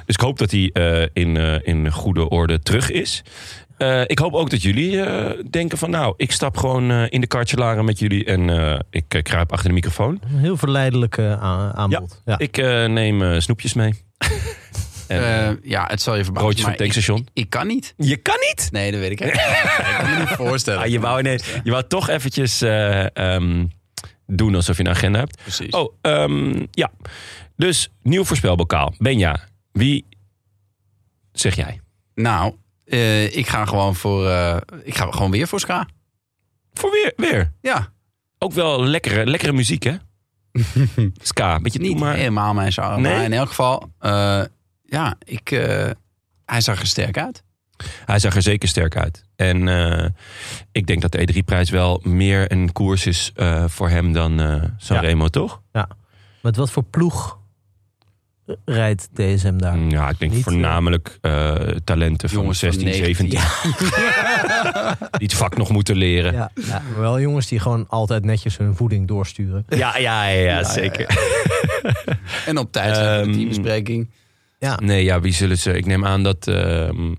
Dus 0.07 0.14
ik 0.14 0.20
hoop 0.20 0.39
dat 0.39 0.51
hij 0.51 0.70
eh, 0.73 1.09
in, 1.12 1.37
eh, 1.37 1.55
in 1.62 1.91
goede 1.93 2.29
orde 2.29 2.61
terug 2.61 2.91
is. 2.91 3.23
Eh, 3.83 4.03
ik 4.07 4.18
hoop 4.18 4.33
ook 4.35 4.51
dat 4.51 4.62
jullie 4.62 5.03
eh, 5.03 5.45
denken 5.51 5.78
van 5.78 5.91
nou, 5.91 6.14
ik 6.16 6.33
stap 6.33 6.57
gewoon 6.57 6.91
eh, 6.91 7.05
in 7.09 7.20
de 7.20 7.26
kartjelaren 7.26 7.85
met 7.85 7.99
jullie 7.99 8.24
en 8.24 8.51
eh, 8.51 8.78
ik 8.91 9.20
kruip 9.22 9.53
achter 9.53 9.68
de 9.68 9.74
microfoon. 9.74 10.20
Een 10.33 10.39
heel 10.39 10.57
verleidelijk 10.57 11.18
aanbod. 11.18 12.22
Ja. 12.24 12.39
Ik 12.39 12.59
eh, 12.59 12.87
neem 12.87 13.41
snoepjes 13.41 13.74
mee. 13.74 13.95
en, 15.09 15.22
Eh, 15.22 15.57
ja, 15.62 15.87
het 15.91 16.03
zal 16.03 16.16
je 16.16 16.24
verbazen. 16.24 16.33
broodjes 16.49 16.61
van 16.62 16.70
het 16.70 16.78
tankstation. 16.80 17.18
Ik, 17.18 17.28
ik 17.43 17.51
kan 17.51 17.66
niet. 17.66 17.95
je 17.97 18.16
kan 18.16 18.37
niet! 18.49 18.68
Nee, 18.72 18.91
dat 18.91 19.01
weet 19.01 19.11
ik 19.11 19.20
niet. 19.20 19.35
ik 19.35 19.97
kan 19.99 20.11
me 20.11 20.18
niet 20.18 20.28
voorstellen. 20.28 20.80
Ah, 20.80 20.87
je, 20.87 21.01
wou 21.01 21.18
ineens, 21.20 21.45
je 21.64 21.70
wou 21.70 21.85
toch 21.89 22.09
eventjes 22.09 22.62
eh, 22.62 23.16
ehm, 23.16 23.66
doen 24.26 24.55
alsof 24.55 24.76
je 24.76 24.83
een 24.85 24.91
agenda 24.91 25.18
hebt. 25.18 25.37
Precies. 25.43 25.70
Oh, 25.70 25.95
ehm, 26.01 26.66
ja. 26.70 26.91
Dus 27.57 27.89
nieuw 28.03 28.24
voorspelbokaal. 28.24 28.95
Benja, 28.99 29.41
wie 29.72 30.07
zeg 31.33 31.55
jij? 31.57 31.80
Nou, 32.14 32.55
eh, 32.93 33.36
ik 33.36 33.47
ga 33.49 33.64
gewoon 33.66 33.95
voor. 33.95 34.28
eh, 34.28 34.57
ik 34.82 34.97
ga 34.97 35.11
gewoon 35.11 35.30
weer 35.30 35.49
voor 35.49 35.61
Ska. 35.61 35.86
Voor 36.74 36.90
weer, 36.90 37.12
weer. 37.16 37.53
Ja, 37.61 37.88
Ook 38.38 38.53
wel 38.53 38.84
lekkere, 38.84 39.26
lekkere 39.26 39.53
muziek, 39.53 39.82
hè? 39.82 39.95
Ska, 41.22 41.61
beetje 41.61 41.78
niet 41.78 41.88
niet 41.90 41.99
maar. 42.01 42.14
helemaal 42.14 42.55
mijn 42.55 42.72
genre. 42.72 43.01
Nee? 43.01 43.14
Maar 43.14 43.24
in 43.24 43.32
elk 43.32 43.49
geval, 43.49 43.93
eh, 43.99 44.43
ja, 44.84 45.14
ik, 45.24 45.51
eh, 45.51 45.90
hij 46.45 46.61
zag 46.61 46.80
er 46.80 46.86
sterk 46.86 47.18
uit. 47.18 47.43
Hij 48.05 48.18
zag 48.18 48.34
er 48.36 48.43
zeker 48.43 48.68
sterk 48.68 48.97
uit. 48.97 49.24
En 49.36 49.68
eh, 49.68 50.09
ik 50.72 50.86
denk 50.86 51.03
dat 51.03 51.12
de 51.12 51.28
E3-prijs 51.32 51.70
wel 51.70 52.01
meer 52.05 52.53
een 52.53 52.72
koers 52.72 53.07
is 53.07 53.30
eh, 53.34 53.64
voor 53.68 53.88
hem 53.88 54.12
dan 54.12 54.40
eh 54.40 54.62
Sanremo, 54.76 55.28
toch? 55.28 55.62
Met 56.43 56.57
wat 56.57 56.70
voor 56.70 56.82
ploeg 56.84 57.38
rijdt 58.64 59.09
DSM 59.14 59.57
daar? 59.57 59.78
Ja, 59.78 60.09
ik 60.09 60.18
denk 60.18 60.32
Niet, 60.32 60.42
voornamelijk 60.42 61.18
eh, 61.20 61.55
talenten 61.84 62.28
van 62.28 62.38
Jongens 62.38 62.59
van 62.59 62.72
16, 62.72 62.88
19. 62.88 63.30
17. 63.30 63.38
Die 65.18 65.26
het 65.28 65.34
vak 65.34 65.57
nog 65.57 65.68
moeten 65.70 65.96
leren. 65.96 66.32
Ja, 66.32 66.50
ja, 66.66 66.82
wel 66.98 67.20
jongens 67.20 67.46
die 67.48 67.59
gewoon 67.59 67.88
altijd 67.88 68.24
netjes 68.24 68.57
hun 68.59 68.74
voeding 68.76 69.09
doorsturen. 69.09 69.64
Ja, 69.68 69.96
ja, 69.98 70.26
ja, 70.28 70.40
ja, 70.40 70.64
zeker. 70.64 71.07
En 72.46 72.59
op 72.59 72.72
tijd 72.72 72.96
zijn 72.96 73.09
we 73.11 73.20
Ehm, 73.22 73.30
de 73.30 73.36
teambespreking. 73.36 74.11
Nee, 74.76 75.05
ja, 75.05 75.20
wie 75.20 75.32
zullen 75.32 75.59
ze? 75.59 75.72
Ik 75.76 75.86
neem 75.86 76.05
aan 76.05 76.22
dat. 76.22 76.46
ehm, 76.46 77.14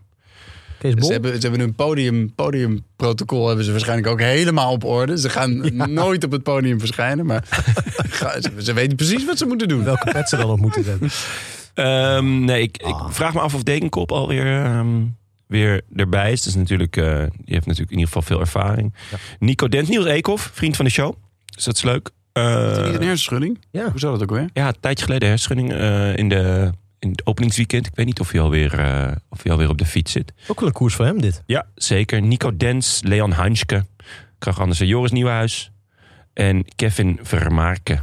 Kees 0.84 0.94
Bol? 0.94 1.06
Ze 1.06 1.12
hebben, 1.12 1.34
ze 1.36 1.40
hebben 1.42 1.60
hun 1.60 1.74
podium, 1.76 2.34
podiumprotocol 2.36 3.48
hebben 3.48 3.66
ze 3.66 3.72
waarschijnlijk 3.72 4.08
ook 4.08 4.20
helemaal 4.20 4.72
op 4.72 4.84
orde. 4.84 5.18
Ze 5.20 5.30
gaan 5.30 5.70
nooit 5.94 6.24
op 6.24 6.32
het 6.32 6.44
podium 6.44 6.80
verschijnen, 6.80 7.26
maar 7.26 7.44
ze, 8.42 8.52
ze 8.58 8.74
weten 8.74 8.96
precies 8.96 9.26
wat 9.26 9.38
ze 9.38 9.46
moeten 9.46 9.68
doen. 9.68 9.84
Welke 9.84 10.12
pet 10.12 10.30
ze 10.30 10.38
dan 10.38 10.50
op 10.50 10.60
moeten 10.60 10.84
zetten. 10.84 11.10
ehm, 11.74 12.46
nee, 12.46 12.62
ik, 12.62 12.82
Ah. 12.84 12.90
ik 13.08 13.14
vraag 13.14 13.34
me 13.34 13.40
af 13.40 13.54
of 13.54 13.64
Dekenkop 13.64 14.12
alweer 14.12 14.64
ehm, 14.64 14.88
weer 15.48 15.82
erbij 15.96 16.32
is. 16.32 16.40
Dat 16.44 16.54
is 16.54 16.60
natuurlijk, 16.60 16.98
eh, 16.98 17.04
die 17.20 17.54
heeft 17.54 17.66
natuurlijk 17.66 17.92
in 17.92 17.98
ieder 17.98 18.06
geval 18.08 18.22
veel 18.22 18.40
ervaring. 18.40 18.94
Nico 19.40 19.68
Dent, 19.68 19.88
Niels 19.90 20.06
Eekhoff, 20.06 20.52
vriend 20.54 20.76
van 20.76 20.86
de 20.86 20.92
show. 20.92 21.14
Dus 21.56 21.64
dat 21.64 21.76
is 21.76 21.84
leuk. 21.84 22.10
Eh, 22.34 22.72
Is 22.72 22.78
niet 22.78 22.86
een 22.86 22.94
hersenschudding? 22.94 23.60
Ja. 23.72 23.90
Hoe 23.90 24.00
zou 24.00 24.14
dat 24.14 24.22
ook 24.30 24.38
weer? 24.38 24.50
ja, 24.54 24.68
een 24.68 24.80
tijdje 24.80 25.06
geleden 25.06 25.28
hersenschudding 25.30 25.74
eh, 25.80 26.18
in, 26.18 26.30
de, 26.30 26.72
in 27.04 27.10
het 27.10 27.26
openingsweekend. 27.26 27.88
Ik 27.88 27.96
weet 27.96 28.06
niet 28.06 28.20
of 28.20 28.32
hij 28.32 28.42
alweer, 28.42 28.80
eh, 28.80 29.12
of 29.30 29.44
hij 29.44 29.52
alweer 29.52 29.70
op 29.70 29.78
de 29.78 29.86
fiets 29.86 30.12
zit. 30.12 30.34
Ook 30.48 30.60
wel 30.60 30.68
een 30.68 30.74
koers 30.74 30.96
voor 30.96 31.06
hem 31.06 31.22
dit. 31.22 31.44
Ja, 31.46 31.66
zeker. 31.76 32.22
Nico 32.22 32.58
Dens, 32.58 33.02
Leon 33.04 33.32
Hanske, 33.32 33.86
Krach 34.40 34.60
Andersen, 34.60 34.88
Joris 34.88 35.12
Nieuwenhuis 35.12 35.72
en 36.34 36.66
Kevin 36.76 37.20
Vermaarke. 37.22 38.00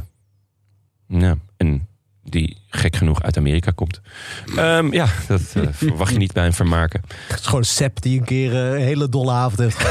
Ja, 1.07 1.37
en 1.57 1.87
die 2.23 2.57
gek 2.67 2.95
genoeg 2.95 3.23
uit 3.23 3.37
Amerika 3.37 3.71
komt. 3.71 4.01
Ehm, 4.55 4.93
ja, 4.93 5.07
dat 5.27 5.41
eh, 5.53 5.63
verwacht 5.87 6.11
je 6.11 6.17
niet 6.17 6.33
bij 6.33 6.45
een 6.45 6.53
Vermaarke. 6.53 6.99
Het 7.27 7.39
is 7.39 7.45
gewoon 7.45 7.63
Sepp 7.63 8.01
die 8.01 8.19
een 8.19 8.25
keer 8.25 8.55
eh, 8.55 8.79
een 8.79 8.85
hele 8.85 9.09
dolle 9.09 9.31
avond 9.31 9.59
heeft. 9.59 9.77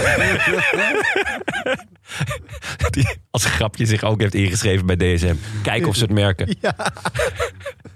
Die 2.91 3.09
als 3.31 3.45
grapje 3.45 3.87
zich 3.87 4.03
ook 4.03 4.21
heeft 4.21 4.35
ingeschreven 4.35 4.87
bij 4.87 4.97
DSM. 4.97 5.35
Kijken 5.63 5.89
of 5.89 5.97
ze 5.97 6.03
het 6.03 6.13
merken. 6.13 6.57
Ja. 6.61 6.75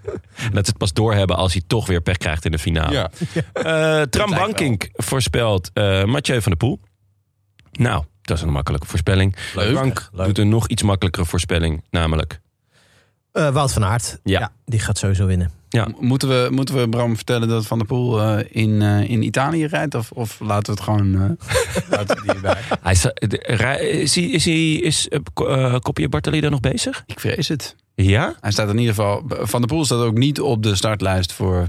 Dat 0.05 0.65
ze 0.65 0.71
het 0.71 0.79
pas 0.79 0.93
doorhebben 0.93 1.37
als 1.37 1.53
hij 1.53 1.63
toch 1.67 1.87
weer 1.87 2.01
pech 2.01 2.17
krijgt 2.17 2.45
in 2.45 2.51
de 2.51 2.59
finale. 2.59 3.11
Eh, 3.53 4.03
Tram 4.03 4.31
Bankink 4.31 4.89
voorspelt 4.93 5.71
eh 5.73 6.05
Mathieu 6.05 6.43
van 6.43 6.53
der 6.53 6.57
Poel. 6.69 6.81
Nou, 7.73 8.05
dat 8.23 8.37
is 8.37 8.43
een 8.43 8.51
makkelijke 8.53 8.87
voorspelling. 8.87 9.37
Leuk. 9.55 9.73
Frank 9.77 10.09
Leuk. 10.13 10.27
doet 10.27 10.39
een 10.39 10.49
nog 10.49 10.69
iets 10.69 10.83
makkelijkere 10.83 11.27
voorspelling. 11.27 11.83
Namelijk, 11.91 12.41
Eh, 13.33 13.49
Wout 13.51 13.73
van 13.73 13.85
Aert. 13.85 14.19
Ja. 14.25 14.53
die 14.65 14.81
gaat 14.81 14.99
sowieso 14.99 15.27
winnen. 15.27 15.51
ja, 15.69 15.89
Moeten 16.01 16.29
we, 16.29 16.49
moeten 16.51 16.75
we 16.75 16.89
Bram 16.89 17.17
vertellen 17.17 17.49
dat 17.49 17.67
Van 17.67 17.79
der 17.79 17.87
Poel 17.87 18.39
in, 18.39 18.83
in 18.83 19.23
Italië 19.23 19.67
rijdt? 19.67 19.95
Of, 19.95 20.11
of 20.11 20.41
laten 20.41 20.65
we 20.65 20.71
het 20.73 20.81
gewoon... 20.81 21.15
eh 21.15 21.31
laten 21.91 22.07
we 22.17 22.23
het 22.23 22.33
hierbij? 22.33 22.61
hij 22.83 22.93
is, 22.93 23.05
is, 23.07 24.15
hij, 24.15 24.25
is, 24.25 24.45
hij, 24.45 24.73
is 24.75 25.09
Ko- 25.33 25.79
Kopje 25.79 26.09
Bartali 26.09 26.41
daar 26.41 26.51
nog 26.51 26.61
bezig? 26.61 27.03
Ik 27.07 27.21
vrees 27.21 27.49
het. 27.49 27.77
Ja? 27.95 28.35
Hij 28.41 28.51
staat 28.51 28.69
in 28.69 28.79
ieder 28.79 28.95
geval... 28.95 29.23
Van 29.29 29.61
der 29.61 29.69
Poel 29.69 29.85
staat 29.85 29.99
ook 30.01 30.17
niet 30.17 30.41
op 30.41 30.63
de 30.63 30.75
startlijst 30.75 31.33
voor 31.33 31.67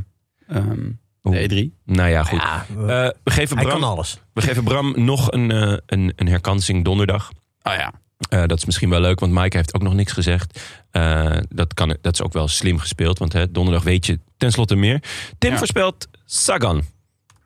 ehm, 0.48 0.90
de 1.22 1.72
E3. 1.74 1.84
Nou 1.86 2.10
ja, 2.10 2.24
goed. 2.24 2.42
Ja, 2.42 2.66
Eh, 2.70 2.76
we, 3.24 3.32
geven 3.32 3.56
Bram, 3.58 3.70
kan 3.70 3.84
alles. 3.84 4.20
we 4.34 4.42
geven 4.42 4.64
Bram 4.64 4.94
nog 5.06 5.32
een, 5.32 5.52
eh, 5.52 5.78
een, 5.86 6.14
een 6.16 6.28
herkansing 6.28 6.84
donderdag. 6.86 7.32
Oh 7.64 7.74
ja. 7.74 7.94
Eh, 8.30 8.46
dat 8.46 8.58
is 8.58 8.66
misschien 8.66 8.90
wel 8.90 9.00
leuk, 9.00 9.20
want 9.20 9.32
Mike 9.34 9.58
heeft 9.58 9.74
ook 9.76 9.82
nog 9.82 9.94
niks 9.94 10.12
gezegd. 10.12 10.60
Eh, 10.92 11.38
dat, 11.50 11.74
kan, 11.74 11.98
dat 12.02 12.14
is 12.14 12.22
ook 12.22 12.34
wel 12.34 12.48
slim 12.48 12.80
gespeeld, 12.80 13.20
want 13.20 13.34
hè, 13.34 13.52
donderdag 13.52 13.84
weet 13.84 14.06
je 14.06 14.20
tenslotte 14.38 14.76
meer. 14.76 15.04
Tim 15.38 15.52
Ja. 15.52 15.58
voorspelt 15.58 16.08
Sagan. 16.26 16.84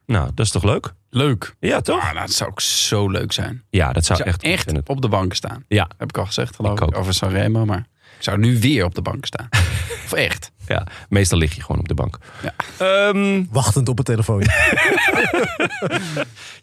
Nou, 0.06 0.32
dat 0.34 0.46
is 0.46 0.52
toch 0.52 0.64
leuk? 0.64 0.94
Leuk. 1.10 1.56
Ja, 1.60 1.82
toch? 1.82 2.02
Ah, 2.14 2.20
dat 2.20 2.32
zou 2.32 2.50
ook 2.50 2.62
zo 2.62 3.10
leuk 3.10 3.32
zijn. 3.32 3.64
Ja, 3.70 3.94
dat 3.94 4.06
zou 4.06 4.18
zou 4.18 4.30
echt... 4.30 4.44
echt, 4.44 4.88
op 4.90 5.02
de 5.02 5.08
bank 5.08 5.34
staan. 5.34 5.64
Ja, 5.68 5.88
Heb 5.98 6.10
ik 6.10 6.18
al 6.18 6.26
gezegd, 6.26 6.56
geloof 6.56 6.72
Ik 6.72 6.80
ik, 6.82 6.88
ook. 6.88 6.98
over 6.98 7.14
Sanremo. 7.14 7.66
Maar 7.66 7.88
ik 8.20 8.26
zou 8.26 8.38
nu 8.38 8.60
weer 8.60 8.86
op 8.86 8.96
de 8.96 9.02
bank 9.02 9.26
staan. 9.26 9.50
of 10.06 10.14
echt. 10.14 10.52
ja, 10.68 10.88
meestal 11.10 11.38
lig 11.38 11.56
je 11.56 11.62
gewoon 11.62 11.80
op 11.80 11.88
de 11.88 11.94
bank. 11.94 12.18
Ja. 12.42 12.54
Ehm, 12.78 13.44
Wachtend 13.52 13.90
op 13.90 13.98
het 13.98 14.06
telefoon. 14.06 14.40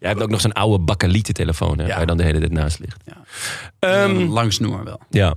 jij 0.01 0.09
hebt 0.11 0.23
ook 0.23 0.31
nog 0.31 0.41
zo'n 0.41 0.53
oude 0.53 0.85
bakkelieten 0.85 1.35
telefoon, 1.35 1.79
hè, 1.79 1.85
Ja. 1.85 1.91
waar 1.91 2.01
je 2.01 2.07
dan 2.07 2.17
de 2.17 2.23
hele 2.23 2.39
tijd 2.39 2.53
naast 2.53 2.79
ligt. 2.79 3.03
Ja. 3.05 3.17
Ehm, 3.79 4.11
Een 4.17 4.29
lang 4.29 4.53
snoer 4.53 4.85
wel. 4.85 5.01
ja. 5.11 5.35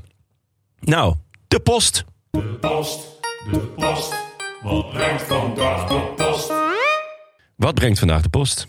Nou, 0.80 1.16
de 1.48 1.60
post. 1.60 2.06
Post, 2.60 3.00
de 3.52 3.60
post. 3.60 4.14
Wat 4.62 4.90
brengt 4.92 5.22
vandaag 5.24 5.88
de 5.88 6.14
post? 6.16 6.52
Wat 7.56 7.74
brengt 7.74 8.00
vandaag 8.00 8.22
de 8.22 8.30
post? 8.30 8.68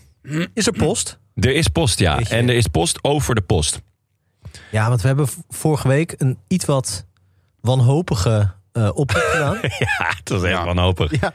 Is 0.53 0.67
er 0.67 0.73
post? 0.73 1.19
Er 1.35 1.53
is 1.55 1.67
post, 1.67 1.99
ja. 1.99 2.19
En 2.19 2.49
er 2.49 2.55
is 2.55 2.67
post 2.67 2.99
over 3.03 3.35
de 3.35 3.41
post. 3.41 3.81
Ja, 4.71 4.87
want 4.89 5.01
we 5.01 5.07
hebben 5.07 5.27
vorige 5.49 5.87
week 5.87 6.13
een 6.17 6.37
iets 6.47 6.65
wat 6.65 7.05
wanhopige 7.61 8.51
eh 8.71 8.89
oproep 8.93 9.23
gedaan. 9.33 9.57
Ja, 9.61 10.13
het 10.17 10.29
was 10.29 10.43
echt 10.43 10.51
Ja. 10.57 10.65
wanhopig. 10.65 11.21
Ja. 11.21 11.33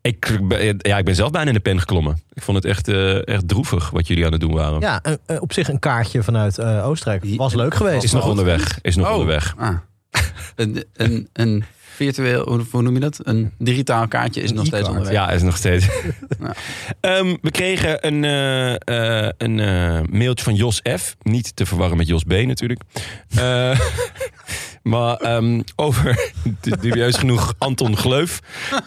Ik, 0.00 0.38
ben- 0.42 0.76
ja, 0.78 0.98
ik 0.98 1.04
ben 1.04 1.14
zelf 1.14 1.30
bijna 1.30 1.48
in 1.48 1.54
de 1.54 1.60
pen 1.60 1.78
geklommen. 1.80 2.22
Ik 2.32 2.42
vond 2.42 2.56
het 2.56 2.66
echt, 2.66 2.88
eh, 2.88 3.28
echt 3.28 3.48
droevig 3.48 3.90
wat 3.90 4.06
jullie 4.06 4.26
aan 4.26 4.32
het 4.32 4.40
doen 4.40 4.52
waren. 4.54 4.80
Ja, 4.80 4.98
een- 5.02 5.18
eh, 5.26 5.40
op 5.42 5.52
zich 5.52 5.68
een 5.68 5.78
kaartje 5.78 6.22
vanuit 6.22 6.58
eh, 6.58 6.86
Oostenrijk. 6.88 7.24
Was 7.36 7.54
leuk 7.54 7.74
geweest. 7.74 8.04
Is 8.04 8.12
nog 8.12 8.26
onderweg. 8.26 8.78
Is 8.82 8.96
nog 8.96 9.06
Oh. 9.06 9.12
onderweg. 9.12 9.54
Ah. 9.58 9.76
Een, 10.56 10.84
een, 10.94 11.28
een 11.32 11.64
virtueel, 11.94 12.64
hoe 12.70 12.82
noem 12.82 12.94
je 12.94 13.00
dat? 13.00 13.18
Een 13.22 13.52
digitaal 13.58 14.08
kaartje 14.08 14.42
is 14.42 14.50
Een 14.50 14.56
nog 14.56 14.66
steeds 14.66 14.88
onderweg. 14.88 15.12
Ja, 15.12 15.30
is 15.30 15.42
nog 15.42 15.56
steeds. 15.56 15.86
Ja. 16.40 16.54
Ehm, 17.00 17.36
we 17.42 17.50
kregen 17.50 18.06
een, 18.06 18.24
eh, 18.24 19.24
eh, 19.24 19.30
een 19.38 19.60
eh, 19.60 20.00
mailtje 20.10 20.44
van 20.44 20.54
Jos 20.54 20.80
F. 20.98 21.16
Niet 21.22 21.56
te 21.56 21.66
verwarren 21.66 21.96
met 21.96 22.06
Jos 22.08 22.22
B 22.22 22.30
natuurlijk. 22.32 22.80
Maar 24.84 25.16
ehm, 25.16 25.60
over 25.76 26.30
du- 26.60 26.76
dubieus 26.80 27.16
genoeg 27.16 27.54
Anton 27.58 27.96
Gleuf. 27.96 28.40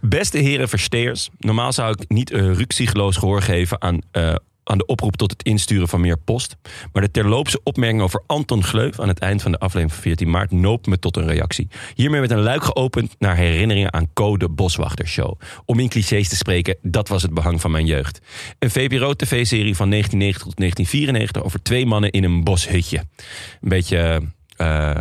Beste 0.00 0.38
heren 0.38 0.68
versteers. 0.68 1.28
Normaal 1.38 1.72
zou 1.72 1.94
ik 1.98 2.08
niet 2.08 2.30
uh, 2.30 2.54
ruksigloos 2.56 3.16
gehoor 3.16 3.42
geven 3.42 3.82
aan, 3.82 3.98
eh, 4.10 4.34
aan 4.64 4.78
de 4.78 4.86
oproep 4.86 5.16
tot 5.16 5.30
het 5.30 5.42
insturen 5.42 5.88
van 5.88 6.00
meer 6.00 6.18
post. 6.18 6.56
Maar 6.92 7.02
de 7.02 7.10
terloopse 7.10 7.60
opmerking 7.62 8.02
over 8.02 8.22
Anton 8.26 8.62
Gleuf 8.64 9.00
aan 9.00 9.08
het 9.08 9.18
eind 9.18 9.42
van 9.42 9.52
de 9.52 9.58
aflevering 9.58 9.92
van 9.92 10.02
14 10.02 10.30
maart 10.30 10.50
noopt 10.50 10.86
me 10.86 10.98
tot 10.98 11.16
een 11.16 11.26
reactie. 11.26 11.68
Hiermee 11.94 12.20
werd 12.20 12.32
een 12.32 12.42
luik 12.42 12.64
geopend 12.64 13.14
naar 13.18 13.36
herinneringen 13.36 13.92
aan 13.92 14.12
Code 14.12 14.48
Boswachter 14.48 15.06
Show. 15.06 15.40
Om 15.64 15.78
in 15.78 15.88
clichés 15.88 16.28
te 16.28 16.36
spreken, 16.36 16.76
dat 16.82 17.08
was 17.08 17.22
het 17.22 17.34
behang 17.34 17.60
van 17.60 17.70
mijn 17.70 17.86
jeugd. 17.86 18.20
Een 18.58 18.70
VPRO-tv-serie 18.70 19.76
van 19.76 19.90
1990 19.90 20.42
tot 20.46 20.56
1994 20.56 21.42
over 21.42 21.62
twee 21.62 21.86
mannen 21.86 22.10
in 22.10 22.24
een 22.24 22.44
boshutje. 22.44 22.98
Een 22.98 23.68
beetje... 23.68 24.22
eh, 24.56 25.00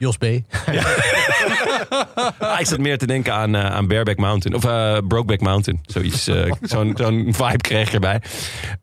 Jos 0.00 0.16
B. 0.16 0.24
Ah, 2.38 2.60
ik 2.60 2.66
zat 2.66 2.78
meer 2.78 2.98
te 2.98 3.06
denken 3.06 3.32
aan, 3.34 3.54
eh, 3.54 3.64
aan 3.64 3.86
Bareback 3.88 4.16
Mountain. 4.16 4.56
Of 4.56 4.64
eh, 4.64 5.06
Brokeback 5.08 5.40
Mountain. 5.40 5.80
Zoiets, 5.82 6.26
eh, 6.26 6.52
zo'n, 6.62 6.92
zo'n 6.96 7.26
vibe 7.34 7.56
kreeg 7.56 7.86
ik 7.88 7.94
erbij. 7.94 8.20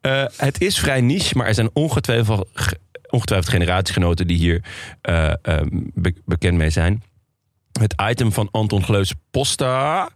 Eh, 0.01 0.23
het 0.37 0.61
is 0.61 0.79
vrij 0.79 1.01
niche, 1.01 1.37
maar 1.37 1.47
er 1.47 1.53
zijn 1.53 1.69
ongetwijfeld, 1.73 2.49
ge- 2.53 2.79
ongetwijfeld 3.09 3.49
generatiegenoten 3.53 4.27
die 4.27 4.37
hier 4.37 4.63
be- 5.93 6.21
bekend 6.25 6.57
mee 6.57 6.69
zijn. 6.69 7.03
Het 7.79 7.95
item 8.09 8.31
van 8.31 8.47
Anton 8.51 8.83
Gleus 8.83 9.13
Posta. 9.31 10.09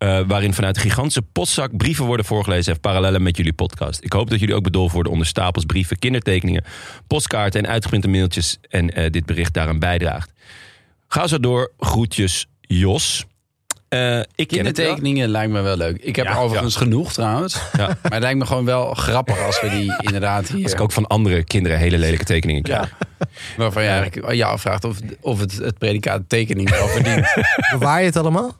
Eh, 0.00 0.20
waarin 0.26 0.54
vanuit 0.54 0.74
de 0.74 0.80
gigantische 0.80 1.22
postzak 1.22 1.76
brieven 1.76 2.04
worden 2.04 2.26
voorgelezen... 2.26 2.66
heeft 2.66 2.80
parallellen 2.80 3.22
met 3.22 3.36
jullie 3.36 3.52
podcast. 3.52 4.04
Ik 4.04 4.12
hoop 4.12 4.30
dat 4.30 4.40
jullie 4.40 4.54
ook 4.54 4.62
bedolven 4.62 4.94
worden 4.94 5.12
onder 5.12 5.26
stapels 5.26 5.64
brieven... 5.64 5.98
kindertekeningen, 5.98 6.64
postkaarten 7.06 7.64
en 7.64 7.70
uitgeprinte 7.70 8.08
mailtjes... 8.08 8.58
en 8.68 8.90
eh, 8.90 9.10
dit 9.10 9.26
bericht 9.26 9.54
daaraan 9.54 9.78
bijdraagt. 9.78 10.32
Ga 11.08 11.26
zo 11.26 11.40
door. 11.40 11.72
Groetjes, 11.78 12.46
Jos. 12.60 13.26
Eh, 13.88 14.20
ik. 14.34 14.48
Kindertekeningen 14.48 15.28
lijkt 15.28 15.52
me 15.52 15.60
wel 15.60 15.76
leuk. 15.76 15.96
Ik 16.02 16.16
heb 16.16 16.26
Ja, 16.26 16.32
er 16.32 16.38
overigens 16.38 16.76
genoeg 16.76 17.12
trouwens. 17.12 17.54
Ja. 17.76 17.86
Maar 17.86 18.12
het 18.12 18.20
lijkt 18.20 18.38
me 18.38 18.46
gewoon 18.46 18.64
wel 18.64 18.94
grappig 18.94 19.44
als 19.44 19.60
we 19.60 19.68
die 19.68 19.94
inderdaad 20.06 20.48
hier... 20.48 20.62
Als 20.62 20.72
ik 20.72 20.80
ook 20.80 20.92
van 20.92 21.06
andere 21.06 21.44
kinderen 21.44 21.78
hele 21.78 21.98
lelijke 21.98 22.24
tekeningen 22.24 22.62
krijg. 22.62 22.96
Waarvan 23.56 23.82
je 23.82 23.88
eigenlijk 23.88 24.32
je 24.32 24.44
afvraagt 24.44 24.84
of, 24.84 24.98
of 25.20 25.40
het, 25.40 25.56
het 25.56 25.78
predicaat 25.78 26.22
tekening 26.26 26.70
wel 26.70 26.86
verdient. 26.88 27.26
Bewaar 27.78 28.00
je 28.00 28.06
het 28.06 28.16
allemaal? 28.16 28.56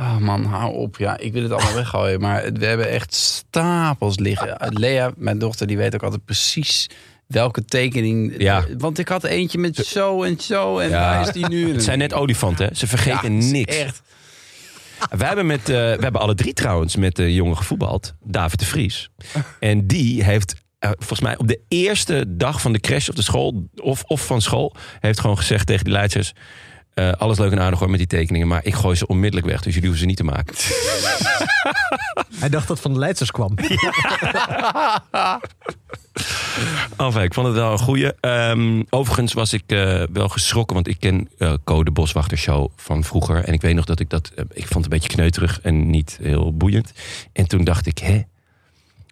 Oh 0.00 0.16
man, 0.16 0.44
hou 0.44 0.74
op. 0.74 0.96
Ja, 0.96 1.18
ik 1.18 1.32
wil 1.32 1.42
het 1.42 1.52
allemaal 1.52 1.74
weggooien. 1.74 2.20
Maar 2.20 2.52
we 2.52 2.66
hebben 2.66 2.88
echt 2.88 3.14
stapels 3.14 4.18
liggen. 4.18 4.56
Lea, 4.68 5.12
mijn 5.16 5.38
dochter, 5.38 5.66
die 5.66 5.76
weet 5.76 5.94
ook 5.94 6.02
altijd 6.02 6.24
precies 6.24 6.86
welke 7.26 7.64
tekening. 7.64 8.34
Ja. 8.38 8.64
Want 8.78 8.98
ik 8.98 9.08
had 9.08 9.24
eentje 9.24 9.58
met 9.58 9.76
zo 9.76 10.22
en 10.22 10.40
zo. 10.40 10.78
En 10.78 10.88
Ja. 10.88 11.00
waar 11.00 11.26
is 11.26 11.32
die 11.32 11.48
nu? 11.48 11.68
Het 11.72 11.82
zijn 11.82 11.98
net 11.98 12.14
olifanten, 12.14 12.66
hè? 12.66 12.74
ze 12.74 12.84
Ja, 12.84 12.90
vergeten 12.90 13.32
is 13.32 13.50
niks. 13.50 13.76
Echt. 13.76 14.02
We 15.10 15.24
hebben, 15.24 15.46
met, 15.46 15.60
eh, 15.60 15.66
we 15.66 15.98
hebben 16.00 16.20
alle 16.20 16.34
drie 16.34 16.52
trouwens 16.52 16.96
met 16.96 17.16
de 17.16 17.34
jongen 17.34 17.56
gevoetbald. 17.56 18.14
David 18.24 18.58
de 18.58 18.64
Vries. 18.66 19.10
En 19.60 19.86
die 19.86 20.24
heeft 20.24 20.54
eh, 20.78 20.90
volgens 20.96 21.20
mij 21.20 21.38
op 21.38 21.48
de 21.48 21.60
eerste 21.68 22.24
dag 22.36 22.60
van 22.60 22.72
de 22.72 22.80
crash 22.80 23.08
op 23.08 23.16
de 23.16 23.22
school... 23.22 23.68
of, 23.76 24.02
of 24.02 24.26
van 24.26 24.42
school, 24.42 24.74
heeft 25.00 25.20
gewoon 25.20 25.36
gezegd 25.38 25.66
tegen 25.66 25.84
die 25.84 25.92
leidsters... 25.92 26.32
eh, 26.94 27.12
alles 27.12 27.38
leuk 27.38 27.52
en 27.52 27.60
aardig 27.60 27.78
hoor 27.78 27.90
met 27.90 27.98
die 27.98 28.08
tekeningen... 28.08 28.48
maar 28.48 28.64
ik 28.64 28.74
gooi 28.74 28.96
ze 28.96 29.06
onmiddellijk 29.06 29.50
weg, 29.50 29.62
dus 29.62 29.74
jullie 29.74 29.88
hoeven 29.88 30.00
ze 30.00 30.06
niet 30.06 30.16
te 30.16 30.24
maken. 30.24 30.54
Hij 32.40 32.48
dacht 32.48 32.68
dat 32.68 32.76
het 32.76 32.80
van 32.80 32.92
de 32.92 32.98
Leidsers 32.98 33.30
kwam. 33.30 33.54
Enfin, 36.96 37.22
ik 37.22 37.34
vond 37.34 37.46
het 37.46 37.56
wel 37.56 37.72
een 37.72 37.78
goeie. 37.78 38.12
Ehm, 38.20 38.82
overigens 38.90 39.32
was 39.32 39.52
ik 39.52 39.62
eh, 39.66 40.02
wel 40.12 40.28
geschrokken, 40.28 40.74
want 40.74 40.88
ik 40.88 40.96
ken 40.98 41.28
eh 41.38 41.52
Code 41.64 41.90
Boswachter 41.90 42.38
Show 42.38 42.70
van 42.76 43.04
vroeger. 43.04 43.44
En 43.44 43.52
ik 43.52 43.60
weet 43.60 43.74
nog 43.74 43.84
dat 43.84 44.00
ik 44.00 44.10
dat... 44.10 44.32
ik 44.36 44.66
vond 44.66 44.84
het 44.84 44.84
een 44.84 44.88
beetje 44.88 45.08
kneuterig 45.08 45.60
en 45.60 45.90
niet 45.90 46.18
heel 46.22 46.56
boeiend. 46.56 46.92
En 47.32 47.48
toen 47.48 47.64
dacht 47.64 47.86
ik, 47.86 47.98
hè? 47.98 48.22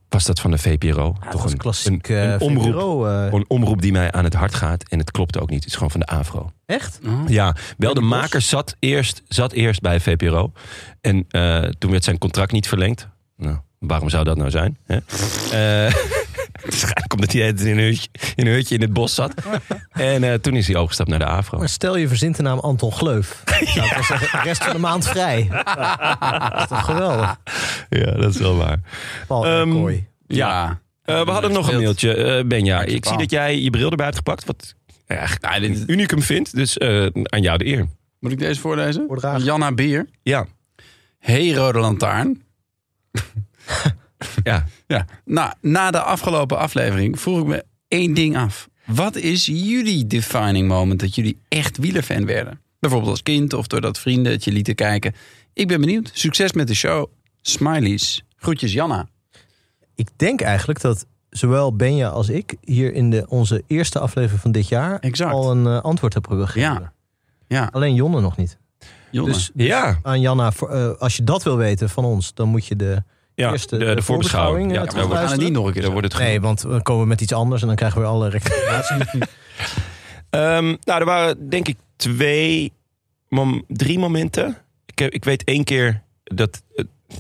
Was 0.09 0.25
dat 0.25 0.41
van 0.41 0.51
de 0.51 0.59
VPRO? 0.59 1.17
Toch 1.31 1.51
een 1.51 1.57
klassiek 1.57 2.09
een, 2.09 2.33
een 2.33 2.41
omroep, 2.41 2.65
VPRO, 2.65 3.07
eh. 3.07 3.33
een 3.33 3.45
omroep 3.49 3.83
die 3.83 3.93
mij 3.93 4.13
aan 4.13 4.25
het 4.25 4.35
hart 4.35 4.55
gaat. 4.55 4.89
En 4.89 4.99
het 4.99 5.11
klopt 5.11 5.39
ook 5.39 5.51
niet. 5.51 5.59
Het 5.59 5.69
is 5.69 5.75
gewoon 5.75 5.91
van 5.91 6.01
de 6.01 6.07
AVRO. 6.07 6.53
Echt? 6.69 7.01
Ja, 7.27 7.57
wel 7.79 7.95
de 7.95 8.01
maker 8.01 8.41
zat 8.41 8.77
eerst, 8.79 9.23
zat 9.29 9.53
eerst 9.53 9.81
bij 9.81 10.01
VPRO. 10.01 10.53
En 11.01 11.25
eh, 11.29 11.63
toen 11.63 11.91
werd 11.91 12.05
zijn 12.05 12.19
contract 12.19 12.53
niet 12.53 12.69
verlengd. 12.69 13.09
Nou, 13.37 13.57
waarom 13.79 14.09
zou 14.09 14.25
dat 14.25 14.37
nou 14.37 14.51
zijn? 14.51 14.79
Hè? 14.87 14.99
Eh, 15.87 15.95
Waarschijnlijk 16.63 17.13
omdat 17.13 17.33
hij 17.33 17.49
in 17.49 17.67
een, 17.67 17.79
hutje, 17.79 18.09
in 18.35 18.47
een 18.47 18.53
hutje 18.53 18.75
in 18.75 18.81
het 18.81 18.93
bos 18.93 19.15
zat. 19.15 19.35
En 19.93 20.25
eh, 20.25 20.35
toen 20.35 20.57
is 20.57 20.67
hij 20.67 20.77
overgestapt 20.77 21.11
naar 21.11 21.19
de 21.19 21.25
AVRO. 21.25 21.59
Maar 21.59 21.69
stel 21.69 21.97
je 21.97 22.09
verzint 22.09 22.37
de 22.37 22.43
naam 22.43 22.59
Anton 22.59 22.93
Gleuf. 22.93 23.43
Zou 23.75 23.87
ik 23.87 23.93
wel 23.95 24.05
zeggen, 24.05 24.39
de 24.39 24.45
rest 24.45 24.65
van 24.65 24.73
de 24.73 24.79
maand 24.79 25.09
vrij. 25.09 25.49
Dat 26.51 26.61
is 26.61 26.69
toch 26.69 26.85
geweldig. 26.85 27.37
Ja, 27.89 28.11
dat 28.11 28.35
is 28.35 28.41
wel 28.41 28.57
waar. 28.57 28.81
Paul 29.27 29.47
Ehm, 29.47 29.71
Kooi. 29.71 30.07
Ja. 30.27 30.81
Eh, 31.03 31.25
we 31.25 31.31
hadden 31.31 31.53
nog 31.53 31.71
een 31.73 31.77
mailtje. 31.77 32.15
Eh 32.15 32.45
Benja, 32.45 32.83
ik 32.83 33.07
zie 33.07 33.17
dat 33.17 33.31
jij 33.31 33.61
je 33.61 33.71
bril 33.71 33.91
erbij 33.91 34.05
hebt 34.05 34.17
gepakt. 34.17 34.45
Wat 34.45 34.75
ja, 35.09 35.29
Nou, 35.41 35.61
dit- 35.61 35.89
unicum 35.89 36.23
vindt. 36.23 36.55
Dus 36.55 36.79
eh, 36.79 37.07
aan 37.23 37.43
jou 37.43 37.59
de 37.59 37.67
eer. 37.67 37.87
Moet 38.21 38.33
ik 38.33 38.39
deze 38.39 38.61
voorlezen? 38.61 39.05
Voordragen. 39.07 39.45
Janna 39.45 39.73
Bier. 39.73 40.09
Ja. 40.23 40.47
Hey 41.19 41.51
Rode 41.53 41.79
Lantaarn. 41.79 42.43
Ja. 44.45 44.67
Ja. 44.87 45.07
Nou, 45.25 45.53
na 45.61 45.91
de 45.91 46.01
afgelopen 46.01 46.59
aflevering 46.59 47.21
vroeg 47.21 47.41
ik 47.41 47.47
me 47.47 47.65
één 47.89 48.15
ding 48.15 48.37
af. 48.37 48.69
Wat 48.87 49.17
is 49.17 49.47
jullie 49.47 50.07
defining 50.07 50.69
moment 50.69 51.01
dat 51.01 51.15
jullie 51.15 51.39
echt 51.49 51.77
wielerfan 51.77 52.27
werden? 52.27 52.61
Bijvoorbeeld 52.81 53.11
als 53.11 53.23
kind 53.23 53.53
of 53.53 53.67
doordat 53.67 53.99
vrienden 53.99 54.33
het 54.33 54.45
je 54.45 54.53
lieten 54.53 54.75
kijken. 54.75 55.15
Ik 55.53 55.69
ben 55.69 55.81
benieuwd. 55.81 56.11
Succes 56.15 56.53
met 56.53 56.67
de 56.67 56.75
show. 56.75 57.07
Smileys. 57.43 58.23
Groetjes 58.37 58.73
Janna. 58.73 59.09
Ik 59.95 60.09
denk 60.17 60.41
eigenlijk 60.41 60.81
dat 60.81 61.07
zowel 61.31 61.77
Benja 61.77 62.09
als 62.09 62.29
ik 62.29 62.57
hier 62.61 62.95
in 62.95 63.11
de, 63.11 63.25
onze 63.29 63.63
eerste 63.67 63.99
aflevering 63.99 64.41
van 64.41 64.53
dit 64.53 64.69
jaar 64.69 64.99
Exact. 64.99 65.33
al 65.33 65.51
een 65.51 65.67
eh, 65.67 65.81
antwoord 65.81 66.13
hebben 66.15 66.39
gegeven. 66.49 66.61
Ja. 66.71 66.93
Ja, 67.47 67.69
Alleen 67.73 67.95
Jonne 67.95 68.21
nog 68.21 68.37
niet. 68.37 68.59
Jonne. 69.11 69.33
Dus 69.33 69.51
Ja. 69.55 69.99
aan 70.03 70.21
Janna, 70.21 70.53
voor, 70.53 70.71
eh, 70.71 70.91
als 70.99 71.17
je 71.17 71.25
dat 71.25 71.43
wil 71.43 71.57
weten 71.57 71.89
van 71.91 72.05
ons, 72.05 72.35
dan 72.35 72.49
moet 72.49 72.67
je 72.67 72.77
de 72.77 73.03
ja. 73.35 73.51
eerste 73.53 73.79
de, 73.79 73.85
de, 73.85 73.95
de 73.95 74.03
voorbeschouwing. 74.03 74.73
Ja, 74.73 74.85
eh, 74.85 74.91
daar 74.95 75.09
we 75.09 75.15
gaan 75.15 75.31
het 75.31 75.41
niet 75.41 75.53
nog 75.53 75.67
een 75.67 75.73
keer 75.73 75.91
wordt 75.91 76.13
het 76.13 76.23
Nee, 76.23 76.41
want 76.41 76.63
dan 76.63 76.83
komen 76.83 77.03
we 77.03 77.09
met 77.09 77.21
iets 77.21 77.33
anders 77.33 77.61
en 77.61 77.67
dan 77.67 77.77
krijgen 77.77 78.01
we 78.01 78.07
alle 78.07 78.29
rectificatie. 78.29 78.97
Ehm, 80.31 80.65
nou, 80.85 81.01
er 81.01 81.05
waren 81.05 81.49
denk 81.49 81.69
ik 81.69 81.77
twee, 81.97 82.73
mom- 83.29 83.65
drie 83.69 83.99
momenten. 83.99 84.57
Ik, 84.87 84.99
heb, 84.99 85.13
ik 85.13 85.25
weet 85.25 85.45
één 85.45 85.65
keer 85.65 86.03
dat, 86.25 86.63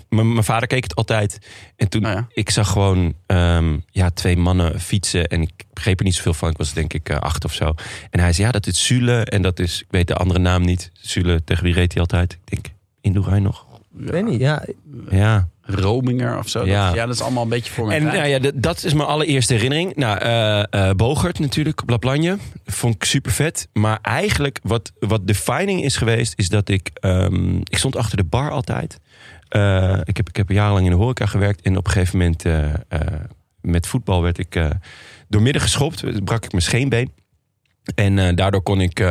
mijn 0.08 0.44
vader 0.44 0.68
keek 0.68 0.82
het 0.82 0.94
altijd. 0.94 1.38
En 1.76 1.88
toen, 1.88 2.06
Oh 2.06 2.12
ja. 2.12 2.26
ik 2.32 2.50
zag 2.50 2.68
gewoon 2.70 3.14
ehm, 3.26 3.76
ja, 3.90 4.10
twee 4.10 4.36
mannen 4.36 4.80
fietsen. 4.80 5.26
En 5.28 5.42
ik 5.42 5.52
begreep 5.72 5.98
er 5.98 6.04
niet 6.04 6.14
zoveel 6.14 6.34
van. 6.34 6.50
Ik 6.50 6.56
was 6.56 6.72
denk 6.72 6.92
ik 6.92 7.08
eh, 7.08 7.16
acht 7.18 7.44
of 7.44 7.52
zo. 7.54 7.74
En 8.10 8.20
hij 8.20 8.32
zei, 8.32 8.46
ja, 8.46 8.52
dat 8.52 8.66
is 8.66 8.86
Zule. 8.86 9.24
En 9.24 9.42
dat 9.42 9.58
is, 9.58 9.80
ik 9.80 9.86
weet 9.90 10.06
de 10.06 10.14
andere 10.14 10.38
naam 10.40 10.62
niet. 10.64 10.90
Zule, 10.92 11.44
tegen 11.44 11.64
wie 11.64 11.74
reed 11.74 11.92
hij 11.92 12.00
altijd? 12.00 12.32
Ik 12.32 12.38
denk, 12.50 12.66
Indurain 13.00 13.42
nog. 13.42 13.66
Ik 13.98 14.08
weet 14.08 14.24
niet, 14.24 14.40
ja. 14.40 14.64
Ja. 15.10 15.48
Rominger 15.62 16.38
of 16.38 16.48
zo. 16.48 16.66
Ja. 16.66 16.86
Dat, 16.86 16.94
ja, 16.94 17.06
dat 17.06 17.14
is 17.14 17.20
allemaal 17.20 17.42
een 17.42 17.48
beetje 17.48 17.72
voor 17.72 17.86
mijn 17.86 18.06
En 18.06 18.14
nou 18.14 18.26
ja, 18.28 18.38
dat- 18.54 18.84
is 18.84 18.94
mijn 18.94 19.08
allereerste 19.08 19.54
herinnering. 19.54 19.96
Nou, 19.96 20.18
eh 20.18 20.62
eh, 20.88 20.94
Bogert 20.96 21.38
natuurlijk 21.38 21.80
op. 21.82 21.88
Vond 22.64 22.94
ik 22.94 23.04
super 23.04 23.32
vet. 23.32 23.68
Maar 23.72 23.98
eigenlijk 24.02 24.58
wat, 24.62 24.92
wat 24.98 25.26
defining 25.26 25.84
is 25.84 25.96
geweest, 25.96 26.32
is 26.36 26.48
dat 26.48 26.68
ik... 26.68 26.90
ehm, 26.94 27.56
ik 27.58 27.78
stond 27.78 27.96
achter 27.96 28.16
de 28.16 28.24
bar 28.24 28.50
altijd. 28.50 28.98
Eh, 29.48 29.98
ik, 30.04 30.16
heb, 30.16 30.28
ik 30.28 30.36
heb 30.36 30.48
jarenlang 30.48 30.84
in 30.84 30.90
de 30.90 30.96
horeca 30.96 31.26
gewerkt. 31.26 31.60
En 31.60 31.76
op 31.76 31.86
een 31.86 31.92
gegeven 31.92 32.18
moment 32.18 32.44
eh, 32.44 32.74
eh, 32.88 33.00
met 33.60 33.86
voetbal 33.86 34.22
werd 34.22 34.38
ik 34.38 34.62
doormidden 35.28 35.62
geschopt. 35.62 36.24
Brak 36.24 36.44
ik 36.44 36.50
mijn 36.50 36.62
scheenbeen. 36.62 37.12
En 37.94 38.34
daardoor 38.34 38.62
kon 38.62 38.80
ik 38.80 39.04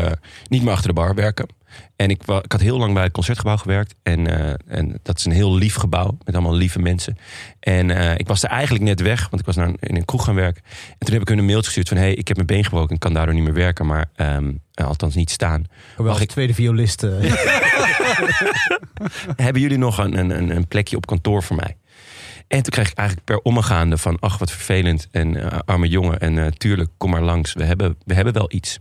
niet 0.48 0.64
meer 0.64 0.72
achter 0.72 0.88
de 0.88 0.94
bar 0.94 1.16
werken. 1.16 1.48
En 1.98 2.10
ik, 2.10 2.22
ik 2.44 2.52
had 2.52 2.62
heel 2.62 2.78
lang 2.78 2.94
bij 2.94 3.04
het 3.04 3.12
concertgebouw 3.12 3.58
gewerkt. 3.58 3.96
En, 4.04 4.28
eh, 4.40 4.54
en 4.78 5.00
dat 5.04 5.18
is 5.18 5.26
een 5.26 5.32
heel 5.32 5.56
lief 5.56 5.76
gebouw 5.76 6.18
met 6.24 6.34
allemaal 6.36 6.54
lieve 6.56 6.80
mensen. 6.80 7.18
En 7.60 7.92
eh, 7.92 8.14
ik 8.18 8.28
was 8.28 8.44
er 8.44 8.50
eigenlijk 8.50 8.84
net 8.84 9.02
weg, 9.02 9.22
want 9.30 9.40
ik 9.40 9.46
was 9.46 9.56
naar 9.56 9.68
een, 9.68 9.78
in 9.80 9.96
een 9.96 10.06
kroeg 10.06 10.24
gaan 10.24 10.36
werken. 10.36 10.64
En 10.90 10.98
toen 11.06 11.14
heb 11.14 11.22
ik 11.22 11.28
hun 11.28 11.38
een 11.38 11.46
mailtje 11.46 11.66
gestuurd 11.66 11.88
van... 11.88 11.98
hey, 11.98 12.14
ik 12.14 12.28
heb 12.28 12.36
mijn 12.38 12.48
been 12.50 12.64
gebroken 12.64 12.90
en 12.90 12.98
kan 13.00 13.14
daardoor 13.14 13.34
niet 13.36 13.44
meer 13.44 13.54
werken. 13.54 13.86
Maar 13.86 14.10
ehm, 14.16 14.52
althans 14.74 15.16
niet 15.16 15.30
staan. 15.32 15.64
Hoewel 15.96 16.14
Mag 16.14 16.22
ik- 16.24 16.30
tweede 16.30 16.54
violist... 16.54 17.04
eh, 17.04 17.12
Hebben 19.36 19.62
jullie 19.62 19.78
nog 19.78 19.98
een, 19.98 20.18
een- 20.18 20.50
een 20.56 20.68
plekje 20.68 20.96
op 20.98 21.06
kantoor 21.06 21.44
voor 21.44 21.56
mij? 21.56 21.76
En 22.48 22.64
toen 22.64 22.72
kreeg 22.72 22.90
ik 22.90 22.98
eigenlijk 22.98 23.28
per 23.28 23.40
omgaande 23.40 23.98
van... 23.98 24.20
ach, 24.20 24.38
wat 24.38 24.52
vervelend 24.52 25.08
en 25.12 25.52
eh, 25.52 25.60
arme 25.66 25.88
jongen. 25.88 26.20
En 26.20 26.38
eh, 26.38 26.52
tuurlijk, 26.52 26.90
kom 26.98 27.10
maar 27.10 27.22
langs. 27.22 27.54
We 27.54 27.64
hebben, 27.64 27.98
we 28.06 28.14
hebben 28.14 28.34
wel 28.34 28.48
iets. 28.54 28.80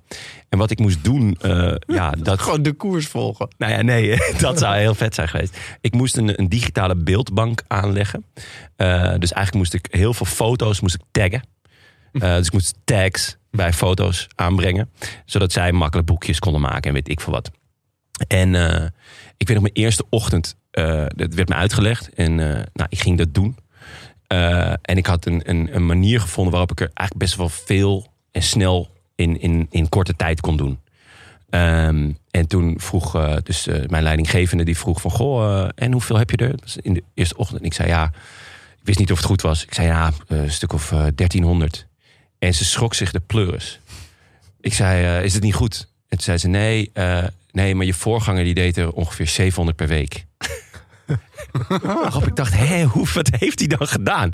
En 0.49 0.59
wat 0.59 0.71
ik 0.71 0.79
moest 0.79 1.05
doen... 1.05 1.37
eh, 1.41 1.75
ja, 1.87 2.11
dat, 2.19 2.41
Gewoon 2.41 2.63
de 2.63 2.73
koers 2.73 3.07
volgen. 3.07 3.49
Nou 3.59 3.73
ja, 3.73 3.83
nee, 3.83 4.17
dat 4.39 4.59
zou 4.59 4.77
heel 4.77 4.95
vet 4.95 5.15
zijn 5.15 5.29
geweest. 5.29 5.59
Ik 5.81 5.95
moest 5.95 6.17
een, 6.17 6.41
een 6.41 6.49
digitale 6.49 6.97
beeldbank 6.97 7.63
aanleggen. 7.67 8.25
Dus 9.19 9.33
eigenlijk 9.33 9.55
moest 9.55 9.75
ik 9.75 9.89
heel 9.91 10.15
veel 10.15 10.27
foto's 10.27 10.81
moest 10.81 10.95
ik 10.95 11.01
taggen. 11.11 11.43
Eh, 12.21 12.37
dus 12.37 12.47
ik 12.47 12.53
moest 12.53 12.75
tags 12.85 13.37
bij 13.51 13.73
foto's 13.73 14.27
aanbrengen. 14.35 14.91
Zodat 15.25 15.53
zij 15.53 15.73
makkelijk 15.73 16.09
boekjes 16.09 16.39
konden 16.39 16.61
maken 16.61 16.83
en 16.83 16.93
weet 16.93 17.09
ik 17.09 17.21
veel 17.21 17.33
wat. 17.33 17.51
En 18.29 18.55
eh, 18.55 18.85
ik 19.37 19.49
weet 19.49 19.57
nog 19.57 19.63
mijn 19.63 19.85
eerste 19.85 20.05
ochtend, 20.11 20.57
eh 20.71 21.07
dat 21.15 21.35
werd 21.35 21.49
me 21.49 21.55
uitgelegd. 21.55 22.15
En 22.15 22.41
eh, 22.41 22.63
nou, 22.73 22.89
ik 22.89 23.01
ging 23.01 23.19
dat 23.19 23.35
doen. 23.35 23.57
En 24.83 24.97
ik 24.97 25.07
had 25.07 25.27
een, 25.27 25.51
een, 25.75 25.87
manier 25.87 26.21
gevonden 26.21 26.53
waarop 26.53 26.71
ik 26.71 26.81
er 26.81 26.91
eigenlijk 26.95 27.19
best 27.19 27.37
wel 27.37 27.49
veel 27.49 28.07
en 28.33 28.43
snel 28.43 28.91
in, 29.15 29.41
in, 29.41 29.67
in 29.71 29.89
korte 29.89 30.17
tijd 30.17 30.41
kon 30.41 30.57
doen. 30.57 30.81
Ehm, 31.51 32.13
en 32.31 32.47
toen 32.47 32.75
vroeg 32.81 33.41
dus 33.43 33.69
mijn 33.87 34.03
leidinggevende 34.03 34.65
die 34.65 34.79
vroeg 34.79 35.01
van 35.01 35.11
goh, 35.11 35.69
en 35.75 35.93
hoeveel 35.93 36.19
heb 36.19 36.31
je 36.31 36.37
er? 36.37 36.55
In 36.81 36.95
de 36.95 37.03
eerste 37.15 37.37
ochtend. 37.37 37.61
En 37.61 37.67
ik 37.67 37.75
zei 37.75 37.89
ja, 37.89 38.13
ik 38.87 38.93
wist 38.93 38.99
niet 38.99 39.11
of 39.13 39.17
het 39.17 39.27
goed 39.27 39.43
was. 39.43 39.65
Ik 39.65 39.75
zei 39.75 39.87
ja, 39.87 40.13
een 40.27 40.51
stuk 40.51 40.73
of 40.73 40.93
eh, 40.93 40.99
1300. 41.15 41.87
En 42.39 42.55
ze 42.55 42.65
schrok 42.65 42.95
zich 42.95 43.11
de 43.11 43.21
pleuris. 43.21 43.81
Ik 44.61 44.75
zei, 44.75 45.25
is 45.25 45.35
het 45.35 45.43
niet 45.43 45.55
goed? 45.55 45.89
En 46.09 46.17
toen 46.17 46.21
zei 46.21 46.39
ze 46.39 46.49
nee, 46.49 46.91
nee, 47.57 47.75
maar 47.75 47.87
je 47.87 47.95
voorganger 47.95 48.45
die 48.45 48.55
deed 48.55 48.77
er 48.77 48.93
ongeveer 48.93 49.27
700 49.27 49.77
per 49.77 49.89
week. 49.89 50.27
Waarop 51.83 52.27
ik 52.27 52.37
dacht, 52.37 52.55
hé, 52.55 52.83
hoe, 52.83 53.07
wat 53.15 53.31
heeft 53.39 53.59
hij 53.59 53.69
dan 53.69 53.87
gedaan? 53.89 54.33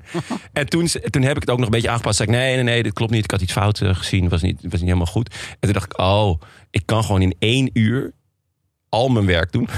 En 0.52 0.68
toen, 0.68 0.86
toen 0.86 1.22
heb 1.22 1.36
ik 1.36 1.40
het 1.40 1.50
ook 1.50 1.56
nog 1.56 1.66
een 1.66 1.72
beetje 1.72 1.90
aangepast. 1.90 2.16
Zei 2.16 2.28
ik, 2.28 2.34
nee, 2.34 2.54
nee, 2.54 2.64
nee, 2.64 2.82
dit 2.82 2.92
klopt 2.92 3.12
niet. 3.12 3.24
Ik 3.24 3.30
had 3.30 3.40
iets 3.40 3.52
fout 3.52 3.80
eh, 3.80 3.94
gezien. 3.94 4.22
Het 4.22 4.30
was 4.30 4.42
niet, 4.42 4.62
was 4.62 4.72
niet 4.72 4.80
helemaal 4.80 5.06
goed. 5.06 5.34
En 5.50 5.58
toen 5.60 5.72
dacht 5.72 5.84
ik, 5.84 5.98
oh, 5.98 6.40
ik 6.70 6.82
kan 6.84 7.04
gewoon 7.04 7.22
in 7.22 7.34
één 7.38 7.70
uur 7.72 8.12
al 8.88 9.08
mijn 9.08 9.26
werk 9.26 9.52
doen. 9.52 9.68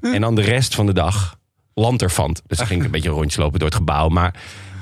en 0.00 0.20
dan 0.20 0.34
de 0.34 0.42
rest 0.42 0.74
van 0.74 0.86
de 0.86 0.92
dag 0.92 1.38
lanterfant. 1.74 2.42
Dus 2.46 2.58
dan 2.58 2.66
ging 2.66 2.78
ik 2.78 2.86
een 2.86 2.92
beetje 2.92 3.08
een 3.08 3.14
rondje 3.14 3.40
lopen 3.40 3.58
door 3.58 3.68
het 3.68 3.78
gebouw. 3.78 4.08
Maar, 4.08 4.34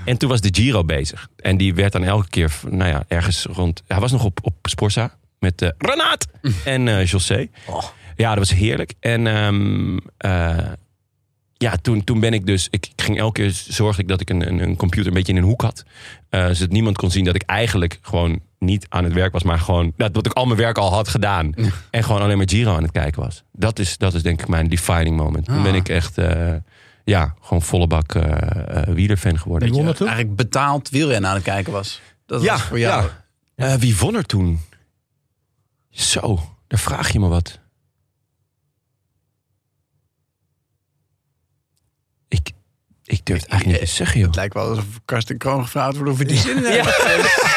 en 0.05 0.19
toen 0.19 0.29
was 0.29 0.41
de 0.41 0.49
Giro 0.53 0.85
bezig. 0.85 1.29
En 1.37 1.57
die 1.57 1.75
werd 1.75 1.93
dan 1.93 2.05
elke 2.05 2.29
keer, 2.29 2.53
nou 2.71 2.91
ja, 2.91 3.05
ergens 3.09 3.45
rond... 3.45 3.83
Hij 3.87 4.01
was 4.01 4.13
nog 4.13 4.25
op, 4.25 4.39
op 4.43 4.55
Sporza 4.63 5.19
met 5.41 5.63
eh 5.63 5.69
Renaat 5.79 6.27
en 6.65 6.89
eh 6.89 7.05
José. 7.07 7.47
Ja, 8.17 8.29
dat 8.29 8.39
was 8.49 8.59
heerlijk. 8.59 8.93
En 9.01 9.27
ehm, 9.27 9.97
eh, 10.17 10.59
ja, 11.57 11.77
toen, 11.83 12.05
toen 12.05 12.21
ben 12.21 12.33
ik 12.33 12.47
dus... 12.47 12.67
Ik 12.71 12.89
ging 12.97 13.19
elke 13.19 13.41
keer 13.41 13.51
zorgde 13.69 14.03
ik 14.03 14.09
dat 14.09 14.21
ik 14.21 14.31
een, 14.31 14.49
een, 14.49 14.59
een 14.59 14.77
computer 14.77 15.07
een 15.09 15.15
beetje 15.15 15.33
in 15.33 15.39
een 15.39 15.45
hoek 15.45 15.63
had. 15.63 15.85
Eh, 16.29 16.47
zodat 16.51 16.71
niemand 16.73 16.97
kon 16.97 17.11
zien 17.11 17.25
dat 17.25 17.35
ik 17.35 17.43
eigenlijk 17.43 17.99
gewoon 18.03 18.41
niet 18.59 18.87
aan 18.89 19.05
het 19.05 19.13
werk 19.13 19.33
was. 19.33 19.43
Maar 19.43 19.59
gewoon 19.59 19.93
dat, 19.97 20.15
dat 20.15 20.27
ik 20.27 20.33
al 20.33 20.45
mijn 20.47 20.59
werk 20.59 20.79
al 20.79 20.93
had 20.93 21.09
gedaan. 21.09 21.53
En 21.91 22.05
gewoon 22.05 22.23
alleen 22.23 22.37
maar 22.37 22.49
Giro 22.49 22.75
aan 22.75 22.83
het 22.83 22.93
kijken 22.93 23.23
was. 23.23 23.43
Dat 23.53 23.79
is, 23.79 23.99
dat 23.99 24.15
is 24.15 24.23
denk 24.23 24.41
ik 24.41 24.49
mijn 24.49 24.69
defining 24.69 25.17
moment. 25.17 25.45
Toen 25.45 25.57
Ah. 25.57 25.63
ben 25.63 25.75
ik 25.75 25.89
echt... 25.89 26.19
eh, 26.19 26.55
ja, 27.05 27.35
gewoon 27.41 27.63
volle 27.63 27.87
bak 27.87 28.15
eh 28.15 28.23
eh, 28.83 28.95
wielerfan 28.95 29.39
geworden. 29.39 29.69
Dat 29.69 29.77
je 29.99 30.05
eigenlijk 30.05 30.37
betaald 30.37 30.89
wielrennen 30.91 31.29
aan 31.31 31.37
het 31.37 31.45
kijken 31.45 31.73
was. 31.73 32.01
Dat 32.27 32.43
ja, 32.43 32.53
was 32.53 32.63
voor 32.63 32.79
jou. 32.79 33.03
ja. 33.03 33.25
Eh, 33.67 33.75
wie 33.75 33.97
won 33.97 34.15
er 34.15 34.25
toen? 34.25 34.61
Zo, 35.91 36.57
daar 36.67 36.79
vraag 36.79 37.13
je 37.13 37.21
me 37.21 37.29
wat. 37.29 37.61
Ik, 42.29 42.53
ik 43.05 43.27
durf 43.27 43.41
het 43.41 43.51
eigenlijk 43.51 43.81
niet 43.81 43.91
te 43.91 43.97
zeggen, 43.97 44.19
joh. 44.19 44.27
Het 44.27 44.37
lijkt 44.37 44.55
wel 44.55 44.69
alsof 44.69 45.01
Karsten 45.05 45.39
Kroon 45.39 45.63
gevraagd 45.65 45.97
wordt 45.97 46.11
of 46.11 46.17
hij 46.17 46.27
die 46.27 46.39
zin 46.39 46.65
heeft. 46.65 47.01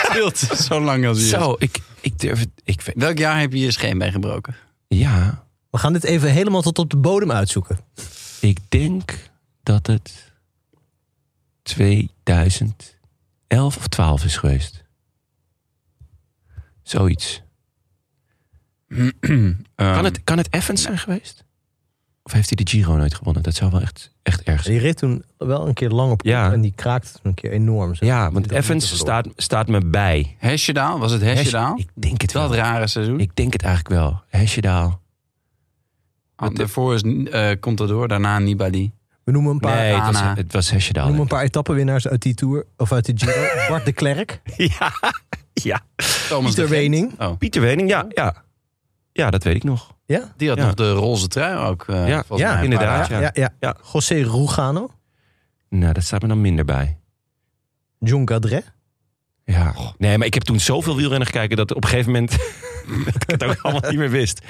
Speelt 0.09 0.37
zo 0.67 0.81
lang 0.81 1.07
als 1.07 1.17
hij 1.17 1.25
is. 1.25 1.31
Zo, 1.33 1.55
ik, 1.59 1.79
ik 2.01 2.19
durf 2.19 2.39
het. 2.39 2.49
Ik, 2.63 2.81
weet- 2.81 2.95
Welk 2.95 3.17
jaar 3.17 3.39
heb 3.39 3.51
je 3.53 3.59
je 3.59 3.71
scheenbeen 3.71 4.11
gebroken? 4.11 4.55
ja, 4.87 5.47
We 5.69 5.77
gaan 5.77 5.93
dit 5.93 6.03
even 6.03 6.31
helemaal 6.31 6.61
tot 6.61 6.79
op 6.79 6.89
de 6.89 6.97
bodem 6.97 7.31
uitzoeken. 7.31 7.79
ik 8.41 8.57
denk 8.69 9.29
dat 9.63 9.87
het 9.87 10.31
2011 11.61 13.77
of 13.77 13.87
12 13.87 14.23
is 14.23 14.37
geweest. 14.37 14.83
Zoiets. 16.83 17.41
Ehm, 19.19 19.53
Kan 19.76 20.05
het, 20.05 20.23
kan 20.23 20.38
het 20.38 20.47
Evans 20.53 20.81
zijn 20.81 20.97
geweest? 20.97 21.43
Of 22.23 22.31
heeft 22.31 22.47
hij 22.55 22.63
de 22.65 22.72
Giro 22.72 22.95
nooit 22.95 23.13
gewonnen? 23.15 23.43
Dat 23.43 23.55
zou 23.55 23.72
wel 23.72 23.81
echt, 23.81 24.11
echt 24.23 24.41
erg 24.43 24.61
zijn. 24.63 24.73
Die 24.76 24.84
reed 24.85 24.97
toen 24.97 25.23
wel 25.38 25.68
een 25.68 25.73
keer 25.73 25.89
lang 25.89 26.11
op 26.11 26.22
Ja. 26.26 26.51
en 26.51 26.61
die 26.61 26.73
kraakte 26.76 27.11
toen 27.11 27.19
een 27.23 27.34
keer 27.34 27.51
enorm. 27.51 27.95
Zeg. 27.95 28.07
Ja, 28.09 28.31
want 28.31 28.49
Dat 28.49 28.57
Evans 28.57 28.95
staat, 28.97 29.27
staat 29.35 29.68
me 29.68 29.85
bij. 29.85 30.35
Hesjedaal? 30.39 30.99
Was 30.99 31.11
het 31.11 31.22
Hesjedaal? 31.22 31.77
Ik 31.77 31.89
denk 31.93 32.22
het 32.22 32.31
Wel 32.31 32.41
wel. 32.41 32.51
het 32.51 32.59
rare 32.59 32.88
seizoen. 32.88 33.19
Ik 33.19 33.35
denk 33.35 33.53
het 33.53 33.61
eigenlijk 33.63 33.95
wel. 33.95 34.22
Hesjedaal. 34.27 35.01
Want 36.35 36.57
daarvoor 36.57 36.93
is 36.93 37.01
eh 37.31 37.49
Contador, 37.59 38.07
daarna 38.07 38.39
Nibali. 38.39 38.91
We 39.23 39.31
noemen 39.31 39.51
een 39.51 39.59
paar, 39.59 39.76
Nee, 39.76 39.93
het 39.93 40.05
was, 40.05 40.22
het 40.35 40.53
was 40.53 40.68
we 40.69 40.76
Hesjedaal. 40.76 41.03
noemen 41.05 41.22
een 41.22 41.27
paar 41.27 41.43
etappenwinnaars 41.43 42.07
uit 42.07 42.22
die 42.22 42.34
Tour, 42.34 42.65
of 42.77 42.91
uit 42.91 43.05
de 43.05 43.13
Giro. 43.15 43.41
Bart 43.69 43.85
de 43.85 43.91
Klerk, 43.93 44.41
Ja, 44.57 44.91
ja. 45.53 45.81
Thomas 46.30 46.53
Pieter. 46.53 46.69
Wening. 46.69 47.19
Oh, 47.19 47.38
Pieter 47.38 47.61
Wening, 47.61 47.89
ja, 47.89 48.05
ja. 48.09 48.43
Ja, 49.13 49.29
dat 49.29 49.43
weet 49.43 49.55
ik 49.55 49.63
nog. 49.63 49.95
Ja? 50.05 50.33
die 50.38 50.49
had 50.49 50.57
Ja. 50.57 50.65
nog 50.65 50.73
de 50.73 50.91
roze 50.91 51.27
trui 51.27 51.67
ook. 51.69 51.85
eh, 51.88 52.07
Ja, 52.07 52.23
volgens 52.23 52.49
ja, 52.49 52.53
mij 52.55 52.63
inderdaad, 52.63 53.07
ja, 53.07 53.29
ja. 53.33 53.49
Ja. 53.59 53.75
José 53.93 54.15
Rugano, 54.15 54.89
Nou, 55.69 55.93
dat 55.93 56.03
staat 56.03 56.21
me 56.21 56.27
dan 56.27 56.41
minder 56.41 56.65
bij. 56.65 56.99
John 57.99 58.27
Gadret. 58.27 58.73
Ja. 59.51 59.73
Nee, 59.97 60.17
maar 60.17 60.27
ik 60.27 60.33
heb 60.33 60.43
toen 60.43 60.59
zoveel 60.59 60.95
wielrennen 60.95 61.27
gekeken 61.27 61.57
dat 61.57 61.73
op 61.73 61.83
een 61.83 61.89
gegeven 61.89 62.11
moment 62.11 62.31
dat 63.05 63.15
ik 63.23 63.29
het 63.31 63.43
ook 63.43 63.59
allemaal 63.61 63.89
niet 63.89 63.99
meer 63.99 64.09
wist. 64.09 64.41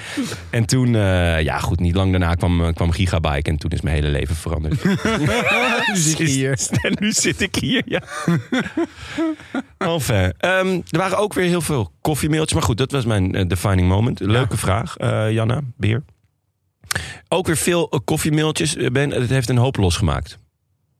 En 0.50 0.66
toen, 0.66 0.94
eh, 0.94 1.40
ja 1.40 1.58
goed, 1.58 1.80
niet 1.80 1.94
lang 1.94 2.10
daarna 2.10 2.34
kwam, 2.34 2.64
eh, 2.64 2.72
kwam 2.72 2.90
Gigabike 2.90 3.50
en 3.50 3.56
toen 3.56 3.70
is 3.70 3.80
mijn 3.80 3.94
hele 3.94 4.08
leven 4.08 4.36
veranderd. 4.36 4.84
Nu 5.92 5.96
zit 5.98 6.18
je 6.18 6.24
hier. 6.24 6.58
En 6.82 6.96
nu 7.00 7.12
zit 7.12 7.40
ik 7.40 7.54
hier, 7.54 7.82
ja. 7.84 8.02
Enfin, 9.78 10.32
ehm, 10.38 10.80
er 10.90 10.98
waren 10.98 11.18
ook 11.18 11.32
weer 11.34 11.46
heel 11.46 11.60
veel 11.60 11.92
koffiemailtjes. 12.00 12.54
Maar 12.54 12.62
goed, 12.68 12.76
dat 12.78 12.90
was 12.92 13.04
mijn 13.04 13.34
eh, 13.34 13.48
defining 13.48 13.88
moment. 13.88 14.20
Leuke 14.20 14.56
vraag, 14.56 14.94
Janna, 15.30 15.60
Beer. 15.76 16.02
Ook 17.28 17.46
weer 17.46 17.56
veel 17.56 18.02
koffiemailtjes. 18.04 18.76
Ben, 18.92 19.10
het 19.10 19.30
heeft 19.30 19.48
een 19.48 19.56
hoop 19.56 19.76
losgemaakt. 19.76 20.38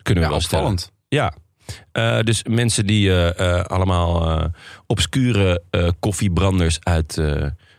Kunnen 0.02 0.22
we 0.22 0.28
Ja, 0.28 0.34
wel 0.36 0.44
stellen. 0.44 0.78
Ja. 1.08 1.32
Eh, 1.92 2.20
dus 2.20 2.44
mensen 2.48 2.86
die 2.86 3.10
eh, 3.10 3.58
eh, 3.58 3.64
allemaal 3.64 4.40
obscure 4.86 5.62
koffiebranders 6.00 6.78
uit 6.80 7.20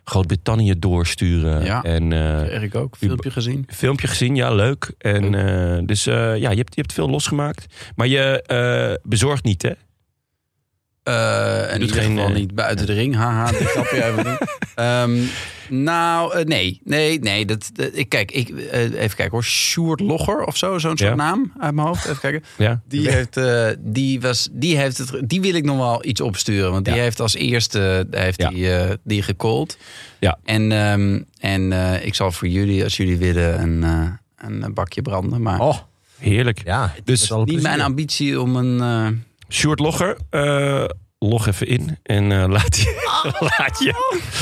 Groot-Brittannië 0.04 0.80
doorsturen. 0.80 1.64
Ja. 1.64 1.84
En 1.84 2.14
eh, 2.14 2.48
Kreeg 2.48 2.62
ik 2.62 2.76
ook. 2.76 2.98
Filmpje 2.98 3.32
gezien. 3.32 3.68
filmpje 3.68 4.08
gezien, 4.08 4.36
ja, 4.36 4.54
leuk. 4.54 4.94
En, 4.98 5.86
dus 5.86 6.04
ja, 6.04 6.34
je 6.34 6.46
hebt, 6.46 6.76
je 6.76 6.82
hebt 6.82 6.94
veel 6.94 7.10
losgemaakt. 7.10 7.66
Maar 7.96 8.08
je 8.08 9.00
bezorgt 9.04 9.44
niet, 9.44 9.62
hè? 9.62 9.72
Eh 11.04 11.74
in 11.74 11.82
ieder 11.82 12.02
geval 12.02 12.28
eh, 12.28 12.34
niet 12.34 12.56
buiten 12.56 12.86
de 12.86 12.94
ring. 12.94 13.16
Haha, 13.16 13.52
die 13.58 13.66
grapje 13.68 14.04
even 14.06 14.24
doen. 14.24 14.38
Ehm, 14.76 15.18
nou, 15.70 16.34
eh, 16.38 16.46
nee. 16.46 16.82
Nee, 16.84 17.20
nee. 17.20 17.46
Dat, 17.46 17.70
dat- 17.74 17.90
ik, 17.94 18.10
kijk, 18.10 18.32
ik, 18.32 18.50
eh, 18.50 18.82
even 18.82 18.98
kijken 18.98 19.30
hoor. 19.32 19.44
Sjoerd 19.44 20.00
Logger 20.00 20.44
of 20.44 20.58
zo. 20.58 20.78
Zo'n 20.78 20.98
soort 20.98 21.00
Ja. 21.10 21.16
naam 21.16 21.52
uit 21.60 21.74
mijn 21.74 21.88
hoofd. 21.88 22.06
Even 22.06 22.20
kijken. 22.20 22.44
Ja. 22.58 22.82
Die, 22.88 23.10
heeft, 23.10 23.38
eh, 23.38 23.68
die, 23.80 24.22
was, 24.22 24.50
die, 24.52 24.78
heeft 24.78 24.98
het, 24.98 25.22
die 25.30 25.42
wil 25.42 25.54
ik 25.54 25.64
nog 25.66 25.78
wel 25.78 26.06
iets 26.06 26.22
opsturen. 26.22 26.72
Want 26.72 26.86
die 26.86 26.94
Ja. 26.96 27.02
heeft 27.02 27.20
als 27.20 27.36
eerste 27.36 28.08
heeft 28.12 28.42
Ja. 28.42 28.50
die, 28.50 28.72
eh, 28.74 28.90
die 29.04 29.22
gecallt. 29.24 29.78
Ja. 30.20 30.38
En, 30.44 30.72
ehm, 30.72 31.22
en 31.40 31.72
eh, 31.74 32.06
ik 32.06 32.16
zal 32.16 32.32
voor 32.32 32.48
jullie, 32.48 32.84
als 32.84 32.98
jullie 32.98 33.18
willen, 33.18 33.62
een, 33.62 33.84
eh, 33.84 34.10
een 34.64 34.74
bakje 34.74 35.02
branden. 35.02 35.42
Maar 35.42 35.60
Oh, 35.60 35.78
Heerlijk. 36.18 36.62
ja. 36.66 36.94
Dus 37.04 37.32
niet 37.46 37.62
mijn 37.62 37.82
ambitie 37.82 38.42
om 38.42 38.56
een... 38.56 39.24
Sjoerd 39.54 39.80
Logger, 39.80 40.18
eh, 40.30 40.86
log 41.20 41.48
even 41.48 41.68
in 41.68 41.98
en 42.04 42.32
eh, 42.32 42.48
laat, 42.58 42.78
je, 42.78 43.38
laat 43.58 43.80
je... 43.80 43.94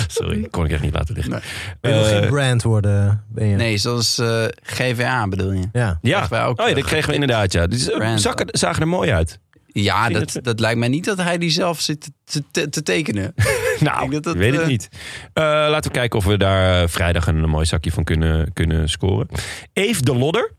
Sorry, 0.08 0.48
kon 0.50 0.66
ik 0.66 0.72
echt 0.72 0.82
niet 0.82 0.94
laten 0.94 1.16
liggen. 1.16 1.42
Wil 1.82 1.92
je 1.94 1.98
nog 2.00 2.08
Eh, 2.08 2.18
geen 2.20 2.30
brand 2.30 2.64
worden, 2.64 3.24
ben 3.30 3.48
je? 3.48 3.56
nee, 3.56 3.78
zoals 3.78 4.18
eh, 4.18 4.44
GVA 4.64 5.28
bedoel 5.28 5.52
je? 5.52 5.64
Ja. 5.74 5.98
Ja, 6.02 6.28
wij 6.30 6.46
ook, 6.46 6.62
oh, 6.62 6.68
ja, 6.68 6.74
dat 6.74 6.84
kregen 6.84 7.08
we 7.08 7.14
inderdaad, 7.14 7.52
ja. 7.52 7.68
Dus, 7.68 7.90
zakken, 8.16 8.48
zagen 8.52 8.82
er 8.82 8.88
mooi 8.88 9.12
uit. 9.12 9.40
Ja, 9.74 10.10
dat, 10.10 10.34
het- 10.34 10.44
dat 10.44 10.60
lijkt 10.60 10.80
mij 10.80 10.88
niet 10.88 11.06
dat 11.06 11.18
hij 11.18 11.38
die 11.38 11.50
zelf 11.50 11.80
zit 11.82 12.12
te, 12.24 12.44
te, 12.52 12.70
te 12.70 12.84
tekenen. 12.84 13.34
Nou, 13.80 14.20
dat 14.20 14.36
weet 14.36 14.56
het 14.56 14.68
niet. 14.68 14.90
Eh, 15.34 15.44
laten 15.44 15.92
we 15.92 15.98
kijken 15.98 16.20
of 16.20 16.26
we 16.26 16.38
daar 16.38 16.90
vrijdag 16.90 17.28
een, 17.28 17.50
mooi 17.50 17.66
zakje 17.66 17.92
van 17.92 18.04
kunnen, 18.04 18.54
kunnen 18.54 18.90
scoren. 18.90 19.28
Eve 19.74 20.02
de 20.04 20.16
Lodder. 20.16 20.52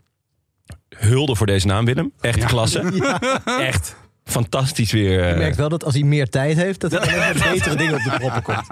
Hulde 0.88 1.36
voor 1.36 1.46
deze 1.46 1.66
naam, 1.66 1.84
Willem. 1.84 2.12
Echt 2.20 2.44
klasse. 2.44 2.82
Echt 3.60 3.96
fantastisch 4.24 4.92
weer. 4.92 5.22
eh. 5.22 5.30
Je 5.30 5.36
merkt 5.36 5.56
wel 5.56 5.68
dat 5.68 5.84
als 5.84 5.94
hij 5.94 6.02
meer 6.02 6.28
tijd 6.28 6.56
heeft, 6.56 6.80
dat 6.80 6.92
hij 7.06 7.18
met 7.34 7.42
betere 7.52 7.76
dingen 7.76 7.94
op 7.94 8.02
de 8.04 8.10
proppen 8.18 8.42
komt. 8.42 8.66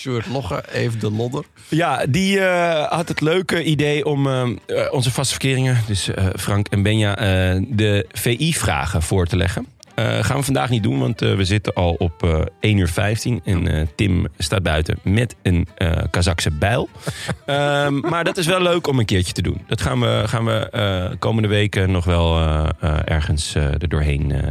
Sjoerd 0.00 0.26
Logger, 0.26 0.64
even 0.72 0.98
de 1.00 1.10
lodder. 1.10 1.44
Ja, 1.68 2.06
die 2.08 2.40
eh, 2.40 2.90
had 2.92 3.08
het 3.08 3.20
leuke 3.20 3.64
idee 3.64 4.04
om 4.04 4.26
eh, 4.26 4.42
eh, 4.66 4.92
onze 4.92 5.10
vaste 5.10 5.30
verkeringen, 5.34 5.78
dus 5.86 6.08
eh, 6.08 6.26
Frank 6.38 6.68
en 6.68 6.82
Benja, 6.82 7.16
eh, 7.16 7.60
de 7.68 8.06
VI-vragen 8.12 9.02
voor 9.02 9.26
te 9.26 9.36
leggen. 9.36 9.66
Eh, 9.94 10.24
gaan 10.24 10.36
we 10.36 10.42
vandaag 10.42 10.70
niet 10.70 10.82
doen, 10.82 10.98
want 10.98 11.22
eh, 11.22 11.34
we 11.34 11.44
zitten 11.44 11.72
al 11.74 11.92
op 11.92 12.22
eh 12.22 12.40
1 12.60 12.76
uur 12.78 12.88
15 12.88 13.40
en 13.44 13.68
eh, 13.68 13.86
Tim 13.96 14.26
staat 14.38 14.62
buiten 14.62 14.98
met 15.02 15.34
een 15.42 15.68
eh 15.74 15.92
Kazakse 16.10 16.50
bijl. 16.50 16.88
Ehm, 17.46 17.98
maar 18.00 18.24
dat 18.24 18.36
is 18.36 18.46
wel 18.46 18.62
leuk 18.62 18.86
om 18.86 18.98
een 18.98 19.04
keertje 19.04 19.32
te 19.32 19.42
doen. 19.42 19.60
Dat 19.66 19.80
gaan 19.80 20.00
we, 20.00 20.22
gaan 20.26 20.44
we 20.44 20.70
eh, 20.70 21.16
komende 21.18 21.48
weken 21.48 21.90
nog 21.90 22.04
wel 22.04 22.36
eh, 22.40 22.68
eh, 22.80 22.98
ergens 23.04 23.54
eh, 23.54 23.62
er 23.64 23.88
doorheen 23.88 24.32
eh, 24.32 24.42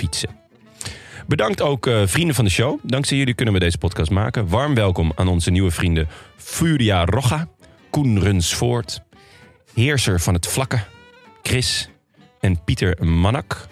fietsen. 0.00 0.28
Bedankt 1.26 1.60
ook 1.60 1.86
eh, 1.86 2.02
vrienden 2.06 2.34
van 2.34 2.44
de 2.44 2.50
show. 2.50 2.78
Dankzij 2.82 3.16
jullie 3.16 3.34
kunnen 3.34 3.54
we 3.54 3.60
deze 3.60 3.78
podcast 3.78 4.10
maken. 4.10 4.48
Warm 4.48 4.74
welkom 4.74 5.12
aan 5.14 5.28
onze 5.28 5.50
nieuwe 5.50 5.70
vrienden 5.70 6.08
Furia 6.36 7.04
Rocha, 7.04 7.48
Koen 7.90 8.20
Runsvoort, 8.20 9.02
Heerser 9.74 10.20
van 10.20 10.34
het 10.34 10.46
Vlakke, 10.46 10.78
Chris 11.42 11.88
en 12.40 12.64
Pieter 12.64 13.04
Manak. 13.06 13.66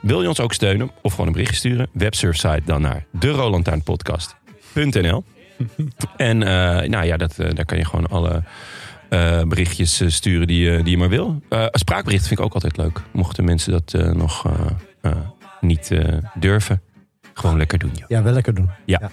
Wil 0.00 0.22
je 0.22 0.28
ons 0.28 0.40
ook 0.40 0.52
steunen 0.52 0.90
of 1.02 1.10
gewoon 1.10 1.26
een 1.26 1.32
berichtje 1.32 1.56
sturen? 1.56 1.88
Websurfsite 1.92 2.62
dan 2.64 2.80
naar 2.80 3.04
de 3.10 3.32
En 6.16 6.42
eh, 6.42 6.88
nou 6.88 7.04
ja, 7.06 7.16
dat, 7.16 7.38
eh, 7.38 7.50
daar 7.54 7.64
kan 7.64 7.78
je 7.78 7.84
gewoon 7.84 8.06
alle 8.06 8.42
berichtjes 9.48 10.02
sturen 10.06 10.46
die, 10.46 10.70
je- 10.70 10.82
die 10.82 10.90
je 10.90 10.96
maar 10.98 11.08
wil. 11.08 11.42
Eh, 11.48 11.60
een 11.60 11.78
spraakbericht 11.78 12.26
vind 12.26 12.38
ik 12.40 12.44
ook 12.46 12.54
altijd 12.54 12.76
leuk. 12.76 13.00
Mochten 13.12 13.44
mensen 13.44 13.72
dat 13.72 14.14
nog 14.14 14.44
niet 15.60 15.90
eh, 15.90 16.14
durven, 16.34 16.82
gewoon 17.34 17.56
lekker 17.56 17.78
doen. 17.78 17.90
Joh. 17.94 18.08
Ja, 18.08 18.22
wel 18.22 18.32
lekker 18.32 18.54
doen. 18.54 18.70
Ja, 18.84 19.10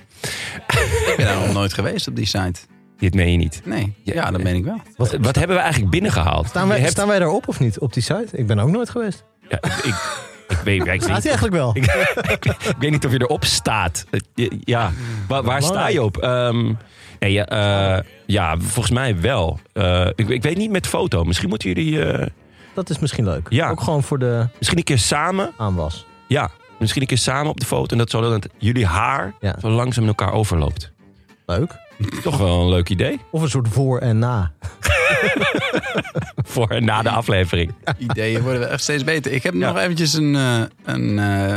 Ik 1.07 1.14
ben 1.18 1.26
daar 1.26 1.40
nog 1.40 1.53
nooit 1.53 1.74
geweest 1.74 2.07
op 2.07 2.15
die 2.15 2.26
site. 2.26 2.60
dit 2.98 3.14
meen 3.14 3.32
je 3.32 3.38
niet. 3.38 3.61
Nee, 3.65 3.94
ja, 4.03 4.32
dat 4.32 4.44
ben 4.44 4.56
ik 4.56 4.64
wel. 4.64 4.82
Wat, 4.98 5.11
wat 5.22 5.36
hebben 5.36 5.56
we 5.56 5.61
eigenlijk 5.61 5.91
binnengehaald? 5.91 6.48
Staan 6.48 6.68
wij, 6.68 6.80
hebt- 6.80 6.91
staan 6.91 7.07
wij 7.07 7.20
daarop 7.20 7.48
of 7.48 7.60
niet, 7.60 7.80
op 7.80 7.94
die 7.94 8.03
site? 8.03 8.28
Ik 8.32 8.48
ben 8.48 8.60
ook 8.60 8.70
nooit 8.70 8.90
geweest. 8.90 9.24
Ja, 9.49 9.57
ik, 9.61 9.74
ik, 9.84 9.95
ik 10.48 10.57
weet, 10.64 10.88
ik, 10.88 11.02
Staat 11.02 11.26
eigenlijk 11.26 11.56
wel? 11.56 11.76
ik 12.36 12.76
weet 12.80 12.91
niet 12.91 13.06
of 13.06 13.11
je 13.11 13.22
erop 13.22 13.44
staat. 13.45 14.06
Ja, 14.64 14.91
waar, 15.28 15.44
waar 15.44 15.61
sta 15.61 15.88
je 15.88 16.03
op? 16.03 16.18
Ehm, 16.18 16.74
nee, 17.20 17.32
ja, 17.32 17.45
eh, 17.45 18.03
ja, 18.26 18.57
volgens 18.60 18.94
mij 18.94 19.20
wel. 19.22 19.60
Eh, 19.74 20.07
ik, 20.15 20.30
ik 20.30 20.41
weet 20.44 20.57
niet 20.57 20.72
met 20.72 20.88
foto. 20.88 21.24
Misschien 21.24 21.49
moeten 21.49 21.70
jullie 21.74 22.06
eh, 22.06 22.28
Dat 22.74 22.90
is 22.90 23.00
misschien 23.00 23.24
leuk. 23.26 23.45
Ja. 23.50 23.70
Ook 23.70 23.82
gewoon 23.82 24.04
voor 24.04 24.20
de 24.20 24.48
misschien 24.58 24.78
een 24.78 24.84
keer 24.84 25.00
samen. 25.00 25.52
aanwas. 25.58 26.06
Ja, 26.28 26.50
misschien 26.80 27.02
een 27.02 27.08
keer 27.08 27.18
samen 27.18 27.50
op 27.52 27.60
de 27.60 27.66
foto. 27.66 27.91
En 27.91 27.98
dat 27.98 28.10
zodat 28.10 28.48
jullie 28.58 28.86
haar 28.86 29.34
Ja. 29.40 29.56
zo 29.62 29.70
langzaam 29.70 30.04
in 30.04 30.10
elkaar 30.10 30.34
overloopt. 30.34 30.91
Leuk. 31.45 31.82
Toch 32.24 32.38
wel 32.38 32.62
een 32.62 32.70
leuk 32.70 32.90
idee. 32.90 33.20
Of 33.32 33.41
een 33.41 33.50
soort 33.50 33.68
voor 33.68 34.00
en 34.00 34.20
na. 34.20 34.52
Voor 36.45 36.70
en 36.70 36.86
na 36.86 37.02
de 37.02 37.10
aflevering. 37.10 37.74
Ideeën 37.98 38.41
worden 38.41 38.60
we 38.62 38.66
echt 38.68 38.82
steeds 38.82 39.04
beter. 39.04 39.32
Ik 39.32 39.44
heb 39.44 39.54
Ja. 39.54 39.68
nog 39.68 39.78
eventjes 39.78 40.14
een, 40.14 40.36
eh, 40.36 40.62
een 40.84 41.20
eh, 41.20 41.56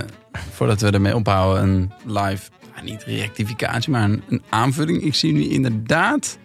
voordat 0.53 0.81
we 0.81 0.91
ermee 0.91 1.15
ophouden, 1.17 1.63
een 1.69 1.93
live, 2.05 2.51
nou, 2.75 2.85
niet 2.85 3.03
rectificatie, 3.03 3.91
maar 3.93 4.03
een, 4.03 4.23
een 4.29 4.43
aanvulling. 4.49 5.03
Ik 5.03 5.15
zie 5.15 5.33
nu 5.33 5.49
inderdaad 5.49 6.39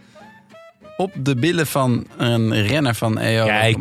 op 0.98 1.12
de 1.16 1.36
billen 1.36 1.68
van 1.68 2.06
een 2.18 2.62
renner 2.68 2.96
van 2.96 3.18
EO 3.20 3.46
Kijk. 3.46 3.78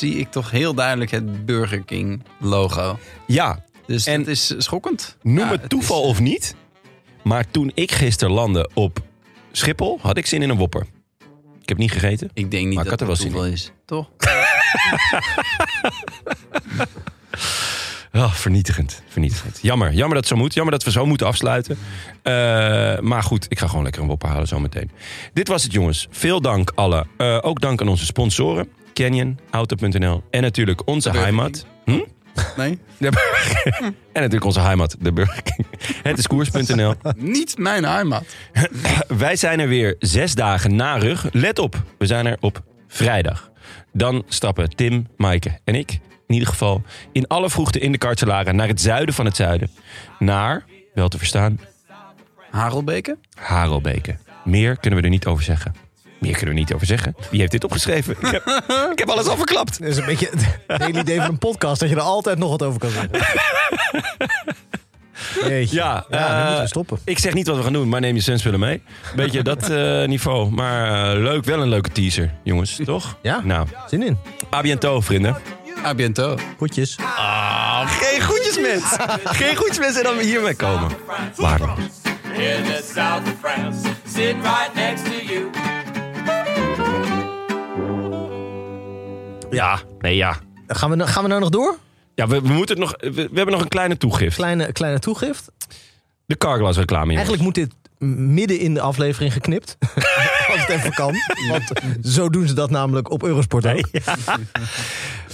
Zie 0.00 0.14
ik 0.18 0.30
toch 0.30 0.50
heel 0.50 0.74
duidelijk 0.74 1.10
het 1.10 1.46
Burger 1.46 1.82
King 1.82 2.22
logo. 2.38 2.98
Ja, 3.26 3.64
Dus 3.86 4.06
En- 4.06 4.18
het 4.20 4.28
is 4.28 4.54
schokkend. 4.58 5.16
Noem 5.22 5.38
Ja, 5.38 5.50
het 5.50 5.60
is- 5.62 5.68
toeval 5.68 6.02
of 6.02 6.20
niet. 6.20 6.54
Maar 7.22 7.50
toen 7.50 7.70
ik 7.74 7.92
gisteren 7.92 8.34
landde 8.34 8.70
op 8.74 8.98
Schiphol, 9.52 9.98
had 10.02 10.16
ik 10.16 10.26
zin 10.26 10.42
in 10.42 10.50
een 10.50 10.56
wopper. 10.56 10.86
Ik 11.62 11.68
heb 11.68 11.78
niet 11.78 11.92
gegeten. 11.92 12.30
Ik 12.34 12.50
denk 12.50 12.66
niet 12.66 12.74
Maar 12.74 12.84
dat 12.84 13.00
het 13.00 13.18
toeval 13.20 13.46
is, 13.46 13.72
toch? 13.84 14.08
Oh, 18.12 18.32
vernietigend. 18.44 19.02
Vernietigend. 19.08 19.58
Jammer. 19.62 19.88
Jammer 19.92 20.14
dat 20.14 20.16
het 20.16 20.26
zo 20.26 20.36
moet. 20.36 20.54
Jammer 20.54 20.72
dat 20.72 20.84
we 20.84 20.90
zo 20.90 21.06
moeten 21.06 21.26
afsluiten. 21.26 21.78
Eh, 22.22 22.32
maar 22.98 23.22
goed, 23.22 23.46
ik 23.48 23.58
ga 23.58 23.66
gewoon 23.66 23.82
lekker 23.82 24.02
een 24.02 24.08
wopper 24.08 24.28
halen 24.28 24.48
zometeen. 24.48 24.90
Dit 25.32 25.48
was 25.48 25.62
het, 25.62 25.72
jongens. 25.72 26.06
Veel 26.10 26.40
dank 26.40 26.72
alle. 26.74 27.06
Eh, 27.16 27.38
ook 27.40 27.60
dank 27.60 27.80
aan 27.80 27.88
onze 27.88 28.04
sponsoren. 28.04 28.68
Canyon, 28.94 29.38
Auto.nl 29.50 30.22
en 30.30 30.42
natuurlijk 30.42 30.82
onze 30.84 31.10
heimat. 31.10 31.66
Hm? 31.84 32.00
Nee? 32.56 32.78
De 32.98 33.10
Burger- 33.10 33.82
en 33.84 33.94
natuurlijk 34.12 34.44
onze 34.44 34.60
heimat, 34.60 34.96
de 34.98 35.12
Burger 35.12 35.42
King. 35.42 35.66
Het 36.02 36.18
is 36.18 36.26
koers.nl. 36.26 36.94
Niet 37.16 37.58
mijn 37.58 37.84
heimat. 37.84 38.24
Wij 39.08 39.36
zijn 39.36 39.60
er 39.60 39.68
weer 39.68 39.96
zes 39.98 40.34
dagen 40.34 40.76
na 40.76 40.96
rug. 40.96 41.26
Let 41.32 41.58
op, 41.58 41.82
we 41.98 42.06
zijn 42.06 42.26
er 42.26 42.36
op 42.40 42.62
vrijdag. 42.88 43.50
Dan 43.92 44.24
stappen 44.28 44.68
Tim, 44.76 45.06
Maaike 45.16 45.58
en 45.64 45.74
ik, 45.74 45.90
in 46.26 46.34
ieder 46.34 46.48
geval, 46.48 46.82
in 47.12 47.26
alle 47.26 47.50
vroegte 47.50 47.78
in 47.78 47.92
de 47.92 47.98
kartselaren 47.98 48.56
naar 48.56 48.68
het 48.68 48.80
zuiden 48.80 49.14
van 49.14 49.24
het 49.24 49.36
zuiden. 49.36 49.70
Naar, 50.18 50.64
wel 50.94 51.08
te 51.08 51.18
verstaan, 51.18 51.60
Harelbeke? 52.50 53.18
Harelbeke. 53.34 54.16
Meer 54.44 54.78
kunnen 54.78 54.98
we 54.98 55.04
er 55.04 55.10
niet 55.10 55.26
over 55.26 55.44
zeggen. 55.44 55.74
Meer 56.20 56.36
kunnen 56.36 56.54
we 56.54 56.60
er 56.60 56.66
niet 56.66 56.74
over 56.74 56.86
zeggen. 56.86 57.14
Wie 57.30 57.40
heeft 57.40 57.52
dit 57.52 57.64
opgeschreven? 57.64 58.16
Ik 58.20 58.26
heb, 58.30 58.46
ik 58.92 58.98
heb 58.98 59.08
alles 59.08 59.26
al 59.26 59.36
verklapt. 59.36 59.80
Dat 59.80 59.88
is 59.88 59.96
een 59.96 60.04
beetje 60.06 60.30
het 60.66 60.82
hele 60.82 60.98
idee 60.98 61.16
van 61.16 61.28
een 61.28 61.38
podcast, 61.38 61.80
dat 61.80 61.88
je 61.88 61.94
er 61.94 62.00
altijd 62.00 62.38
nog 62.38 62.50
wat 62.50 62.62
over 62.62 62.78
kan 62.80 62.90
zeggen. 62.90 63.10
Jeetje. 65.48 65.76
Ja, 65.76 66.04
ja 66.10 66.38
eh, 66.38 66.44
moeten 66.44 66.62
we 66.62 66.68
stoppen. 66.68 66.98
Ik 67.04 67.18
zeg 67.18 67.34
niet 67.34 67.46
wat 67.46 67.56
we 67.56 67.62
gaan 67.62 67.72
doen, 67.72 67.88
maar 67.88 68.00
neem 68.00 68.14
je 68.14 68.20
senspullen 68.20 68.60
mee. 68.60 68.82
Beetje 69.16 69.42
dat 69.52 69.70
eh, 69.70 70.04
niveau. 70.04 70.50
Maar 70.50 71.12
eh, 71.12 71.22
leuk, 71.22 71.44
wel 71.44 71.62
een 71.62 71.68
leuke 71.68 71.90
teaser, 71.90 72.30
jongens, 72.42 72.78
toch? 72.84 73.16
Ja. 73.22 73.40
Nou, 73.44 73.66
Zin 73.86 74.02
in. 74.02 74.18
a 74.54 74.60
biento, 74.60 75.00
vrienden. 75.00 75.36
A 75.84 75.94
biento. 75.94 76.38
Goedjes. 76.58 76.96
Geen 77.86 78.20
groetjesmens. 78.20 78.96
Geen 79.24 79.56
groetjesmens 79.56 79.96
en 79.96 80.02
dan 80.02 80.18
hiermee 80.18 80.54
komen. 80.54 80.90
Waardeloos. 81.36 81.78
In 82.32 82.64
the 82.64 82.90
south 82.94 83.22
of 83.22 83.34
France, 83.40 83.88
sitting 84.06 84.42
right 84.42 84.74
next 84.74 85.04
to 85.04 85.32
you. 85.32 85.69
Ja, 89.50 89.80
nee, 89.98 90.16
ja. 90.16 90.38
Gaan 90.66 90.90
we, 90.90 91.06
gaan 91.06 91.22
we 91.22 91.28
nou 91.28 91.40
nog 91.40 91.50
door? 91.50 91.76
Ja, 92.14 92.26
we, 92.26 92.40
we 92.40 92.52
moeten 92.52 92.80
het 92.80 92.84
nog, 92.84 92.94
we, 92.98 93.12
we 93.12 93.30
hebben 93.34 93.50
nog 93.50 93.60
een 93.60 93.68
kleine 93.68 93.96
toegift. 93.96 94.36
Kleine, 94.36 94.72
kleine 94.72 94.98
toegift. 94.98 95.50
De 96.26 96.36
Carglass 96.36 96.78
reclame, 96.78 97.12
jongens. 97.12 97.28
Eigenlijk 97.28 97.42
moet 97.42 97.54
dit 97.54 97.80
midden 98.08 98.58
in 98.58 98.74
de 98.74 98.80
aflevering 98.80 99.32
geknipt. 99.32 99.76
Als 100.50 100.60
het 100.60 100.68
even 100.68 100.92
kan. 100.92 101.14
Want 101.48 101.72
zo 102.02 102.28
doen 102.28 102.48
ze 102.48 102.54
dat 102.54 102.70
namelijk 102.70 103.10
op 103.10 103.22
Eurosport 103.22 103.66
ook. 103.66 103.88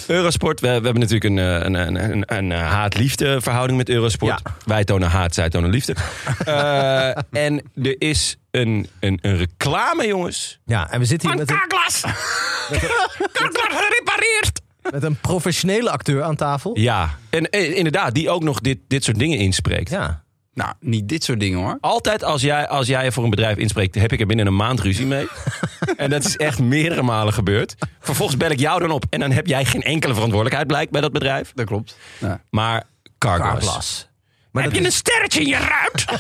Eurosport, 0.07 0.61
we, 0.61 0.67
we 0.67 0.73
hebben 0.73 0.99
natuurlijk 0.99 1.25
een, 1.25 1.39
eh, 1.39 1.61
een, 1.65 1.75
een, 1.75 2.11
een, 2.11 2.37
een 2.37 2.53
eh, 2.53 2.71
haat-liefde 2.71 3.41
verhouding 3.41 3.79
met 3.79 3.89
Eurosport. 3.89 4.41
Ja. 4.45 4.53
Wij 4.65 4.85
tonen 4.85 5.09
haat, 5.09 5.35
zij 5.35 5.49
tonen 5.49 5.71
liefde. 5.71 5.95
Eh, 6.45 7.09
en 7.31 7.63
er 7.83 7.95
is 7.99 8.37
een, 8.57 8.89
een, 9.01 9.19
een 9.23 9.37
reclame, 9.37 10.07
jongens. 10.07 10.61
Ja, 10.65 10.91
en 10.91 10.99
we 10.99 11.05
zitten 11.05 11.29
hier 11.29 11.39
met 11.39 11.51
een, 11.51 11.57
Carglass! 11.57 12.01
Carglass 13.33 13.75
gerepareerd! 13.75 14.61
Met 14.91 15.03
een 15.03 15.17
professionele 15.21 15.91
acteur 15.91 16.23
aan 16.23 16.37
tafel. 16.37 16.79
Ja, 16.79 17.19
en, 17.31 17.51
inderdaad, 17.51 18.15
die 18.15 18.31
ook 18.31 18.43
nog 18.43 18.61
dit, 18.61 18.79
dit 18.89 19.05
soort 19.05 19.19
dingen 19.19 19.39
inspreekt. 19.39 19.91
Ja. 19.91 20.25
Nou, 20.55 20.73
niet 20.81 21.09
dit 21.09 21.25
soort 21.25 21.41
dingen 21.41 21.59
hoor. 21.59 21.79
Altijd 21.81 22.25
als 22.25 22.43
jij, 22.43 22.69
als 22.69 22.87
jij 22.87 23.13
voor 23.13 23.25
een 23.25 23.31
bedrijf 23.31 23.57
inspreekt, 23.57 23.95
heb 23.95 24.13
ik 24.13 24.21
er 24.21 24.27
binnen 24.27 24.47
een 24.47 24.57
maand 24.57 24.81
ruzie 24.81 25.07
mee. 25.07 25.27
en 25.97 26.11
dat 26.11 26.25
is 26.25 26.37
echt 26.37 26.59
meerdere 26.59 27.03
malen 27.03 27.33
gebeurd. 27.33 27.75
Vervolgens 28.01 28.37
bel 28.37 28.51
ik 28.51 28.59
jou 28.59 28.81
dan 28.81 28.91
op 28.91 29.05
en 29.11 29.21
dan 29.21 29.31
heb 29.31 29.47
jij 29.47 29.65
geen 29.65 29.83
enkele 29.83 30.13
verantwoordelijkheid 30.13 30.67
blijkt 30.67 30.93
bij 30.93 31.01
dat 31.01 31.13
bedrijf. 31.13 31.53
Dat 31.55 31.67
klopt. 31.67 31.99
Ja. 32.19 32.41
Maar 32.51 32.85
Carglass. 33.19 34.09
Maar 34.57 34.65
heb 34.65 34.73
je 34.73 34.79
is- 34.81 34.87
een 34.87 34.93
sterretje 34.93 35.41
in 35.41 35.47
je 35.49 35.57
ruit? 35.59 36.05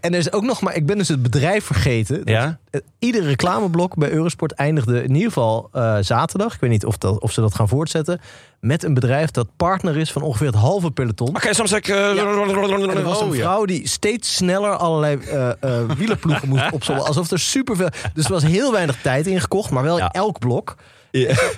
En 0.00 0.12
er 0.12 0.18
is 0.18 0.32
ook 0.32 0.42
nog 0.42 0.60
maar, 0.60 0.74
ik 0.76 0.86
ben 0.86 0.98
dus 0.98 1.08
het 1.08 1.22
bedrijf 1.22 1.64
vergeten. 1.64 2.20
Ja? 2.24 2.58
Ieder 2.98 3.22
reclameblok 3.22 3.94
bij 3.96 4.10
Eurosport 4.10 4.52
eindigde 4.52 5.02
in 5.02 5.10
ieder 5.14 5.26
geval 5.28 5.68
eh, 5.72 5.96
zaterdag. 6.00 6.54
Ik 6.54 6.60
weet 6.60 6.70
niet 6.70 6.84
of, 6.84 6.98
dat, 6.98 7.20
of 7.20 7.32
ze 7.32 7.40
dat 7.40 7.54
gaan 7.54 7.68
voortzetten. 7.68 8.20
Met 8.60 8.84
een 8.84 8.94
bedrijf 8.94 9.30
dat 9.30 9.46
partner 9.56 9.96
is 9.96 10.12
van 10.12 10.22
ongeveer 10.22 10.46
het 10.46 10.56
halve 10.56 10.90
peloton. 10.90 11.28
Oké, 11.28 11.54
soms 11.54 11.72
ik... 11.72 11.88
eh, 11.88 12.18
er 12.18 13.02
was 13.04 13.20
een 13.20 13.26
Oh, 13.28 13.34
ja. 13.34 13.40
vrouw 13.40 13.64
die 13.64 13.88
steeds 13.88 14.34
sneller 14.34 14.70
allerlei 14.76 15.18
eh 15.20 15.50
wielerploegen 15.96 16.48
moest 16.48 16.70
opzommen. 16.72 17.04
Alsof 17.06 17.30
er 17.30 17.38
superveel... 17.38 17.88
Dus 18.14 18.24
er 18.24 18.32
was 18.32 18.42
heel 18.44 18.72
weinig 18.72 19.00
tijd 19.02 19.26
ingekocht, 19.26 19.70
maar 19.70 19.82
wel 19.82 19.98
Ja. 19.98 20.10
elk 20.12 20.38
blok. 20.38 20.76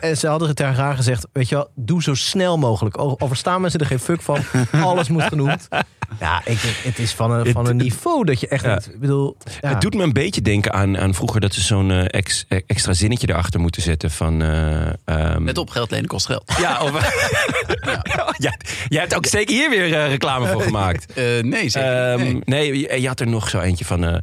En 0.01 0.17
ze 0.17 0.27
hadden 0.27 0.55
tegen 0.55 0.75
haar 0.75 0.95
gezegd, 0.97 1.27
weet 1.33 1.49
je 1.49 1.55
wel, 1.55 1.69
doe 1.75 2.03
zo 2.03 2.15
snel 2.15 2.59
mogelijk. 2.59 2.99
Overstaan 3.23 3.61
mensen 3.61 3.81
er 3.81 3.87
geen 3.87 3.99
fuck 3.99 4.23
van. 4.23 4.39
Alles 4.83 5.09
moet 5.09 5.23
genoemd. 5.23 5.69
Ja, 6.21 6.39
ik 6.45 6.63
denk, 6.63 6.75
het 6.83 6.99
is 6.99 7.13
van 7.13 7.31
een, 7.31 7.53
van 7.53 7.67
een 7.69 7.77
niveau 7.77 8.25
dat 8.25 8.41
je 8.41 8.49
echt 8.49 8.65
Ja. 8.65 8.75
niet... 8.75 9.01
Bedoel, 9.01 9.37
ja. 9.61 9.69
Het 9.69 9.81
doet 9.81 9.95
me 9.95 10.03
een 10.03 10.13
beetje 10.13 10.43
denken 10.43 10.73
aan, 10.73 10.99
aan 10.99 11.15
vroeger 11.15 11.41
dat 11.41 11.55
ze 11.55 11.61
zo'n 11.61 11.91
eh, 11.91 12.05
ex- 12.07 12.45
eh, 12.49 12.59
extra 12.67 12.93
zinnetje 12.93 13.29
erachter 13.29 13.61
moeten 13.61 13.83
zetten 13.83 14.11
van... 14.11 14.43
eh, 14.43 14.87
ehm, 15.05 15.43
Met 15.43 15.59
op 15.59 15.71
geld 15.71 15.91
lenen 15.91 16.07
kost 16.09 16.27
geld. 16.27 16.53
Ja, 16.61 16.83
of, 16.83 16.91
ja. 18.37 18.55
jij 18.89 19.01
hebt 19.01 19.15
ook 19.15 19.27
zeker 19.27 19.55
hier 19.55 19.71
weer 19.71 20.09
reclame 20.09 20.47
voor 20.47 20.63
gemaakt. 20.73 21.13
Eh, 21.13 21.25
nee, 21.43 21.69
zeker. 21.69 22.11
Ehm, 22.13 22.19
nee. 22.23 22.41
nee, 22.45 22.79
je, 22.81 23.01
je 23.01 23.09
had 23.09 23.21
er 23.21 23.29
nog 23.29 23.49
zo 23.49 23.61
eentje 23.61 23.85
van... 23.85 24.23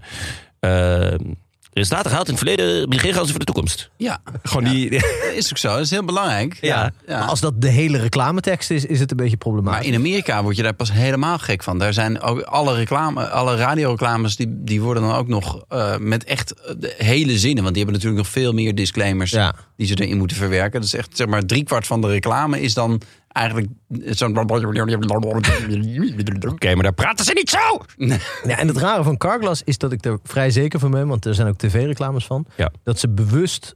resultaten 1.73 2.09
gehaald 2.09 2.27
in 2.27 2.33
het 2.33 2.43
verleden, 2.43 2.99
geld 2.99 3.29
voor 3.29 3.39
de 3.39 3.45
toekomst. 3.45 3.89
Ja, 3.97 4.17
Gewoon 4.43 4.63
die... 4.73 4.89
dat 4.89 5.03
is 5.35 5.49
ook 5.49 5.57
zo. 5.57 5.67
Dat 5.67 5.79
is 5.79 5.89
heel 5.89 6.05
belangrijk. 6.05 6.57
Ja. 6.61 6.91
ja. 7.07 7.19
Maar 7.19 7.27
als 7.27 7.39
dat 7.39 7.61
de 7.61 7.67
hele 7.67 7.97
reclametekst 7.97 8.71
is, 8.71 8.85
is 8.85 8.99
het 8.99 9.11
een 9.11 9.17
beetje 9.17 9.37
Maar 9.39 9.47
problematisch. 9.53 9.87
in 9.87 9.95
Amerika 9.95 10.43
word 10.43 10.55
je 10.55 10.63
daar 10.63 10.73
pas 10.73 10.91
helemaal 10.91 11.37
gek 11.37 11.63
van. 11.63 11.77
Daar 11.79 11.93
zijn 11.93 12.21
ook 12.21 12.41
alle 12.41 12.75
reclame, 12.75 13.29
alle 13.29 13.55
radioreclames, 13.55 14.35
die, 14.35 14.47
die 14.63 14.81
worden 14.81 15.03
dan 15.03 15.15
ook 15.15 15.27
nog 15.27 15.63
eh, 15.67 15.97
met 15.97 16.23
echt 16.23 16.53
de 16.79 16.93
hele 16.97 17.37
zinnen. 17.37 17.63
Want 17.63 17.75
die 17.75 17.83
hebben 17.83 18.01
natuurlijk 18.01 18.23
nog 18.23 18.33
veel 18.43 18.53
meer 18.53 18.75
disclaimers 18.75 19.31
Ja. 19.31 19.55
die 19.77 19.87
ze 19.87 19.95
erin 19.95 20.17
moeten 20.17 20.37
verwerken. 20.37 20.81
Dus 20.81 20.93
echt 20.93 21.09
zeg 21.13 21.27
maar 21.27 21.45
driekwart 21.45 21.87
van 21.87 22.01
de 22.01 22.07
reclame 22.07 22.61
is 22.61 22.73
dan 22.73 23.01
eigenlijk 23.31 23.67
zo'n. 24.05 24.37
Oké, 26.49 26.73
maar 26.73 26.83
daar 26.83 26.93
praten 26.93 27.25
ze 27.25 27.33
niet 27.33 27.49
zo! 27.49 27.57
Ja, 28.47 28.57
en 28.57 28.67
het 28.67 28.77
rare 28.77 29.03
van 29.03 29.17
Carglass 29.17 29.61
is 29.65 29.77
dat 29.77 29.91
ik 29.91 30.05
er 30.05 30.19
vrij 30.23 30.49
zeker 30.51 30.79
van 30.79 30.91
ben, 30.91 31.07
want 31.07 31.25
er 31.25 31.35
zijn 31.35 31.47
ook 31.47 31.57
tv-reclames 31.57 32.25
van, 32.25 32.45
Ja. 32.55 32.71
dat 32.83 32.99
ze 32.99 33.09
bewust 33.09 33.75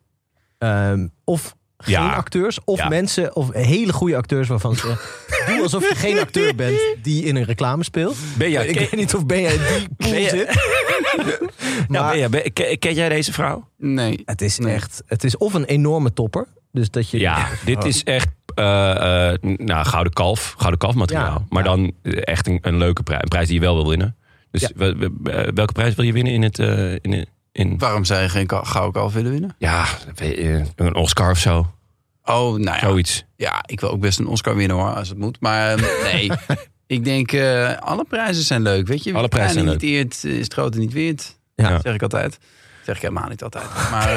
ehm, 0.58 1.08
of 1.24 1.56
geen 1.78 1.94
Ja. 1.94 2.14
acteurs 2.14 2.60
of 2.66 2.78
Ja. 2.78 2.88
mensen 2.90 3.36
of 3.36 3.54
hele 3.54 3.94
goede 3.94 4.16
acteurs 4.16 4.48
waarvan 4.48 4.76
ze 4.76 4.96
doen 5.48 5.62
alsof 5.62 5.90
je 5.90 5.96
geen 5.96 6.20
acteur 6.20 6.56
bent 6.56 6.80
die 7.02 7.24
in 7.24 7.36
een 7.36 7.44
reclame 7.44 7.84
speelt. 7.84 8.16
Ben 8.38 8.50
jij- 8.52 8.66
ik 8.68 8.74
ken- 8.74 8.82
weet 8.82 8.96
niet 8.96 9.16
of 9.16 9.26
ben 9.26 9.42
jij 9.42 9.52
die 9.58 9.88
pool 9.98 10.12
Ben 10.12 10.22
je- 10.22 10.30
zit. 10.30 10.52
Ja, 11.90 12.02
Maar 12.02 12.12
ben 12.12 12.20
je- 12.20 12.30
ben- 12.30 12.54
ken, 12.54 12.80
ken 12.80 12.94
jij 12.94 13.10
deze 13.10 13.34
vrouw? 13.34 13.68
Nee. 13.78 14.22
het 14.26 14.42
is 14.42 14.58
Nee. 14.58 14.74
echt, 14.74 15.04
het 15.06 15.24
is 15.24 15.38
of 15.38 15.54
een 15.54 15.66
enorme 15.66 16.14
topper, 16.14 16.48
dus 16.74 16.90
dat 16.90 17.10
je 17.10 17.20
Ja, 17.20 17.48
dit 17.66 17.84
is 17.86 18.04
echt 18.04 18.28
eh, 18.56 19.32
eh, 19.32 19.40
nou, 19.42 19.86
gouden 19.86 20.14
kalf, 20.14 20.54
gouden 20.58 20.80
kalf 20.80 20.96
materiaal. 20.96 21.38
Ja, 21.40 21.46
maar 21.50 21.64
ja. 21.64 21.70
dan 21.70 21.94
echt 22.04 22.48
een, 22.48 22.58
een 22.62 22.78
leuke 22.78 23.04
prijs, 23.04 23.22
een 23.22 23.28
prijs 23.30 23.46
die 23.48 23.56
je 23.56 23.62
wel 23.62 23.76
wil 23.76 23.90
winnen. 23.90 24.16
Dus 24.52 24.62
Ja. 24.78 24.88
eh, 24.88 25.48
welke 25.54 25.74
prijs 25.74 25.96
wil 25.96 26.06
je 26.06 26.14
winnen 26.14 26.34
in 26.34 26.42
het... 26.42 26.60
eh, 26.60 26.92
in, 26.94 27.26
in, 27.52 27.78
Waarom 27.78 28.06
zou 28.06 28.22
je 28.22 28.30
geen 28.30 28.50
gouden 28.50 28.92
kalf 28.94 29.14
willen 29.14 29.32
winnen? 29.32 29.56
ja, 29.58 29.86
eh, 30.16 30.62
een 30.76 30.96
Oscar 30.96 31.32
of 31.32 31.38
zo. 31.38 31.74
Oh, 32.26 32.50
nou 32.52 32.64
ja. 32.64 32.80
Zoiets. 32.80 33.24
Ja, 33.36 33.64
ik 33.66 33.80
wil 33.80 33.90
ook 33.90 34.00
best 34.00 34.20
een 34.20 34.28
Oscar 34.28 34.56
winnen 34.56 34.78
hoor, 34.78 34.94
als 34.94 35.10
het 35.10 35.18
moet. 35.18 35.38
Maar 35.40 35.76
eh, 35.78 36.04
nee, 36.14 36.32
ik 36.88 37.04
denk 37.04 37.32
eh, 37.32 37.78
alle 37.80 38.04
prijzen 38.10 38.44
zijn 38.44 38.62
leuk. 38.62 38.88
Weet 38.88 39.04
je, 39.04 39.14
Alle 39.14 39.28
prijzen 39.28 39.52
kleine 39.62 39.80
zijn 39.80 39.92
niet 39.92 40.14
eert, 40.14 40.24
is 40.24 40.44
het 40.44 40.54
grote 40.54 40.78
niet 40.78 40.94
weert. 40.94 41.38
Ja. 41.56 41.70
Dat 41.70 41.82
zeg 41.82 41.94
ik 41.94 42.02
altijd. 42.02 42.38
Zeg 42.86 42.96
ik 42.96 43.02
helemaal 43.02 43.30
niet 43.30 43.44
altijd. 43.44 43.66
Maar 43.92 44.02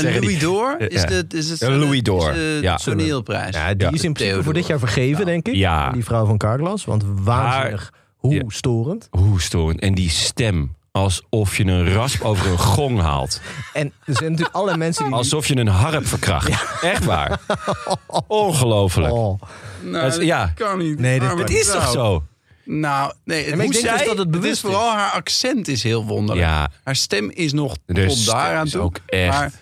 zeggen, 0.00 0.20
die- 0.20 0.20
Louis 0.20 0.38
d'Or 0.38 0.74
is, 0.80 1.00
Ja. 1.02 1.06
de, 1.08 1.24
is 1.28 1.50
het 1.50 1.62
Een 1.62 1.78
Louis 1.78 2.02
de 2.02 2.58
ja. 2.62 2.76
toneelprijs. 2.76 3.56
Ja, 3.56 3.74
die 3.74 3.86
Ja. 3.86 3.92
is 3.92 4.04
in 4.04 4.12
principe 4.12 4.42
voor 4.42 4.52
dit 4.52 4.66
jaar 4.66 4.78
vergeven, 4.78 5.24
denk 5.24 5.46
ik. 5.48 5.54
Ja. 5.54 5.90
Die 5.90 6.04
vrouw 6.04 6.26
van 6.26 6.38
Carglass. 6.38 6.84
Want 6.84 7.02
waanzinnig. 7.06 7.92
Hoe 8.16 8.34
Ja. 8.34 8.42
storend. 8.48 9.08
Hoe 9.10 9.40
storend. 9.40 9.80
En 9.80 9.94
die 9.94 10.10
stem. 10.10 10.74
Alsof 10.92 11.56
je 11.56 11.64
een 11.64 11.92
rasp 11.92 12.22
over 12.22 12.46
een 12.50 12.58
gong 12.58 13.00
haalt. 13.00 13.40
En 13.72 13.92
er 14.04 14.14
zijn 14.16 14.30
natuurlijk 14.30 14.56
alle 14.56 14.76
mensen 14.76 15.04
die... 15.04 15.14
Alsof 15.14 15.46
je 15.46 15.56
een 15.56 15.68
harp 15.68 16.06
verkracht. 16.06 16.82
Echt 16.82 17.04
waar. 17.04 17.40
Ongelooflijk. 18.26 19.12
Oh. 19.12 19.40
Nou, 19.82 20.04
Het 20.04 20.22
ja. 20.24 20.52
kan 20.54 20.78
niet. 20.78 20.98
Nee, 20.98 21.20
dit- 21.20 21.38
Het 21.38 21.50
is 21.50 21.70
toch 21.70 21.90
zo? 21.90 22.22
Nou, 22.64 23.12
nee. 23.24 23.44
Het, 23.44 23.54
maar 23.56 23.64
ik 23.64 23.72
hoe 23.72 23.82
denk 23.82 23.84
dus 23.94 23.96
zij- 23.98 24.06
dat 24.06 24.18
het 24.18 24.30
bewust 24.30 24.52
is 24.52 24.60
vooral 24.60 24.90
haar 24.92 25.10
accent 25.10 25.68
is 25.68 25.82
heel 25.82 26.04
wonderlijk. 26.04 26.46
Ja. 26.48 26.70
Haar 26.84 26.96
stem 26.96 27.30
is 27.30 27.52
nog 27.52 27.76
De 27.86 28.06
tot 28.06 28.16
stem 28.18 28.34
daaraan 28.34 28.66
is 28.66 28.72
toe. 28.72 28.80
ook 28.80 28.98
echt- 29.06 29.32
Maar 29.38 29.52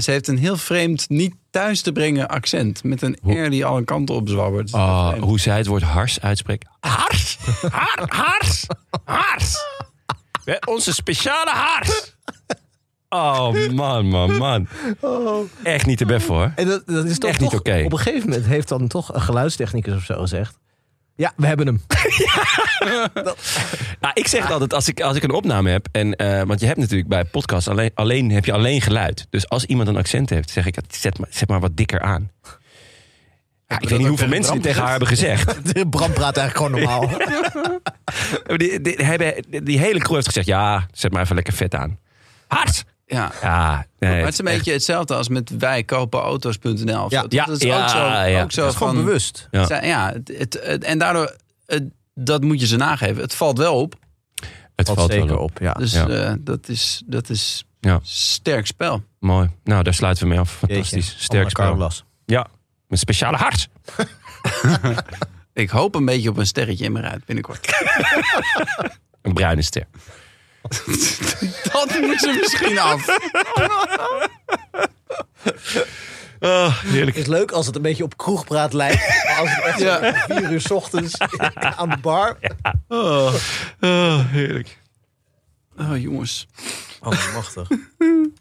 ze 0.00 0.10
heeft 0.10 0.28
een 0.28 0.38
heel 0.38 0.56
vreemd, 0.56 1.08
niet 1.08 1.34
thuis 1.50 1.80
te 1.80 1.92
brengen 1.92 2.28
accent. 2.28 2.84
Met 2.84 3.02
een 3.02 3.16
R 3.24 3.50
die 3.50 3.64
alle 3.64 3.84
kanten 3.84 4.14
op 4.14 4.28
zwabbert. 4.28 4.72
Oh, 4.74 5.12
hoe 5.20 5.40
zij 5.40 5.56
het 5.56 5.66
woord 5.66 5.82
hars 5.82 6.20
uitspreekt. 6.20 6.68
Hars! 6.80 7.38
Har, 7.70 8.04
hars! 8.08 8.66
Hars! 9.04 9.56
Onze 10.66 10.94
speciale 10.94 11.50
hars! 11.50 12.16
Oh 13.08 13.70
man, 13.70 14.06
man, 14.08 14.36
man. 14.36 14.68
Echt 15.62 15.86
niet 15.86 15.98
te 15.98 16.04
bef 16.06 16.24
voor. 16.24 16.52
En 16.56 16.66
dat, 16.66 16.82
dat 16.86 17.04
is 17.04 17.18
toch, 17.18 17.30
Echt 17.30 17.40
niet 17.40 17.50
toch- 17.50 17.58
oké. 17.58 17.82
Op 17.84 17.92
een 17.92 17.98
gegeven 17.98 18.28
moment 18.28 18.46
heeft 18.46 18.68
dan 18.68 18.88
toch 18.88 19.14
een 19.14 19.20
geluidstechnicus 19.20 19.94
of 19.96 20.02
zo 20.04 20.20
gezegd... 20.20 20.58
Ja, 21.18 21.32
we 21.36 21.46
hebben 21.46 21.66
hem. 21.66 21.80
Nou, 24.00 24.12
ik 24.14 24.26
zeg 24.26 24.50
altijd 24.50 24.74
als 24.74 24.88
ik, 24.88 25.00
als 25.00 25.16
ik 25.16 25.22
een 25.22 25.30
opname 25.30 25.70
heb. 25.70 25.88
En, 25.92 26.16
eh, 26.16 26.42
want 26.42 26.60
je 26.60 26.66
hebt 26.66 26.78
natuurlijk 26.78 27.08
bij 27.08 27.24
podcasts 27.24 27.68
alleen, 27.68 27.90
alleen, 27.94 28.30
heb 28.30 28.44
je 28.44 28.52
alleen 28.52 28.80
geluid. 28.80 29.26
Dus 29.30 29.48
als 29.48 29.64
iemand 29.64 29.88
een 29.88 29.96
accent 29.96 30.30
heeft, 30.30 30.50
zeg 30.50 30.66
ik 30.66 30.78
zet 30.88 31.18
maar, 31.18 31.28
zet 31.30 31.48
maar 31.48 31.60
wat 31.60 31.76
dikker 31.76 32.00
aan. 32.00 32.30
Ja, 33.66 33.80
ik 33.80 33.88
weet 33.88 33.98
niet 33.98 34.08
hoeveel 34.08 34.28
mensen 34.28 34.52
dit 34.54 34.62
tegen 34.62 34.80
haar 34.80 34.90
hebben 34.90 35.08
gezegd. 35.08 35.62
Bram 35.90 36.12
praat 36.12 36.36
eigenlijk 36.36 36.56
gewoon 36.56 36.70
normaal. 36.70 37.10
Die, 38.56 38.80
die, 38.80 39.62
die 39.62 39.78
hele 39.78 39.98
crew 39.98 40.14
heeft 40.14 40.26
gezegd, 40.26 40.46
ja, 40.46 40.86
zet 40.92 41.12
maar 41.12 41.22
even 41.22 41.34
lekker 41.34 41.52
vet 41.52 41.74
aan. 41.74 41.98
Hard! 42.46 42.84
Ja. 43.10 43.32
Ja, 43.42 43.86
nee, 43.98 44.10
Maar 44.10 44.20
het 44.20 44.32
is 44.32 44.38
een 44.38 44.44
beetje 44.44 44.72
hetzelfde 44.72 45.14
als 45.14 45.28
met 45.28 45.50
wij 45.58 45.82
kopen 45.84 46.20
auto's.nl. 46.20 47.04
of 47.04 47.10
Ja. 47.10 47.20
zo. 47.20 47.26
Ja, 47.28 47.44
dat 47.44 47.56
is 47.56 47.62
ja, 47.66 47.82
ook 47.82 47.88
zo. 47.88 47.98
ja. 47.98 48.42
Ook 48.42 48.52
zo 48.52 48.60
Dat 48.62 48.70
is 48.70 48.76
gewoon 48.76 48.94
van, 48.94 49.04
bewust. 49.04 49.48
Ja. 49.50 49.82
Ja 49.84 50.12
het, 50.12 50.28
het, 50.38 50.58
het- 50.62 50.84
en 50.84 50.98
daardoor, 50.98 51.36
het- 51.66 51.88
dat 52.14 52.42
moet 52.42 52.60
je 52.60 52.66
ze 52.66 52.76
nageven. 52.76 53.22
Het 53.22 53.34
valt 53.34 53.58
wel 53.58 53.80
op. 53.80 53.94
het 54.76 54.86
Valt 54.86 54.98
valt 54.98 55.12
zeker 55.12 55.26
wel 55.28 55.36
op. 55.38 55.50
op, 55.50 55.58
ja. 55.60 55.72
Dus 55.72 55.92
Ja. 55.92 56.08
eh, 56.08 56.32
dat 56.38 56.68
is, 56.68 57.02
dat 57.06 57.28
is 57.30 57.64
Ja. 57.80 58.00
sterk 58.02 58.66
spel. 58.66 59.02
Mooi. 59.20 59.50
Nou, 59.64 59.82
daar 59.82 59.94
sluiten 59.94 60.22
we 60.22 60.28
mee 60.30 60.38
af. 60.38 60.52
Fantastisch. 60.56 61.14
Sterk 61.18 61.50
spel. 61.50 61.90
Ja, 62.26 62.46
een 62.88 62.98
speciale 62.98 63.36
hart. 63.36 63.68
Ik 65.52 65.70
hoop 65.70 65.94
een 65.94 66.04
beetje 66.04 66.28
op 66.28 66.36
een 66.36 66.46
sterretje 66.46 66.84
in 66.84 66.92
mijn 66.92 67.04
ruit 67.04 67.24
binnenkort. 67.24 67.66
Een 69.22 69.32
bruine 69.32 69.62
ster. 69.62 69.84
dat 71.72 71.98
moet 72.00 72.20
ze 72.20 72.36
misschien 72.40 72.78
af. 72.78 73.06
heerlijk. 76.82 77.16
Het 77.16 77.26
is 77.26 77.26
leuk 77.26 77.50
als 77.50 77.66
het 77.66 77.76
een 77.76 77.82
beetje 77.82 78.04
op 78.04 78.16
kroegpraat 78.16 78.72
lijkt. 78.72 79.24
Maar 79.26 79.36
als 79.38 79.54
het 79.54 79.64
echt 79.64 79.78
Ja. 79.78 80.14
vier 80.26 80.50
uur 80.52 80.60
's 80.60 80.70
ochtends 80.70 81.18
aan 81.76 81.88
de 81.88 81.96
bar. 81.96 82.38
Oh, 82.88 83.34
heerlijk. 84.30 84.78
Oh 85.78 85.96
jongens. 86.00 86.46
Oh, 87.00 87.34
machtig. 87.34 87.68